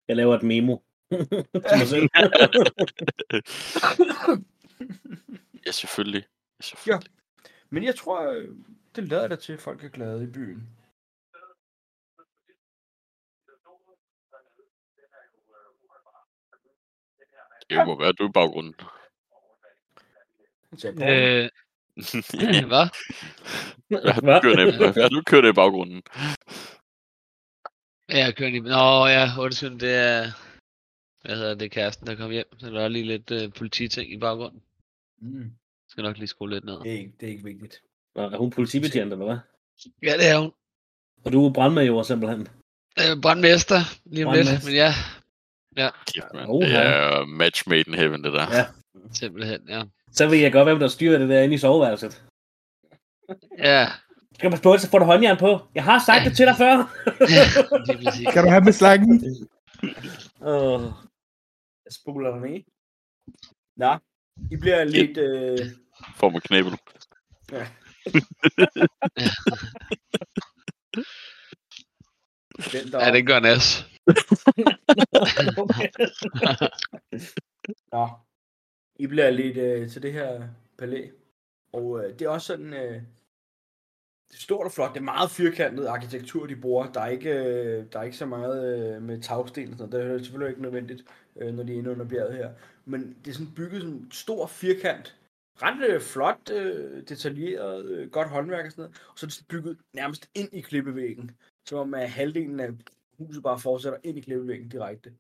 Jeg 0.09 0.17
laver 0.17 0.35
et 0.35 0.43
memo. 0.43 0.77
Ja, 5.69 5.73
selvfølgelig. 5.73 6.23
Ja, 6.25 6.63
selvfølgelig. 6.63 7.11
Men 7.71 7.85
jeg 7.85 7.97
tror, 7.97 8.31
øh, 8.31 8.49
det 8.97 9.09
lader 9.09 9.29
der 9.29 9.37
til, 9.37 9.53
at 9.53 9.61
folk 9.61 9.85
er 9.85 9.89
glade 9.89 10.25
i 10.25 10.27
byen. 10.27 10.69
Det 17.71 17.87
må 17.87 17.99
være 17.99 18.13
du 18.13 18.29
i 18.29 18.33
baggrunden. 18.33 18.75
Han 20.71 20.79
sagde, 20.79 20.97
"Bror, 20.97 21.07
Øh, 21.09 21.49
hvad? 22.73 22.87
Hvad 23.89 24.13
har 24.13 24.21
du 24.21 24.27
Hvad? 24.27 24.41
kørt 24.43 24.59
af- 24.59 24.77
hvad 24.93 25.03
har 25.03 25.09
du 25.09 25.23
kørt 25.27 25.45
i 25.45 25.53
baggrunden? 25.53 26.03
Ja, 28.09 28.19
jeg 28.25 28.37
kører 28.37 28.51
lige... 28.51 28.63
Nå 28.63 29.07
ja, 29.07 29.25
undskyld, 29.41 29.79
det 29.81 29.95
er... 29.95 30.23
Hvad 31.23 31.37
hedder 31.37 31.55
det, 31.55 31.71
kæresten, 31.71 32.07
der 32.07 32.15
kom 32.17 32.31
hjem. 32.31 32.59
Så 32.59 32.71
der 32.71 32.81
er 32.85 32.89
lige 32.89 33.05
lidt 33.05 33.31
øh, 33.31 33.53
polititing 33.53 34.13
i 34.13 34.19
baggrunden. 34.19 34.63
Mm, 35.21 35.51
Skal 35.89 36.03
nok 36.05 36.17
lige 36.19 36.29
skrue 36.29 36.51
lidt 36.51 36.65
ned. 36.65 36.79
det, 36.81 36.93
er 36.93 36.99
ikke, 36.99 37.13
det 37.21 37.27
er 37.27 37.31
ikke 37.33 37.45
vigtigt. 37.45 37.83
Nå, 38.15 38.23
Er 38.23 38.37
hun 38.39 38.51
politibetjent, 38.51 39.13
eller 39.13 39.25
hvad? 39.25 39.39
Ja, 40.03 40.13
det 40.17 40.29
er 40.31 40.39
hun. 40.39 40.53
Og 41.25 41.33
du 41.33 41.47
er 41.47 41.53
brandmajor 41.53 42.03
simpelthen. 42.03 42.49
Øh, 43.01 43.21
brandmester, 43.23 43.77
lige 44.05 44.27
om 44.27 44.35
lidt. 44.35 44.65
Men 44.65 44.75
ja, 44.75 44.93
mand. 46.35 46.47
Oha. 46.49 46.67
Det 46.69 46.77
er 46.77 47.25
match 47.27 47.69
made 47.69 47.81
in 47.87 47.95
heaven, 47.95 48.25
det 48.25 48.33
der. 48.33 48.57
Ja. 48.57 48.67
simpelthen, 49.13 49.61
ja. 49.69 49.83
Så 50.13 50.27
ved 50.27 50.39
jeg 50.39 50.53
godt, 50.53 50.69
hvem 50.69 50.79
der 50.79 50.89
styrer 50.89 51.19
det 51.19 51.29
der 51.29 51.43
inde 51.43 51.55
i 51.55 51.59
soveværelset. 51.59 52.25
Ja, 53.59 53.87
Skal 54.35 54.51
man 54.51 54.61
på, 54.61 54.79
så 54.79 54.91
får 54.91 54.99
du 54.99 55.05
håndjern 55.05 55.37
på. 55.39 55.59
Jeg 55.75 55.85
har 55.85 55.99
sagt 56.07 56.25
det 56.25 56.37
til 56.37 56.47
dig 56.47 56.57
før. 56.59 56.77
præcis. 58.05 58.27
Kan 58.33 58.45
du 58.45 58.51
have 58.51 58.65
med 58.65 58.73
slangen? 58.73 59.25
Åh. 60.43 60.83
Jeg 61.85 61.93
spoler 61.93 62.31
den 62.37 62.55
i. 62.55 62.65
Nå, 63.77 63.97
I 64.51 64.57
bliver 64.57 64.85
lidt... 64.85 65.19
Øh, 65.19 65.59
Får 66.17 66.31
med 66.31 66.41
knæbel. 66.41 66.71
den 72.73 72.93
der 72.93 73.07
Ja, 73.07 73.13
det 73.13 73.27
gør 73.27 73.41
Nas. 73.41 73.87
Nå, 77.93 78.09
I 78.97 79.07
bliver 79.07 79.31
lidt 79.31 79.57
øh, 79.57 79.91
til 79.91 80.03
det 80.03 80.13
her 80.13 80.49
palæ. 80.79 81.09
Og 81.73 82.05
øh, 82.05 82.13
det 82.19 82.23
er 82.23 82.29
også 82.29 82.47
sådan... 82.47 82.75
Øh, 82.75 83.03
det 84.29 84.35
er 84.35 84.41
stort 84.41 84.67
og 84.67 84.73
flot. 84.73 84.95
Det 84.95 85.01
er 85.01 85.05
meget 85.05 85.31
firkantet 85.31 85.87
arkitektur, 85.87 86.47
de 86.47 86.57
bruger. 86.57 86.93
Der 86.93 87.01
er 87.01 87.09
ikke, 87.09 87.31
øh, 87.31 87.93
der 87.93 87.99
er 87.99 88.03
ikke 88.03 88.17
så 88.17 88.27
meget 88.27 88.95
øh, 88.97 89.03
med 89.03 89.21
tagsten 89.23 89.73
og 89.73 89.79
sådan 89.79 89.91
noget. 89.91 90.11
Det 90.11 90.15
er 90.15 90.25
selvfølgelig 90.25 90.51
ikke 90.51 90.63
nødvendigt, 90.63 91.05
øh, 91.37 91.55
når 91.55 91.63
de 91.63 91.73
er 91.73 91.79
inde 91.79 91.91
under 91.91 92.09
bjerget 92.09 92.37
her. 92.37 92.53
Men 92.85 93.17
det 93.25 93.31
er 93.31 93.35
sådan 93.35 93.55
bygget 93.55 93.83
som 93.83 93.91
en 93.91 94.11
stor 94.11 94.47
firkant. 94.47 95.15
Ret 95.63 96.03
flot, 96.03 96.49
detaljeret, 97.09 98.13
godt 98.13 98.29
håndværk 98.29 98.65
og 98.65 98.71
sådan 98.71 98.83
noget. 98.83 99.03
Og 99.09 99.19
så 99.19 99.27
er 99.27 99.29
det 99.29 99.45
bygget 99.49 99.79
nærmest 99.93 100.31
ind 100.35 100.49
i 100.53 100.61
klippevæggen. 100.61 101.31
Som 101.65 101.79
om 101.79 101.95
at 101.95 102.11
halvdelen 102.11 102.61
af 102.61 102.71
huset 103.19 103.43
bare 103.43 103.59
fortsætter 103.59 103.99
ind 104.03 104.19
i 104.19 104.21
klippevæggen 104.21 104.69
direkte. 104.69 105.13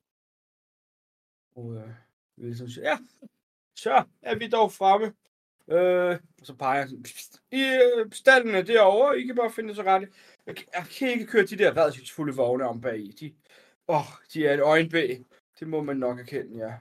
Og 1.56 1.74
øh, 1.74 1.90
Wilson 2.38 2.68
siger, 2.68 2.90
ja, 2.90 2.98
så 3.76 4.04
er 4.22 4.38
vi 4.38 4.48
dog 4.48 4.72
fremme. 4.72 5.14
Øh, 5.70 6.16
så 6.42 6.54
peger 6.54 6.86
"Pst, 7.04 7.40
I 7.52 7.62
øh, 7.62 8.12
stallen 8.12 8.54
er 8.54 8.62
derovre, 8.62 9.20
I 9.20 9.26
kan 9.26 9.36
bare 9.36 9.50
finde 9.52 9.68
det 9.68 9.76
så 9.76 9.82
ret. 9.82 10.08
Jeg, 10.46 10.56
kan- 10.56 10.66
jeg 10.74 10.84
kan 10.98 11.08
ikke 11.10 11.26
køre 11.26 11.46
de 11.46 11.58
der 11.58 11.76
redselsfulde 11.76 12.34
vogne 12.36 12.64
om 12.68 12.80
bag 12.80 12.98
i. 12.98 13.10
De, 13.20 13.32
åh, 13.88 14.04
de 14.34 14.46
er 14.46 14.54
et 14.54 14.60
øjenbæg. 14.60 15.24
Det 15.60 15.68
må 15.68 15.82
man 15.82 15.96
nok 15.96 16.18
erkende, 16.20 16.58
ja. 16.66 16.72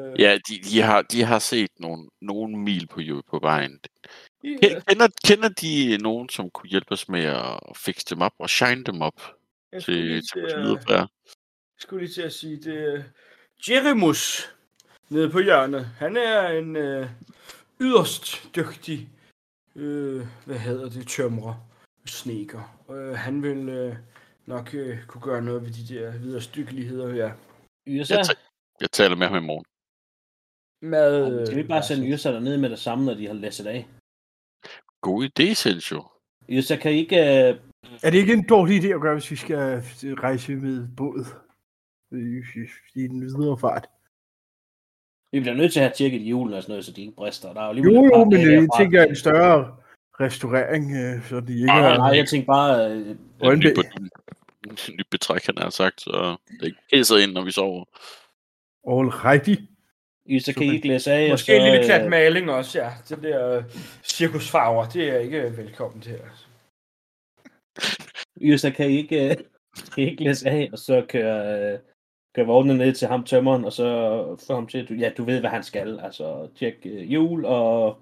Øh, 0.00 0.20
Ja, 0.20 0.38
de, 0.48 0.58
de, 0.70 0.82
har, 0.82 1.02
de 1.02 1.22
har 1.22 1.38
set 1.38 1.70
nogle, 1.78 2.08
nogle 2.20 2.58
mil 2.58 2.86
på, 2.86 3.00
på 3.30 3.38
vejen. 3.38 3.80
I, 4.42 4.48
øh, 4.52 4.58
Ke- 4.64 4.80
Kender, 4.88 5.08
kender 5.24 5.48
de 5.48 5.98
nogen, 5.98 6.28
som 6.28 6.50
kunne 6.50 6.68
hjælpe 6.70 6.92
os 6.92 7.08
med 7.08 7.24
at 7.24 7.60
fikse 7.76 8.06
dem 8.10 8.20
op 8.20 8.32
og 8.38 8.50
shine 8.50 8.84
dem 8.84 9.02
op 9.02 9.20
jeg 9.72 9.82
til, 9.82 10.22
til 10.22 10.40
vores 10.40 10.54
lyderfærd? 10.56 10.98
Jeg 10.98 11.08
skulle 11.78 12.04
lige 12.04 12.14
til 12.14 12.22
at 12.22 12.32
sige, 12.32 12.56
det 12.56 12.94
er 12.94 13.02
Jeremus 13.68 14.52
nede 15.08 15.30
på 15.30 15.40
hjørnet. 15.40 15.84
Han 15.98 16.16
er 16.16 16.48
en 16.48 16.76
øh, 16.76 17.08
yderst 17.80 18.50
dygtig, 18.56 19.08
øh, 19.76 20.26
hvad 20.46 20.58
hedder 20.58 20.88
det, 20.88 21.08
tømrer, 21.08 21.54
sneker. 22.06 22.84
Øh, 22.90 23.14
han 23.14 23.42
vil 23.42 23.68
øh, 23.68 23.96
nok 24.46 24.74
øh, 24.74 25.06
kunne 25.06 25.22
gøre 25.22 25.42
noget 25.42 25.62
ved 25.62 25.70
de 25.70 25.94
der 25.94 26.18
videre 26.18 26.40
stykkeligheder, 26.40 27.14
ja. 27.14 27.32
Yrsa? 27.88 28.14
Jeg, 28.14 28.24
jeg 28.80 28.90
taler 28.90 29.16
med 29.16 29.26
ham 29.26 29.42
i 29.44 29.46
morgen. 29.46 29.64
Med, 30.82 31.46
Skal 31.46 31.58
vi 31.58 31.68
bare 31.68 31.82
sende 31.82 32.08
Yrsa 32.08 32.32
derned 32.32 32.58
med 32.58 32.70
det 32.70 32.78
samme, 32.78 33.04
når 33.04 33.14
de 33.14 33.26
har 33.26 33.34
læsset 33.34 33.66
af? 33.66 33.88
God 35.00 35.24
idé, 35.24 35.54
Sergio. 35.54 36.04
Yrsa, 36.48 36.76
kan 36.76 36.92
I 36.92 36.96
ikke... 36.96 37.16
Øh... 37.16 37.60
Er 38.02 38.10
det 38.10 38.18
ikke 38.18 38.32
en 38.32 38.48
dårlig 38.48 38.84
idé 38.84 38.86
at 38.86 39.00
gøre, 39.00 39.14
hvis 39.14 39.30
vi 39.30 39.36
skal 39.36 39.82
rejse 39.98 40.56
med 40.56 40.88
båd? 40.96 41.24
I- 42.12 43.00
I 43.00 43.08
den 43.08 43.20
videre 43.20 43.58
fart. 43.58 43.86
Vi 45.32 45.40
bliver 45.40 45.54
nødt 45.54 45.72
til 45.72 45.80
at 45.80 45.84
have 45.84 45.94
tjekket 45.94 46.20
hjulene 46.20 46.56
og 46.56 46.62
sådan 46.62 46.72
noget, 46.72 46.84
så 46.84 46.92
de 46.92 47.00
ikke 47.00 47.16
brister. 47.16 47.52
Der 47.52 47.60
er 47.60 47.74
jo, 47.74 47.82
Jo, 47.82 48.04
et 48.04 48.12
par 48.12 48.18
jo, 48.18 48.24
men 48.24 48.32
dage 48.32 48.60
jeg 48.60 48.68
tænker 48.78 49.04
en 49.04 49.16
større 49.16 49.76
restaurering, 50.20 50.96
øh, 50.96 51.28
så 51.28 51.40
de 51.40 51.52
ikke 51.52 51.66
Nej, 51.66 51.80
har... 51.80 51.96
nej, 51.96 52.16
jeg 52.16 52.28
tænker 52.28 52.46
bare... 52.46 52.90
Øh... 52.90 53.16
En 53.42 53.58
ny, 54.88 55.02
betræk, 55.10 55.46
han 55.46 55.58
har 55.58 55.70
sagt, 55.70 56.00
så 56.00 56.36
det 56.60 56.66
ikke 56.66 56.78
pisser 56.92 57.16
ind, 57.16 57.32
når 57.32 57.44
vi 57.44 57.50
sover. 57.50 57.84
All 58.88 59.08
righty. 59.08 59.54
Yrsa, 60.30 60.52
kan 60.52 60.62
I 60.62 60.74
ikke 60.74 60.88
læse 60.88 61.12
af? 61.12 61.30
Måske 61.30 61.56
en 61.56 61.62
lille 61.62 61.78
øh, 61.78 61.84
klat 61.84 62.10
maling 62.10 62.50
også, 62.50 62.78
ja. 62.78 62.90
Det 63.08 63.22
der 63.22 63.56
øh, 63.56 63.64
cirkusfarver, 64.04 64.88
det 64.88 65.08
er 65.08 65.18
ikke 65.18 65.56
velkommen 65.56 66.00
til. 66.00 66.12
Altså. 66.12 66.46
Yrsa, 68.42 68.70
kan 68.70 68.90
I 68.90 68.96
ikke, 68.96 69.30
øh, 69.30 69.36
kan 69.94 70.04
I 70.04 70.10
ikke 70.10 70.24
læse 70.24 70.48
af, 70.48 70.68
og 70.72 70.78
så 70.78 71.04
køre, 71.08 71.72
øh, 71.72 71.78
køre 72.36 72.46
vognene 72.46 72.78
ned 72.78 72.94
til 72.94 73.08
ham 73.08 73.24
tømmeren, 73.24 73.64
og 73.64 73.72
så 73.72 73.86
få 74.46 74.54
ham 74.54 74.66
til, 74.66 74.78
at 74.82 74.88
du, 74.88 74.94
ja, 74.94 75.12
du 75.16 75.24
ved, 75.24 75.40
hvad 75.40 75.50
han 75.50 75.62
skal. 75.62 76.00
Altså, 76.00 76.48
tjek 76.56 76.74
øh, 76.86 77.02
hjul 77.02 77.44
og 77.44 77.98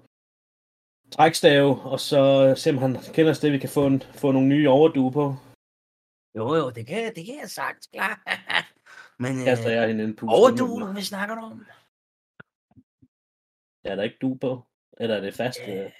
trækstave, 1.11 1.81
og 1.81 1.99
så 1.99 2.53
se, 2.57 2.69
om 2.69 2.77
han 2.77 2.93
kender 3.13 3.31
et 3.31 3.37
sted, 3.37 3.49
vi 3.49 3.57
kan 3.57 3.69
få, 3.69 3.87
en, 3.87 4.01
få 4.01 4.31
nogle 4.31 4.47
nye 4.47 4.69
overdue 4.69 5.11
på. 5.11 5.35
Jo, 6.37 6.55
jo, 6.55 6.69
det 6.69 6.87
kan, 6.87 7.15
det 7.15 7.25
kan 7.25 7.35
jeg 7.41 7.49
sagt, 7.49 7.87
klar. 7.93 8.21
Men 9.23 9.43
Kaster 9.45 9.67
øh, 9.69 9.73
jeg 9.75 9.87
hende 9.87 10.03
en 10.03 10.15
pus. 10.15 10.29
overduen, 10.33 10.91
hvad 10.93 11.01
snakker 11.01 11.35
du 11.35 11.41
om? 11.41 11.65
Er 13.83 13.95
der 13.95 14.03
ikke 14.03 14.17
du 14.21 14.37
på? 14.41 14.63
Eller 14.97 15.15
er 15.15 15.21
det 15.21 15.33
fast? 15.33 15.59
Øh, 15.67 15.75
Øh... 15.85 15.91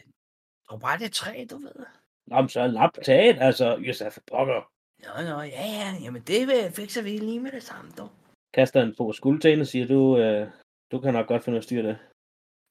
tror 0.70 0.78
bare, 0.78 0.98
det 1.00 1.12
træ, 1.12 1.46
du 1.52 1.58
ved. 1.58 1.86
Nå, 2.28 2.42
men 2.42 2.50
så 2.50 2.60
er 2.62 2.68
lap 2.68 2.90
taget, 3.04 3.38
altså. 3.42 4.10
For 4.12 4.22
pokker. 4.32 4.72
Nå, 5.06 5.30
nå, 5.30 5.42
ja, 5.42 5.66
ja, 5.66 5.94
jamen 6.04 6.22
det 6.22 6.48
vil- 6.48 6.72
fikser 6.72 7.02
vi 7.02 7.10
lige 7.18 7.40
med 7.40 7.52
det 7.52 7.64
samme, 7.64 7.92
dog. 7.98 8.10
Kaster 8.56 8.82
en 8.84 8.96
på 8.98 9.14
skuldtæen 9.14 9.62
og 9.62 9.68
siger, 9.68 9.88
du, 9.88 10.18
øh, 10.18 10.48
du 10.92 11.00
kan 11.00 11.14
nok 11.14 11.28
godt 11.28 11.44
finde 11.44 11.56
ud 11.56 11.58
af 11.58 11.62
at 11.62 11.64
styre 11.64 11.84
det. 11.84 11.98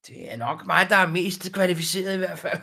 Det 0.06 0.32
er 0.32 0.36
nok 0.36 0.66
mig, 0.66 0.86
der 0.88 0.96
er 0.96 1.06
mest 1.08 1.52
kvalificeret 1.52 2.14
i 2.14 2.18
hvert 2.18 2.38
fald. 2.38 2.58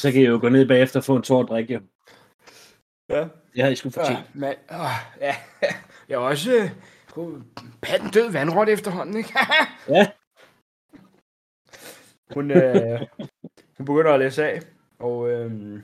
Så 0.00 0.12
kan 0.12 0.20
I 0.20 0.24
jo 0.24 0.38
gå 0.40 0.48
ned 0.48 0.68
bagefter 0.68 1.00
og 1.00 1.04
få 1.04 1.16
en 1.16 1.22
tår 1.22 1.42
at 1.42 1.48
drikke, 1.48 1.74
jo. 1.74 1.80
Ja. 3.08 3.28
Det 3.54 3.62
har 3.62 3.68
I 3.70 3.76
sgu 3.76 3.90
fortjent. 3.90 4.18
Ja, 4.18 4.24
men, 4.34 4.54
åh, 4.70 4.96
ja. 5.20 5.34
Jeg 6.08 6.14
er 6.14 6.18
også 6.18 6.52
øh, 6.54 6.70
kunne- 7.10 7.44
patten 7.82 8.10
død 8.10 8.30
vandrot 8.32 8.68
efterhånden, 8.68 9.16
ikke? 9.16 9.32
Ja. 9.88 10.10
hun, 12.34 12.50
øh, 12.50 13.00
hun 13.76 13.86
begynder 13.86 14.12
at 14.12 14.20
læse 14.20 14.44
af, 14.46 14.60
og 14.98 15.30
øh, 15.30 15.80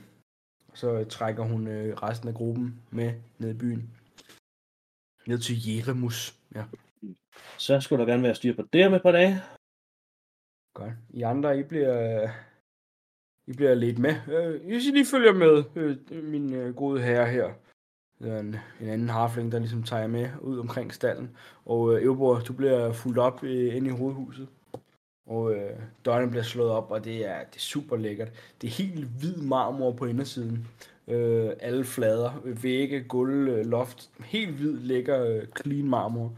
så 0.73 1.03
trækker 1.09 1.43
hun 1.43 1.67
øh, 1.67 1.93
resten 1.95 2.27
af 2.29 2.33
gruppen 2.35 2.81
med 2.91 3.13
ned 3.39 3.49
i 3.49 3.57
byen. 3.57 3.89
Ned 5.27 5.39
til 5.39 5.55
Jeremus. 5.67 6.35
Ja, 6.55 6.63
Så 7.57 7.81
skulle 7.81 8.05
der 8.05 8.11
gerne 8.11 8.23
være 8.23 8.35
styr 8.35 8.55
på 8.55 8.61
det 8.73 8.85
om 8.87 8.93
et 8.93 9.01
par 9.01 9.11
dage. 9.11 9.41
godt. 10.73 10.93
I 11.09 11.21
andre, 11.21 11.59
I 11.59 11.63
bliver, 11.63 12.29
I 13.47 13.53
bliver 13.53 13.73
lidt 13.73 13.99
med. 13.99 14.15
Øh, 14.27 14.75
I 14.75 14.81
skal 14.81 14.93
lige 14.93 15.05
følge 15.05 15.33
med, 15.33 15.63
øh, 15.75 16.23
min 16.23 16.53
øh, 16.53 16.75
gode 16.75 17.01
herre 17.01 17.29
her. 17.29 17.53
Det 18.19 18.31
er 18.31 18.39
en, 18.39 18.55
en 18.81 18.89
anden 18.89 19.09
harfling, 19.09 19.51
der 19.51 19.59
ligesom 19.59 19.83
tager 19.83 20.01
jer 20.01 20.07
med 20.07 20.29
ud 20.41 20.59
omkring 20.59 20.93
stallen. 20.93 21.37
Og 21.65 21.95
øh, 21.95 22.03
Eubor, 22.03 22.39
du 22.39 22.53
bliver 22.53 22.93
fuldt 22.93 23.17
op 23.17 23.43
øh, 23.43 23.75
ind 23.75 23.87
i 23.87 23.89
hovedhuset. 23.89 24.47
Og 25.25 25.53
øh, 25.53 25.79
dørene 26.05 26.29
bliver 26.29 26.43
slået 26.43 26.71
op, 26.71 26.91
og 26.91 27.05
det 27.05 27.25
er, 27.25 27.39
det 27.39 27.55
er 27.55 27.59
super 27.59 27.97
lækkert. 27.97 28.31
Det 28.61 28.67
er 28.67 28.71
helt 28.71 29.07
hvid 29.19 29.37
marmor 29.37 29.91
på 29.91 30.05
indersiden. 30.05 30.67
Øh, 31.07 31.51
alle 31.59 31.85
flader, 31.85 32.41
vægge, 32.43 33.03
gulv, 33.03 33.47
øh, 33.47 33.65
loft. 33.65 34.09
Helt 34.19 34.51
hvid, 34.51 34.79
lækker, 34.79 35.25
øh, 35.25 35.47
clean 35.61 35.89
marmor. 35.89 36.33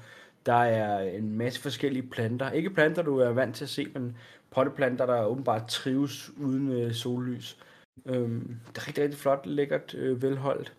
Der 0.46 0.54
er 0.54 1.00
en 1.18 1.38
masse 1.38 1.62
forskellige 1.62 2.10
planter. 2.10 2.52
Ikke 2.52 2.70
planter, 2.70 3.02
du 3.02 3.18
er 3.18 3.30
vant 3.30 3.56
til 3.56 3.66
at 3.66 3.70
se, 3.70 3.86
men 3.94 4.18
potteplanter, 4.52 5.06
der 5.06 5.26
åbenbart 5.26 5.68
trives 5.68 6.30
uden 6.38 6.72
øh, 6.72 6.94
sollys. 6.94 7.58
Øh, 8.06 8.30
det 8.68 8.78
er 8.78 8.88
rigtig, 8.88 9.04
rigtig 9.04 9.20
flot, 9.20 9.46
lækkert, 9.46 9.96
øh, 9.96 10.22
velholdt. 10.22 10.74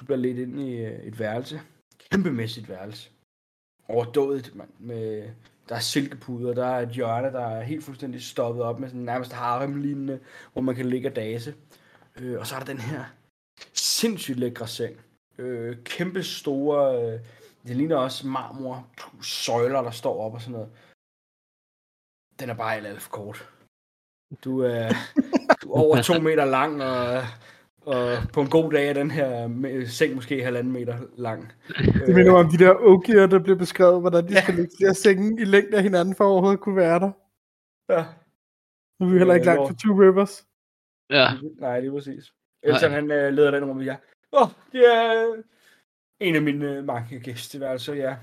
Du 0.00 0.04
bliver 0.04 0.18
lidt 0.18 0.38
ind 0.38 0.60
i 0.60 0.76
øh, 0.76 1.04
et 1.04 1.18
værelse. 1.18 1.60
Kæmpemæssigt 2.10 2.68
værelse. 2.68 3.10
Overdådigt, 3.88 4.54
mand. 4.54 4.70
Med, 4.78 5.30
der 5.68 5.74
er 5.74 5.80
silkepuder, 5.80 6.54
der 6.54 6.66
er 6.66 6.80
et 6.80 6.88
hjørne, 6.88 7.32
der 7.32 7.46
er 7.46 7.62
helt 7.62 7.84
fuldstændig 7.84 8.22
stoppet 8.22 8.62
op 8.62 8.80
med 8.80 8.88
sådan 8.88 9.00
nærmest 9.00 9.32
harem-lignende, 9.32 10.20
hvor 10.52 10.62
man 10.62 10.74
kan 10.74 10.86
ligge 10.86 11.08
og 11.08 11.16
dase. 11.16 11.54
Øh, 12.16 12.38
og 12.40 12.46
så 12.46 12.54
er 12.54 12.58
der 12.58 12.66
den 12.66 12.78
her 12.78 13.04
sindssygt 13.72 14.38
lækre 14.38 14.68
seng. 14.68 14.96
Øh, 15.38 15.76
kæmpe 15.84 16.22
store, 16.22 17.02
øh, 17.02 17.20
det 17.66 17.76
ligner 17.76 17.96
også 17.96 18.26
marmor, 18.26 18.86
søjler, 19.22 19.82
der 19.82 19.90
står 19.90 20.20
op 20.20 20.34
og 20.34 20.40
sådan 20.40 20.52
noget. 20.52 20.70
Den 22.40 22.50
er 22.50 22.54
bare 22.54 22.76
alt, 22.76 23.02
for 23.02 23.10
kort. 23.10 23.48
Du 24.44 24.60
er, 24.60 24.88
du 25.62 25.72
er 25.72 25.80
over 25.80 26.02
to 26.02 26.20
meter 26.20 26.44
lang, 26.44 26.82
og, 26.82 27.22
og 27.86 28.18
på 28.32 28.40
en 28.40 28.50
god 28.50 28.72
dag 28.72 28.88
er 28.88 28.92
den 28.92 29.10
her 29.10 29.48
seng 29.86 30.14
måske 30.14 30.44
halvanden 30.44 30.72
meter 30.72 30.98
lang. 31.16 31.52
Det 32.06 32.14
minder 32.14 32.32
mig 32.32 32.40
om 32.40 32.50
de 32.50 32.58
der 32.58 32.74
ogier, 32.80 33.26
der 33.26 33.38
bliver 33.38 33.58
beskrevet, 33.58 34.00
hvordan 34.00 34.28
de 34.28 34.42
skal 34.42 34.54
ligge 34.54 34.70
flere 34.78 34.94
senge 34.94 35.42
i 35.42 35.44
længde 35.44 35.76
af 35.76 35.82
hinanden, 35.82 36.14
for 36.14 36.24
at 36.24 36.28
overhovedet 36.28 36.60
kunne 36.60 36.76
være 36.76 37.00
der. 37.00 37.10
Ja. 37.94 38.04
Nu 39.00 39.06
er 39.06 39.12
vi 39.12 39.18
heller 39.18 39.34
ikke 39.34 39.50
Ja, 39.50 39.54
langt 39.54 39.68
fra 39.68 39.76
Two 39.82 40.00
Rivers. 40.02 40.44
Ja, 41.10 41.28
Nej, 41.60 41.80
det 41.80 41.88
er 41.88 41.92
præcis. 41.92 42.32
Elton, 42.62 42.90
han 42.90 43.10
øh, 43.10 43.32
leder 43.32 43.50
den 43.50 43.64
rum, 43.64 43.82
ja. 43.82 43.96
Åh, 44.32 44.42
oh, 44.42 44.48
det 44.72 44.94
er 44.94 45.32
øh, 45.32 45.44
en 46.20 46.34
af 46.34 46.42
mine 46.42 46.70
øh, 46.70 46.84
mange 46.84 47.20
gæsteværelser, 47.20 47.94
ja. 47.94 48.16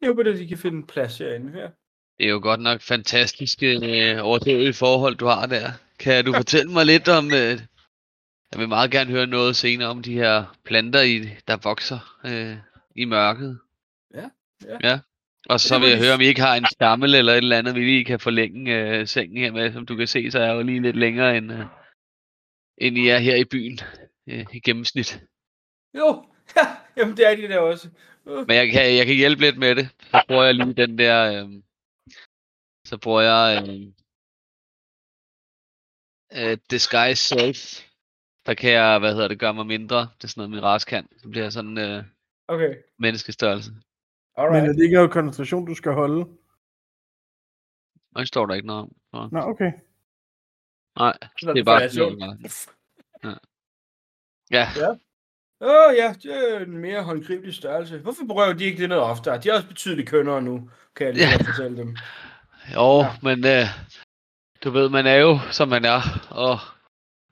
Jeg 0.00 0.08
håber, 0.08 0.32
at 0.32 0.38
de 0.38 0.48
kan 0.48 0.58
finde 0.58 0.86
plads 0.86 1.18
herinde 1.18 1.52
her. 1.52 1.70
det 2.18 2.26
er 2.26 2.30
jo 2.30 2.40
godt 2.42 2.60
nok 2.60 2.80
fantastiske 2.80 3.66
øh, 3.66 4.24
overdådige 4.24 4.72
forhold, 4.72 5.16
du 5.16 5.26
har 5.26 5.46
der. 5.46 5.70
Kan 5.98 6.24
du 6.24 6.32
fortælle 6.32 6.72
mig 6.72 6.86
lidt 6.86 7.08
om... 7.08 7.24
Øh, 7.26 7.60
jeg 8.52 8.60
vil 8.60 8.68
meget 8.68 8.90
gerne 8.90 9.10
høre 9.10 9.26
noget 9.26 9.56
senere 9.56 9.88
om 9.88 10.02
de 10.02 10.12
her 10.12 10.58
planter, 10.64 11.00
i, 11.00 11.18
der 11.48 11.56
vokser 11.56 12.18
øh, 12.24 12.56
i 12.96 13.04
mørket. 13.04 13.60
Ja, 14.14 14.28
ja. 14.64 14.78
ja. 14.88 14.98
Og 15.48 15.60
så 15.60 15.78
vil 15.78 15.88
jeg 15.88 15.98
høre, 15.98 16.14
om 16.14 16.20
I 16.20 16.24
ikke 16.24 16.40
har 16.40 16.56
en 16.56 16.66
stammel 16.72 17.14
eller 17.14 17.32
et 17.32 17.36
eller 17.36 17.58
andet, 17.58 17.74
vi 17.74 17.80
lige 17.80 18.04
kan 18.04 18.20
forlænge 18.20 18.74
øh, 18.74 19.06
sengen 19.06 19.38
her 19.38 19.52
med. 19.52 19.72
Som 19.72 19.86
du 19.86 19.96
kan 19.96 20.06
se, 20.06 20.30
så 20.30 20.38
er 20.38 20.44
jeg 20.44 20.54
jo 20.54 20.62
lige 20.62 20.82
lidt 20.82 20.96
længere 20.96 21.36
end, 21.36 21.52
øh, 21.52 21.66
end 22.78 22.98
I 22.98 23.08
er 23.08 23.18
her 23.18 23.36
i 23.36 23.44
byen 23.44 23.78
øh, 24.28 24.46
i 24.52 24.60
gennemsnit. 24.60 25.22
Jo, 25.94 26.26
ja, 26.56 26.76
jamen 26.96 27.16
det 27.16 27.26
er 27.26 27.36
de 27.36 27.48
der 27.48 27.58
også. 27.58 27.88
Uh, 28.24 28.46
Men 28.46 28.56
jeg 28.56 28.72
kan, 28.72 28.96
jeg 28.96 29.06
kan 29.06 29.16
hjælpe 29.16 29.40
lidt 29.40 29.58
med 29.58 29.76
det. 29.76 29.88
Så 30.02 30.24
bruger 30.28 30.44
jeg 30.44 30.54
lige 30.54 30.74
den 30.74 30.98
der... 30.98 31.44
Øh, 31.44 31.62
så 32.84 32.98
bruger 32.98 33.20
jeg... 33.20 33.68
Øh, 33.68 33.86
øh, 36.50 36.58
Disguise 36.70 37.24
Self. 37.24 37.87
Der 38.48 38.54
kan 38.54 38.70
jeg, 38.72 38.98
hvad 38.98 39.12
hedder 39.14 39.28
det, 39.28 39.38
gøre 39.38 39.54
mig 39.54 39.66
mindre. 39.66 39.96
Det 39.98 40.24
er 40.24 40.28
sådan 40.28 40.40
noget, 40.40 40.50
min 40.50 40.62
ras 40.62 40.84
kan. 40.84 41.08
Så 41.18 41.28
bliver 41.28 41.44
jeg 41.44 41.52
sådan 41.52 41.78
øh, 41.78 42.04
okay, 42.48 42.74
menneskestørrelse. 42.98 43.70
Men 43.70 43.82
alright. 44.36 44.68
er 44.68 44.72
det 44.72 44.82
ikke 44.82 44.94
noget 44.96 45.10
koncentration, 45.10 45.66
du 45.66 45.74
skal 45.74 45.92
holde? 45.92 46.20
Og 48.14 48.20
det 48.20 48.28
står 48.28 48.46
der 48.46 48.54
ikke 48.54 48.66
noget 48.66 48.82
om. 48.82 48.88
Så. 49.14 49.28
Nå, 49.32 49.40
okay. 49.40 49.72
Nej, 50.98 51.12
Så 51.40 51.52
det 51.52 51.60
er 51.60 51.64
bare... 51.64 51.90
så- 51.90 53.36
Ja. 54.50 54.68
Ja, 54.76 54.88
Åh 55.60 55.68
oh, 55.88 55.94
ja, 55.96 56.14
det 56.22 56.54
er 56.54 56.58
en 56.64 56.78
mere 56.78 57.02
håndgribelig 57.02 57.54
størrelse. 57.54 57.98
Hvorfor 57.98 58.22
prøver 58.28 58.52
de 58.52 58.64
ikke 58.64 58.78
det 58.82 58.88
noget 58.88 59.04
oftere? 59.04 59.38
De 59.38 59.48
er 59.48 59.54
også 59.54 59.68
betydeligt 59.68 60.08
kønnere 60.08 60.42
nu, 60.42 60.70
kan 60.96 61.06
jeg 61.06 61.14
lige 61.14 61.26
Ja. 61.26 61.32
godt 61.36 61.46
fortælle 61.46 61.76
dem. 61.76 61.96
jo, 62.74 62.98
Ja. 63.00 63.16
men 63.22 63.46
øh, 63.46 63.64
du 64.64 64.70
ved, 64.70 64.88
man 64.88 65.06
er 65.06 65.14
jo, 65.16 65.38
som 65.50 65.68
man 65.68 65.84
er. 65.84 66.00
Og 66.30 66.58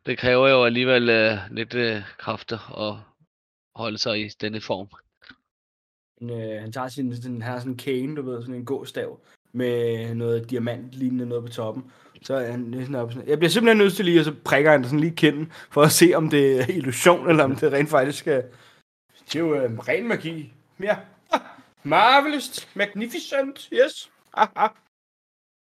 det 0.07 0.19
kræver 0.19 0.49
jo 0.49 0.65
alligevel 0.65 1.09
øh, 1.09 1.39
lidt 1.51 1.75
øh, 1.75 2.03
kræfter 2.19 2.81
at 2.89 2.99
holde 3.75 3.99
sig 3.99 4.21
i 4.21 4.29
denne 4.29 4.61
form. 4.61 4.89
Men, 6.21 6.31
øh, 6.31 6.61
han 6.61 6.73
tager 6.73 6.89
sin, 6.89 7.17
sådan, 7.17 7.43
han 7.43 7.53
har 7.53 7.59
sådan 7.59 7.73
en 7.73 7.79
cane, 7.79 8.17
du 8.17 8.23
ved, 8.23 8.43
sådan 8.43 8.55
en 8.55 8.65
gåstav, 8.65 9.21
med 9.53 10.15
noget 10.15 10.51
diamant-lignende 10.51 11.27
noget 11.27 11.45
på 11.45 11.51
toppen. 11.51 11.93
Så 12.23 12.35
er 12.35 12.51
han 12.51 12.73
sådan 12.73 12.95
op, 12.95 13.13
sådan, 13.13 13.29
jeg 13.29 13.39
bliver 13.39 13.51
simpelthen 13.51 13.79
nødt 13.79 13.95
til 13.95 14.05
lige, 14.05 14.21
og 14.21 14.25
så 14.25 14.35
prikker 14.45 14.71
han 14.71 14.85
sådan 14.85 15.01
lige 15.01 15.17
kinden, 15.17 15.53
for 15.71 15.83
at 15.83 15.93
se, 15.93 16.13
om 16.15 16.31
det 16.31 16.61
er 16.61 16.67
illusion, 16.67 17.29
eller 17.29 17.45
om 17.45 17.57
det 17.57 17.73
rent 17.73 17.91
faktisk 17.91 18.27
er... 18.27 18.43
Det 19.27 19.37
er 19.37 19.41
jo 19.41 19.55
øh, 19.55 19.79
ren 19.79 20.09
magi. 20.09 20.53
Ja. 20.81 20.97
Ah, 21.33 21.41
marvelous. 21.83 22.69
Magnificent. 22.75 23.69
Yes. 23.73 24.11
Ah, 24.33 24.49
ah. 24.57 24.71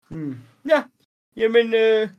Hmm. 0.10 0.38
Ja. 0.70 0.84
Jamen, 1.36 1.74
øh, 1.74 2.10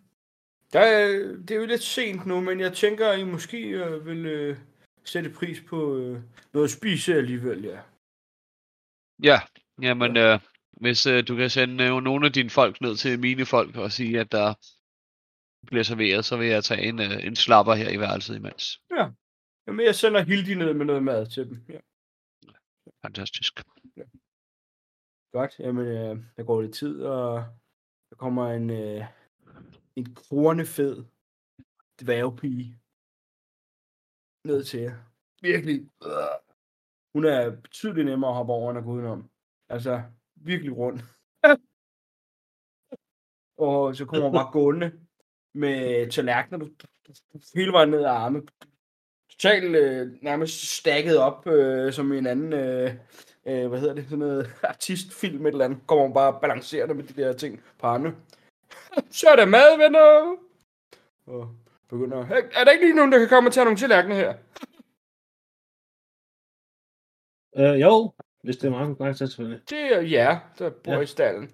der 0.73 0.81
er, 0.81 1.09
det 1.36 1.51
er 1.51 1.61
jo 1.61 1.66
lidt 1.66 1.82
sent 1.82 2.27
nu, 2.27 2.40
men 2.40 2.61
jeg 2.61 2.73
tænker, 2.73 3.09
at 3.09 3.19
I 3.19 3.24
måske 3.24 3.69
øh, 3.69 4.07
vil 4.07 4.27
øh, 4.27 4.57
sætte 5.05 5.31
pris 5.31 5.61
på 5.69 5.97
øh, 5.97 6.23
noget 6.53 6.65
at 6.66 6.70
spise 6.70 7.15
alligevel, 7.15 7.65
ja. 7.65 7.81
Ja, 9.23 9.40
jamen 9.82 10.16
øh, 10.16 10.40
hvis 10.73 11.07
øh, 11.07 11.28
du 11.28 11.36
kan 11.36 11.51
sende 11.51 11.85
øh, 11.85 12.03
nogle 12.03 12.27
af 12.27 12.32
dine 12.32 12.51
folk 12.51 12.81
ned 12.81 12.97
til 12.97 13.20
mine 13.20 13.47
folk 13.47 13.77
og 13.77 13.93
sige, 13.93 14.20
at 14.20 14.32
der 14.32 14.55
bliver 15.66 15.82
serveret, 15.82 16.24
så 16.24 16.36
vil 16.36 16.49
jeg 16.49 16.65
tage 16.65 16.82
en, 16.82 16.99
øh, 17.01 17.27
en 17.27 17.36
slapper 17.36 17.74
her 17.74 17.90
i 17.90 18.01
værelset 18.01 18.36
imens. 18.36 18.81
Jamen, 19.66 19.86
jeg 19.86 19.95
sender 19.95 20.20
Hildi 20.20 20.55
ned 20.55 20.74
med 20.74 20.86
noget 20.86 21.03
mad 21.03 21.27
til 21.27 21.49
dem. 21.49 21.65
Ja. 21.69 21.78
Fantastisk. 23.05 23.61
Godt, 25.32 25.59
jamen, 25.59 25.86
øh, 25.86 26.16
der 26.36 26.43
går 26.45 26.62
lidt 26.62 26.74
tid, 26.74 27.03
og 27.03 27.45
der 28.11 28.16
kommer 28.16 28.53
en, 28.53 28.70
øh, 28.70 29.05
en 29.99 30.15
kronefed 30.15 31.05
dværgpige 32.01 32.81
ned 34.45 34.65
til 34.65 34.81
jer. 34.81 34.97
Virkelig. 35.43 35.89
Hun 37.12 37.25
er 37.25 37.51
betydeligt 37.51 38.07
nemmere 38.07 38.31
at 38.31 38.37
hoppe 38.37 38.53
over, 38.53 38.70
end 38.70 38.79
at 38.79 38.85
gå 38.85 38.91
udenom. 38.91 39.31
Altså, 39.69 40.03
virkelig 40.37 40.77
rundt. 40.77 41.05
og 43.66 43.97
så 43.97 44.05
kommer 44.05 44.29
hun 44.29 44.35
bare 44.35 44.53
gående 44.53 45.01
med 45.55 46.11
tallerkener, 46.11 46.59
du, 46.59 46.69
hele 47.55 47.73
vejen 47.73 47.91
ned 47.91 47.99
ad 47.99 48.05
arme. 48.05 48.43
Totalt 49.31 49.77
øh, 49.77 50.23
nærmest 50.23 50.79
stakket 50.79 51.19
op, 51.19 51.47
øh, 51.47 51.93
som 51.93 52.12
en 52.12 52.27
anden, 52.27 52.53
øh, 52.53 52.95
øh, 53.47 53.69
hvad 53.69 53.81
hedder 53.81 53.95
det, 53.95 54.05
sådan 54.05 54.19
noget 54.19 54.55
artistfilm 54.62 55.47
et 55.47 55.53
eller 55.53 55.65
andet. 55.65 55.87
Kommer 55.87 56.05
hun 56.05 56.15
bare 56.15 56.41
balancerende 56.41 56.95
med 56.95 57.05
de 57.05 57.23
der 57.23 57.33
ting 57.33 57.62
på 57.79 57.87
armene. 57.87 58.16
Så 59.11 59.29
er 59.33 59.37
der 59.37 59.47
mad, 59.47 59.70
venner! 59.83 60.09
Og 61.27 61.57
begynder, 61.89 62.25
"Hey, 62.25 62.43
er 62.59 62.65
der 62.65 62.70
ikke 62.73 62.85
lige 62.85 62.97
nogen, 62.97 63.12
der 63.12 63.19
kan 63.19 63.29
komme 63.29 63.49
og 63.49 63.53
tage 63.55 63.65
nogle 63.65 63.79
tallerkener 63.79 64.16
her? 64.23 64.33
Øh, 67.61 67.81
jo, 67.81 68.12
hvis 68.45 68.57
det 68.57 68.66
er 68.66 68.70
meget 68.70 68.87
konkurrence, 68.87 69.27
selvfølgelig. 69.27 69.70
Det 69.70 69.79
er 69.97 70.01
ja, 70.01 70.41
der 70.59 70.70
bor 70.85 70.93
Ja. 70.93 71.01
i 71.01 71.07
stallen. 71.07 71.47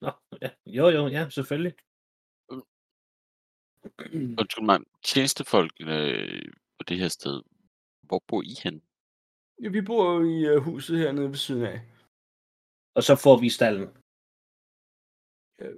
Nå, 0.00 0.10
ja. 0.42 0.50
Jo, 0.66 0.88
jo, 0.88 1.08
ja, 1.08 1.28
selvfølgelig. 1.30 1.74
Undskyld 4.40 4.64
mig, 4.64 4.78
tjenestefolk 5.02 5.72
øh, 5.80 6.52
på 6.78 6.82
det 6.88 6.98
her 6.98 7.08
sted, 7.08 7.42
hvor 8.02 8.22
bor 8.28 8.42
I 8.42 8.54
hen? 8.64 8.82
Ja, 9.62 9.68
vi 9.68 9.80
bor 9.82 10.20
i 10.34 10.36
øh, 10.52 10.58
huset 10.62 10.98
hernede 10.98 11.28
ved 11.28 11.36
siden 11.36 11.62
af. 11.66 11.80
Og 12.94 13.02
så 13.02 13.14
får 13.24 13.36
vi 13.40 13.48
stallen. 13.50 13.88
Øh, 15.62 15.76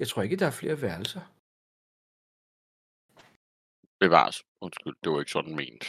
Jeg 0.00 0.08
tror 0.08 0.22
ikke, 0.22 0.36
der 0.36 0.46
er 0.46 0.58
flere 0.60 0.82
værelser. 0.82 1.22
Bevares. 4.04 4.38
Undskyld, 4.64 4.96
det 5.02 5.12
var 5.12 5.20
ikke 5.20 5.36
sådan 5.36 5.56
ment. 5.62 5.84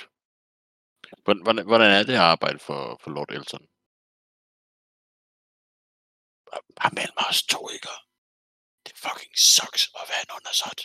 Hvordan, 1.23 1.65
hvordan, 1.71 1.91
er 1.99 2.03
det 2.09 2.17
at 2.19 2.29
arbejde 2.33 2.59
for, 2.67 2.81
for 3.01 3.09
Lord 3.15 3.31
Elton? 3.37 3.65
Bare 6.79 6.91
mellem 6.97 7.17
os 7.29 7.39
to, 7.53 7.61
ikke? 7.75 7.93
Det 8.85 8.93
fucking 9.05 9.33
sucks 9.55 9.83
at 9.99 10.05
være 10.11 10.21
en 10.25 10.35
undersåt. 10.37 10.81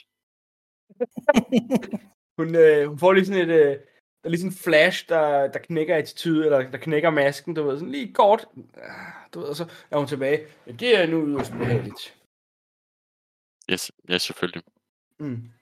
Hun, 2.38 2.48
øh, 2.64 2.88
hun 2.88 2.98
får 2.98 3.12
lige 3.12 3.26
sådan 3.26 3.48
et, 3.48 3.54
øh, 3.60 3.72
der 4.18 4.24
er 4.24 4.28
lige 4.28 4.40
sådan 4.40 4.52
en 4.52 4.64
flash, 4.66 5.08
der, 5.08 5.52
der 5.52 5.58
knækker 5.58 5.96
attitude, 5.96 6.44
eller 6.44 6.70
der 6.70 6.78
knækker 6.78 7.10
masken, 7.10 7.54
du 7.54 7.62
ved, 7.62 7.78
sådan 7.78 7.92
lige 7.92 8.14
kort. 8.14 8.46
Ah, 8.74 9.12
Du 9.34 9.40
ved, 9.40 9.48
og 9.48 9.56
så 9.56 9.64
er 9.90 9.96
hun 9.98 10.06
tilbage. 10.06 10.46
Ja, 10.66 10.72
det 10.72 10.96
er 11.00 11.06
nu 11.06 11.26
yderst 11.28 11.52
behageligt. 11.52 12.15
Yes, 13.70 13.92
ja, 14.08 14.18
selvfølgelig. 14.18 14.62
Mm. 15.18 15.52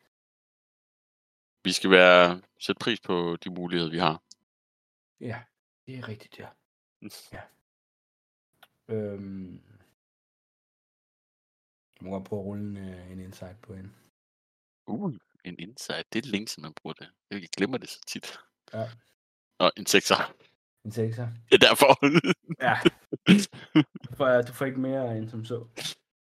Vi 1.64 1.72
skal 1.72 1.90
være 1.90 2.42
sætte 2.58 2.78
pris 2.78 3.00
på 3.00 3.36
de 3.44 3.50
muligheder, 3.50 3.90
vi 3.90 3.98
har. 3.98 4.22
Ja, 5.20 5.42
det 5.86 5.98
er 5.98 6.08
rigtigt, 6.08 6.38
ja. 6.38 6.48
ja. 7.32 7.42
Øhm. 8.88 9.60
Jeg 12.00 12.08
må 12.08 12.10
godt 12.10 12.24
prøve 12.24 12.40
at 12.40 12.46
rulle 12.46 12.62
en, 12.62 12.76
øh, 12.76 13.12
en 13.12 13.20
insight 13.20 13.60
på 13.62 13.74
hende. 13.74 13.90
Uh, 14.86 15.14
en 15.44 15.58
insight. 15.58 16.12
Det 16.12 16.24
er 16.24 16.28
længe 16.28 16.48
siden, 16.48 16.62
man 16.62 16.74
bruger 16.74 16.94
det. 16.94 17.10
Jeg 17.30 17.48
glemmer 17.56 17.78
det 17.78 17.88
så 17.88 18.00
tit. 18.06 18.38
Ja. 18.72 18.90
Nå, 19.58 19.70
en 19.76 19.86
sekser. 19.86 20.34
En 20.84 20.92
sekser. 20.92 21.28
Det 21.50 21.62
er 21.62 21.68
derfor. 21.68 21.98
Ja. 22.62 22.78
Du 24.08 24.16
får, 24.16 24.42
du 24.42 24.52
får 24.52 24.64
ikke 24.64 24.80
mere 24.80 25.18
end 25.18 25.28
som 25.28 25.44
så. 25.44 25.66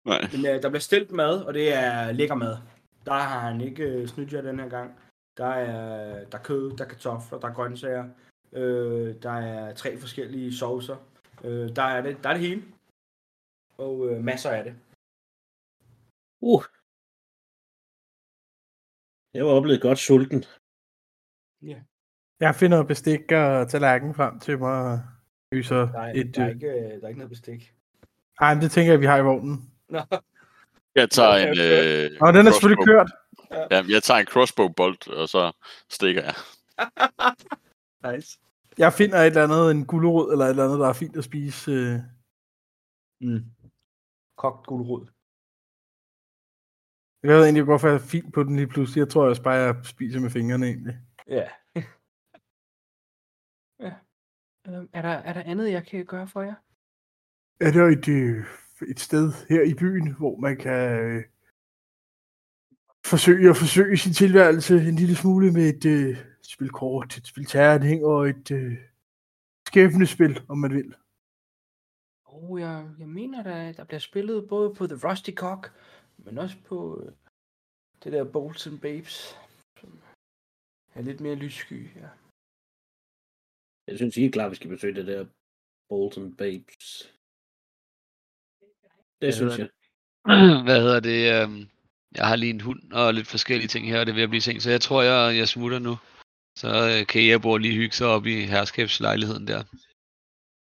Nej. 0.05 0.21
Men 0.31 0.45
øh, 0.45 0.61
der 0.61 0.69
bliver 0.69 0.79
stillet 0.79 1.11
mad, 1.11 1.41
og 1.41 1.53
det 1.53 1.73
er 1.73 2.11
lækker 2.11 2.35
mad. 2.35 2.57
Der 3.05 3.13
har 3.13 3.39
han 3.39 3.61
ikke 3.61 3.83
øh, 3.83 4.07
snydt 4.07 4.33
jer 4.33 4.41
den 4.41 4.59
her 4.59 4.69
gang. 4.69 4.99
Der 5.37 5.45
er, 5.45 6.25
der 6.25 6.37
er 6.37 6.43
kød, 6.43 6.77
der 6.77 6.83
er 6.83 6.89
kartofler, 6.89 7.39
der 7.39 7.47
er 7.47 7.53
grøntsager. 7.53 8.09
Øh, 8.51 9.21
der 9.23 9.31
er 9.31 9.73
tre 9.73 9.97
forskellige 9.97 10.57
saucer. 10.57 10.97
Øh, 11.43 11.75
der, 11.75 11.83
er 11.83 12.01
det, 12.01 12.23
der 12.23 12.29
er 12.29 12.33
det 12.33 12.47
hele. 12.47 12.63
Og 13.77 14.09
øh, 14.09 14.23
masser 14.23 14.49
af 14.49 14.63
det. 14.63 14.75
Uh. 16.41 16.63
Jeg 19.33 19.45
var 19.45 19.51
oplevet 19.51 19.81
godt 19.81 19.99
sulten. 19.99 20.43
Jeg 22.39 22.55
finder 22.55 22.83
bestik 22.83 23.31
og 23.31 23.69
tallerken 23.69 24.13
frem 24.13 24.39
til 24.39 24.59
mig 24.59 24.93
og 24.93 24.99
lyser 25.51 25.75
Der 25.75 25.99
er, 25.99 26.13
et... 26.15 26.35
der, 26.35 26.41
er 26.41 26.47
øh, 26.47 26.55
ikke, 26.55 26.67
øh, 26.67 27.01
der 27.01 27.03
er 27.03 27.07
ikke 27.07 27.19
noget 27.19 27.29
bestik. 27.29 27.73
Ej, 28.39 28.53
men 28.53 28.63
det 28.63 28.71
tænker 28.71 28.91
jeg, 28.91 28.99
vi 28.99 29.05
har 29.05 29.17
i 29.17 29.23
vognen. 29.23 29.71
Nå, 29.89 29.99
Jeg 30.95 31.09
tager 31.09 31.29
Okay, 31.29 32.05
en... 32.05 32.11
Øh, 32.11 32.17
Og 32.21 32.33
den 32.33 32.47
er 32.47 32.51
selvfølgelig 32.51 32.83
crossbow- 32.83 32.91
kørt. 32.91 33.11
Ja, 33.71 33.83
jeg 33.93 34.03
tager 34.03 34.19
en 34.19 34.25
crossbow 34.25 34.67
bolt, 34.67 35.07
og 35.07 35.29
så 35.29 35.51
stikker 35.89 36.23
jeg. 36.23 36.35
nice. 38.15 38.39
Jeg 38.77 38.93
finder 38.93 39.17
et 39.17 39.25
eller 39.27 39.43
andet, 39.43 39.71
en 39.71 39.85
gulerod 39.85 40.31
eller 40.31 40.45
et 40.45 40.49
eller 40.49 40.63
andet, 40.65 40.79
der 40.79 40.87
er 40.89 40.93
fint 40.93 41.17
at 41.17 41.23
spise. 41.23 41.71
øh. 41.71 41.99
Mm. 43.21 43.45
Kogt 44.37 44.67
gulerod. 44.67 45.05
Jeg 47.23 47.35
ved 47.35 47.43
egentlig 47.43 47.63
hvorfor 47.63 47.87
jeg 47.87 47.95
er 47.95 48.07
fint 48.15 48.33
på 48.33 48.43
den 48.43 48.55
lige 48.55 48.67
pludselig. 48.67 48.99
Jeg 49.01 49.09
tror 49.09 49.29
også 49.29 49.43
bare, 49.43 49.53
jeg 49.55 49.75
spiser 49.85 50.19
med 50.19 50.29
fingrene 50.29 50.65
egentlig. 50.65 50.95
Ja. 51.27 51.49
ja. 53.79 53.93
Er, 54.93 55.01
der, 55.01 55.09
er 55.11 55.33
der 55.33 55.43
andet, 55.43 55.71
jeg 55.71 55.87
kan 55.87 56.05
gøre 56.05 56.27
for 56.27 56.41
jer? 56.41 56.55
Er 57.59 57.71
der 57.71 57.85
et, 57.87 58.07
øh, 58.07 58.45
et 58.87 58.99
sted 58.99 59.31
her 59.49 59.61
i 59.61 59.73
byen, 59.73 60.13
hvor 60.13 60.37
man 60.37 60.57
kan 60.57 60.99
øh, 60.99 61.23
forsøge 63.05 63.49
at 63.49 63.57
forsøge 63.57 63.97
sin 63.97 64.13
tilværelse 64.13 64.73
en 64.73 64.95
lille 64.95 65.15
smule 65.15 65.51
med 65.51 65.69
et 65.73 65.85
øh, 65.85 66.17
spil 66.41 66.69
kort, 66.69 67.17
et 67.17 67.27
spil 67.27 67.45
terning 67.45 68.05
og 68.05 68.29
et 68.29 68.51
øh, 68.51 68.77
skæbnespil, 69.67 70.41
om 70.47 70.57
man 70.57 70.73
vil. 70.73 70.95
Oh, 72.25 72.61
jeg, 72.61 72.89
jeg 72.99 73.07
mener, 73.07 73.43
der, 73.43 73.71
der 73.71 73.83
bliver 73.83 73.99
spillet 73.99 74.49
både 74.49 74.75
på 74.75 74.87
The 74.87 75.09
Rusty 75.09 75.31
Cock, 75.31 75.73
men 76.17 76.37
også 76.37 76.57
på 76.65 77.03
øh, 77.03 77.11
det 78.03 78.11
der 78.11 78.31
Bolts 78.31 78.67
and 78.67 78.79
Babes, 78.79 79.37
som 79.79 80.01
er 80.93 81.01
lidt 81.01 81.21
mere 81.21 81.35
lyssky. 81.35 81.95
Ja. 81.95 82.09
Jeg 83.87 83.97
synes 83.97 84.15
helt 84.15 84.33
klart, 84.33 84.51
vi 84.51 84.55
skal 84.55 84.69
besøge 84.69 84.95
det 84.95 85.07
der 85.07 85.25
Bolton 85.89 86.35
Babes. 86.35 87.13
Det 89.21 89.25
Hvad 89.25 89.31
synes 89.31 89.55
hedder 89.55 89.69
jeg. 90.27 90.63
Hvad 90.67 90.79
hedder 90.81 90.99
det? 90.99 91.19
øhm, 91.43 91.69
Jeg 92.15 92.27
har 92.27 92.35
lige 92.35 92.49
en 92.49 92.61
hund 92.61 92.91
og 92.91 93.13
lidt 93.13 93.27
forskellige 93.27 93.67
ting 93.67 93.87
her, 93.87 93.99
og 93.99 94.05
det 94.05 94.11
er 94.11 94.15
ved 94.15 94.23
at 94.23 94.29
blive 94.29 94.41
sent, 94.41 94.63
så 94.63 94.69
jeg 94.71 94.81
tror, 94.81 95.01
jeg, 95.01 95.37
jeg 95.37 95.47
smutter 95.47 95.79
nu. 95.79 95.95
Så 96.55 96.67
øh, 96.67 97.07
kan 97.07 97.27
jeg 97.27 97.41
bo 97.41 97.57
lige 97.57 97.75
hygge 97.75 97.95
sig 97.95 98.07
op 98.07 98.25
i 98.25 98.35
herskabslejligheden 98.45 99.47
der. 99.47 99.63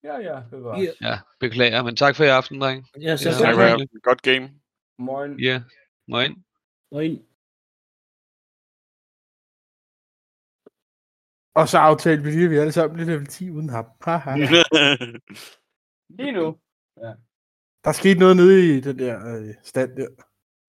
Ja, 0.04 0.16
ja, 0.18 0.42
bevares. 0.50 0.84
Ja. 1.02 1.10
Ja, 1.10 1.20
beklager, 1.40 1.84
men 1.84 1.96
tak 1.96 2.16
for 2.16 2.24
i 2.24 2.28
aften, 2.28 2.62
dreng. 2.62 2.88
Ja, 3.02 3.18
så 3.18 3.30
Ja, 3.30 3.36
tak 3.36 3.56
for 3.56 3.62
jer. 3.62 4.00
Godt 4.04 4.22
game. 4.22 4.46
Morgen. 4.98 5.40
Ja, 5.40 5.62
jeg 6.08 6.26
ind? 6.26 6.38
Og 11.54 11.68
så 11.68 11.78
aftalte 11.78 12.24
vi 12.24 12.30
lige, 12.32 12.46
at 12.46 12.52
vi 12.52 12.58
alle 12.58 12.72
sammen 12.72 12.96
blev 12.96 13.08
level 13.08 13.28
10 13.28 13.50
uden 13.50 13.70
ham. 13.70 13.86
Haha. 14.02 14.36
Lige 16.20 16.32
nu. 16.32 16.58
Der 17.84 17.92
skete 17.92 18.20
noget 18.20 18.36
nede 18.36 18.78
i 18.78 18.80
den 18.80 19.00
der 19.00 19.36
øh, 19.36 19.54
stand 19.64 19.96
der. 19.96 20.08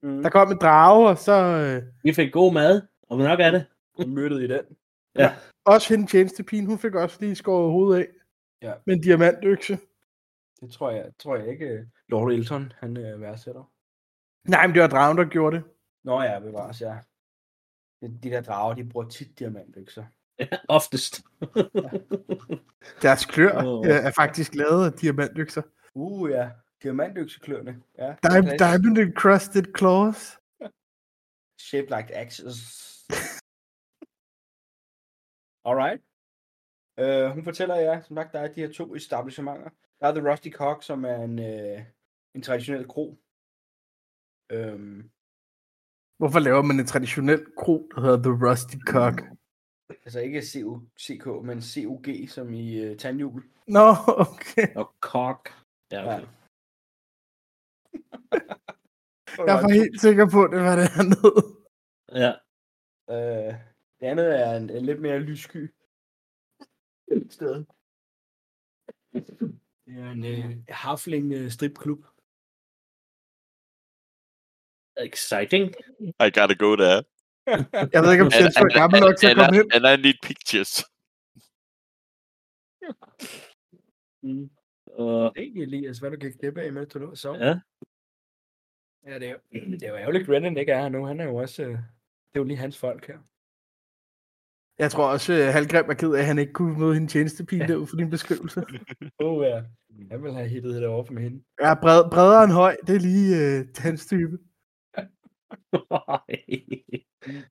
Mm. 0.02 0.22
Der 0.22 0.30
kom 0.30 0.52
en 0.52 0.58
drage, 0.58 1.08
og 1.08 1.18
så 1.18 1.32
øh, 1.32 1.82
Vi 2.02 2.12
fik 2.12 2.32
god 2.32 2.52
mad, 2.52 2.82
og 3.02 3.18
nok 3.18 3.40
er 3.40 3.50
det. 3.50 3.66
Mødtet 4.06 4.42
i 4.42 4.46
den. 4.46 4.64
også 5.64 5.94
hende 5.94 6.10
tjenestepin, 6.10 6.66
hun 6.66 6.78
fik 6.78 6.94
også 6.94 7.16
lige 7.20 7.34
skåret 7.34 7.70
hovedet 7.70 8.00
af. 8.00 8.08
Ja. 8.62 8.74
Med 8.86 8.94
en 8.94 9.02
diamantøkse. 9.02 9.78
Det 10.60 10.72
tror 10.72 10.90
jeg, 10.90 11.10
tror 11.18 11.36
jeg 11.36 11.48
ikke, 11.48 11.66
øh, 11.66 11.86
Lord 12.08 12.32
Elton, 12.32 12.72
han 12.78 12.96
øh, 12.96 13.20
værdsætter. 13.20 13.70
Nej, 14.48 14.66
men 14.66 14.74
det 14.74 14.82
var 14.82 14.88
dragen, 14.88 15.18
der 15.18 15.24
gjorde 15.24 15.56
det. 15.56 15.64
Nå 16.04 16.22
ja, 16.22 16.38
bevares, 16.38 16.80
ja. 16.80 16.96
De, 18.02 18.18
de 18.22 18.30
der 18.30 18.42
drager, 18.42 18.74
de 18.74 18.84
bruger 18.84 19.08
tit 19.08 19.38
diamantøkser. 19.38 20.04
Ja, 20.38 20.46
oftest. 20.68 21.22
Deres 23.02 23.24
klør 23.26 23.64
oh. 23.64 23.86
er 23.86 24.10
faktisk 24.10 24.54
lavet 24.54 24.86
af 24.86 24.92
diamantøkser. 24.92 25.62
Uh, 25.94 26.30
ja. 26.30 26.50
Diamantøksekløerne. 26.82 27.82
Ja. 27.98 28.14
Di- 28.22 28.56
diamond 28.58 28.98
encrusted 28.98 29.64
claws. 29.78 30.38
Shaped 31.68 31.90
like 31.96 32.14
axes. 32.16 32.58
Alright. 35.64 36.00
Uh, 37.02 37.34
hun 37.34 37.44
fortæller 37.44 37.74
jer, 37.76 38.02
som 38.02 38.16
sagt, 38.16 38.32
der 38.32 38.40
er 38.40 38.48
de 38.52 38.60
her 38.60 38.72
to 38.72 38.94
etablissementer. 38.94 39.70
Der 40.00 40.06
er 40.08 40.14
The 40.14 40.30
Rusty 40.30 40.50
Cock, 40.50 40.82
som 40.82 41.04
er 41.04 41.16
en, 41.16 41.38
uh, 41.38 41.80
en 42.34 42.42
traditionel 42.42 42.88
kro. 42.88 43.18
Um, 44.54 45.10
Hvorfor 46.18 46.38
laver 46.38 46.62
man 46.62 46.80
en 46.80 46.86
traditionel 46.86 47.46
kro, 47.56 47.88
der 47.94 48.00
hedder 48.00 48.22
The 48.22 48.48
Rusty 48.48 48.76
Cock? 48.86 49.22
altså 50.04 50.20
ikke 50.20 50.42
CK, 51.00 51.26
men 51.26 51.62
COG, 51.62 52.06
som 52.28 52.54
i 52.54 52.90
uh, 52.90 52.96
tandhjul. 52.96 53.42
Nå, 53.66 53.88
okay. 54.32 54.74
og 54.76 54.94
cock. 55.00 55.50
Ja, 55.92 56.12
Ja. 56.12 56.20
Jeg 59.46 59.54
var 59.62 59.72
helt 59.72 60.00
sikker 60.00 60.30
på, 60.30 60.44
at 60.44 60.50
det 60.50 60.60
var 60.60 60.76
det 60.76 60.88
andet. 61.00 61.32
Ja. 62.22 62.32
Uh, 63.06 63.54
det 64.00 64.06
andet 64.06 64.40
er 64.40 64.56
en, 64.56 64.70
en 64.70 64.86
lidt 64.86 65.00
mere 65.00 65.18
lyssky 65.18 65.74
sted. 67.30 67.64
Det 69.86 69.98
er 69.98 70.10
en 70.10 70.24
uh, 70.24 70.64
Hafling 70.68 71.34
uh, 71.34 71.50
stripklub. 71.50 72.04
Exciting. 74.96 75.74
I 76.00 76.30
gotta 76.38 76.54
go 76.54 76.76
there. 76.76 77.04
Jeg 77.94 78.02
ved 78.02 78.12
ikke, 78.12 78.24
om 78.24 78.30
And, 78.34 78.42
Jens 78.42 78.56
var 78.56 78.78
gammel 78.80 79.00
nok 79.00 79.16
til 79.18 79.26
at 79.26 79.36
komme 79.36 79.56
I, 79.56 79.60
ind. 79.60 79.72
and 79.72 79.84
I 79.92 80.02
need 80.06 80.18
pictures. 80.22 80.84
Mm. 84.22 84.50
Og, 85.00 85.32
Det 85.34 85.40
er 85.40 85.44
egentlig 85.44 85.62
Elias, 85.62 85.98
hvad 85.98 86.10
du 86.10 86.16
gik 86.16 86.38
glip 86.40 86.58
af, 86.58 86.72
mens 86.72 86.88
du 86.88 86.98
lå 86.98 87.10
og 87.10 87.18
sov. 87.18 87.36
ja. 87.36 87.60
Ja, 89.06 89.18
det 89.18 89.28
er, 89.28 89.32
jo- 89.32 89.60
det 89.70 89.82
er 89.82 89.88
jo 89.88 89.96
ærgerligt, 89.96 90.22
at 90.22 90.26
Brennan 90.26 90.56
ikke 90.56 90.72
er 90.72 90.80
her 90.82 90.88
nu. 90.88 91.04
Han 91.04 91.20
er 91.20 91.24
jo 91.24 91.36
også... 91.36 91.62
øh, 91.62 91.68
Det 91.70 92.34
er 92.34 92.40
jo 92.40 92.44
lige 92.44 92.56
hans 92.56 92.78
folk 92.78 93.06
her. 93.06 93.18
Jeg 94.78 94.90
tror 94.90 95.12
også, 95.12 95.32
at 95.32 95.52
Halgrim 95.52 95.90
er 95.90 95.94
ked 95.94 96.12
af, 96.14 96.18
at 96.20 96.26
han 96.26 96.38
ikke 96.38 96.52
kunne 96.52 96.78
møde 96.78 96.94
hende 96.94 97.08
tjenestepige 97.08 97.66
derud 97.68 97.86
for 97.86 97.96
din 97.96 98.10
beskrivelse. 98.10 98.60
Åh 99.20 99.32
oh, 99.32 99.44
ja. 99.46 99.62
Han 100.10 100.22
vil 100.22 100.32
have 100.32 100.48
hittet 100.48 100.74
det 100.74 100.86
over 100.86 101.10
med 101.10 101.22
hende. 101.22 101.44
Ja, 101.60 101.74
bred, 101.82 102.10
bredere 102.10 102.44
end 102.44 102.52
høj, 102.52 102.76
det 102.86 102.96
er 102.96 103.00
lige 103.00 103.58
øh, 103.58 103.66
hans 103.78 104.06
type. 104.06 104.38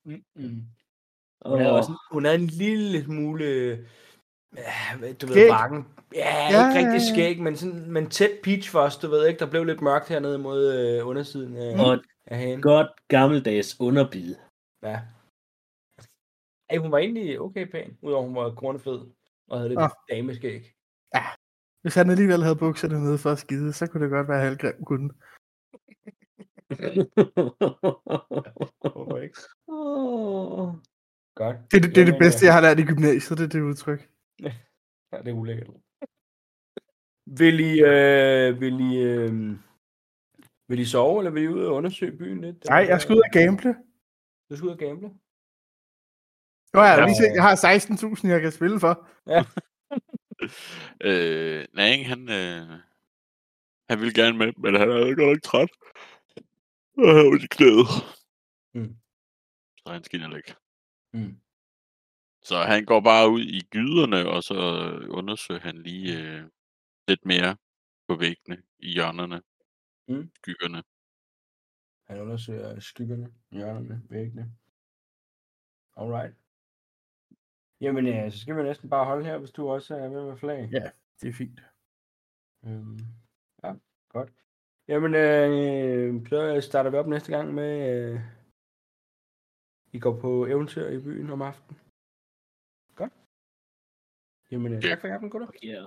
Mm, 0.04 0.22
mm. 0.36 0.62
Hun, 1.46 1.60
er 1.60 1.70
også, 1.70 1.92
hun 2.12 2.26
er 2.26 2.30
en 2.30 2.46
lille 2.46 3.04
smule... 3.04 3.46
Ja, 4.56 5.12
du 5.20 5.26
ved, 5.26 5.34
Skæg. 5.34 5.48
bakken. 5.50 5.88
Ja, 6.14 6.36
Ja, 6.36 6.46
ikke 6.48 6.58
ja, 6.58 6.66
rigtig 6.68 7.06
ja. 7.08 7.12
skæg, 7.14 7.42
men, 7.42 7.56
sådan, 7.56 7.90
men 7.92 8.10
tæt 8.10 8.30
peach 8.44 8.70
først, 8.70 9.02
du 9.02 9.08
ved 9.10 9.26
ikke. 9.26 9.38
Der 9.38 9.50
blev 9.50 9.64
lidt 9.64 9.80
mørkt 9.80 10.08
hernede 10.08 10.38
mod 10.38 10.74
øh, 10.74 11.06
undersiden 11.06 11.56
af, 11.56 11.84
og 11.86 11.92
et 11.94 12.02
af 12.26 12.38
hagen. 12.38 12.62
godt 12.62 12.88
gammeldags 13.08 13.76
underbid. 13.80 14.34
Ja. 14.82 15.00
Ej, 16.70 16.76
hun 16.76 16.92
var 16.92 16.98
egentlig 16.98 17.40
okay 17.40 17.70
pæn, 17.70 17.98
udover 18.02 18.26
hun 18.26 18.34
var 18.34 18.54
kornfed 18.54 19.00
og 19.48 19.58
havde 19.58 19.68
lidt 19.68 19.80
Ah. 19.80 19.90
dameskæg. 20.10 20.72
Hvis 21.82 21.94
han 21.94 22.10
alligevel 22.10 22.42
havde 22.42 22.56
bukserne 22.56 23.04
nede 23.04 23.18
for 23.18 23.30
at 23.30 23.38
skide, 23.38 23.72
så 23.72 23.86
kunne 23.86 24.04
det 24.04 24.10
godt 24.10 24.28
være. 24.28 24.50
Hvorfor 28.80 29.18
ikke? 29.24 29.38
Åh. 29.68 30.74
Godt. 31.34 31.56
Det, 31.70 31.76
er 31.76 31.80
det, 31.80 31.94
det 31.94 32.00
er 32.00 32.04
det 32.04 32.18
bedste, 32.18 32.46
jeg 32.46 32.54
har 32.54 32.60
lært 32.60 32.78
i 32.78 32.84
gymnasiet, 32.84 33.38
det 33.38 33.44
er 33.44 33.48
det 33.48 33.60
udtryk. 33.62 34.08
Ja, 35.12 35.18
det 35.18 35.28
er 35.28 35.32
ulækkert. 35.32 35.68
Vil 37.38 37.60
I, 37.60 37.72
øh, 37.82 38.60
vil 38.60 38.80
I, 38.80 38.96
øh, 38.96 39.32
vil 40.68 40.78
I 40.78 40.84
sove, 40.84 41.20
eller 41.20 41.30
vil 41.30 41.42
I 41.42 41.48
ud 41.48 41.64
og 41.64 41.74
undersøge 41.74 42.18
byen 42.18 42.40
lidt? 42.40 42.64
Nej, 42.64 42.86
jeg 42.88 43.00
skal 43.00 43.14
ud 43.14 43.20
og 43.20 43.30
gamble. 43.32 43.74
Du 44.50 44.56
skal 44.56 44.66
ud 44.66 44.72
og 44.72 44.78
gamble? 44.78 45.08
Nå, 46.72 46.80
jeg, 46.80 46.98
Ja. 46.98 47.04
lige 47.06 47.16
se, 47.16 47.22
jeg 47.34 47.42
har 47.42 47.56
16.000, 47.56 48.28
jeg 48.28 48.40
kan 48.40 48.52
spille 48.52 48.80
for. 48.80 48.94
øh, 51.08 51.66
Nang, 51.74 52.06
han, 52.08 52.20
øh, 52.28 52.78
han 53.90 54.00
ville 54.00 54.14
gerne 54.14 54.38
med, 54.38 54.52
men 54.62 54.74
han 54.80 54.90
er 54.90 55.14
godt 55.14 55.28
nok 55.28 55.42
træt. 55.42 55.70
Og 56.98 57.06
han 57.08 57.16
har 57.16 57.24
ondt 57.32 57.44
i 57.44 57.46
knæet. 57.56 57.88
Mm. 58.74 58.96
Så 59.78 59.92
han 59.92 60.04
skinner 60.04 60.26
heller 60.26 60.36
ikke. 60.36 60.54
Mm. 61.14 61.40
Så 62.42 62.56
han 62.56 62.84
går 62.84 63.00
bare 63.00 63.30
ud 63.30 63.40
i 63.40 63.60
gyderne, 63.70 64.30
og 64.30 64.42
så 64.42 64.54
undersøger 65.10 65.60
han 65.60 65.82
lige 65.82 66.18
øh, 66.22 66.42
lidt 67.08 67.24
mere 67.26 67.56
på 68.08 68.16
væggene, 68.16 68.62
i 68.78 68.92
hjørnerne, 68.92 69.42
Mm. 70.08 70.30
skyggerne. 70.36 70.82
Han 72.06 72.20
undersøger 72.20 72.80
skyggerne, 72.80 73.32
hjørnerne, 73.50 74.02
væggene. 74.08 74.52
Alright. 75.96 76.34
Jamen, 77.80 78.06
ja, 78.06 78.30
så 78.30 78.38
skal 78.38 78.56
vi 78.56 78.62
næsten 78.62 78.90
bare 78.90 79.04
holde 79.04 79.24
her, 79.24 79.38
hvis 79.38 79.50
du 79.50 79.68
også 79.68 79.94
er 79.96 80.08
med 80.08 80.26
med 80.26 80.36
flag. 80.36 80.68
Ja. 80.72 80.90
Det 81.20 81.28
er 81.28 81.32
fint. 81.32 81.60
Øhm, 82.64 82.98
ja, 83.64 83.74
godt. 84.08 84.32
Jamen, 84.88 85.14
øh, 85.14 86.26
så 86.28 86.60
starter 86.60 86.90
vi 86.90 86.96
op 86.96 87.06
næste 87.08 87.36
gang 87.36 87.54
med, 87.54 87.96
øh, 87.96 88.20
I 89.92 89.98
går 89.98 90.20
på 90.20 90.46
eventyr 90.46 90.88
i 90.88 90.98
byen 91.00 91.30
om 91.30 91.42
aftenen. 91.42 91.80
Jamen, 94.50 94.72
øh, 94.72 94.84
Ja. 94.84 94.88
tak 94.88 95.00
for 95.00 95.08
i 95.08 95.10
aften, 95.10 95.30
gutter. 95.30 95.48
Ja. 95.62 95.82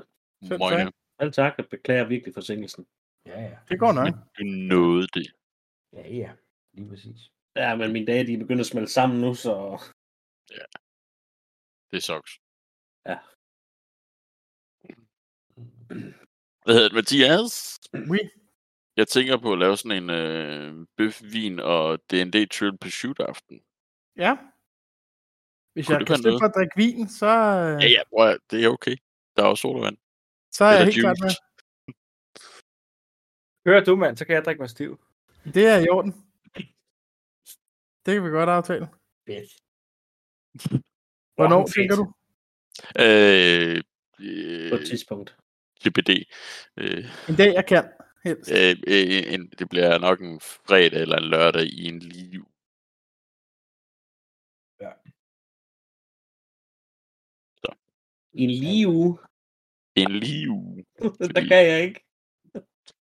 Tak. 0.49 0.94
Selv 1.22 1.31
tak, 1.34 1.53
jeg 1.57 1.65
beklager 1.69 2.06
virkelig 2.07 2.34
forsinkelsen. 2.34 2.88
Ja, 3.26 3.41
ja. 3.41 3.57
Det 3.69 3.80
går 3.80 3.91
nok. 3.91 4.06
men 4.06 4.14
du 4.38 4.44
nåede 4.76 5.07
det. 5.07 5.27
Ja, 5.94 6.07
ja. 6.15 6.31
Lige 6.73 6.90
præcis. 6.90 7.31
Ja, 7.56 7.76
men 7.76 7.94
mine 7.94 8.06
dage, 8.06 8.27
de 8.27 8.34
er 8.34 8.38
begyndt 8.38 8.60
at 8.60 8.65
smelte 8.65 8.91
sammen 8.91 9.22
nu, 9.22 9.34
så... 9.34 9.81
Det 11.91 12.03
sucks. 12.03 12.31
Ja. 13.06 13.18
Hvad 16.64 16.73
hedder 16.76 16.90
det, 16.90 16.95
Mathias? 16.95 17.80
Oui. 18.10 18.19
Jeg 18.98 19.07
tænker 19.07 19.38
på 19.38 19.53
at 19.53 19.60
lave 19.60 19.77
sådan 19.77 20.03
en 20.03 20.10
øh, 20.10 20.88
bøf, 20.98 21.22
vin 21.34 21.60
og 21.60 21.99
D&D 22.11 22.49
Trill 22.52 22.77
Pursuit 22.77 23.19
aften. 23.19 23.61
Ja. 24.18 24.38
Hvis 25.74 25.86
Kunne 25.88 25.98
jeg 25.98 26.08
kan 26.08 26.18
slippe 26.18 26.40
for 26.41 26.45
at 26.45 26.52
drikke 26.56 26.74
vin, 26.76 27.10
så, 27.10 27.26
øh, 27.28 27.84
Ja, 27.84 27.88
ja, 27.88 28.02
at, 28.30 28.38
det 28.52 28.64
er 28.66 28.70
okay. 28.70 28.95
Der 29.36 29.44
er 29.44 29.48
også 29.48 29.62
sodavand. 29.62 29.98
så 30.52 30.64
er 30.66 30.72
jeg 30.72 30.80
Eller 30.82 30.94
helt 30.94 31.04
klart 31.04 31.18
med. 31.22 31.30
Hører 33.68 33.84
du, 33.84 33.95
mand, 33.95 34.18
så 34.18 34.26
kan 34.26 34.36
jeg 34.36 34.45
drikke 34.45 34.62
mig 34.62 34.70
stiv. 34.70 35.00
Det 35.54 35.66
er 35.68 35.78
i 35.78 35.90
orden. 35.90 36.12
Det 38.06 38.14
kan 38.14 38.24
vi 38.24 38.30
godt 38.30 38.50
aftale. 38.50 38.88
Fedt. 39.28 39.52
Hvornår 41.36 41.66
fedt. 41.66 41.74
tænker 41.76 41.95
du? 41.95 42.14
Øh, 43.00 43.84
På 44.70 44.76
et 44.76 44.82
øh, 44.82 44.86
tidspunkt. 44.88 45.36
TBD. 45.82 46.10
Øh, 46.78 47.30
En 47.30 47.36
dag, 47.36 47.54
jeg 47.54 47.66
kan. 47.66 47.84
Helst. 48.24 48.52
øh, 48.52 48.76
øh, 48.88 49.34
en, 49.34 49.50
det 49.60 49.70
bliver 49.70 49.98
nok 49.98 50.22
en 50.22 50.40
fredag 50.40 51.02
eller 51.02 51.18
en 51.18 51.24
lørdag 51.30 51.64
i 51.66 51.86
en 51.86 52.00
liv. 52.00 52.48
I 58.34 58.43
en 58.43 58.49
lige 58.49 58.88
uge, 58.88 59.18
En 59.95 60.11
liv. 60.27 60.53
der 61.35 61.41
kan 61.47 61.65
jeg 61.72 61.84
ikke. 61.84 61.99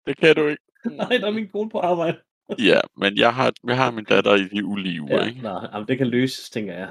Det 0.07 0.17
kan 0.17 0.37
du 0.37 0.47
ikke. 0.47 0.63
Nej, 1.01 1.09
der 1.09 1.27
er 1.27 1.31
min 1.31 1.49
kone 1.49 1.71
på 1.71 1.79
arbejde. 1.81 2.23
Ja, 2.59 2.81
men 2.97 3.17
jeg 3.19 3.35
har, 3.35 3.53
jeg 3.65 3.77
har 3.77 3.91
min 3.91 4.05
datter 4.05 4.35
i 4.35 4.49
de 4.49 4.65
ulige 4.65 5.03
uger, 5.03 5.23
Ja, 5.23 5.29
ikke? 5.29 5.41
nå, 5.43 5.61
jamen, 5.73 5.89
det 5.89 5.99
kan 5.99 6.07
løses, 6.07 6.51
tænker 6.51 6.75
jeg. 6.75 6.89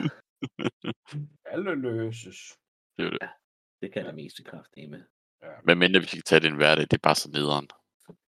Alle 1.52 1.76
løses. 1.76 2.38
Det 2.97 3.06
er 3.06 3.10
det. 3.10 3.30
Det 3.81 3.93
kan 3.93 4.06
det 4.06 4.15
meste 4.15 4.43
kraft 4.43 4.69
med. 4.77 5.02
Men 5.64 5.77
mindre 5.80 5.99
vi 5.99 6.06
skal 6.07 6.22
tage 6.22 6.39
det 6.39 6.47
en 6.47 6.56
hverdag, 6.56 6.84
det 6.84 6.93
er 6.93 6.97
bare 7.03 7.15
så 7.15 7.30
nederen. 7.31 7.68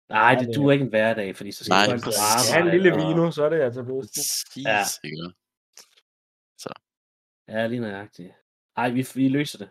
Nej, 0.08 0.30
Ja, 0.32 0.38
det 0.44 0.56
duer 0.56 0.72
ikke 0.72 0.82
en 0.82 0.88
hverdag, 0.88 1.36
fordi 1.36 1.52
så 1.52 1.64
skal 1.64 1.72
Nej, 1.72 1.86
man 1.90 2.00
præcis. 2.00 2.50
Ja, 2.52 2.56
en 2.56 2.62
arbejde. 2.62 2.76
lille 2.82 2.92
og- 2.92 2.98
vino, 2.98 3.30
så 3.30 3.44
er 3.44 3.48
det 3.48 3.60
altså 3.60 3.82
blevet. 3.82 4.02
Præcis, 4.14 4.64
Ja. 4.66 4.78
ikke? 5.04 5.32
Ja, 7.48 7.66
lige 7.66 7.80
nøjagtigt. 7.80 8.32
Ej, 8.76 8.90
vi, 8.90 9.06
vi 9.14 9.28
løser 9.28 9.58
det. 9.58 9.70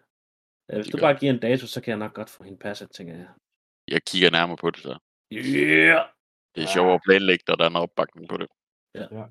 Ja, 0.70 0.76
Hvis 0.76 0.86
Det 0.86 0.94
du 0.94 0.98
gør 0.98 1.08
bare 1.08 1.20
giver 1.20 1.34
en 1.34 1.40
dato, 1.40 1.68
så 1.68 1.82
kan 1.82 1.92
jeg 1.92 1.98
nok 1.98 2.14
godt 2.14 2.30
få 2.30 2.44
hende 2.44 2.58
passet, 2.58 2.92
tænker 2.92 3.16
jeg. 3.16 3.28
Jeg 3.88 4.02
kigger 4.04 4.32
nærmere 4.32 4.58
på 4.58 4.72
det 4.72 4.80
så. 4.80 4.98
Yeah! 5.34 6.06
Det 6.56 6.64
er 6.64 6.68
sjovere 6.68 6.94
at 6.94 7.02
planlægge, 7.06 7.44
når 7.48 7.56
der 7.56 7.64
er 7.64 7.70
en 7.70 7.76
opbakning 7.76 8.30
på 8.30 8.38
det. 8.38 8.48
Ja. 8.96 9.06
Ja. 9.12 9.26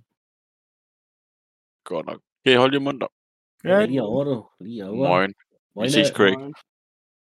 Godt 1.85 2.07
nok. 2.07 2.21
Kan 2.45 2.53
I 2.53 2.57
holde 2.57 2.75
jer 2.75 2.81
munter? 2.81 3.07
Ja, 3.65 3.85
lige 3.85 4.03
over, 4.03 4.25
du. 4.25 4.49
Lige 4.61 4.87
over. 4.87 5.09
Morgen. 5.09 5.35
Moin, 5.75 5.91
ses, 5.91 6.11
øh. 6.11 6.17
Craig. 6.17 6.37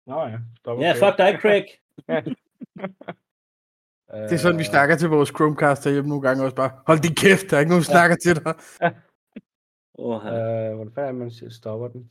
Nå 0.06 0.26
ja. 0.26 0.38
Ja, 0.86 0.92
fuck 0.92 1.18
dig, 1.18 1.38
Craig. 1.40 1.66
Det 4.08 4.32
er 4.32 4.36
sådan, 4.36 4.58
vi 4.58 4.64
snakker 4.64 4.96
til 4.96 5.08
vores 5.08 5.28
Chromecast 5.28 5.84
herhjemme 5.84 6.08
nogle 6.08 6.22
gange 6.28 6.44
også 6.44 6.56
bare. 6.56 6.70
Hold 6.86 7.00
din 7.02 7.14
kæft, 7.14 7.50
der 7.50 7.56
er 7.56 7.60
ikke 7.60 7.70
nogen, 7.70 7.84
der 7.84 7.92
snakker 7.96 8.16
til 8.16 8.34
dig. 8.36 8.54
Åh, 9.98 10.26
Øh, 10.26 10.32
øh, 10.32 10.74
hvordan 10.74 10.92
fanden 10.94 11.08
er 11.08 11.18
man 11.44 11.50
stopper 11.50 11.88
den? 11.88 12.10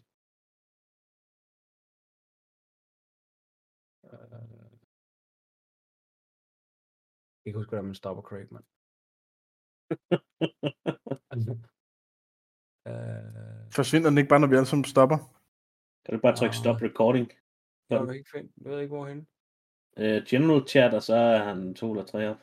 Jeg 7.45 7.53
kan 7.53 7.59
ikke 7.59 7.59
huske, 7.59 7.69
hvordan 7.69 7.85
man 7.85 7.95
stopper 7.95 8.23
Craig, 8.23 8.47
mand. 8.53 8.65
øh, 12.87 13.71
Forsvinder 13.71 14.09
den 14.09 14.17
ikke 14.17 14.29
bare, 14.29 14.39
når 14.39 14.47
vi 14.47 14.55
alle 14.55 14.65
sammen 14.65 14.85
stopper? 14.85 15.17
kan 16.05 16.13
du 16.15 16.21
bare 16.21 16.35
trykke 16.35 16.55
stop 16.55 16.81
recording? 16.81 17.27
jeg 17.89 18.07
ved 18.07 18.13
ikke, 18.13 18.29
find, 18.33 18.49
jeg 18.63 18.71
ved 18.71 18.79
ikke, 18.79 18.95
hvorhen. 18.95 19.27
Uh, 19.97 20.19
general 20.29 20.67
chat, 20.67 20.93
og 20.93 21.03
så 21.03 21.15
er 21.15 21.43
han 21.43 21.75
to 21.75 21.91
eller 21.91 22.05
tre 22.05 22.29
op. 22.29 22.41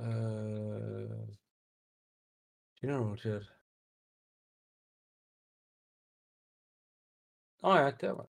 Øh, 0.00 1.28
General 2.80 3.18
chat. 3.18 3.44
Åh 7.62 7.70
oh, 7.70 7.76
ja, 7.76 7.90
der 8.00 8.12
var 8.12 8.26